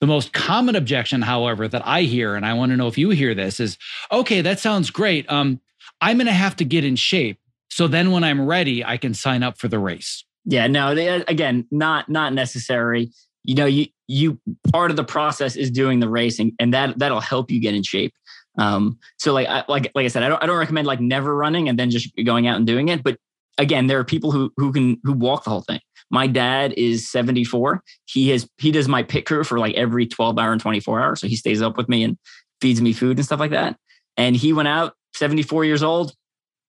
The 0.00 0.06
most 0.06 0.32
common 0.32 0.76
objection, 0.76 1.22
however, 1.22 1.68
that 1.68 1.86
I 1.86 2.02
hear, 2.02 2.34
and 2.34 2.44
I 2.44 2.54
want 2.54 2.72
to 2.72 2.76
know 2.76 2.88
if 2.88 2.98
you 2.98 3.10
hear 3.10 3.34
this, 3.34 3.60
is 3.60 3.78
okay, 4.10 4.40
that 4.40 4.58
sounds 4.58 4.90
great. 4.90 5.30
Um, 5.30 5.60
I'm 6.00 6.18
going 6.18 6.26
to 6.26 6.32
have 6.32 6.56
to 6.56 6.64
get 6.64 6.84
in 6.84 6.96
shape. 6.96 7.38
So 7.70 7.88
then 7.88 8.10
when 8.10 8.24
I'm 8.24 8.44
ready, 8.44 8.84
I 8.84 8.96
can 8.96 9.14
sign 9.14 9.42
up 9.42 9.58
for 9.58 9.68
the 9.68 9.78
race. 9.78 10.24
Yeah, 10.44 10.66
no, 10.66 10.94
they, 10.94 11.08
again, 11.08 11.66
not 11.70 12.08
not 12.08 12.32
necessary. 12.34 13.10
You 13.44 13.54
know, 13.54 13.66
you 13.66 13.86
you 14.06 14.38
part 14.72 14.90
of 14.90 14.96
the 14.96 15.04
process 15.04 15.56
is 15.56 15.70
doing 15.70 16.00
the 16.00 16.08
racing, 16.08 16.54
and 16.58 16.74
that 16.74 16.98
that'll 16.98 17.20
help 17.20 17.50
you 17.50 17.60
get 17.60 17.74
in 17.74 17.82
shape. 17.82 18.12
Um, 18.58 18.98
so 19.18 19.32
like 19.32 19.48
I, 19.48 19.64
like 19.68 19.90
like 19.94 20.04
I 20.04 20.08
said, 20.08 20.22
I 20.22 20.28
don't 20.28 20.42
I 20.42 20.46
don't 20.46 20.58
recommend 20.58 20.86
like 20.86 21.00
never 21.00 21.34
running 21.34 21.68
and 21.68 21.78
then 21.78 21.90
just 21.90 22.12
going 22.24 22.46
out 22.46 22.56
and 22.56 22.66
doing 22.66 22.88
it, 22.88 23.02
but 23.02 23.18
again, 23.58 23.86
there 23.86 23.98
are 23.98 24.04
people 24.04 24.30
who 24.30 24.52
who 24.56 24.72
can 24.72 25.00
who 25.04 25.12
walk 25.12 25.44
the 25.44 25.50
whole 25.50 25.62
thing. 25.62 25.80
My 26.10 26.26
dad 26.26 26.74
is 26.76 27.10
74. 27.10 27.82
He 28.06 28.30
has 28.30 28.48
he 28.58 28.70
does 28.70 28.88
my 28.88 29.02
pit 29.02 29.26
crew 29.26 29.44
for 29.44 29.58
like 29.58 29.74
every 29.74 30.06
12 30.06 30.38
hour 30.38 30.52
and 30.52 30.60
24 30.60 31.00
hours. 31.00 31.20
So 31.20 31.26
he 31.26 31.36
stays 31.36 31.62
up 31.62 31.76
with 31.76 31.88
me 31.88 32.04
and 32.04 32.18
feeds 32.60 32.80
me 32.80 32.92
food 32.92 33.18
and 33.18 33.24
stuff 33.24 33.40
like 33.40 33.50
that. 33.50 33.76
And 34.16 34.36
he 34.36 34.52
went 34.52 34.68
out 34.68 34.94
74 35.16 35.64
years 35.64 35.82
old, 35.82 36.14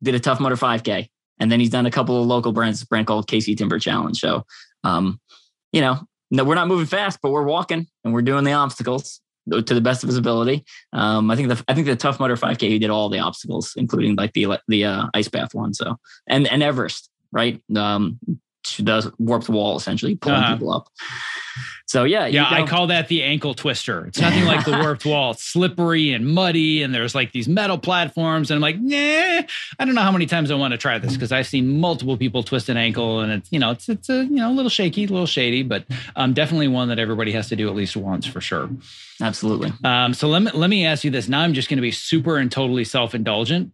did 0.01 0.15
a 0.15 0.19
Tough 0.19 0.39
Mudder 0.39 0.55
5K. 0.55 1.07
And 1.39 1.51
then 1.51 1.59
he's 1.59 1.69
done 1.69 1.86
a 1.86 1.91
couple 1.91 2.19
of 2.19 2.27
local 2.27 2.53
brands, 2.53 2.81
a 2.81 2.88
brand 2.88 3.07
called 3.07 3.27
KC 3.27 3.57
Timber 3.57 3.77
Challenge. 3.77 4.17
So 4.17 4.43
um, 4.83 5.19
you 5.71 5.81
know, 5.81 5.99
no, 6.31 6.43
we're 6.43 6.55
not 6.55 6.67
moving 6.67 6.86
fast, 6.86 7.19
but 7.21 7.31
we're 7.31 7.43
walking 7.43 7.88
and 8.03 8.13
we're 8.13 8.21
doing 8.21 8.45
the 8.45 8.53
obstacles 8.53 9.21
to 9.51 9.73
the 9.73 9.81
best 9.81 10.03
of 10.03 10.07
his 10.07 10.17
ability. 10.17 10.65
Um, 10.93 11.29
I 11.29 11.35
think 11.35 11.49
the 11.49 11.63
I 11.67 11.73
think 11.73 11.87
the 11.87 11.95
Tough 11.95 12.19
Mudder 12.19 12.35
5K 12.35 12.61
he 12.61 12.79
did 12.79 12.89
all 12.89 13.09
the 13.09 13.19
obstacles, 13.19 13.73
including 13.75 14.15
like 14.15 14.33
the 14.33 14.59
the 14.67 14.85
uh, 14.85 15.07
ice 15.13 15.27
bath 15.27 15.53
one. 15.53 15.73
So 15.73 15.97
and 16.27 16.47
and 16.47 16.63
Everest, 16.63 17.09
right? 17.31 17.61
Um, 17.75 18.19
she 18.65 18.83
does 18.83 19.09
warped 19.19 19.49
wall 19.49 19.77
essentially 19.77 20.15
pulling 20.15 20.39
uh-huh. 20.39 20.53
people 20.53 20.73
up. 20.73 20.89
So 21.88 22.03
yeah, 22.03 22.25
yeah, 22.25 22.47
I 22.49 22.65
call 22.65 22.88
that 22.88 23.09
the 23.09 23.21
ankle 23.21 23.53
twister. 23.53 24.07
It's 24.07 24.19
nothing 24.19 24.45
like 24.45 24.65
the 24.65 24.71
warped 24.81 25.05
wall. 25.05 25.31
It's 25.31 25.43
slippery 25.43 26.13
and 26.13 26.25
muddy, 26.25 26.81
and 26.81 26.93
there's 26.93 27.13
like 27.13 27.31
these 27.31 27.47
metal 27.47 27.77
platforms, 27.77 28.49
and 28.49 28.55
I'm 28.55 28.61
like, 28.61 28.79
nah, 28.79 28.97
I 28.97 29.86
don't 29.86 29.93
know 29.93 30.01
how 30.01 30.11
many 30.11 30.25
times 30.25 30.49
I 30.49 30.55
want 30.55 30.71
to 30.71 30.79
try 30.79 30.97
this 30.97 31.13
because 31.13 31.31
I've 31.31 31.45
seen 31.45 31.79
multiple 31.79 32.17
people 32.17 32.41
twist 32.41 32.69
an 32.69 32.77
ankle, 32.77 33.19
and 33.19 33.31
it's 33.31 33.51
you 33.51 33.59
know 33.59 33.69
it's 33.69 33.88
it's 33.88 34.09
a 34.09 34.23
you 34.25 34.38
know 34.38 34.49
a 34.49 34.53
little 34.53 34.69
shaky, 34.69 35.03
a 35.03 35.07
little 35.07 35.27
shady, 35.27 35.61
but 35.61 35.86
um, 36.15 36.33
definitely 36.33 36.67
one 36.67 36.89
that 36.89 36.97
everybody 36.97 37.31
has 37.33 37.49
to 37.49 37.55
do 37.55 37.69
at 37.69 37.75
least 37.75 37.95
once 37.95 38.25
for 38.25 38.41
sure. 38.41 38.67
Absolutely. 39.21 39.71
Um, 39.83 40.15
so 40.15 40.27
let 40.27 40.41
me 40.41 40.51
let 40.53 40.71
me 40.71 40.88
ask 40.88 41.03
you 41.03 41.11
this. 41.11 41.27
Now 41.27 41.41
I'm 41.41 41.53
just 41.53 41.69
going 41.69 41.77
to 41.77 41.83
be 41.83 41.91
super 41.91 42.38
and 42.38 42.51
totally 42.51 42.83
self 42.83 43.13
indulgent 43.13 43.71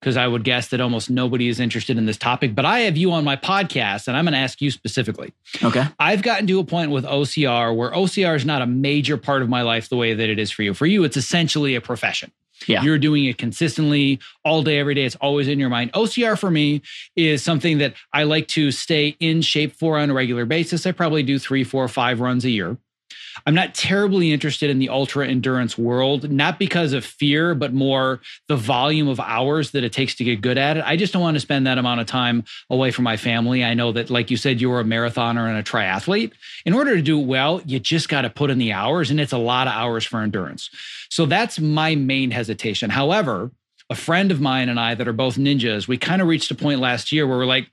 because 0.00 0.16
I 0.16 0.26
would 0.26 0.44
guess 0.44 0.68
that 0.68 0.80
almost 0.80 1.10
nobody 1.10 1.48
is 1.48 1.60
interested 1.60 1.98
in 1.98 2.06
this 2.06 2.16
topic. 2.16 2.54
But 2.54 2.64
I 2.64 2.80
have 2.80 2.96
you 2.96 3.12
on 3.12 3.24
my 3.24 3.36
podcast, 3.36 4.08
and 4.08 4.16
I'm 4.16 4.24
going 4.24 4.32
to 4.32 4.38
ask 4.38 4.60
you 4.60 4.70
specifically. 4.70 5.32
Okay. 5.62 5.84
I've 5.98 6.22
gotten 6.22 6.46
to 6.46 6.60
a 6.60 6.64
point 6.64 6.90
with 6.90 7.04
OCR 7.04 7.74
where 7.74 7.90
OCR 7.90 8.36
is 8.36 8.44
not 8.44 8.62
a 8.62 8.66
major 8.66 9.16
part 9.16 9.42
of 9.42 9.48
my 9.48 9.62
life 9.62 9.88
the 9.88 9.96
way 9.96 10.14
that 10.14 10.28
it 10.28 10.38
is 10.38 10.50
for 10.50 10.62
you. 10.62 10.74
For 10.74 10.86
you, 10.86 11.04
it's 11.04 11.16
essentially 11.16 11.74
a 11.74 11.80
profession. 11.80 12.32
Yeah. 12.66 12.82
You're 12.82 12.98
doing 12.98 13.24
it 13.24 13.38
consistently 13.38 14.18
all 14.44 14.62
day, 14.62 14.78
every 14.78 14.94
day. 14.94 15.04
It's 15.04 15.16
always 15.16 15.46
in 15.46 15.58
your 15.58 15.68
mind. 15.68 15.92
OCR 15.92 16.36
for 16.36 16.50
me 16.50 16.82
is 17.14 17.42
something 17.42 17.78
that 17.78 17.94
I 18.12 18.24
like 18.24 18.48
to 18.48 18.72
stay 18.72 19.16
in 19.20 19.42
shape 19.42 19.76
for 19.76 19.98
on 19.98 20.10
a 20.10 20.14
regular 20.14 20.44
basis. 20.44 20.86
I 20.86 20.92
probably 20.92 21.22
do 21.22 21.38
three, 21.38 21.62
four, 21.62 21.86
five 21.86 22.20
runs 22.20 22.44
a 22.44 22.50
year. 22.50 22.76
I'm 23.46 23.54
not 23.54 23.74
terribly 23.74 24.32
interested 24.32 24.70
in 24.70 24.78
the 24.78 24.88
ultra 24.88 25.26
endurance 25.26 25.76
world, 25.76 26.30
not 26.30 26.58
because 26.58 26.92
of 26.92 27.04
fear, 27.04 27.54
but 27.54 27.72
more 27.72 28.20
the 28.48 28.56
volume 28.56 29.08
of 29.08 29.20
hours 29.20 29.70
that 29.72 29.84
it 29.84 29.92
takes 29.92 30.14
to 30.16 30.24
get 30.24 30.40
good 30.40 30.58
at 30.58 30.76
it. 30.76 30.84
I 30.86 30.96
just 30.96 31.12
don't 31.12 31.22
want 31.22 31.36
to 31.36 31.40
spend 31.40 31.66
that 31.66 31.78
amount 31.78 32.00
of 32.00 32.06
time 32.06 32.44
away 32.70 32.90
from 32.90 33.04
my 33.04 33.16
family. 33.16 33.64
I 33.64 33.74
know 33.74 33.92
that, 33.92 34.10
like 34.10 34.30
you 34.30 34.36
said, 34.36 34.60
you're 34.60 34.80
a 34.80 34.84
marathoner 34.84 35.48
and 35.48 35.58
a 35.58 35.62
triathlete. 35.62 36.32
In 36.64 36.72
order 36.72 36.96
to 36.96 37.02
do 37.02 37.18
well, 37.18 37.62
you 37.64 37.78
just 37.78 38.08
got 38.08 38.22
to 38.22 38.30
put 38.30 38.50
in 38.50 38.58
the 38.58 38.72
hours, 38.72 39.10
and 39.10 39.20
it's 39.20 39.32
a 39.32 39.38
lot 39.38 39.66
of 39.66 39.72
hours 39.72 40.04
for 40.04 40.20
endurance. 40.20 40.70
So 41.10 41.26
that's 41.26 41.58
my 41.58 41.94
main 41.94 42.30
hesitation. 42.30 42.90
However, 42.90 43.50
a 43.90 43.94
friend 43.94 44.30
of 44.30 44.40
mine 44.40 44.68
and 44.68 44.78
I 44.78 44.94
that 44.94 45.08
are 45.08 45.12
both 45.12 45.36
ninjas, 45.36 45.88
we 45.88 45.96
kind 45.96 46.20
of 46.20 46.28
reached 46.28 46.50
a 46.50 46.54
point 46.54 46.80
last 46.80 47.10
year 47.12 47.26
where 47.26 47.38
we're 47.38 47.46
like, 47.46 47.70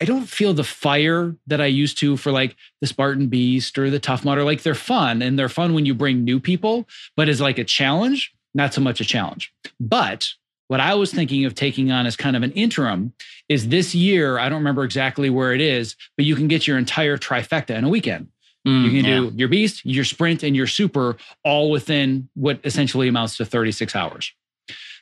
I 0.00 0.04
don't 0.04 0.28
feel 0.28 0.52
the 0.52 0.64
fire 0.64 1.34
that 1.46 1.60
I 1.60 1.66
used 1.66 1.98
to 1.98 2.16
for 2.16 2.30
like 2.30 2.56
the 2.80 2.86
Spartan 2.86 3.28
Beast 3.28 3.78
or 3.78 3.88
the 3.88 3.98
Tough 3.98 4.24
Mudder. 4.24 4.44
Like 4.44 4.62
they're 4.62 4.74
fun 4.74 5.22
and 5.22 5.38
they're 5.38 5.48
fun 5.48 5.72
when 5.72 5.86
you 5.86 5.94
bring 5.94 6.22
new 6.22 6.38
people, 6.38 6.86
but 7.16 7.28
as 7.28 7.40
like 7.40 7.58
a 7.58 7.64
challenge, 7.64 8.34
not 8.54 8.74
so 8.74 8.80
much 8.80 9.00
a 9.00 9.04
challenge. 9.04 9.52
But 9.80 10.28
what 10.68 10.80
I 10.80 10.94
was 10.94 11.12
thinking 11.12 11.44
of 11.44 11.54
taking 11.54 11.90
on 11.90 12.06
as 12.06 12.16
kind 12.16 12.36
of 12.36 12.42
an 12.42 12.52
interim 12.52 13.12
is 13.48 13.68
this 13.68 13.94
year, 13.94 14.38
I 14.38 14.48
don't 14.48 14.58
remember 14.58 14.84
exactly 14.84 15.30
where 15.30 15.52
it 15.52 15.60
is, 15.60 15.96
but 16.16 16.26
you 16.26 16.34
can 16.36 16.48
get 16.48 16.66
your 16.66 16.76
entire 16.76 17.16
trifecta 17.16 17.70
in 17.70 17.84
a 17.84 17.88
weekend. 17.88 18.28
Mm, 18.66 18.84
you 18.84 18.90
can 19.02 19.10
yeah. 19.10 19.30
do 19.30 19.32
your 19.36 19.48
beast, 19.48 19.86
your 19.86 20.04
sprint, 20.04 20.42
and 20.42 20.56
your 20.56 20.66
super 20.66 21.16
all 21.44 21.70
within 21.70 22.28
what 22.34 22.58
essentially 22.64 23.06
amounts 23.08 23.36
to 23.36 23.44
36 23.44 23.94
hours. 23.94 24.32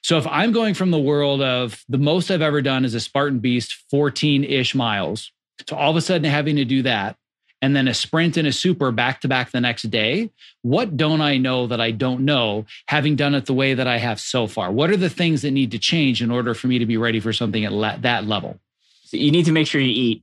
So 0.05 0.19
if 0.19 0.27
I'm 0.27 0.53
going 0.53 0.75
from 0.75 0.91
the 0.91 0.99
world 0.99 1.41
of 1.41 1.83
the 1.89 1.97
most 1.97 2.31
I've 2.31 2.43
ever 2.43 2.61
done 2.61 2.85
is 2.85 2.95
a 2.95 3.01
Spartan 3.01 3.39
Beast, 3.39 3.85
14 3.91 4.45
ish 4.45 4.75
miles, 4.75 5.33
to 5.67 5.75
all 5.75 5.91
of 5.91 5.97
a 5.97 6.03
sudden 6.03 6.31
having 6.31 6.57
to 6.57 6.67
do 6.67 6.83
that, 6.83 7.17
and 7.63 7.75
then 7.75 7.89
a 7.89 7.95
sprint 7.95 8.37
and 8.37 8.47
a 8.47 8.53
super 8.53 8.93
back 8.93 9.23
to 9.23 9.29
back 9.29 9.51
the 9.51 9.63
next 9.63 9.85
day, 9.85 10.31
what 10.61 10.99
don't 10.99 11.23
I 11.23 11.39
know 11.39 11.67
that 11.69 11.81
I 11.81 11.91
don't 11.91 12.27
know, 12.27 12.67
having 12.87 13.17
done 13.17 13.35
it 13.35 13.47
the 13.47 13.55
way 13.55 13.73
that 13.73 13.87
I 13.87 13.97
have 13.97 14.21
so 14.21 14.47
far? 14.47 14.71
What 14.71 14.91
are 14.91 14.99
the 14.99 15.09
things 15.09 15.41
that 15.41 15.53
need 15.53 15.71
to 15.71 15.79
change 15.79 16.21
in 16.21 16.31
order 16.31 16.53
for 16.53 16.67
me 16.67 16.79
to 16.79 16.85
be 16.85 16.99
ready 16.99 17.19
for 17.19 17.33
something 17.33 17.65
at 17.65 17.73
le- 17.73 17.97
that 18.03 18.27
level? 18.27 18.61
So 19.05 19.17
you 19.17 19.31
need 19.31 19.47
to 19.47 19.53
make 19.53 19.67
sure 19.67 19.81
you 19.81 19.89
eat 19.89 20.23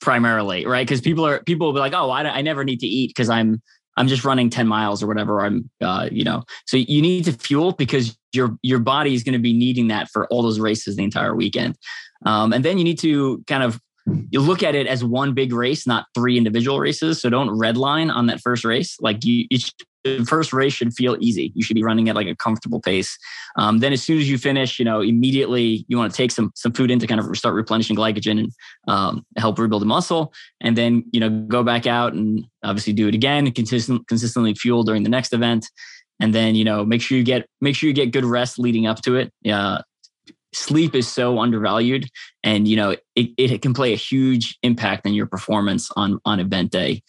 primarily, 0.00 0.66
right? 0.66 0.86
Because 0.86 1.00
people 1.00 1.26
are 1.26 1.42
people 1.42 1.66
will 1.66 1.74
be 1.74 1.80
like, 1.80 1.94
oh, 1.94 2.10
I, 2.10 2.22
I 2.22 2.42
never 2.42 2.62
need 2.62 2.78
to 2.78 2.86
eat 2.86 3.08
because 3.08 3.28
I'm 3.28 3.60
I'm 3.96 4.06
just 4.06 4.24
running 4.24 4.50
10 4.50 4.68
miles 4.68 5.02
or 5.02 5.08
whatever. 5.08 5.40
I'm, 5.40 5.68
uh, 5.80 6.08
you 6.12 6.22
know, 6.22 6.44
so 6.66 6.76
you 6.76 7.02
need 7.02 7.24
to 7.24 7.32
fuel 7.32 7.72
because 7.72 8.16
your 8.32 8.56
your 8.62 8.78
body 8.78 9.14
is 9.14 9.22
going 9.22 9.32
to 9.32 9.38
be 9.38 9.52
needing 9.52 9.88
that 9.88 10.08
for 10.08 10.26
all 10.28 10.42
those 10.42 10.60
races 10.60 10.96
the 10.96 11.04
entire 11.04 11.34
weekend. 11.34 11.76
Um, 12.26 12.52
and 12.52 12.64
then 12.64 12.78
you 12.78 12.84
need 12.84 12.98
to 13.00 13.42
kind 13.46 13.62
of 13.62 13.80
you 14.30 14.40
look 14.40 14.62
at 14.62 14.74
it 14.74 14.86
as 14.86 15.04
one 15.04 15.34
big 15.34 15.52
race, 15.52 15.86
not 15.86 16.06
three 16.14 16.36
individual 16.36 16.80
races. 16.80 17.20
So 17.20 17.28
don't 17.30 17.48
redline 17.48 18.12
on 18.12 18.26
that 18.26 18.40
first 18.40 18.64
race. 18.64 18.96
Like 19.00 19.24
you, 19.24 19.46
the 20.04 20.24
first 20.24 20.52
race 20.52 20.72
should 20.72 20.94
feel 20.94 21.16
easy. 21.20 21.52
You 21.54 21.62
should 21.62 21.74
be 21.74 21.82
running 21.82 22.08
at 22.08 22.14
like 22.14 22.26
a 22.26 22.34
comfortable 22.34 22.80
pace. 22.80 23.16
Um, 23.56 23.78
then 23.78 23.92
as 23.92 24.02
soon 24.02 24.18
as 24.18 24.30
you 24.30 24.38
finish, 24.38 24.78
you 24.78 24.84
know, 24.84 25.00
immediately 25.00 25.84
you 25.88 25.98
want 25.98 26.10
to 26.12 26.16
take 26.16 26.30
some 26.30 26.52
some 26.54 26.72
food 26.72 26.90
in 26.90 26.98
to 27.00 27.06
kind 27.06 27.20
of 27.20 27.36
start 27.36 27.54
replenishing 27.54 27.96
glycogen 27.96 28.38
and 28.38 28.52
um, 28.88 29.26
help 29.36 29.58
rebuild 29.58 29.82
the 29.82 29.86
muscle. 29.86 30.32
And 30.60 30.76
then 30.76 31.04
you 31.12 31.20
know 31.20 31.28
go 31.28 31.62
back 31.62 31.86
out 31.86 32.14
and 32.14 32.44
obviously 32.62 32.92
do 32.92 33.08
it 33.08 33.14
again, 33.14 33.50
consistent 33.52 34.06
consistently 34.08 34.54
fuel 34.54 34.82
during 34.82 35.02
the 35.02 35.10
next 35.10 35.32
event. 35.32 35.66
And 36.20 36.34
then 36.34 36.54
you 36.54 36.64
know 36.64 36.84
make 36.84 37.02
sure 37.02 37.18
you 37.18 37.24
get 37.24 37.46
make 37.60 37.74
sure 37.74 37.88
you 37.88 37.94
get 37.94 38.12
good 38.12 38.24
rest 38.24 38.58
leading 38.58 38.86
up 38.86 39.02
to 39.02 39.16
it. 39.16 39.32
Uh, 39.50 39.82
sleep 40.52 40.96
is 40.96 41.06
so 41.06 41.38
undervalued 41.38 42.08
and 42.42 42.66
you 42.66 42.74
know 42.74 42.96
it, 43.14 43.30
it 43.36 43.62
can 43.62 43.72
play 43.72 43.92
a 43.92 43.96
huge 43.96 44.58
impact 44.64 45.06
on 45.06 45.14
your 45.14 45.26
performance 45.26 45.90
on 45.96 46.18
on 46.24 46.40
event 46.40 46.72
day 46.72 47.00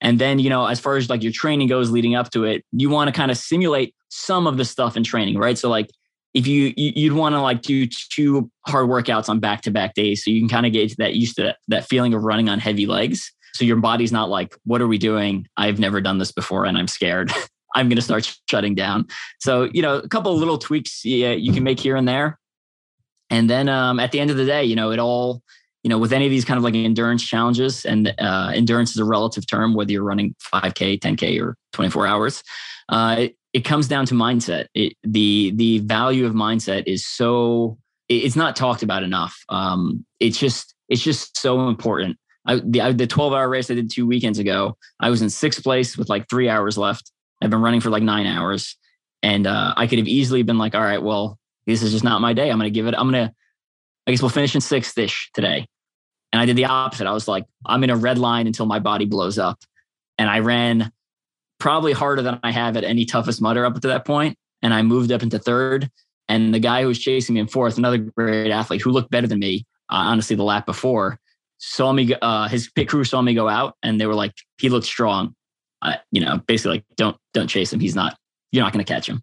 and 0.00 0.18
then, 0.18 0.38
you 0.38 0.48
know, 0.48 0.66
as 0.66 0.80
far 0.80 0.96
as 0.96 1.10
like 1.10 1.22
your 1.22 1.32
training 1.32 1.68
goes 1.68 1.90
leading 1.90 2.14
up 2.14 2.30
to 2.30 2.44
it, 2.44 2.64
you 2.72 2.88
want 2.88 3.08
to 3.08 3.12
kind 3.12 3.30
of 3.30 3.36
simulate 3.36 3.94
some 4.08 4.46
of 4.46 4.56
the 4.56 4.64
stuff 4.64 4.96
in 4.96 5.04
training, 5.04 5.38
right? 5.38 5.58
So 5.58 5.68
like 5.68 5.90
if 6.32 6.46
you, 6.46 6.72
you 6.76 7.12
would 7.12 7.18
want 7.18 7.34
to 7.34 7.40
like 7.40 7.62
do 7.62 7.86
two 7.86 8.50
hard 8.66 8.88
workouts 8.88 9.28
on 9.28 9.40
back 9.40 9.62
to 9.62 9.70
back 9.70 9.94
days, 9.94 10.24
so 10.24 10.30
you 10.30 10.40
can 10.40 10.48
kind 10.48 10.66
of 10.66 10.72
get 10.72 10.96
that 10.98 11.14
used 11.14 11.36
to 11.36 11.42
that, 11.42 11.56
that 11.68 11.88
feeling 11.88 12.14
of 12.14 12.22
running 12.22 12.48
on 12.48 12.58
heavy 12.58 12.86
legs. 12.86 13.32
So 13.54 13.64
your 13.64 13.76
body's 13.76 14.12
not 14.12 14.30
like, 14.30 14.56
what 14.64 14.80
are 14.80 14.86
we 14.86 14.96
doing? 14.96 15.46
I've 15.56 15.78
never 15.78 16.00
done 16.00 16.18
this 16.18 16.32
before 16.32 16.64
and 16.64 16.78
I'm 16.78 16.88
scared. 16.88 17.32
I'm 17.74 17.88
going 17.88 17.96
to 17.96 18.02
start 18.02 18.36
shutting 18.48 18.74
down. 18.74 19.06
So, 19.40 19.68
you 19.72 19.82
know, 19.82 19.98
a 19.98 20.08
couple 20.08 20.36
little 20.36 20.58
tweaks 20.58 21.04
yeah, 21.04 21.32
you 21.32 21.52
can 21.52 21.62
make 21.62 21.80
here 21.80 21.96
and 21.96 22.06
there. 22.06 22.38
And 23.30 23.48
then 23.48 23.68
um, 23.68 24.00
at 24.00 24.12
the 24.12 24.20
end 24.20 24.30
of 24.30 24.36
the 24.36 24.44
day, 24.44 24.64
you 24.64 24.74
know, 24.74 24.90
it 24.90 24.98
all 24.98 25.42
you 25.82 25.88
know, 25.88 25.98
with 25.98 26.12
any 26.12 26.26
of 26.26 26.30
these 26.30 26.44
kind 26.44 26.58
of 26.58 26.64
like 26.64 26.74
endurance 26.74 27.26
challenges, 27.26 27.84
and 27.84 28.14
uh, 28.18 28.52
endurance 28.54 28.90
is 28.90 28.98
a 28.98 29.04
relative 29.04 29.46
term, 29.46 29.74
whether 29.74 29.92
you're 29.92 30.04
running 30.04 30.34
5K, 30.52 31.00
10K, 31.00 31.40
or 31.40 31.56
24 31.72 32.06
hours, 32.06 32.42
uh, 32.90 33.16
it, 33.18 33.36
it, 33.54 33.64
comes 33.64 33.88
down 33.88 34.04
to 34.06 34.14
mindset. 34.14 34.66
It, 34.74 34.94
the 35.02 35.52
the 35.54 35.78
value 35.78 36.26
of 36.26 36.34
mindset 36.34 36.84
is 36.86 37.06
so 37.06 37.78
it's 38.08 38.36
not 38.36 38.56
talked 38.56 38.82
about 38.82 39.02
enough. 39.02 39.34
Um, 39.48 40.04
it's 40.18 40.38
just 40.38 40.74
it's 40.88 41.02
just 41.02 41.38
so 41.38 41.68
important. 41.68 42.18
I, 42.46 42.56
the, 42.56 42.92
the 42.92 43.06
12 43.06 43.32
hour 43.32 43.48
race 43.48 43.70
I 43.70 43.74
did 43.74 43.90
two 43.90 44.06
weekends 44.06 44.38
ago, 44.38 44.76
I 44.98 45.10
was 45.10 45.22
in 45.22 45.30
sixth 45.30 45.62
place 45.62 45.96
with 45.96 46.08
like 46.08 46.28
three 46.28 46.48
hours 46.48 46.76
left. 46.76 47.12
I've 47.42 47.50
been 47.50 47.62
running 47.62 47.80
for 47.80 47.90
like 47.90 48.02
nine 48.02 48.26
hours, 48.26 48.76
and 49.22 49.46
uh, 49.46 49.74
I 49.76 49.86
could 49.86 49.98
have 49.98 50.08
easily 50.08 50.42
been 50.42 50.58
like, 50.58 50.74
all 50.74 50.82
right, 50.82 51.02
well, 51.02 51.38
this 51.66 51.82
is 51.82 51.92
just 51.92 52.04
not 52.04 52.20
my 52.20 52.32
day. 52.32 52.50
I'm 52.50 52.58
going 52.58 52.70
to 52.72 52.74
give 52.74 52.86
it. 52.86 52.94
I'm 52.96 53.10
going 53.10 53.26
to 53.26 53.34
I 54.06 54.12
guess 54.12 54.22
we'll 54.22 54.30
finish 54.30 54.54
in 54.54 54.60
sixth 54.60 54.96
ish 54.98 55.30
today. 55.34 55.66
And 56.32 56.40
I 56.40 56.46
did 56.46 56.56
the 56.56 56.64
opposite. 56.64 57.06
I 57.06 57.12
was 57.12 57.28
like, 57.28 57.44
I'm 57.64 57.84
in 57.84 57.90
a 57.90 57.96
red 57.96 58.18
line 58.18 58.46
until 58.46 58.66
my 58.66 58.78
body 58.78 59.04
blows 59.04 59.38
up. 59.38 59.60
And 60.18 60.28
I 60.28 60.40
ran 60.40 60.92
probably 61.58 61.92
harder 61.92 62.22
than 62.22 62.40
I 62.42 62.50
have 62.50 62.76
at 62.76 62.84
any 62.84 63.04
toughest 63.04 63.40
Mudder 63.40 63.64
up 63.64 63.80
to 63.80 63.88
that 63.88 64.04
point. 64.04 64.36
And 64.62 64.72
I 64.72 64.82
moved 64.82 65.12
up 65.12 65.22
into 65.22 65.38
third. 65.38 65.90
And 66.28 66.54
the 66.54 66.58
guy 66.60 66.82
who 66.82 66.88
was 66.88 66.98
chasing 66.98 67.34
me 67.34 67.40
in 67.40 67.48
fourth, 67.48 67.78
another 67.78 67.98
great 67.98 68.50
athlete 68.50 68.80
who 68.82 68.90
looked 68.90 69.10
better 69.10 69.26
than 69.26 69.38
me, 69.38 69.66
uh, 69.90 69.96
honestly, 69.96 70.36
the 70.36 70.44
lap 70.44 70.66
before, 70.66 71.18
saw 71.58 71.92
me, 71.92 72.14
uh, 72.20 72.48
his 72.48 72.70
pit 72.70 72.88
crew 72.88 73.04
saw 73.04 73.20
me 73.20 73.34
go 73.34 73.48
out 73.48 73.76
and 73.82 74.00
they 74.00 74.06
were 74.06 74.14
like, 74.14 74.32
he 74.58 74.68
looked 74.68 74.86
strong. 74.86 75.34
Uh, 75.82 75.94
you 76.10 76.20
know, 76.20 76.40
basically 76.46 76.78
like, 76.78 76.84
don't, 76.96 77.16
don't 77.34 77.48
chase 77.48 77.72
him. 77.72 77.80
He's 77.80 77.94
not, 77.94 78.16
you're 78.52 78.64
not 78.64 78.72
going 78.72 78.84
to 78.84 78.92
catch 78.92 79.08
him. 79.08 79.22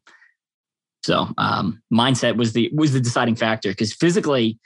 So 1.03 1.28
um, 1.38 1.82
mindset 1.93 2.36
was 2.36 2.53
the, 2.53 2.70
was 2.74 2.93
the 2.93 2.99
deciding 2.99 3.36
factor 3.36 3.70
because 3.70 3.93
physically, 3.93 4.60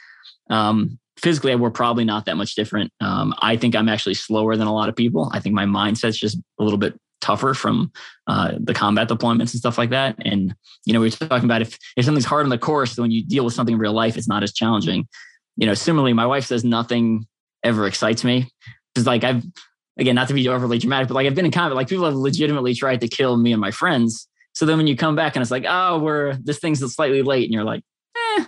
um, 0.49 0.97
physically, 1.17 1.55
we're 1.55 1.69
probably 1.69 2.03
not 2.03 2.25
that 2.25 2.37
much 2.37 2.55
different. 2.55 2.91
Um, 2.99 3.33
I 3.39 3.57
think 3.57 3.75
I'm 3.75 3.89
actually 3.89 4.15
slower 4.15 4.55
than 4.55 4.67
a 4.67 4.73
lot 4.73 4.89
of 4.89 4.95
people. 4.95 5.29
I 5.33 5.39
think 5.39 5.53
my 5.53 5.65
mindset's 5.65 6.17
just 6.17 6.37
a 6.59 6.63
little 6.63 6.79
bit 6.79 6.97
tougher 7.21 7.53
from 7.53 7.91
uh, 8.27 8.53
the 8.59 8.73
combat 8.73 9.07
deployments 9.07 9.39
and 9.39 9.59
stuff 9.59 9.77
like 9.77 9.91
that. 9.91 10.15
And 10.25 10.55
you 10.85 10.93
know, 10.93 10.99
we 10.99 11.07
are 11.07 11.11
talking 11.11 11.45
about 11.45 11.61
if 11.61 11.77
if 11.95 12.05
something's 12.05 12.25
hard 12.25 12.45
on 12.45 12.49
the 12.49 12.57
course, 12.57 12.97
when 12.97 13.11
you 13.11 13.23
deal 13.23 13.45
with 13.45 13.53
something 13.53 13.73
in 13.73 13.79
real 13.79 13.93
life, 13.93 14.17
it's 14.17 14.27
not 14.27 14.43
as 14.43 14.53
challenging. 14.53 15.07
You 15.57 15.67
know, 15.67 15.73
similarly, 15.73 16.13
my 16.13 16.25
wife 16.25 16.45
says 16.45 16.63
nothing 16.63 17.27
ever 17.63 17.85
excites 17.85 18.23
me. 18.23 18.49
Because 18.93 19.07
like 19.07 19.23
I've 19.23 19.43
again, 20.01 20.15
not 20.15 20.27
to 20.27 20.33
be 20.33 20.47
overly 20.47 20.77
dramatic, 20.77 21.07
but 21.07 21.13
like 21.13 21.27
I've 21.27 21.35
been 21.35 21.45
in 21.45 21.51
combat, 21.51 21.75
like 21.75 21.87
people 21.87 22.05
have 22.05 22.15
legitimately 22.15 22.73
tried 22.73 23.01
to 23.01 23.07
kill 23.07 23.37
me 23.37 23.53
and 23.53 23.61
my 23.61 23.71
friends. 23.71 24.27
So 24.53 24.65
then 24.65 24.77
when 24.77 24.87
you 24.87 24.97
come 24.97 25.15
back 25.15 25.35
and 25.35 25.41
it's 25.41 25.51
like, 25.51 25.65
oh, 25.67 25.99
we're 25.99 26.33
this 26.35 26.59
thing's 26.59 26.79
slightly 26.93 27.21
late, 27.21 27.45
and 27.45 27.53
you're 27.53 27.63
like, 27.63 27.83
eh, 28.17 28.45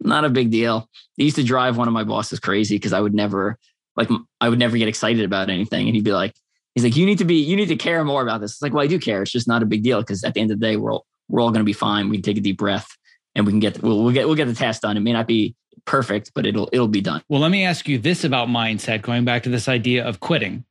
not 0.00 0.24
a 0.24 0.28
big 0.28 0.50
deal. 0.50 0.88
They 1.16 1.24
used 1.24 1.36
to 1.36 1.44
drive 1.44 1.76
one 1.76 1.86
of 1.86 1.94
my 1.94 2.04
bosses 2.04 2.40
crazy 2.40 2.76
because 2.76 2.92
I 2.92 3.00
would 3.00 3.14
never 3.14 3.58
like 3.96 4.10
I 4.40 4.48
would 4.48 4.58
never 4.58 4.76
get 4.76 4.88
excited 4.88 5.24
about 5.24 5.50
anything, 5.50 5.86
and 5.86 5.94
he'd 5.94 6.04
be 6.04 6.12
like, 6.12 6.34
he's 6.76 6.84
like, 6.84 6.96
you 6.96 7.06
need 7.06 7.18
to 7.18 7.24
be, 7.24 7.36
you 7.36 7.56
need 7.56 7.68
to 7.68 7.76
care 7.76 8.04
more 8.04 8.22
about 8.22 8.40
this. 8.40 8.52
It's 8.52 8.62
like, 8.62 8.72
well, 8.72 8.84
I 8.84 8.86
do 8.86 8.98
care. 8.98 9.22
It's 9.22 9.32
just 9.32 9.48
not 9.48 9.62
a 9.62 9.66
big 9.66 9.82
deal 9.82 10.00
because 10.00 10.22
at 10.22 10.34
the 10.34 10.40
end 10.40 10.52
of 10.52 10.60
the 10.60 10.66
day, 10.66 10.76
we're 10.76 10.92
all, 10.92 11.06
we're 11.28 11.40
all 11.40 11.50
going 11.50 11.60
to 11.60 11.64
be 11.64 11.72
fine. 11.72 12.08
We 12.08 12.18
can 12.18 12.22
take 12.22 12.36
a 12.36 12.40
deep 12.40 12.58
breath 12.58 12.86
and 13.34 13.46
we 13.46 13.52
can 13.52 13.60
get 13.60 13.82
we'll, 13.82 14.04
we'll 14.04 14.12
get 14.12 14.26
we'll 14.26 14.36
get 14.36 14.46
the 14.46 14.54
task 14.54 14.82
done. 14.82 14.96
It 14.96 15.00
may 15.00 15.12
not 15.12 15.26
be 15.26 15.56
perfect, 15.86 16.32
but 16.34 16.46
it'll 16.46 16.68
it'll 16.72 16.86
be 16.86 17.00
done. 17.00 17.22
Well, 17.28 17.40
let 17.40 17.50
me 17.50 17.64
ask 17.64 17.88
you 17.88 17.98
this 17.98 18.24
about 18.24 18.48
mindset. 18.48 19.02
Going 19.02 19.24
back 19.24 19.42
to 19.44 19.48
this 19.48 19.68
idea 19.68 20.04
of 20.04 20.20
quitting. 20.20 20.64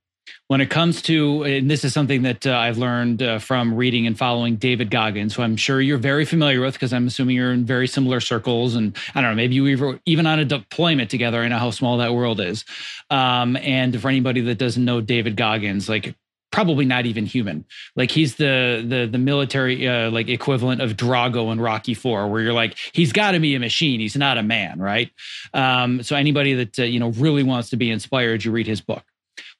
When 0.47 0.61
it 0.61 0.69
comes 0.69 1.01
to, 1.03 1.43
and 1.43 1.71
this 1.71 1.83
is 1.83 1.93
something 1.93 2.21
that 2.21 2.45
uh, 2.45 2.55
I've 2.55 2.77
learned 2.77 3.23
uh, 3.23 3.39
from 3.39 3.73
reading 3.73 4.05
and 4.05 4.15
following 4.17 4.57
David 4.57 4.91
Goggins, 4.91 5.35
who 5.35 5.41
I'm 5.41 5.57
sure 5.57 5.81
you're 5.81 5.97
very 5.97 6.23
familiar 6.23 6.61
with 6.61 6.73
because 6.73 6.93
I'm 6.93 7.07
assuming 7.07 7.35
you're 7.35 7.51
in 7.51 7.65
very 7.65 7.87
similar 7.87 8.19
circles. 8.19 8.75
And 8.75 8.95
I 9.15 9.21
don't 9.21 9.31
know, 9.31 9.35
maybe 9.35 9.55
you 9.55 9.77
were 9.77 9.99
even 10.05 10.27
on 10.27 10.37
a 10.37 10.45
deployment 10.45 11.09
together. 11.09 11.41
I 11.41 11.47
know 11.47 11.57
how 11.57 11.71
small 11.71 11.97
that 11.97 12.13
world 12.13 12.39
is. 12.39 12.63
Um, 13.09 13.55
and 13.57 13.99
for 13.99 14.07
anybody 14.07 14.41
that 14.41 14.59
doesn't 14.59 14.85
know 14.85 15.01
David 15.01 15.35
Goggins, 15.35 15.89
like 15.89 16.15
probably 16.51 16.85
not 16.85 17.07
even 17.07 17.25
human. 17.25 17.65
Like 17.95 18.11
he's 18.11 18.35
the 18.35 18.85
the 18.87 19.07
the 19.11 19.17
military 19.17 19.87
uh, 19.87 20.11
like 20.11 20.29
equivalent 20.29 20.79
of 20.79 20.95
Drago 20.95 21.51
in 21.51 21.59
Rocky 21.59 21.95
Four, 21.95 22.29
where 22.29 22.41
you're 22.41 22.53
like 22.53 22.77
he's 22.93 23.11
got 23.11 23.31
to 23.31 23.39
be 23.39 23.55
a 23.55 23.59
machine. 23.59 23.99
He's 23.99 24.15
not 24.15 24.37
a 24.37 24.43
man, 24.43 24.79
right? 24.79 25.11
Um, 25.53 26.03
so 26.03 26.15
anybody 26.15 26.53
that 26.53 26.79
uh, 26.79 26.83
you 26.83 26.99
know 26.99 27.09
really 27.09 27.43
wants 27.43 27.71
to 27.71 27.77
be 27.77 27.89
inspired, 27.89 28.45
you 28.45 28.51
read 28.51 28.67
his 28.67 28.79
book. 28.79 29.03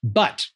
But 0.04 0.48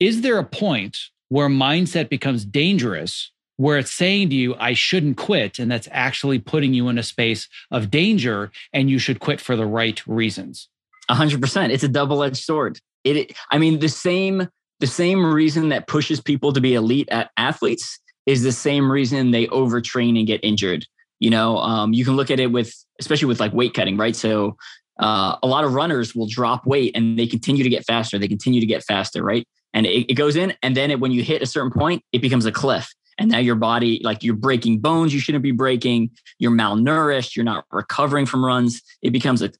is 0.00 0.22
there 0.22 0.38
a 0.38 0.44
point 0.44 0.98
where 1.28 1.48
mindset 1.48 2.08
becomes 2.08 2.44
dangerous? 2.44 3.30
Where 3.56 3.78
it's 3.78 3.92
saying 3.92 4.30
to 4.30 4.36
you, 4.36 4.54
I 4.54 4.72
shouldn't 4.74 5.16
quit. 5.16 5.58
And 5.58 5.68
that's 5.70 5.88
actually 5.90 6.38
putting 6.38 6.74
you 6.74 6.88
in 6.88 6.96
a 6.96 7.02
space 7.02 7.48
of 7.72 7.90
danger 7.90 8.52
and 8.72 8.88
you 8.88 9.00
should 9.00 9.18
quit 9.18 9.40
for 9.40 9.56
the 9.56 9.66
right 9.66 10.00
reasons. 10.06 10.68
Hundred 11.10 11.40
percent. 11.40 11.72
It's 11.72 11.82
a 11.82 11.88
double 11.88 12.22
edged 12.22 12.36
sword. 12.36 12.78
It, 13.02 13.36
I 13.50 13.58
mean, 13.58 13.80
the 13.80 13.88
same 13.88 14.48
the 14.80 14.86
same 14.86 15.24
reason 15.24 15.70
that 15.70 15.88
pushes 15.88 16.20
people 16.20 16.52
to 16.52 16.60
be 16.60 16.74
elite 16.74 17.08
at 17.10 17.30
athletes 17.36 17.98
is 18.26 18.42
the 18.42 18.52
same 18.52 18.92
reason 18.92 19.30
they 19.30 19.46
overtrain 19.46 20.16
and 20.18 20.26
get 20.26 20.44
injured. 20.44 20.86
You 21.18 21.30
know, 21.30 21.58
um, 21.58 21.92
you 21.92 22.04
can 22.04 22.14
look 22.14 22.30
at 22.30 22.38
it 22.38 22.52
with, 22.52 22.72
especially 23.00 23.26
with 23.26 23.40
like 23.40 23.52
weight 23.52 23.74
cutting, 23.74 23.96
right? 23.96 24.14
So 24.14 24.56
uh, 24.98 25.36
a 25.42 25.46
lot 25.46 25.64
of 25.64 25.74
runners 25.74 26.14
will 26.14 26.26
drop 26.26 26.66
weight 26.66 26.96
and 26.96 27.18
they 27.18 27.26
continue 27.26 27.62
to 27.62 27.70
get 27.70 27.84
faster. 27.84 28.18
They 28.18 28.28
continue 28.28 28.60
to 28.60 28.66
get 28.66 28.84
faster, 28.84 29.22
right? 29.22 29.46
And 29.74 29.86
it, 29.86 30.10
it 30.10 30.14
goes 30.14 30.34
in, 30.34 30.54
and 30.62 30.76
then 30.76 30.90
it, 30.90 30.98
when 30.98 31.12
you 31.12 31.22
hit 31.22 31.42
a 31.42 31.46
certain 31.46 31.70
point, 31.70 32.02
it 32.12 32.20
becomes 32.20 32.46
a 32.46 32.52
cliff. 32.52 32.92
And 33.18 33.30
now 33.30 33.38
your 33.38 33.56
body, 33.56 34.00
like 34.02 34.22
you're 34.22 34.36
breaking 34.36 34.78
bones 34.78 35.12
you 35.12 35.20
shouldn't 35.20 35.42
be 35.42 35.50
breaking. 35.50 36.10
You're 36.38 36.52
malnourished. 36.52 37.34
You're 37.34 37.44
not 37.44 37.64
recovering 37.72 38.26
from 38.26 38.44
runs. 38.44 38.80
It 39.02 39.10
becomes 39.10 39.42
a, 39.42 39.50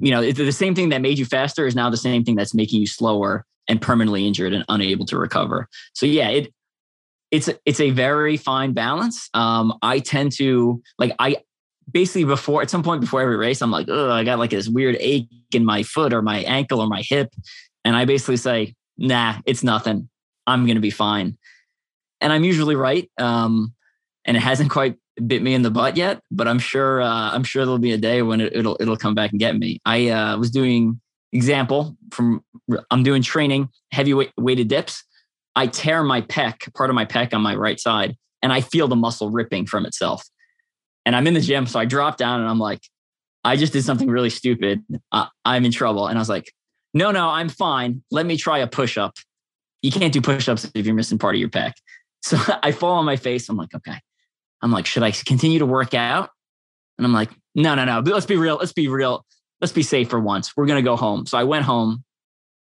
you 0.00 0.10
know, 0.10 0.32
the 0.32 0.50
same 0.50 0.74
thing 0.74 0.88
that 0.88 1.02
made 1.02 1.18
you 1.18 1.26
faster 1.26 1.66
is 1.66 1.74
now 1.74 1.90
the 1.90 1.98
same 1.98 2.24
thing 2.24 2.36
that's 2.36 2.54
making 2.54 2.80
you 2.80 2.86
slower 2.86 3.44
and 3.68 3.80
permanently 3.80 4.26
injured 4.26 4.54
and 4.54 4.64
unable 4.68 5.04
to 5.06 5.18
recover. 5.18 5.68
So 5.92 6.06
yeah, 6.06 6.28
it 6.30 6.54
it's 7.30 7.50
it's 7.64 7.80
a 7.80 7.90
very 7.90 8.36
fine 8.36 8.72
balance. 8.72 9.28
Um, 9.34 9.78
I 9.82 9.98
tend 9.98 10.32
to 10.32 10.82
like 10.98 11.14
I 11.18 11.36
basically 11.90 12.24
before 12.24 12.62
at 12.62 12.70
some 12.70 12.82
point 12.82 13.00
before 13.00 13.20
every 13.20 13.36
race, 13.36 13.62
I'm 13.62 13.70
like, 13.70 13.86
oh, 13.88 14.10
I 14.10 14.24
got 14.24 14.38
like 14.38 14.50
this 14.50 14.68
weird 14.68 14.96
ache 15.00 15.28
in 15.52 15.64
my 15.64 15.82
foot 15.82 16.12
or 16.12 16.22
my 16.22 16.38
ankle 16.40 16.80
or 16.80 16.86
my 16.86 17.02
hip, 17.02 17.34
and 17.84 17.96
I 17.96 18.04
basically 18.04 18.36
say, 18.36 18.74
nah, 18.98 19.36
it's 19.46 19.62
nothing. 19.62 20.08
I'm 20.46 20.66
gonna 20.66 20.80
be 20.80 20.90
fine, 20.90 21.36
and 22.20 22.32
I'm 22.32 22.44
usually 22.44 22.76
right. 22.76 23.10
Um, 23.18 23.74
and 24.24 24.36
it 24.36 24.40
hasn't 24.40 24.70
quite 24.76 24.96
bit 25.26 25.42
me 25.42 25.54
in 25.54 25.62
the 25.62 25.70
butt 25.70 25.96
yet, 25.96 26.20
but 26.30 26.48
I'm 26.48 26.58
sure 26.58 27.02
uh, 27.02 27.30
I'm 27.32 27.44
sure 27.44 27.64
there'll 27.64 27.78
be 27.78 27.92
a 27.92 27.98
day 27.98 28.22
when 28.22 28.40
it, 28.40 28.64
will 28.64 28.76
it'll 28.80 28.96
come 28.96 29.14
back 29.14 29.30
and 29.30 29.40
get 29.40 29.56
me. 29.56 29.80
I 29.84 30.08
uh, 30.08 30.38
was 30.38 30.50
doing 30.50 31.00
example 31.32 31.96
from 32.10 32.44
I'm 32.90 33.02
doing 33.02 33.22
training 33.22 33.68
heavyweight 33.92 34.32
weighted 34.38 34.68
dips. 34.68 35.04
I 35.54 35.66
tear 35.66 36.02
my 36.02 36.22
pec, 36.22 36.72
part 36.74 36.88
of 36.88 36.94
my 36.94 37.04
pec 37.04 37.34
on 37.34 37.42
my 37.42 37.54
right 37.54 37.78
side, 37.78 38.16
and 38.42 38.52
I 38.52 38.60
feel 38.60 38.88
the 38.88 38.96
muscle 38.96 39.30
ripping 39.30 39.66
from 39.66 39.84
itself. 39.84 40.24
And 41.04 41.16
I'm 41.16 41.26
in 41.26 41.34
the 41.34 41.40
gym, 41.40 41.66
so 41.66 41.78
I 41.78 41.84
drop 41.84 42.16
down 42.16 42.40
and 42.40 42.48
I'm 42.48 42.58
like, 42.58 42.80
I 43.44 43.56
just 43.56 43.72
did 43.72 43.84
something 43.84 44.08
really 44.08 44.30
stupid. 44.30 44.84
Uh, 45.10 45.26
I'm 45.44 45.64
in 45.64 45.72
trouble. 45.72 46.06
And 46.06 46.16
I 46.16 46.20
was 46.20 46.28
like, 46.28 46.52
no, 46.94 47.10
no, 47.10 47.28
I'm 47.28 47.48
fine. 47.48 48.02
Let 48.10 48.24
me 48.24 48.36
try 48.36 48.58
a 48.58 48.66
push 48.66 48.96
up. 48.96 49.14
You 49.80 49.90
can't 49.90 50.12
do 50.12 50.20
push 50.20 50.48
ups 50.48 50.70
if 50.74 50.86
you're 50.86 50.94
missing 50.94 51.18
part 51.18 51.34
of 51.34 51.40
your 51.40 51.50
pec. 51.50 51.72
So 52.24 52.38
I 52.62 52.70
fall 52.70 52.98
on 52.98 53.04
my 53.04 53.16
face. 53.16 53.48
I'm 53.48 53.56
like, 53.56 53.74
okay. 53.74 53.98
I'm 54.62 54.70
like, 54.70 54.86
should 54.86 55.02
I 55.02 55.10
continue 55.10 55.58
to 55.58 55.66
work 55.66 55.92
out? 55.92 56.30
And 56.96 57.04
I'm 57.04 57.12
like, 57.12 57.30
no, 57.56 57.74
no, 57.74 57.84
no. 57.84 57.98
Let's 57.98 58.26
be 58.26 58.36
real. 58.36 58.58
Let's 58.58 58.72
be 58.72 58.86
real 58.86 59.26
let's 59.62 59.72
be 59.72 59.82
safe 59.82 60.10
for 60.10 60.20
once. 60.20 60.54
We're 60.56 60.66
going 60.66 60.82
to 60.84 60.86
go 60.86 60.96
home. 60.96 61.24
So 61.24 61.38
I 61.38 61.44
went 61.44 61.64
home, 61.64 62.04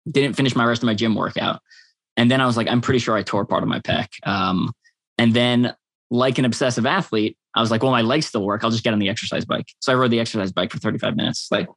didn't 0.09 0.35
finish 0.35 0.55
my 0.55 0.63
rest 0.63 0.83
of 0.83 0.85
my 0.85 0.93
gym 0.93 1.15
workout. 1.15 1.59
And 2.15 2.31
then 2.31 2.39
I 2.39 2.45
was 2.45 2.55
like, 2.55 2.69
I'm 2.69 2.79
pretty 2.79 2.99
sure 2.99 3.17
I 3.17 3.23
tore 3.23 3.43
part 3.43 3.63
of 3.63 3.67
my 3.67 3.79
pec. 3.79 4.07
Um, 4.23 4.71
and 5.17 5.33
then, 5.33 5.75
like 6.11 6.37
an 6.37 6.45
obsessive 6.45 6.85
athlete, 6.85 7.37
I 7.55 7.61
was 7.61 7.71
like, 7.71 7.83
well, 7.83 7.91
my 7.91 8.01
legs 8.01 8.25
still 8.25 8.43
work. 8.43 8.63
I'll 8.63 8.71
just 8.71 8.83
get 8.83 8.93
on 8.93 8.99
the 8.99 9.09
exercise 9.09 9.45
bike. 9.45 9.67
So 9.79 9.91
I 9.91 9.95
rode 9.95 10.11
the 10.11 10.19
exercise 10.19 10.51
bike 10.51 10.71
for 10.71 10.77
35 10.77 11.15
minutes. 11.15 11.47
Like, 11.51 11.67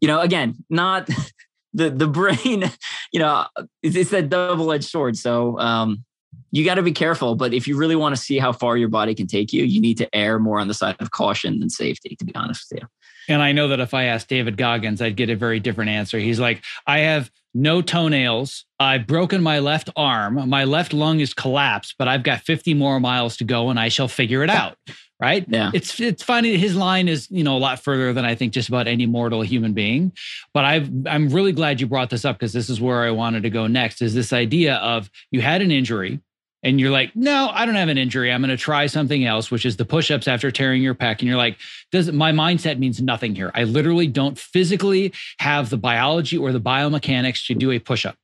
you 0.00 0.08
know, 0.08 0.20
again, 0.20 0.56
not 0.68 1.08
the 1.72 1.90
the 1.90 2.06
brain, 2.06 2.70
you 3.12 3.20
know, 3.20 3.46
it's, 3.82 3.96
it's 3.96 4.10
that 4.10 4.28
double 4.28 4.72
edged 4.72 4.84
sword. 4.84 5.16
So 5.16 5.58
um, 5.58 6.04
you 6.50 6.64
got 6.64 6.76
to 6.76 6.82
be 6.82 6.92
careful. 6.92 7.34
But 7.34 7.54
if 7.54 7.66
you 7.66 7.76
really 7.76 7.96
want 7.96 8.14
to 8.14 8.20
see 8.20 8.38
how 8.38 8.52
far 8.52 8.76
your 8.76 8.88
body 8.88 9.14
can 9.14 9.26
take 9.26 9.52
you, 9.52 9.64
you 9.64 9.80
need 9.80 9.98
to 9.98 10.14
err 10.14 10.38
more 10.38 10.58
on 10.58 10.68
the 10.68 10.74
side 10.74 10.96
of 11.00 11.10
caution 11.10 11.60
than 11.60 11.70
safety, 11.70 12.16
to 12.16 12.24
be 12.24 12.34
honest 12.34 12.66
with 12.70 12.82
you. 12.82 12.88
And 13.28 13.42
I 13.42 13.52
know 13.52 13.68
that 13.68 13.80
if 13.80 13.94
I 13.94 14.04
asked 14.04 14.28
David 14.28 14.56
Goggins, 14.56 15.00
I'd 15.00 15.16
get 15.16 15.30
a 15.30 15.36
very 15.36 15.58
different 15.58 15.90
answer. 15.90 16.18
He's 16.18 16.38
like, 16.38 16.62
I 16.86 16.98
have 17.00 17.30
no 17.54 17.80
toenails. 17.80 18.64
I've 18.80 19.06
broken 19.06 19.42
my 19.42 19.60
left 19.60 19.88
arm. 19.96 20.48
My 20.48 20.64
left 20.64 20.92
lung 20.92 21.20
is 21.20 21.32
collapsed, 21.32 21.94
but 21.98 22.08
I've 22.08 22.24
got 22.24 22.40
50 22.40 22.74
more 22.74 22.98
miles 23.00 23.36
to 23.38 23.44
go 23.44 23.70
and 23.70 23.78
I 23.78 23.88
shall 23.88 24.08
figure 24.08 24.42
it 24.42 24.50
out. 24.50 24.76
Right. 25.20 25.46
Yeah. 25.48 25.70
It's 25.72 25.98
it's 26.00 26.24
funny. 26.24 26.56
His 26.56 26.74
line 26.74 27.06
is, 27.08 27.30
you 27.30 27.44
know, 27.44 27.56
a 27.56 27.58
lot 27.58 27.78
further 27.78 28.12
than 28.12 28.24
I 28.24 28.34
think 28.34 28.52
just 28.52 28.68
about 28.68 28.88
any 28.88 29.06
mortal 29.06 29.42
human 29.42 29.72
being. 29.72 30.12
But 30.52 30.64
I've 30.64 30.90
I'm 31.06 31.28
really 31.28 31.52
glad 31.52 31.80
you 31.80 31.86
brought 31.86 32.10
this 32.10 32.24
up 32.24 32.36
because 32.36 32.52
this 32.52 32.68
is 32.68 32.80
where 32.80 33.04
I 33.04 33.12
wanted 33.12 33.44
to 33.44 33.50
go 33.50 33.68
next 33.68 34.02
is 34.02 34.12
this 34.12 34.32
idea 34.32 34.74
of 34.76 35.08
you 35.30 35.40
had 35.40 35.62
an 35.62 35.70
injury 35.70 36.20
and 36.64 36.80
you're 36.80 36.90
like, 36.90 37.14
no, 37.14 37.50
I 37.52 37.66
don't 37.66 37.74
have 37.74 37.90
an 37.90 37.98
injury. 37.98 38.32
I'm 38.32 38.40
going 38.40 38.48
to 38.48 38.56
try 38.56 38.86
something 38.86 39.24
else, 39.24 39.50
which 39.50 39.66
is 39.66 39.76
the 39.76 39.84
push-ups 39.84 40.26
after 40.26 40.50
tearing 40.50 40.82
your 40.82 40.94
pec. 40.94 41.18
And 41.18 41.28
you're 41.28 41.36
like, 41.36 41.58
does 41.92 42.10
my 42.10 42.32
mindset 42.32 42.78
means 42.78 43.02
nothing 43.02 43.34
here? 43.34 43.50
I 43.54 43.64
literally 43.64 44.06
don't 44.06 44.38
physically 44.38 45.12
have 45.38 45.68
the 45.68 45.76
biology 45.76 46.38
or 46.38 46.52
the 46.52 46.60
biomechanics 46.60 47.46
to 47.48 47.54
do 47.54 47.70
a 47.70 47.78
push-up. 47.78 48.16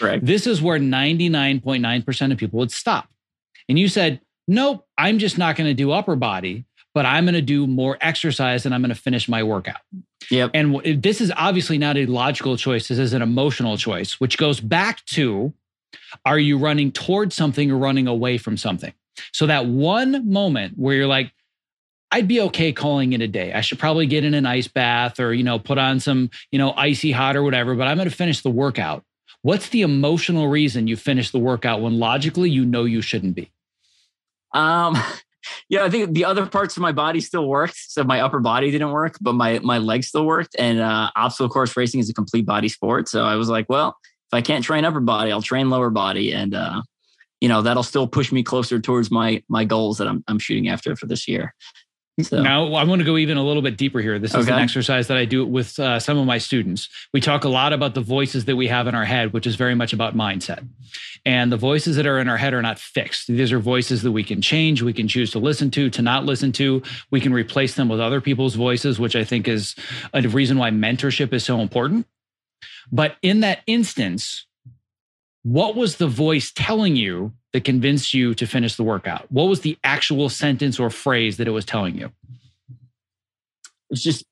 Right. 0.00 0.24
This 0.24 0.46
is 0.46 0.62
where 0.62 0.78
99.9% 0.78 2.32
of 2.32 2.38
people 2.38 2.60
would 2.60 2.70
stop. 2.70 3.08
And 3.68 3.78
you 3.78 3.88
said, 3.88 4.20
nope, 4.46 4.86
I'm 4.96 5.18
just 5.18 5.36
not 5.36 5.56
going 5.56 5.68
to 5.68 5.74
do 5.74 5.90
upper 5.90 6.14
body, 6.14 6.64
but 6.94 7.04
I'm 7.04 7.24
going 7.24 7.34
to 7.34 7.42
do 7.42 7.66
more 7.66 7.98
exercise 8.00 8.64
and 8.64 8.74
I'm 8.74 8.82
going 8.82 8.94
to 8.94 9.00
finish 9.00 9.28
my 9.28 9.42
workout. 9.42 9.80
Yep. 10.30 10.52
And 10.54 11.02
this 11.02 11.20
is 11.20 11.32
obviously 11.36 11.78
not 11.78 11.96
a 11.96 12.06
logical 12.06 12.56
choice. 12.56 12.86
This 12.86 12.98
is 12.98 13.12
an 13.12 13.22
emotional 13.22 13.76
choice, 13.76 14.20
which 14.20 14.38
goes 14.38 14.60
back 14.60 15.04
to 15.06 15.52
are 16.24 16.38
you 16.38 16.58
running 16.58 16.92
towards 16.92 17.34
something 17.34 17.70
or 17.70 17.78
running 17.78 18.06
away 18.06 18.38
from 18.38 18.56
something? 18.56 18.92
So 19.32 19.46
that 19.46 19.66
one 19.66 20.30
moment 20.30 20.74
where 20.76 20.94
you're 20.94 21.06
like, 21.06 21.32
I'd 22.10 22.28
be 22.28 22.40
okay 22.42 22.72
calling 22.72 23.14
it 23.14 23.22
a 23.22 23.28
day. 23.28 23.52
I 23.52 23.62
should 23.62 23.78
probably 23.78 24.06
get 24.06 24.22
in 24.22 24.34
an 24.34 24.44
ice 24.44 24.68
bath 24.68 25.18
or, 25.18 25.32
you 25.32 25.42
know, 25.42 25.58
put 25.58 25.78
on 25.78 25.98
some, 25.98 26.30
you 26.50 26.58
know, 26.58 26.72
icy 26.72 27.10
hot 27.10 27.36
or 27.36 27.42
whatever, 27.42 27.74
but 27.74 27.88
I'm 27.88 27.96
going 27.96 28.08
to 28.08 28.14
finish 28.14 28.42
the 28.42 28.50
workout. 28.50 29.02
What's 29.40 29.70
the 29.70 29.82
emotional 29.82 30.48
reason 30.48 30.86
you 30.86 30.96
finish 30.96 31.30
the 31.30 31.38
workout 31.38 31.80
when 31.80 31.98
logically 31.98 32.50
you 32.50 32.66
know 32.66 32.84
you 32.84 33.00
shouldn't 33.00 33.34
be? 33.34 33.50
Um, 34.52 34.96
yeah, 35.68 35.84
I 35.84 35.90
think 35.90 36.12
the 36.12 36.26
other 36.26 36.46
parts 36.46 36.76
of 36.76 36.82
my 36.82 36.92
body 36.92 37.20
still 37.20 37.48
worked. 37.48 37.76
So 37.76 38.04
my 38.04 38.20
upper 38.20 38.40
body 38.40 38.70
didn't 38.70 38.92
work, 38.92 39.16
but 39.20 39.32
my 39.32 39.58
my 39.60 39.78
legs 39.78 40.08
still 40.08 40.26
worked. 40.26 40.54
And 40.58 40.80
uh, 40.80 41.10
obstacle 41.16 41.48
course 41.48 41.76
racing 41.76 42.00
is 42.00 42.10
a 42.10 42.14
complete 42.14 42.46
body 42.46 42.68
sport. 42.68 43.08
So 43.08 43.24
I 43.24 43.36
was 43.36 43.48
like, 43.48 43.66
well, 43.68 43.96
if 44.32 44.36
I 44.36 44.40
can't 44.40 44.64
train 44.64 44.84
upper 44.84 45.00
body, 45.00 45.30
I'll 45.30 45.42
train 45.42 45.68
lower 45.68 45.90
body, 45.90 46.32
and 46.32 46.54
uh, 46.54 46.82
you 47.40 47.48
know 47.48 47.62
that'll 47.62 47.82
still 47.82 48.06
push 48.06 48.32
me 48.32 48.42
closer 48.42 48.80
towards 48.80 49.10
my 49.10 49.42
my 49.48 49.64
goals 49.64 49.98
that 49.98 50.08
I'm 50.08 50.24
I'm 50.26 50.38
shooting 50.38 50.68
after 50.68 50.96
for 50.96 51.06
this 51.06 51.28
year. 51.28 51.54
So. 52.20 52.42
Now 52.42 52.74
I 52.74 52.84
want 52.84 53.00
to 53.00 53.06
go 53.06 53.16
even 53.16 53.38
a 53.38 53.42
little 53.42 53.62
bit 53.62 53.78
deeper 53.78 53.98
here. 54.00 54.18
This 54.18 54.34
is 54.34 54.46
okay. 54.46 54.52
an 54.52 54.58
exercise 54.58 55.08
that 55.08 55.16
I 55.16 55.24
do 55.24 55.46
with 55.46 55.78
uh, 55.78 55.98
some 55.98 56.18
of 56.18 56.26
my 56.26 56.36
students. 56.36 56.88
We 57.14 57.22
talk 57.22 57.44
a 57.44 57.48
lot 57.48 57.72
about 57.72 57.94
the 57.94 58.02
voices 58.02 58.44
that 58.44 58.56
we 58.56 58.68
have 58.68 58.86
in 58.86 58.94
our 58.94 59.06
head, 59.06 59.32
which 59.32 59.46
is 59.46 59.56
very 59.56 59.74
much 59.74 59.94
about 59.94 60.14
mindset. 60.14 60.66
And 61.24 61.50
the 61.50 61.56
voices 61.56 61.96
that 61.96 62.06
are 62.06 62.18
in 62.18 62.28
our 62.28 62.36
head 62.36 62.52
are 62.52 62.60
not 62.60 62.78
fixed. 62.78 63.28
These 63.28 63.50
are 63.50 63.58
voices 63.58 64.02
that 64.02 64.12
we 64.12 64.24
can 64.24 64.42
change, 64.42 64.82
we 64.82 64.92
can 64.92 65.08
choose 65.08 65.30
to 65.30 65.38
listen 65.38 65.70
to, 65.70 65.88
to 65.88 66.02
not 66.02 66.26
listen 66.26 66.52
to. 66.52 66.82
We 67.10 67.20
can 67.20 67.32
replace 67.32 67.76
them 67.76 67.88
with 67.88 67.98
other 67.98 68.20
people's 68.20 68.56
voices, 68.56 69.00
which 69.00 69.16
I 69.16 69.24
think 69.24 69.48
is 69.48 69.74
a 70.12 70.20
reason 70.20 70.58
why 70.58 70.70
mentorship 70.70 71.32
is 71.32 71.44
so 71.44 71.60
important. 71.60 72.06
But 72.90 73.16
in 73.22 73.40
that 73.40 73.60
instance, 73.66 74.46
what 75.42 75.76
was 75.76 75.96
the 75.96 76.08
voice 76.08 76.52
telling 76.54 76.96
you 76.96 77.32
that 77.52 77.64
convinced 77.64 78.14
you 78.14 78.34
to 78.34 78.46
finish 78.46 78.76
the 78.76 78.84
workout? 78.84 79.30
What 79.30 79.44
was 79.44 79.60
the 79.60 79.76
actual 79.84 80.28
sentence 80.28 80.78
or 80.78 80.90
phrase 80.90 81.36
that 81.36 81.48
it 81.48 81.52
was 81.52 81.64
telling 81.64 81.98
you? 81.98 82.10
It's 83.90 84.02
just, 84.02 84.24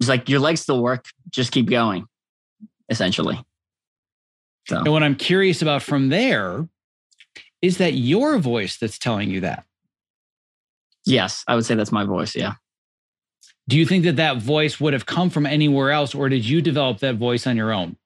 it's 0.00 0.08
like 0.08 0.28
your 0.28 0.40
legs 0.40 0.60
still 0.60 0.82
work. 0.82 1.06
Just 1.30 1.52
keep 1.52 1.70
going, 1.70 2.06
essentially. 2.88 3.42
So. 4.68 4.78
And 4.78 4.92
what 4.92 5.02
I'm 5.02 5.16
curious 5.16 5.62
about 5.62 5.82
from 5.82 6.10
there 6.10 6.68
is 7.62 7.78
that 7.78 7.94
your 7.94 8.38
voice 8.38 8.76
that's 8.76 8.98
telling 8.98 9.30
you 9.30 9.40
that? 9.40 9.64
Yes, 11.06 11.42
I 11.48 11.54
would 11.54 11.64
say 11.64 11.74
that's 11.74 11.92
my 11.92 12.04
voice. 12.04 12.36
Yeah. 12.36 12.54
Do 13.68 13.76
you 13.76 13.84
think 13.84 14.04
that 14.04 14.16
that 14.16 14.38
voice 14.38 14.80
would 14.80 14.94
have 14.94 15.04
come 15.04 15.28
from 15.28 15.44
anywhere 15.44 15.90
else, 15.90 16.14
or 16.14 16.30
did 16.30 16.44
you 16.44 16.62
develop 16.62 17.00
that 17.00 17.16
voice 17.16 17.46
on 17.46 17.56
your 17.56 17.70
own? 17.70 17.96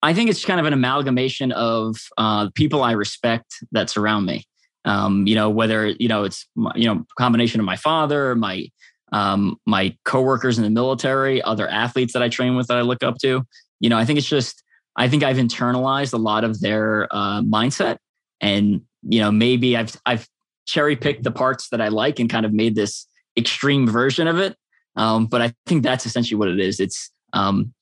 I 0.00 0.14
think 0.14 0.30
it's 0.30 0.44
kind 0.44 0.60
of 0.60 0.66
an 0.66 0.72
amalgamation 0.72 1.50
of 1.52 1.96
uh, 2.16 2.50
people 2.54 2.82
I 2.84 2.92
respect 2.92 3.54
that 3.72 3.90
surround 3.90 4.26
me. 4.26 4.44
Um, 4.84 5.26
you 5.26 5.34
know, 5.34 5.50
whether 5.50 5.88
you 5.88 6.08
know 6.08 6.22
it's 6.22 6.46
you 6.74 6.86
know 6.86 7.04
combination 7.18 7.60
of 7.60 7.66
my 7.66 7.76
father, 7.76 8.36
my 8.36 8.68
um, 9.12 9.58
my 9.66 9.96
coworkers 10.04 10.56
in 10.56 10.64
the 10.64 10.70
military, 10.70 11.42
other 11.42 11.68
athletes 11.68 12.12
that 12.12 12.22
I 12.22 12.28
train 12.28 12.56
with 12.56 12.68
that 12.68 12.78
I 12.78 12.82
look 12.82 13.02
up 13.02 13.18
to. 13.18 13.42
You 13.80 13.90
know, 13.90 13.98
I 13.98 14.04
think 14.04 14.18
it's 14.18 14.28
just 14.28 14.62
I 14.96 15.08
think 15.08 15.24
I've 15.24 15.36
internalized 15.36 16.14
a 16.14 16.18
lot 16.18 16.44
of 16.44 16.60
their 16.60 17.08
uh, 17.10 17.42
mindset, 17.42 17.98
and 18.40 18.82
you 19.02 19.20
know 19.20 19.32
maybe 19.32 19.76
I've 19.76 19.96
I've 20.06 20.28
cherry 20.66 20.94
picked 20.94 21.24
the 21.24 21.32
parts 21.32 21.70
that 21.70 21.80
I 21.80 21.88
like 21.88 22.20
and 22.20 22.30
kind 22.30 22.46
of 22.46 22.52
made 22.52 22.76
this 22.76 23.06
extreme 23.36 23.86
version 23.86 24.26
of 24.26 24.38
it. 24.38 24.56
Um, 24.96 25.26
but 25.26 25.40
I 25.40 25.54
think 25.66 25.82
that's 25.82 26.06
essentially 26.06 26.38
what 26.38 26.48
it 26.48 26.60
is. 26.60 26.80
It's 26.80 27.10
um, 27.32 27.72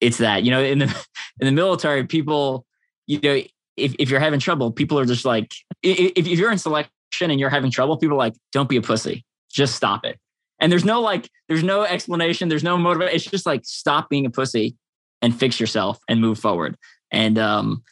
it's 0.00 0.18
that 0.18 0.44
you 0.44 0.50
know 0.50 0.62
in 0.62 0.78
the 0.78 0.86
in 1.40 1.46
the 1.46 1.52
military, 1.52 2.06
people 2.06 2.66
you 3.06 3.20
know 3.20 3.42
if 3.76 3.94
if 3.98 4.10
you're 4.10 4.20
having 4.20 4.40
trouble, 4.40 4.72
people 4.72 4.98
are 4.98 5.04
just 5.04 5.24
like 5.24 5.52
if 5.82 6.12
if 6.16 6.38
you're 6.38 6.52
in 6.52 6.58
selection 6.58 6.90
and 7.30 7.38
you're 7.38 7.50
having 7.50 7.70
trouble, 7.70 7.96
people 7.96 8.16
are 8.16 8.18
like 8.18 8.34
don't 8.52 8.68
be 8.68 8.76
a 8.76 8.82
pussy, 8.82 9.24
just 9.50 9.74
stop 9.74 10.04
it. 10.04 10.18
And 10.58 10.72
there's 10.72 10.84
no 10.84 11.00
like 11.00 11.28
there's 11.48 11.62
no 11.62 11.82
explanation, 11.82 12.48
there's 12.48 12.64
no 12.64 12.78
motivation. 12.78 13.14
It's 13.14 13.24
just 13.24 13.46
like 13.46 13.64
stop 13.64 14.08
being 14.08 14.26
a 14.26 14.30
pussy 14.30 14.76
and 15.22 15.38
fix 15.38 15.60
yourself 15.60 15.98
and 16.08 16.20
move 16.20 16.38
forward. 16.38 16.76
And 17.10 17.38
um, 17.38 17.82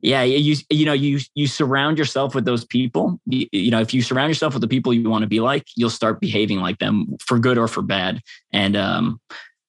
yeah 0.00 0.22
you 0.22 0.56
you 0.70 0.84
know 0.84 0.92
you 0.92 1.18
you 1.34 1.46
surround 1.46 1.98
yourself 1.98 2.34
with 2.34 2.44
those 2.44 2.64
people. 2.64 3.20
You, 3.26 3.46
you, 3.52 3.70
know 3.70 3.80
if 3.80 3.92
you 3.92 4.02
surround 4.02 4.30
yourself 4.30 4.54
with 4.54 4.60
the 4.60 4.68
people 4.68 4.94
you 4.94 5.08
want 5.08 5.22
to 5.22 5.28
be 5.28 5.40
like 5.40 5.64
you'll 5.76 5.90
start 5.90 6.20
behaving 6.20 6.58
like 6.60 6.78
them 6.78 7.16
for 7.20 7.38
good 7.38 7.58
or 7.58 7.68
for 7.68 7.82
bad. 7.82 8.20
And 8.52 8.76
um 8.76 9.20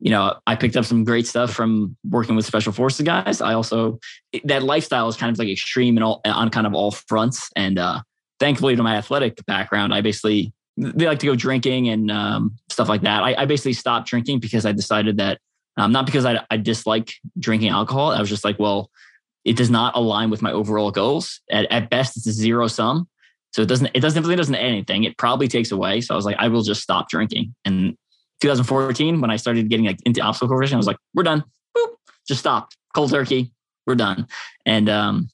you 0.01 0.11
know 0.11 0.33
i 0.47 0.55
picked 0.55 0.77
up 0.77 0.85
some 0.85 1.03
great 1.03 1.27
stuff 1.27 1.51
from 1.51 1.97
working 2.09 2.35
with 2.35 2.45
special 2.45 2.71
forces 2.71 3.05
guys. 3.05 3.41
I 3.41 3.53
also 3.53 3.99
that 4.43 4.63
lifestyle 4.63 5.07
is 5.07 5.17
kind 5.17 5.31
of 5.31 5.39
like 5.39 5.49
extreme 5.49 5.97
and 5.97 6.03
all 6.03 6.21
on 6.25 6.49
kind 6.49 6.67
of 6.67 6.73
all 6.73 6.91
fronts. 6.91 7.49
And 7.55 7.79
uh 7.79 8.01
thankfully 8.39 8.75
to 8.75 8.83
my 8.83 8.95
athletic 8.95 9.45
background 9.45 9.93
i 9.93 9.99
basically 9.99 10.53
they 10.77 11.07
like 11.07 11.19
to 11.19 11.25
go 11.25 11.35
drinking 11.35 11.89
and 11.89 12.09
um, 12.09 12.55
stuff 12.69 12.87
like 12.87 13.01
that. 13.01 13.21
I, 13.21 13.35
I 13.39 13.45
basically 13.45 13.73
stopped 13.73 14.07
drinking 14.07 14.39
because 14.39 14.65
i 14.65 14.71
decided 14.71 15.17
that 15.17 15.39
um, 15.79 15.91
not 15.91 16.05
because 16.05 16.25
I, 16.25 16.45
I 16.49 16.57
dislike 16.57 17.13
drinking 17.39 17.69
alcohol. 17.69 18.11
I 18.11 18.19
was 18.19 18.29
just 18.29 18.43
like 18.43 18.59
well 18.59 18.89
it 19.45 19.55
does 19.55 19.69
not 19.69 19.95
align 19.95 20.29
with 20.29 20.41
my 20.41 20.51
overall 20.51 20.91
goals. 20.91 21.41
At, 21.49 21.71
at 21.71 21.89
best, 21.89 22.17
it's 22.17 22.27
a 22.27 22.31
zero 22.31 22.67
sum. 22.67 23.07
So 23.51 23.61
it 23.61 23.67
doesn't, 23.67 23.89
it 23.93 24.01
doesn't, 24.01 24.21
really 24.21 24.35
doesn't 24.35 24.55
add 24.55 24.65
anything. 24.65 25.03
It 25.03 25.17
probably 25.17 25.47
takes 25.47 25.71
away. 25.71 26.01
So 26.01 26.13
I 26.13 26.17
was 26.17 26.25
like, 26.25 26.35
I 26.39 26.47
will 26.49 26.61
just 26.61 26.81
stop 26.81 27.09
drinking. 27.09 27.55
And 27.65 27.97
2014, 28.41 29.21
when 29.21 29.31
I 29.31 29.37
started 29.37 29.69
getting 29.69 29.85
like 29.85 29.99
into 30.05 30.21
obstacle 30.21 30.49
course, 30.49 30.71
I 30.71 30.77
was 30.77 30.87
like, 30.87 30.97
we're 31.15 31.23
done. 31.23 31.43
Boop, 31.75 31.87
just 32.27 32.41
stopped. 32.41 32.77
Cold 32.93 33.11
turkey. 33.11 33.51
We're 33.87 33.95
done. 33.95 34.27
And, 34.65 34.87
um, 34.87 35.29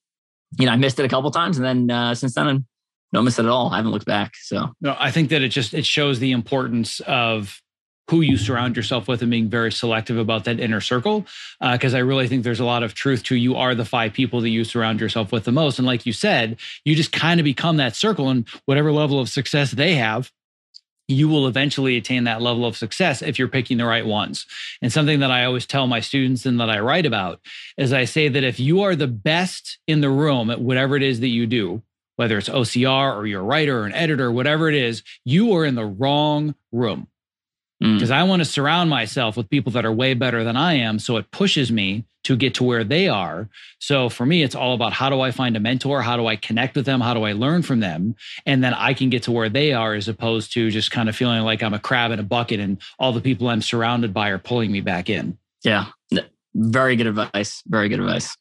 you 0.58 0.66
know, 0.66 0.72
I 0.72 0.78
missed 0.78 1.00
it 1.00 1.06
a 1.06 1.10
couple 1.10 1.30
times. 1.32 1.58
And 1.58 1.66
then 1.66 1.92
uh, 1.92 2.16
since 2.16 2.36
then, 2.36 2.48
I 2.48 2.58
don't 3.14 3.26
miss 3.26 3.38
it 3.38 3.46
at 3.46 3.52
all. 3.52 3.70
I 3.72 3.78
haven't 3.78 3.92
looked 3.92 4.06
back. 4.06 4.34
So 4.36 4.72
no, 4.82 4.96
I 4.98 5.12
think 5.12 5.30
that 5.30 5.42
it 5.42 5.50
just, 5.50 5.74
it 5.74 5.86
shows 5.86 6.20
the 6.20 6.32
importance 6.32 7.02
of 7.02 7.60
who 8.10 8.22
you 8.22 8.38
surround 8.38 8.76
yourself 8.76 9.08
with 9.08 9.22
and 9.22 9.32
being 9.32 9.50
very 9.50 9.72
selective 9.72 10.18
about 10.18 10.44
that 10.46 10.60
inner 10.60 10.82
circle. 10.82 11.26
Because 11.60 11.94
uh, 11.94 11.98
I 11.98 12.02
really 12.02 12.28
think 12.28 12.44
there's 12.44 12.60
a 12.60 12.66
lot 12.66 12.84
of 12.84 12.94
truth 12.94 13.24
to 13.24 13.36
you 13.36 13.56
are 13.56 13.74
the 13.74 13.86
five 13.86 14.14
people 14.14 14.42
that 14.42 14.50
you 14.50 14.64
surround 14.64 15.02
yourself 15.02 15.32
with 15.32 15.46
the 15.46 15.52
most. 15.52 15.80
And 15.80 15.88
like 15.88 16.06
you 16.06 16.14
said, 16.14 16.58
you 16.84 16.96
just 16.96 17.12
kind 17.12 17.40
of 17.40 17.44
become 17.44 17.78
that 17.78 17.96
circle 17.96 18.30
and 18.30 18.48
whatever 18.66 18.92
level 18.92 19.20
of 19.20 19.30
success 19.30 19.72
they 19.72 19.96
have. 19.96 20.32
You 21.08 21.30
will 21.30 21.48
eventually 21.48 21.98
attain 21.98 22.24
that 22.24 22.42
level 22.42 22.66
of 22.66 22.76
success 22.76 23.22
if 23.22 23.38
you're 23.38 23.48
picking 23.48 23.78
the 23.78 23.86
right 23.86 24.06
ones. 24.06 24.48
And 24.82 24.92
something 24.92 25.20
that 25.20 25.30
I 25.30 25.46
always 25.46 25.68
tell 25.68 25.86
my 25.86 26.00
students 26.00 26.48
and 26.48 26.60
that 26.60 26.70
I 26.70 26.80
write 26.80 27.06
about 27.06 27.40
is 27.78 27.94
I 27.94 28.06
say 28.06 28.28
that 28.28 28.44
if 28.44 28.60
you 28.60 28.82
are 28.82 28.96
the 28.96 29.08
best 29.08 29.78
in 29.86 30.02
the 30.02 30.10
room 30.10 30.50
at 30.50 30.62
whatever 30.62 30.96
it 30.96 31.04
is 31.04 31.20
that 31.20 31.28
you 31.28 31.46
do, 31.46 31.84
whether 32.16 32.40
it's 32.40 32.50
OCR 32.50 33.16
or 33.16 33.28
you're 33.28 33.42
a 33.42 33.44
writer 33.44 33.82
or 33.82 33.86
an 33.86 33.94
editor, 33.94 34.32
whatever 34.32 34.68
it 34.68 34.74
is, 34.74 35.04
you 35.24 35.56
are 35.56 35.66
in 35.66 35.76
the 35.76 35.86
wrong 35.86 36.56
room 36.72 37.08
because 37.80 38.10
mm. 38.10 38.16
I 38.16 38.24
want 38.24 38.42
to 38.42 38.46
surround 38.46 38.90
myself 38.90 39.36
with 39.36 39.50
people 39.50 39.72
that 39.74 39.86
are 39.86 39.92
way 39.92 40.14
better 40.14 40.44
than 40.44 40.56
I 40.56 40.76
am. 40.76 40.98
So 41.00 41.18
it 41.18 41.30
pushes 41.32 41.72
me 41.72 42.06
to 42.24 42.36
get 42.36 42.56
to 42.56 42.64
where 42.64 42.84
they 42.84 43.08
are. 43.08 43.50
So 43.80 44.10
for 44.10 44.26
me, 44.26 44.42
it's 44.44 44.56
all 44.56 44.74
about 44.74 44.94
how 44.94 45.10
do 45.10 45.22
I 45.22 45.32
find 45.32 45.56
a 45.56 45.60
mentor? 45.60 46.02
How 46.02 46.18
do 46.18 46.26
I 46.26 46.38
connect 46.38 46.76
with 46.76 46.86
them? 46.86 47.02
How 47.02 47.14
do 47.14 47.24
I 47.24 47.34
learn 47.34 47.62
from 47.62 47.82
them? 47.82 48.16
And 48.46 48.64
then 48.64 48.74
I 48.74 48.94
can 48.94 49.10
get 49.10 49.24
to 49.24 49.32
where 49.32 49.50
they 49.50 49.74
are 49.74 49.94
as 49.94 50.08
opposed 50.08 50.54
to 50.54 50.72
just 50.72 50.90
kind 50.90 51.10
of 51.10 51.16
feeling 51.16 51.42
like 51.42 51.62
I'm 51.62 51.74
a 51.74 51.80
crab 51.80 52.12
in 52.12 52.20
a 52.20 52.24
bucket 52.24 52.60
and 52.60 52.82
all 52.98 53.12
the 53.12 53.22
people 53.22 53.48
I'm 53.48 53.62
surrounded 53.62 54.14
by 54.14 54.30
are 54.30 54.40
pulling 54.40 54.72
me 54.72 54.82
back 54.82 55.10
in. 55.10 55.38
Yeah. 55.64 55.88
Very 56.56 56.96
good 56.96 57.08
advice. 57.08 57.62
Very 57.68 57.90
good 57.90 58.00
advice. 58.00 58.36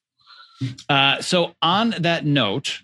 Uh, 0.89 1.21
so 1.21 1.55
on 1.61 1.91
that 1.99 2.25
note, 2.25 2.81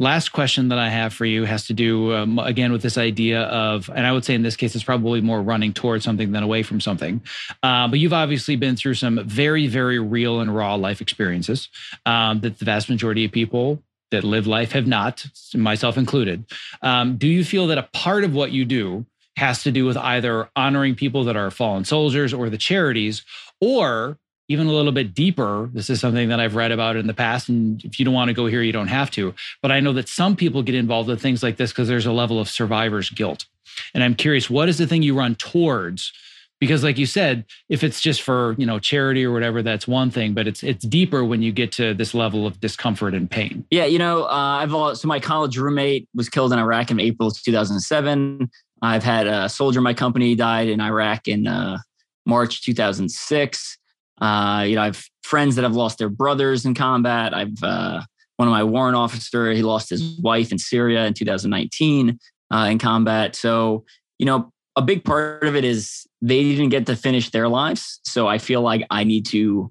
last 0.00 0.30
question 0.30 0.68
that 0.68 0.78
I 0.78 0.88
have 0.88 1.12
for 1.12 1.26
you 1.26 1.44
has 1.44 1.66
to 1.66 1.74
do 1.74 2.14
um, 2.14 2.38
again 2.38 2.72
with 2.72 2.80
this 2.80 2.96
idea 2.96 3.42
of, 3.42 3.90
and 3.94 4.06
I 4.06 4.12
would 4.12 4.24
say 4.24 4.34
in 4.34 4.42
this 4.42 4.56
case, 4.56 4.74
it's 4.74 4.82
probably 4.82 5.20
more 5.20 5.42
running 5.42 5.72
towards 5.74 6.04
something 6.04 6.32
than 6.32 6.42
away 6.42 6.62
from 6.62 6.80
something. 6.80 7.20
Uh, 7.62 7.86
but 7.86 7.98
you've 7.98 8.14
obviously 8.14 8.56
been 8.56 8.76
through 8.76 8.94
some 8.94 9.22
very, 9.28 9.66
very 9.68 9.98
real 9.98 10.40
and 10.40 10.54
raw 10.56 10.74
life 10.74 11.00
experiences 11.00 11.68
um, 12.06 12.40
that 12.40 12.58
the 12.58 12.64
vast 12.64 12.88
majority 12.88 13.26
of 13.26 13.30
people 13.30 13.82
that 14.10 14.24
live 14.24 14.46
life 14.46 14.72
have 14.72 14.86
not, 14.86 15.24
myself 15.54 15.96
included. 15.96 16.44
Um, 16.82 17.16
do 17.16 17.28
you 17.28 17.44
feel 17.44 17.68
that 17.68 17.78
a 17.78 17.88
part 17.92 18.24
of 18.24 18.34
what 18.34 18.50
you 18.50 18.64
do 18.64 19.04
has 19.36 19.62
to 19.62 19.70
do 19.70 19.84
with 19.84 19.96
either 19.96 20.48
honoring 20.56 20.94
people 20.94 21.24
that 21.24 21.36
are 21.36 21.50
fallen 21.50 21.84
soldiers 21.84 22.34
or 22.34 22.50
the 22.50 22.58
charities, 22.58 23.22
or 23.60 24.18
even 24.50 24.66
a 24.66 24.72
little 24.72 24.90
bit 24.90 25.14
deeper, 25.14 25.70
this 25.72 25.88
is 25.88 26.00
something 26.00 26.28
that 26.28 26.40
I've 26.40 26.56
read 26.56 26.72
about 26.72 26.96
in 26.96 27.06
the 27.06 27.14
past. 27.14 27.48
And 27.48 27.82
if 27.84 28.00
you 28.00 28.04
don't 28.04 28.12
want 28.12 28.30
to 28.30 28.34
go 28.34 28.46
here, 28.46 28.62
you 28.62 28.72
don't 28.72 28.88
have 28.88 29.08
to. 29.12 29.32
But 29.62 29.70
I 29.70 29.78
know 29.78 29.92
that 29.92 30.08
some 30.08 30.34
people 30.34 30.64
get 30.64 30.74
involved 30.74 31.08
with 31.08 31.22
things 31.22 31.40
like 31.40 31.56
this 31.56 31.70
because 31.70 31.86
there's 31.86 32.04
a 32.04 32.10
level 32.10 32.40
of 32.40 32.48
survivor's 32.48 33.10
guilt. 33.10 33.46
And 33.94 34.02
I'm 34.02 34.16
curious, 34.16 34.50
what 34.50 34.68
is 34.68 34.78
the 34.78 34.88
thing 34.88 35.04
you 35.04 35.16
run 35.16 35.36
towards? 35.36 36.12
Because, 36.58 36.82
like 36.82 36.98
you 36.98 37.06
said, 37.06 37.44
if 37.68 37.84
it's 37.84 38.00
just 38.00 38.22
for 38.22 38.56
you 38.58 38.66
know 38.66 38.80
charity 38.80 39.24
or 39.24 39.32
whatever, 39.32 39.62
that's 39.62 39.86
one 39.86 40.10
thing. 40.10 40.34
But 40.34 40.48
it's 40.48 40.64
it's 40.64 40.84
deeper 40.84 41.24
when 41.24 41.42
you 41.42 41.52
get 41.52 41.70
to 41.72 41.94
this 41.94 42.12
level 42.12 42.44
of 42.44 42.60
discomfort 42.60 43.14
and 43.14 43.30
pain. 43.30 43.64
Yeah, 43.70 43.84
you 43.84 43.98
know, 44.00 44.24
uh, 44.24 44.58
I've 44.60 44.74
all, 44.74 44.94
so 44.96 45.06
my 45.06 45.20
college 45.20 45.56
roommate 45.56 46.08
was 46.12 46.28
killed 46.28 46.52
in 46.52 46.58
Iraq 46.58 46.90
in 46.90 46.98
April 46.98 47.30
2007. 47.30 48.50
I've 48.82 49.04
had 49.04 49.26
a 49.26 49.48
soldier 49.48 49.78
in 49.78 49.84
my 49.84 49.94
company 49.94 50.34
died 50.34 50.68
in 50.68 50.80
Iraq 50.80 51.28
in 51.28 51.46
uh, 51.46 51.78
March 52.26 52.62
2006. 52.62 53.78
Uh, 54.20 54.64
you 54.66 54.76
know, 54.76 54.82
I've 54.82 55.04
friends 55.22 55.56
that 55.56 55.62
have 55.62 55.74
lost 55.74 55.98
their 55.98 56.08
brothers 56.08 56.64
in 56.64 56.74
combat. 56.74 57.34
I've 57.34 57.62
uh, 57.62 58.02
one 58.36 58.48
of 58.48 58.52
my 58.52 58.64
warrant 58.64 58.96
officer, 58.96 59.52
he 59.52 59.62
lost 59.62 59.90
his 59.90 60.18
wife 60.18 60.50
in 60.50 60.58
Syria 60.58 61.04
in 61.04 61.14
2019 61.14 62.18
uh, 62.52 62.68
in 62.70 62.78
combat. 62.78 63.36
So, 63.36 63.84
you 64.18 64.26
know, 64.26 64.50
a 64.76 64.82
big 64.82 65.04
part 65.04 65.44
of 65.44 65.56
it 65.56 65.64
is 65.64 66.06
they 66.22 66.42
didn't 66.42 66.70
get 66.70 66.86
to 66.86 66.96
finish 66.96 67.30
their 67.30 67.48
lives. 67.48 68.00
So 68.04 68.28
I 68.28 68.38
feel 68.38 68.62
like 68.62 68.86
I 68.90 69.04
need 69.04 69.26
to 69.26 69.70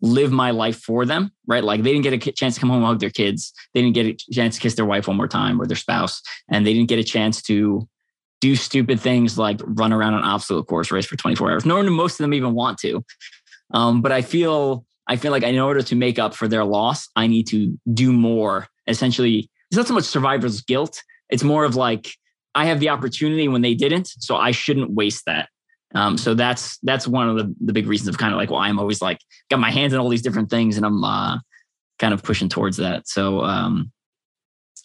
live 0.00 0.32
my 0.32 0.50
life 0.50 0.80
for 0.80 1.04
them, 1.04 1.32
right? 1.46 1.62
Like 1.62 1.82
they 1.82 1.92
didn't 1.92 2.04
get 2.04 2.12
a 2.12 2.32
chance 2.32 2.54
to 2.54 2.60
come 2.60 2.70
home 2.70 2.78
and 2.78 2.86
hug 2.86 3.00
their 3.00 3.10
kids. 3.10 3.52
They 3.74 3.82
didn't 3.82 3.94
get 3.94 4.06
a 4.06 4.32
chance 4.32 4.56
to 4.56 4.60
kiss 4.60 4.74
their 4.74 4.84
wife 4.84 5.08
one 5.08 5.16
more 5.16 5.28
time 5.28 5.60
or 5.60 5.66
their 5.66 5.76
spouse. 5.76 6.22
And 6.48 6.66
they 6.66 6.72
didn't 6.72 6.88
get 6.88 6.98
a 6.98 7.04
chance 7.04 7.42
to 7.42 7.88
do 8.40 8.54
stupid 8.54 9.00
things 9.00 9.36
like 9.36 9.60
run 9.64 9.92
around 9.92 10.14
an 10.14 10.22
obstacle 10.22 10.62
course 10.62 10.90
race 10.90 11.06
for 11.06 11.16
24 11.16 11.50
hours. 11.50 11.66
Nor 11.66 11.82
do 11.82 11.90
most 11.90 12.14
of 12.14 12.24
them 12.24 12.34
even 12.34 12.54
want 12.54 12.78
to. 12.78 13.04
Um, 13.72 14.02
but 14.02 14.12
I 14.12 14.22
feel 14.22 14.84
I 15.06 15.16
feel 15.16 15.32
like 15.32 15.42
in 15.42 15.58
order 15.58 15.82
to 15.82 15.96
make 15.96 16.18
up 16.18 16.34
for 16.34 16.48
their 16.48 16.64
loss, 16.64 17.08
I 17.16 17.26
need 17.26 17.46
to 17.48 17.78
do 17.92 18.12
more. 18.12 18.68
Essentially, 18.86 19.50
it's 19.70 19.76
not 19.76 19.86
so 19.86 19.94
much 19.94 20.04
survivor's 20.04 20.60
guilt. 20.60 21.02
It's 21.30 21.42
more 21.42 21.64
of 21.64 21.76
like 21.76 22.10
I 22.54 22.66
have 22.66 22.80
the 22.80 22.88
opportunity 22.88 23.48
when 23.48 23.62
they 23.62 23.74
didn't, 23.74 24.08
so 24.08 24.36
I 24.36 24.50
shouldn't 24.50 24.90
waste 24.90 25.24
that. 25.26 25.48
Um, 25.94 26.18
so 26.18 26.34
that's 26.34 26.78
that's 26.82 27.08
one 27.08 27.28
of 27.28 27.36
the, 27.36 27.54
the 27.60 27.72
big 27.72 27.86
reasons 27.86 28.08
of 28.08 28.18
kind 28.18 28.32
of 28.32 28.38
like 28.38 28.50
why 28.50 28.68
I'm 28.68 28.78
always 28.78 29.00
like 29.00 29.20
got 29.50 29.60
my 29.60 29.70
hands 29.70 29.92
in 29.92 29.98
all 29.98 30.08
these 30.08 30.22
different 30.22 30.50
things 30.50 30.76
and 30.76 30.84
I'm 30.84 31.02
uh, 31.02 31.38
kind 31.98 32.12
of 32.12 32.22
pushing 32.22 32.48
towards 32.48 32.76
that. 32.76 33.08
So 33.08 33.40
um, 33.42 33.90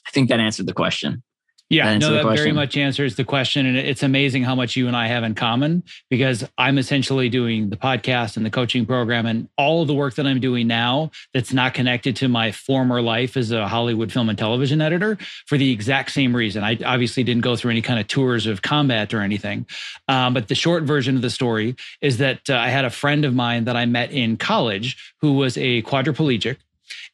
I 0.07 0.11
think 0.11 0.29
that 0.29 0.39
answered 0.39 0.67
the 0.67 0.73
question. 0.73 1.23
Yeah, 1.69 1.97
no, 1.97 2.13
that 2.13 2.35
very 2.35 2.51
much 2.51 2.77
answers 2.77 3.15
the 3.15 3.23
question. 3.23 3.65
And 3.65 3.77
it's 3.77 4.03
amazing 4.03 4.43
how 4.43 4.53
much 4.53 4.75
you 4.75 4.87
and 4.87 4.95
I 4.95 5.07
have 5.07 5.23
in 5.23 5.33
common 5.33 5.83
because 6.09 6.47
I'm 6.57 6.77
essentially 6.77 7.29
doing 7.29 7.69
the 7.69 7.77
podcast 7.77 8.37
and 8.37 8.45
the 8.45 8.51
coaching 8.51 8.85
program 8.85 9.25
and 9.25 9.49
all 9.57 9.81
of 9.81 9.87
the 9.87 9.93
work 9.93 10.13
that 10.15 10.27
I'm 10.27 10.39
doing 10.39 10.67
now 10.67 11.09
that's 11.33 11.51
not 11.51 11.73
connected 11.73 12.15
to 12.17 12.27
my 12.27 12.51
former 12.51 13.01
life 13.01 13.35
as 13.37 13.51
a 13.51 13.67
Hollywood 13.67 14.11
film 14.11 14.29
and 14.29 14.37
television 14.37 14.81
editor 14.81 15.17
for 15.47 15.57
the 15.57 15.71
exact 15.71 16.11
same 16.11 16.35
reason. 16.35 16.63
I 16.63 16.77
obviously 16.85 17.23
didn't 17.23 17.43
go 17.43 17.55
through 17.55 17.71
any 17.71 17.81
kind 17.81 17.99
of 17.99 18.07
tours 18.07 18.45
of 18.45 18.61
combat 18.61 19.13
or 19.13 19.21
anything. 19.21 19.65
Um, 20.07 20.33
but 20.33 20.49
the 20.49 20.55
short 20.55 20.83
version 20.83 21.15
of 21.15 21.23
the 21.23 21.29
story 21.29 21.75
is 22.01 22.17
that 22.17 22.49
uh, 22.49 22.55
I 22.55 22.69
had 22.69 22.85
a 22.85 22.91
friend 22.91 23.25
of 23.25 23.33
mine 23.33 23.63
that 23.65 23.75
I 23.75 23.85
met 23.85 24.11
in 24.11 24.37
college 24.37 25.13
who 25.21 25.33
was 25.33 25.57
a 25.57 25.81
quadriplegic 25.83 26.57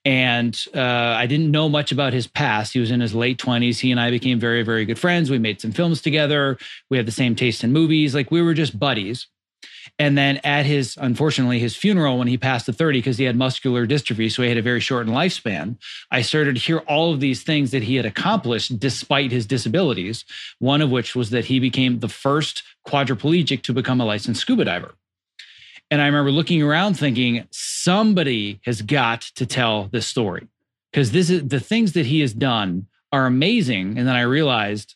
and 0.09 0.65
uh, 0.73 0.81
I 0.81 1.27
didn't 1.27 1.51
know 1.51 1.69
much 1.69 1.91
about 1.91 2.13
his 2.13 2.25
past. 2.25 2.73
He 2.73 2.79
was 2.79 2.89
in 2.89 2.99
his 2.99 3.13
late 3.13 3.37
20s. 3.37 3.77
He 3.77 3.91
and 3.91 3.99
I 3.99 4.09
became 4.09 4.39
very, 4.39 4.63
very 4.63 4.83
good 4.83 4.97
friends. 4.97 5.29
We 5.29 5.37
made 5.37 5.61
some 5.61 5.71
films 5.71 6.01
together. 6.01 6.57
We 6.89 6.97
had 6.97 7.05
the 7.05 7.11
same 7.11 7.35
taste 7.35 7.63
in 7.63 7.71
movies. 7.71 8.15
Like 8.15 8.31
we 8.31 8.41
were 8.41 8.55
just 8.55 8.79
buddies. 8.79 9.27
And 9.99 10.17
then 10.17 10.37
at 10.37 10.65
his, 10.65 10.97
unfortunately, 10.99 11.59
his 11.59 11.75
funeral 11.75 12.17
when 12.17 12.27
he 12.27 12.39
passed 12.39 12.65
to 12.65 12.73
30, 12.73 12.97
because 12.97 13.19
he 13.19 13.25
had 13.25 13.35
muscular 13.35 13.85
dystrophy, 13.85 14.31
so 14.31 14.41
he 14.41 14.49
had 14.49 14.57
a 14.57 14.63
very 14.63 14.79
shortened 14.79 15.15
lifespan, 15.15 15.77
I 16.09 16.23
started 16.23 16.55
to 16.55 16.61
hear 16.61 16.79
all 16.79 17.13
of 17.13 17.19
these 17.19 17.43
things 17.43 17.69
that 17.69 17.83
he 17.83 17.95
had 17.95 18.07
accomplished 18.07 18.79
despite 18.79 19.31
his 19.31 19.45
disabilities. 19.45 20.25
One 20.57 20.81
of 20.81 20.89
which 20.89 21.15
was 21.15 21.29
that 21.29 21.45
he 21.45 21.59
became 21.59 21.99
the 21.99 22.09
first 22.09 22.63
quadriplegic 22.87 23.61
to 23.61 23.73
become 23.73 24.01
a 24.01 24.05
licensed 24.05 24.41
scuba 24.41 24.65
diver. 24.65 24.95
And 25.91 26.01
I 26.01 26.05
remember 26.05 26.31
looking 26.31 26.61
around 26.61 26.95
thinking, 26.95 27.47
somebody 27.51 28.61
has 28.63 28.81
got 28.81 29.21
to 29.21 29.45
tell 29.45 29.85
this 29.85 30.05
story 30.07 30.47
because 30.91 31.11
this 31.11 31.29
is 31.29 31.47
the 31.47 31.59
things 31.59 31.93
that 31.93 32.05
he 32.05 32.21
has 32.21 32.33
done 32.33 32.87
are 33.11 33.25
amazing. 33.25 33.97
And 33.97 34.07
then 34.07 34.15
I 34.15 34.21
realized, 34.21 34.95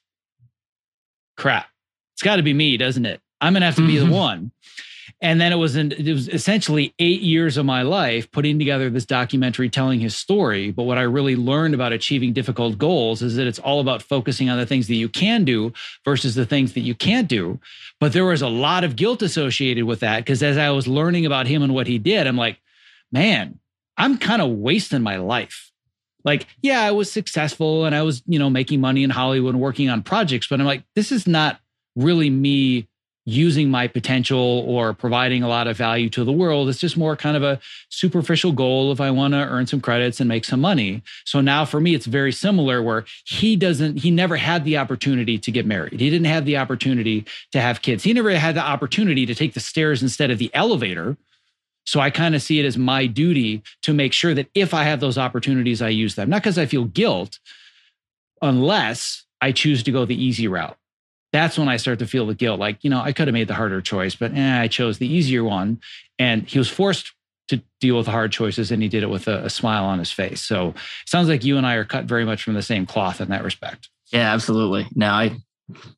crap, 1.35 1.67
it's 2.13 2.21
got 2.21 2.35
to 2.35 2.43
be 2.43 2.53
me, 2.53 2.77
doesn't 2.77 3.05
it? 3.05 3.21
I'm 3.41 3.53
going 3.53 3.61
to 3.61 3.65
have 3.65 3.75
to 3.75 3.85
be 3.85 3.95
mm-hmm. 3.95 4.09
the 4.09 4.15
one. 4.15 4.51
And 5.21 5.39
then 5.39 5.53
it 5.53 5.55
was 5.55 5.75
in, 5.75 5.91
it 5.93 6.11
was 6.11 6.27
essentially 6.27 6.93
eight 6.99 7.21
years 7.21 7.55
of 7.55 7.65
my 7.65 7.81
life 7.81 8.29
putting 8.31 8.59
together 8.59 8.89
this 8.89 9.05
documentary 9.05 9.69
telling 9.69 9.99
his 9.99 10.15
story. 10.15 10.71
But 10.71 10.83
what 10.83 10.97
I 10.97 11.03
really 11.03 11.35
learned 11.35 11.73
about 11.73 11.93
achieving 11.93 12.33
difficult 12.33 12.77
goals 12.77 13.21
is 13.21 13.35
that 13.35 13.47
it's 13.47 13.59
all 13.59 13.79
about 13.79 14.01
focusing 14.01 14.49
on 14.49 14.57
the 14.57 14.65
things 14.65 14.87
that 14.87 14.95
you 14.95 15.07
can 15.07 15.45
do 15.45 15.71
versus 16.03 16.35
the 16.35 16.45
things 16.45 16.73
that 16.73 16.81
you 16.81 16.93
can't 16.93 17.27
do. 17.27 17.59
But 17.99 18.13
there 18.13 18.25
was 18.25 18.41
a 18.41 18.49
lot 18.49 18.83
of 18.83 18.95
guilt 18.95 19.21
associated 19.21 19.85
with 19.85 20.01
that 20.01 20.17
because 20.17 20.43
as 20.43 20.57
I 20.57 20.71
was 20.71 20.87
learning 20.87 21.25
about 21.25 21.47
him 21.47 21.63
and 21.63 21.73
what 21.73 21.87
he 21.87 21.97
did, 21.99 22.27
I'm 22.27 22.37
like, 22.37 22.59
man, 23.11 23.59
I'm 23.97 24.17
kind 24.17 24.41
of 24.41 24.49
wasting 24.49 25.01
my 25.01 25.17
life. 25.17 25.71
Like, 26.25 26.47
yeah, 26.61 26.81
I 26.81 26.91
was 26.91 27.11
successful 27.11 27.85
and 27.85 27.93
I 27.95 28.01
was, 28.01 28.23
you 28.25 28.39
know, 28.39 28.49
making 28.49 28.81
money 28.81 29.03
in 29.03 29.09
Hollywood 29.09 29.55
working 29.55 29.89
on 29.89 30.03
projects, 30.03 30.47
but 30.47 30.59
I'm 30.59 30.65
like, 30.65 30.83
this 30.95 31.11
is 31.11 31.27
not 31.27 31.59
really 31.95 32.29
me 32.29 32.87
using 33.25 33.69
my 33.69 33.87
potential 33.87 34.63
or 34.67 34.93
providing 34.93 35.43
a 35.43 35.47
lot 35.47 35.67
of 35.67 35.77
value 35.77 36.09
to 36.09 36.23
the 36.23 36.31
world. 36.31 36.67
It's 36.67 36.79
just 36.79 36.97
more 36.97 37.15
kind 37.15 37.37
of 37.37 37.43
a 37.43 37.59
superficial 37.89 38.51
goal 38.51 38.91
if 38.91 38.99
I 38.99 39.11
want 39.11 39.33
to 39.33 39.37
earn 39.37 39.65
some 39.65 39.79
credits 39.79 40.19
and 40.19 40.27
make 40.27 40.43
some 40.43 40.59
money. 40.59 41.01
So 41.25 41.39
now 41.39 41.63
for 41.63 41.79
me, 41.79 41.95
it's 41.95 42.05
very 42.05 42.33
similar 42.33 42.81
where 42.81 43.05
he 43.25 43.55
doesn't, 43.55 43.97
he 43.97 44.11
never 44.11 44.35
had 44.35 44.65
the 44.65 44.77
opportunity 44.77 45.37
to 45.37 45.51
get 45.51 45.65
married. 45.65 45.99
He 46.01 46.09
didn't 46.09 46.25
have 46.25 46.45
the 46.45 46.57
opportunity 46.57 47.25
to 47.53 47.61
have 47.61 47.81
kids. 47.81 48.03
He 48.03 48.11
never 48.11 48.31
had 48.31 48.55
the 48.55 48.65
opportunity 48.65 49.25
to 49.25 49.35
take 49.35 49.53
the 49.53 49.61
stairs 49.61 50.01
instead 50.01 50.29
of 50.29 50.37
the 50.37 50.51
elevator. 50.53 51.15
So 51.85 51.99
I 51.99 52.09
kind 52.09 52.35
of 52.35 52.41
see 52.41 52.59
it 52.59 52.65
as 52.65 52.77
my 52.77 53.05
duty 53.05 53.61
to 53.83 53.93
make 53.93 54.13
sure 54.13 54.33
that 54.33 54.47
if 54.53 54.73
I 54.73 54.83
have 54.83 54.99
those 54.99 55.17
opportunities, 55.17 55.81
I 55.81 55.89
use 55.89 56.15
them. 56.15 56.29
Not 56.29 56.41
because 56.41 56.57
I 56.57 56.65
feel 56.65 56.85
guilt, 56.85 57.39
unless 58.41 59.25
I 59.41 59.51
choose 59.51 59.83
to 59.83 59.91
go 59.91 60.05
the 60.05 60.21
easy 60.21 60.47
route 60.47 60.77
that's 61.33 61.57
when 61.57 61.67
I 61.67 61.77
start 61.77 61.99
to 61.99 62.07
feel 62.07 62.27
the 62.27 62.35
guilt. 62.35 62.59
Like, 62.59 62.83
you 62.83 62.89
know, 62.91 63.01
I 63.01 63.11
could 63.11 63.27
have 63.27 63.33
made 63.33 63.47
the 63.47 63.55
harder 63.55 63.81
choice, 63.81 64.15
but 64.15 64.33
eh, 64.33 64.61
I 64.61 64.67
chose 64.67 64.99
the 64.99 65.11
easier 65.11 65.43
one. 65.43 65.81
And 66.19 66.47
he 66.47 66.59
was 66.59 66.69
forced 66.69 67.11
to 67.49 67.61
deal 67.81 67.97
with 67.97 68.05
the 68.05 68.11
hard 68.11 68.31
choices 68.31 68.71
and 68.71 68.81
he 68.81 68.87
did 68.87 69.03
it 69.03 69.09
with 69.09 69.27
a, 69.27 69.45
a, 69.45 69.49
smile 69.49 69.83
on 69.83 69.99
his 69.99 70.11
face. 70.11 70.41
So 70.41 70.69
it 70.69 70.75
sounds 71.05 71.27
like 71.27 71.43
you 71.43 71.57
and 71.57 71.65
I 71.65 71.73
are 71.73 71.83
cut 71.83 72.05
very 72.05 72.23
much 72.23 72.43
from 72.43 72.53
the 72.53 72.61
same 72.61 72.85
cloth 72.85 73.19
in 73.19 73.29
that 73.29 73.43
respect. 73.43 73.89
Yeah, 74.13 74.31
absolutely. 74.31 74.87
No, 74.95 75.07
I 75.07 75.35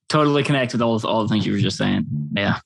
totally 0.09 0.41
connect 0.41 0.71
with 0.71 0.81
all, 0.81 0.99
all 1.05 1.21
the 1.21 1.29
things 1.29 1.45
you 1.45 1.53
were 1.53 1.59
just 1.59 1.77
saying. 1.77 2.07
Yeah. 2.33 2.59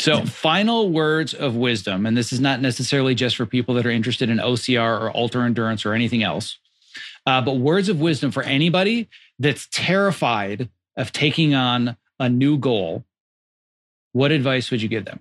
So, 0.00 0.24
final 0.24 0.90
words 0.90 1.32
of 1.32 1.56
wisdom, 1.56 2.06
and 2.06 2.16
this 2.16 2.32
is 2.32 2.40
not 2.40 2.60
necessarily 2.60 3.14
just 3.14 3.36
for 3.36 3.46
people 3.46 3.74
that 3.76 3.86
are 3.86 3.90
interested 3.90 4.28
in 4.30 4.38
OCR 4.38 5.00
or 5.00 5.16
ultra 5.16 5.44
endurance 5.44 5.86
or 5.86 5.94
anything 5.94 6.24
else, 6.24 6.58
uh, 7.24 7.40
but 7.40 7.58
words 7.58 7.88
of 7.88 8.00
wisdom 8.00 8.32
for 8.32 8.42
anybody 8.42 9.08
that's 9.38 9.68
terrified 9.70 10.68
of 10.96 11.12
taking 11.12 11.54
on 11.54 11.96
a 12.22 12.28
new 12.28 12.56
goal, 12.56 13.04
what 14.12 14.30
advice 14.30 14.70
would 14.70 14.80
you 14.80 14.88
give 14.88 15.04
them? 15.04 15.20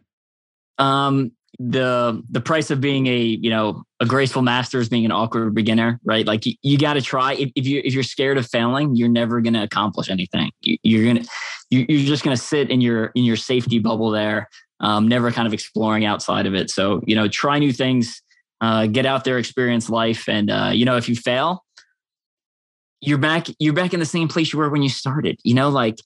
Um, 0.77 1.31
the 1.59 2.23
the 2.29 2.41
price 2.41 2.71
of 2.71 2.79
being 2.79 3.07
a 3.07 3.19
you 3.19 3.49
know 3.49 3.83
a 3.99 4.05
graceful 4.05 4.41
master 4.41 4.79
is 4.79 4.87
being 4.87 5.05
an 5.05 5.11
awkward 5.11 5.53
beginner, 5.53 5.99
right? 6.05 6.25
Like 6.25 6.45
you, 6.45 6.53
you 6.61 6.77
got 6.77 6.93
to 6.93 7.01
try. 7.01 7.33
If, 7.33 7.51
if 7.55 7.67
you 7.67 7.81
if 7.83 7.93
you're 7.93 8.03
scared 8.03 8.37
of 8.37 8.47
failing, 8.47 8.95
you're 8.95 9.09
never 9.09 9.41
going 9.41 9.53
to 9.53 9.63
accomplish 9.63 10.09
anything. 10.09 10.51
You, 10.61 11.01
are 11.01 11.13
gonna 11.13 11.25
you, 11.69 11.85
you're 11.89 12.07
just 12.07 12.23
going 12.23 12.35
to 12.35 12.41
sit 12.41 12.69
in 12.69 12.81
your 12.81 13.07
in 13.15 13.23
your 13.23 13.35
safety 13.35 13.79
bubble 13.79 14.11
there, 14.11 14.47
um, 14.79 15.07
never 15.07 15.31
kind 15.31 15.47
of 15.47 15.53
exploring 15.53 16.05
outside 16.05 16.45
of 16.45 16.55
it. 16.55 16.69
So 16.69 17.01
you 17.05 17.15
know, 17.15 17.27
try 17.27 17.59
new 17.59 17.73
things, 17.73 18.21
uh, 18.61 18.87
get 18.87 19.05
out 19.05 19.23
there, 19.23 19.37
experience 19.37 19.89
life, 19.89 20.29
and 20.29 20.49
uh, 20.49 20.71
you 20.73 20.85
know, 20.85 20.97
if 20.97 21.09
you 21.09 21.15
fail, 21.15 21.63
you're 23.01 23.17
back 23.17 23.47
you're 23.59 23.73
back 23.73 23.93
in 23.93 23.99
the 23.99 24.05
same 24.05 24.27
place 24.27 24.53
you 24.53 24.59
were 24.59 24.69
when 24.69 24.83
you 24.83 24.89
started. 24.89 25.39
You 25.43 25.53
know, 25.53 25.69
like 25.69 25.97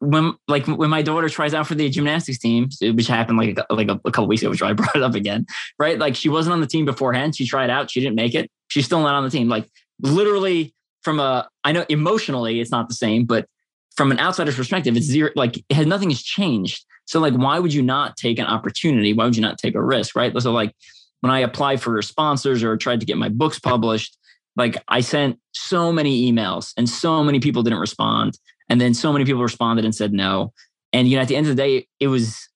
when 0.00 0.34
like 0.48 0.66
when 0.66 0.90
my 0.90 1.02
daughter 1.02 1.28
tries 1.28 1.54
out 1.54 1.66
for 1.66 1.74
the 1.74 1.88
gymnastics 1.88 2.38
team, 2.38 2.68
which 2.80 3.06
happened 3.06 3.38
like 3.38 3.58
like 3.70 3.88
a, 3.88 4.00
a 4.04 4.10
couple 4.10 4.26
weeks 4.26 4.42
ago, 4.42 4.50
which 4.50 4.62
I 4.62 4.72
brought 4.74 4.96
it 4.96 5.02
up 5.02 5.14
again, 5.14 5.46
right? 5.78 5.98
Like 5.98 6.16
she 6.16 6.28
wasn't 6.28 6.54
on 6.54 6.60
the 6.60 6.66
team 6.66 6.84
beforehand. 6.84 7.36
She 7.36 7.46
tried 7.46 7.70
out, 7.70 7.90
she 7.90 8.00
didn't 8.00 8.16
make 8.16 8.34
it. 8.34 8.50
She's 8.68 8.86
still 8.86 9.00
not 9.00 9.14
on 9.14 9.24
the 9.24 9.30
team. 9.30 9.48
Like 9.48 9.68
literally 10.00 10.74
from 11.02 11.20
a, 11.20 11.48
I 11.64 11.72
know 11.72 11.84
emotionally 11.88 12.60
it's 12.60 12.70
not 12.70 12.88
the 12.88 12.94
same, 12.94 13.24
but 13.24 13.46
from 13.96 14.10
an 14.10 14.18
outsider's 14.18 14.56
perspective, 14.56 14.96
it's 14.96 15.06
zero. 15.06 15.30
Like 15.34 15.58
it 15.58 15.72
has 15.72 15.86
nothing 15.86 16.10
has 16.10 16.22
changed. 16.22 16.84
So 17.06 17.20
like, 17.20 17.34
why 17.34 17.58
would 17.58 17.74
you 17.74 17.82
not 17.82 18.16
take 18.16 18.38
an 18.38 18.46
opportunity? 18.46 19.12
Why 19.12 19.24
would 19.24 19.36
you 19.36 19.42
not 19.42 19.58
take 19.58 19.74
a 19.74 19.82
risk, 19.82 20.14
right? 20.14 20.32
So 20.40 20.52
like 20.52 20.74
when 21.20 21.30
I 21.30 21.40
applied 21.40 21.82
for 21.82 22.00
sponsors 22.02 22.62
or 22.62 22.76
tried 22.76 23.00
to 23.00 23.06
get 23.06 23.18
my 23.18 23.28
books 23.28 23.58
published, 23.58 24.16
like 24.56 24.76
I 24.88 25.00
sent 25.00 25.38
so 25.52 25.92
many 25.92 26.30
emails 26.30 26.72
and 26.76 26.88
so 26.88 27.22
many 27.22 27.40
people 27.40 27.62
didn't 27.62 27.78
respond. 27.78 28.38
And 28.70 28.80
then 28.80 28.94
so 28.94 29.12
many 29.12 29.26
people 29.26 29.42
responded 29.42 29.84
and 29.84 29.94
said 29.94 30.12
no. 30.12 30.52
And 30.92 31.08
you 31.08 31.16
know, 31.16 31.22
at 31.22 31.28
the 31.28 31.36
end 31.36 31.46
of 31.46 31.54
the 31.54 31.62
day, 31.62 31.88
it 31.98 32.08
was 32.08 32.48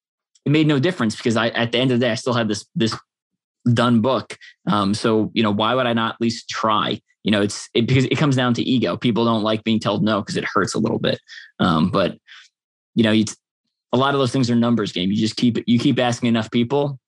it 0.47 0.51
made 0.51 0.67
no 0.67 0.79
difference 0.79 1.17
because 1.17 1.37
I 1.37 1.49
at 1.49 1.73
the 1.73 1.79
end 1.79 1.91
of 1.91 2.01
the 2.01 2.07
day 2.07 2.13
I 2.13 2.15
still 2.15 2.33
had 2.33 2.49
this 2.49 2.65
this 2.75 2.97
done 3.73 4.01
book. 4.01 4.39
Um, 4.67 4.95
so 4.95 5.31
you 5.35 5.43
know, 5.43 5.51
why 5.51 5.75
would 5.75 5.87
I 5.87 5.93
not 5.93 6.15
at 6.15 6.21
least 6.21 6.49
try? 6.49 7.01
You 7.25 7.31
know, 7.31 7.43
it's 7.43 7.69
it, 7.75 7.87
because 7.87 8.05
it 8.05 8.17
comes 8.17 8.37
down 8.37 8.55
to 8.55 8.63
ego. 8.63 8.97
People 8.97 9.25
don't 9.25 9.43
like 9.43 9.65
being 9.65 9.81
told 9.81 10.05
no 10.05 10.21
because 10.21 10.37
it 10.37 10.45
hurts 10.45 10.75
a 10.75 10.79
little 10.79 10.99
bit. 10.99 11.19
Um, 11.59 11.91
but 11.91 12.17
you 12.95 13.03
know, 13.03 13.13
it's 13.13 13.37
a 13.93 13.97
lot 13.97 14.15
of 14.15 14.21
those 14.21 14.33
things 14.33 14.51
are 14.51 14.57
numbers 14.57 14.93
game. 14.93 15.11
You 15.11 15.17
just 15.17 15.37
keep 15.37 15.59
you 15.67 15.79
keep 15.79 15.99
asking 15.99 16.29
enough 16.29 16.51
people, 16.51 16.99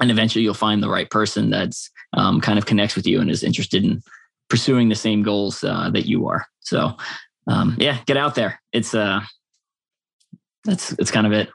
and 0.00 0.10
eventually 0.10 0.42
you'll 0.42 0.54
find 0.54 0.82
the 0.82 0.90
right 0.90 1.10
person 1.10 1.50
that's 1.50 1.90
um, 2.14 2.40
kind 2.40 2.58
of 2.58 2.66
connects 2.66 2.96
with 2.96 3.06
you 3.06 3.20
and 3.20 3.30
is 3.30 3.44
interested 3.44 3.84
in 3.84 4.02
pursuing 4.48 4.88
the 4.88 4.94
same 4.94 5.22
goals 5.22 5.62
uh, 5.62 5.90
that 5.90 6.06
you 6.06 6.26
are. 6.26 6.46
So 6.60 6.96
um, 7.46 7.76
yeah, 7.78 7.98
get 8.06 8.16
out 8.16 8.34
there. 8.34 8.60
It's 8.72 8.94
uh, 8.94 9.20
that's 10.64 10.90
that's 10.90 11.10
kind 11.10 11.26
of 11.26 11.32
it. 11.32 11.48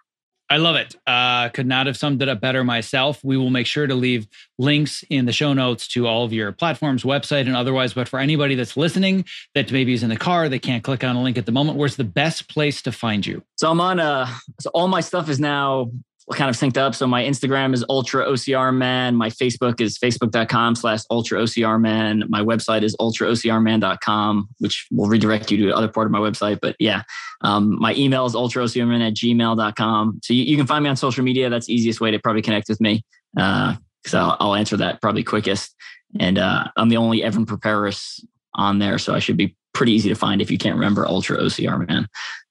I 0.50 0.58
love 0.58 0.78
it. 0.78 0.96
Uh, 1.06 1.50
could 1.50 1.68
not 1.68 1.88
have 1.88 1.98
summed 1.98 2.22
it 2.22 2.30
up 2.30 2.40
better 2.40 2.64
myself. 2.64 3.22
We 3.22 3.36
will 3.36 3.50
make 3.50 3.68
sure 3.68 3.86
to 3.86 3.96
leave 3.96 4.28
links 4.58 5.04
in 5.10 5.26
the 5.26 5.34
show 5.34 5.52
notes 5.52 5.90
to 5.90 6.08
all 6.08 6.24
of 6.24 6.32
your 6.32 6.54
platforms, 6.54 7.04
website, 7.04 7.48
and 7.48 7.56
otherwise. 7.56 7.94
But 7.94 8.08
for 8.08 8.18
anybody 8.20 8.56
that's 8.56 8.78
listening 8.78 9.26
that 9.56 9.72
maybe 9.74 9.92
is 9.92 10.04
in 10.04 10.10
the 10.10 10.18
car, 10.18 10.48
they 10.48 10.60
can't 10.60 10.84
click 10.84 11.04
on 11.04 11.18
a 11.18 11.22
link 11.22 11.38
at 11.38 11.46
the 11.46 11.52
moment. 11.52 11.78
Where's 11.78 11.98
the 11.98 12.06
best 12.06 12.48
place 12.48 12.82
to 12.84 12.94
find 12.94 13.26
you? 13.26 13.44
So 13.58 13.70
I'm 13.70 13.82
on. 13.82 14.00
Uh, 14.00 14.28
so 14.62 14.70
all 14.74 14.88
my 14.88 15.02
stuff 15.02 15.30
is 15.30 15.40
now 15.40 15.92
kind 16.36 16.50
of 16.50 16.58
synced 16.58 16.78
up. 16.78 16.94
So 16.94 17.08
my 17.08 17.24
Instagram 17.24 17.74
is 17.74 17.86
Ultra 17.90 18.26
OCR 18.26 18.76
Man. 18.76 19.16
My 19.16 19.30
Facebook 19.30 19.80
is 19.80 19.98
facebook.com 19.98 20.76
slash 20.76 21.02
Ultra 21.10 21.40
OCR 21.40 21.80
Man. 21.80 22.24
My 22.28 22.42
website 22.42 22.84
is 22.84 22.96
ultraocrman.com, 22.98 24.50
which 24.60 24.88
will 24.92 25.08
redirect 25.08 25.52
you 25.52 25.58
to 25.58 25.66
the 25.68 25.76
other 25.76 25.88
part 25.88 26.06
of 26.06 26.12
my 26.12 26.20
website. 26.20 26.60
But 26.62 26.76
yeah, 26.80 27.04
um, 27.42 27.80
my 27.80 27.94
email 27.96 28.26
is 28.26 28.34
ultraocrman 28.34 29.08
at 29.08 29.14
gmail.com. 29.14 30.20
So 30.22 30.34
you, 30.34 30.44
you, 30.44 30.58
can 30.58 30.68
find 30.68 30.84
me 30.84 30.90
on 30.90 30.98
social 30.98 31.24
media. 31.24 31.50
That's 31.50 31.70
easiest 31.70 32.02
way 32.02 32.12
to 32.12 32.20
probably 32.20 32.42
connect 32.42 32.68
with 32.68 32.82
me. 32.82 33.06
Uh, 33.38 33.76
so 34.06 34.20
I'll, 34.20 34.38
I'll, 34.40 34.56
answer 34.56 34.76
that 34.78 35.02
probably 35.02 35.24
quickest. 35.24 35.76
And 36.20 36.38
uh, 36.38 36.66
I'm 36.76 36.90
the 36.90 36.98
only 36.98 37.24
Evan 37.24 37.46
Perperis 37.46 38.24
on 38.54 38.80
there. 38.80 38.98
So 38.98 39.14
I 39.14 39.20
should 39.20 39.38
be 39.38 39.56
pretty 39.78 39.94
easy 39.94 40.10
to 40.10 40.16
find 40.16 40.42
if 40.42 40.50
you 40.50 40.58
can't 40.58 40.76
remember 40.76 41.08
Ultra 41.08 41.38
OCR 41.38 41.88
Man. 41.88 42.08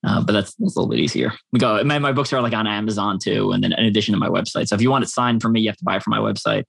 Uh, 0.06 0.22
but 0.22 0.32
that's, 0.32 0.54
that's 0.54 0.76
a 0.76 0.78
little 0.78 0.88
bit 0.88 1.00
easier. 1.00 1.32
We 1.52 1.58
go. 1.58 1.82
My, 1.82 1.98
my 1.98 2.12
books 2.12 2.32
are 2.32 2.40
like 2.40 2.52
on 2.52 2.66
Amazon 2.66 3.18
too, 3.18 3.50
and 3.50 3.62
then 3.62 3.72
in 3.72 3.84
addition 3.84 4.12
to 4.12 4.18
my 4.18 4.28
website. 4.28 4.68
So 4.68 4.76
if 4.76 4.80
you 4.80 4.90
want 4.90 5.04
it 5.04 5.08
signed 5.08 5.42
from 5.42 5.52
me, 5.52 5.60
you 5.60 5.68
have 5.68 5.76
to 5.76 5.84
buy 5.84 5.96
it 5.96 6.02
from 6.04 6.12
my 6.12 6.20
website. 6.20 6.64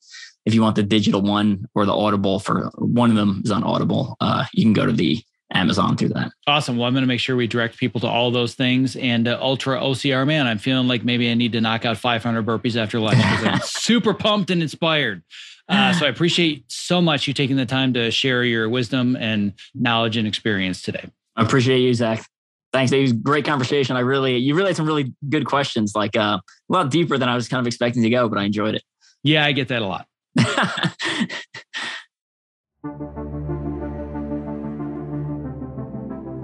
If 0.45 0.55
you 0.55 0.61
want 0.61 0.75
the 0.75 0.84
digital 0.84 1.21
one 1.21 1.65
or 1.75 1.85
the 1.85 1.95
Audible 1.95 2.39
for 2.39 2.71
one 2.77 3.11
of 3.11 3.15
them 3.15 3.41
is 3.45 3.51
on 3.51 3.63
Audible, 3.63 4.17
uh, 4.19 4.45
you 4.53 4.63
can 4.63 4.73
go 4.73 4.85
to 4.85 4.91
the 4.91 5.21
Amazon 5.53 5.95
through 5.95 6.09
that. 6.09 6.31
Awesome. 6.47 6.77
Well, 6.77 6.88
I'm 6.88 6.93
going 6.93 7.03
to 7.03 7.07
make 7.07 7.19
sure 7.19 7.35
we 7.35 7.47
direct 7.47 7.77
people 7.77 8.01
to 8.01 8.07
all 8.07 8.31
those 8.31 8.55
things. 8.55 8.95
And 8.95 9.27
uh, 9.27 9.38
Ultra 9.41 9.79
OCR 9.79 10.25
Man, 10.25 10.47
I'm 10.47 10.57
feeling 10.57 10.88
like 10.88 11.03
maybe 11.03 11.29
I 11.29 11.35
need 11.35 11.51
to 11.53 11.61
knock 11.61 11.85
out 11.85 11.97
500 11.97 12.45
burpees 12.45 12.75
after 12.75 12.99
lunch 12.99 13.19
I'm 13.19 13.59
super 13.63 14.13
pumped 14.13 14.49
and 14.49 14.61
inspired. 14.61 15.23
Uh, 15.68 15.94
so 15.99 16.06
I 16.06 16.10
appreciate 16.10 16.65
so 16.68 17.02
much 17.02 17.27
you 17.27 17.34
taking 17.34 17.56
the 17.56 17.65
time 17.65 17.94
to 17.94 18.11
share 18.11 18.44
your 18.44 18.69
wisdom 18.69 19.15
and 19.15 19.53
knowledge 19.73 20.18
and 20.18 20.27
experience 20.27 20.81
today. 20.81 21.10
I 21.35 21.44
appreciate 21.44 21.80
you, 21.80 21.94
Zach. 21.94 22.26
Thanks. 22.73 22.91
It 22.91 23.02
was 23.02 23.14
great 23.14 23.45
conversation. 23.45 23.95
I 23.95 24.02
really, 24.02 24.38
you 24.38 24.53
really 24.53 24.69
had 24.69 24.76
some 24.76 24.85
really 24.85 25.14
good 25.30 25.45
questions, 25.45 25.94
like 25.95 26.15
uh, 26.18 26.39
a 26.39 26.73
lot 26.73 26.91
deeper 26.91 27.18
than 27.18 27.30
I 27.30 27.35
was 27.35 27.48
kind 27.48 27.61
of 27.61 27.68
expecting 27.68 28.03
to 28.03 28.10
go, 28.10 28.27
but 28.27 28.38
I 28.38 28.44
enjoyed 28.44 28.76
it. 28.76 28.84
Yeah, 29.23 29.45
I 29.45 29.52
get 29.52 29.69
that 29.69 29.81
a 29.81 29.85
lot. 29.85 30.06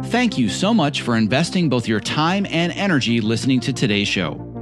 Thank 0.05 0.37
you 0.37 0.47
so 0.47 0.73
much 0.73 1.01
for 1.01 1.15
investing 1.15 1.69
both 1.69 1.87
your 1.87 1.99
time 1.99 2.45
and 2.45 2.71
energy 2.73 3.19
listening 3.19 3.59
to 3.61 3.73
today's 3.73 4.07
show. 4.07 4.52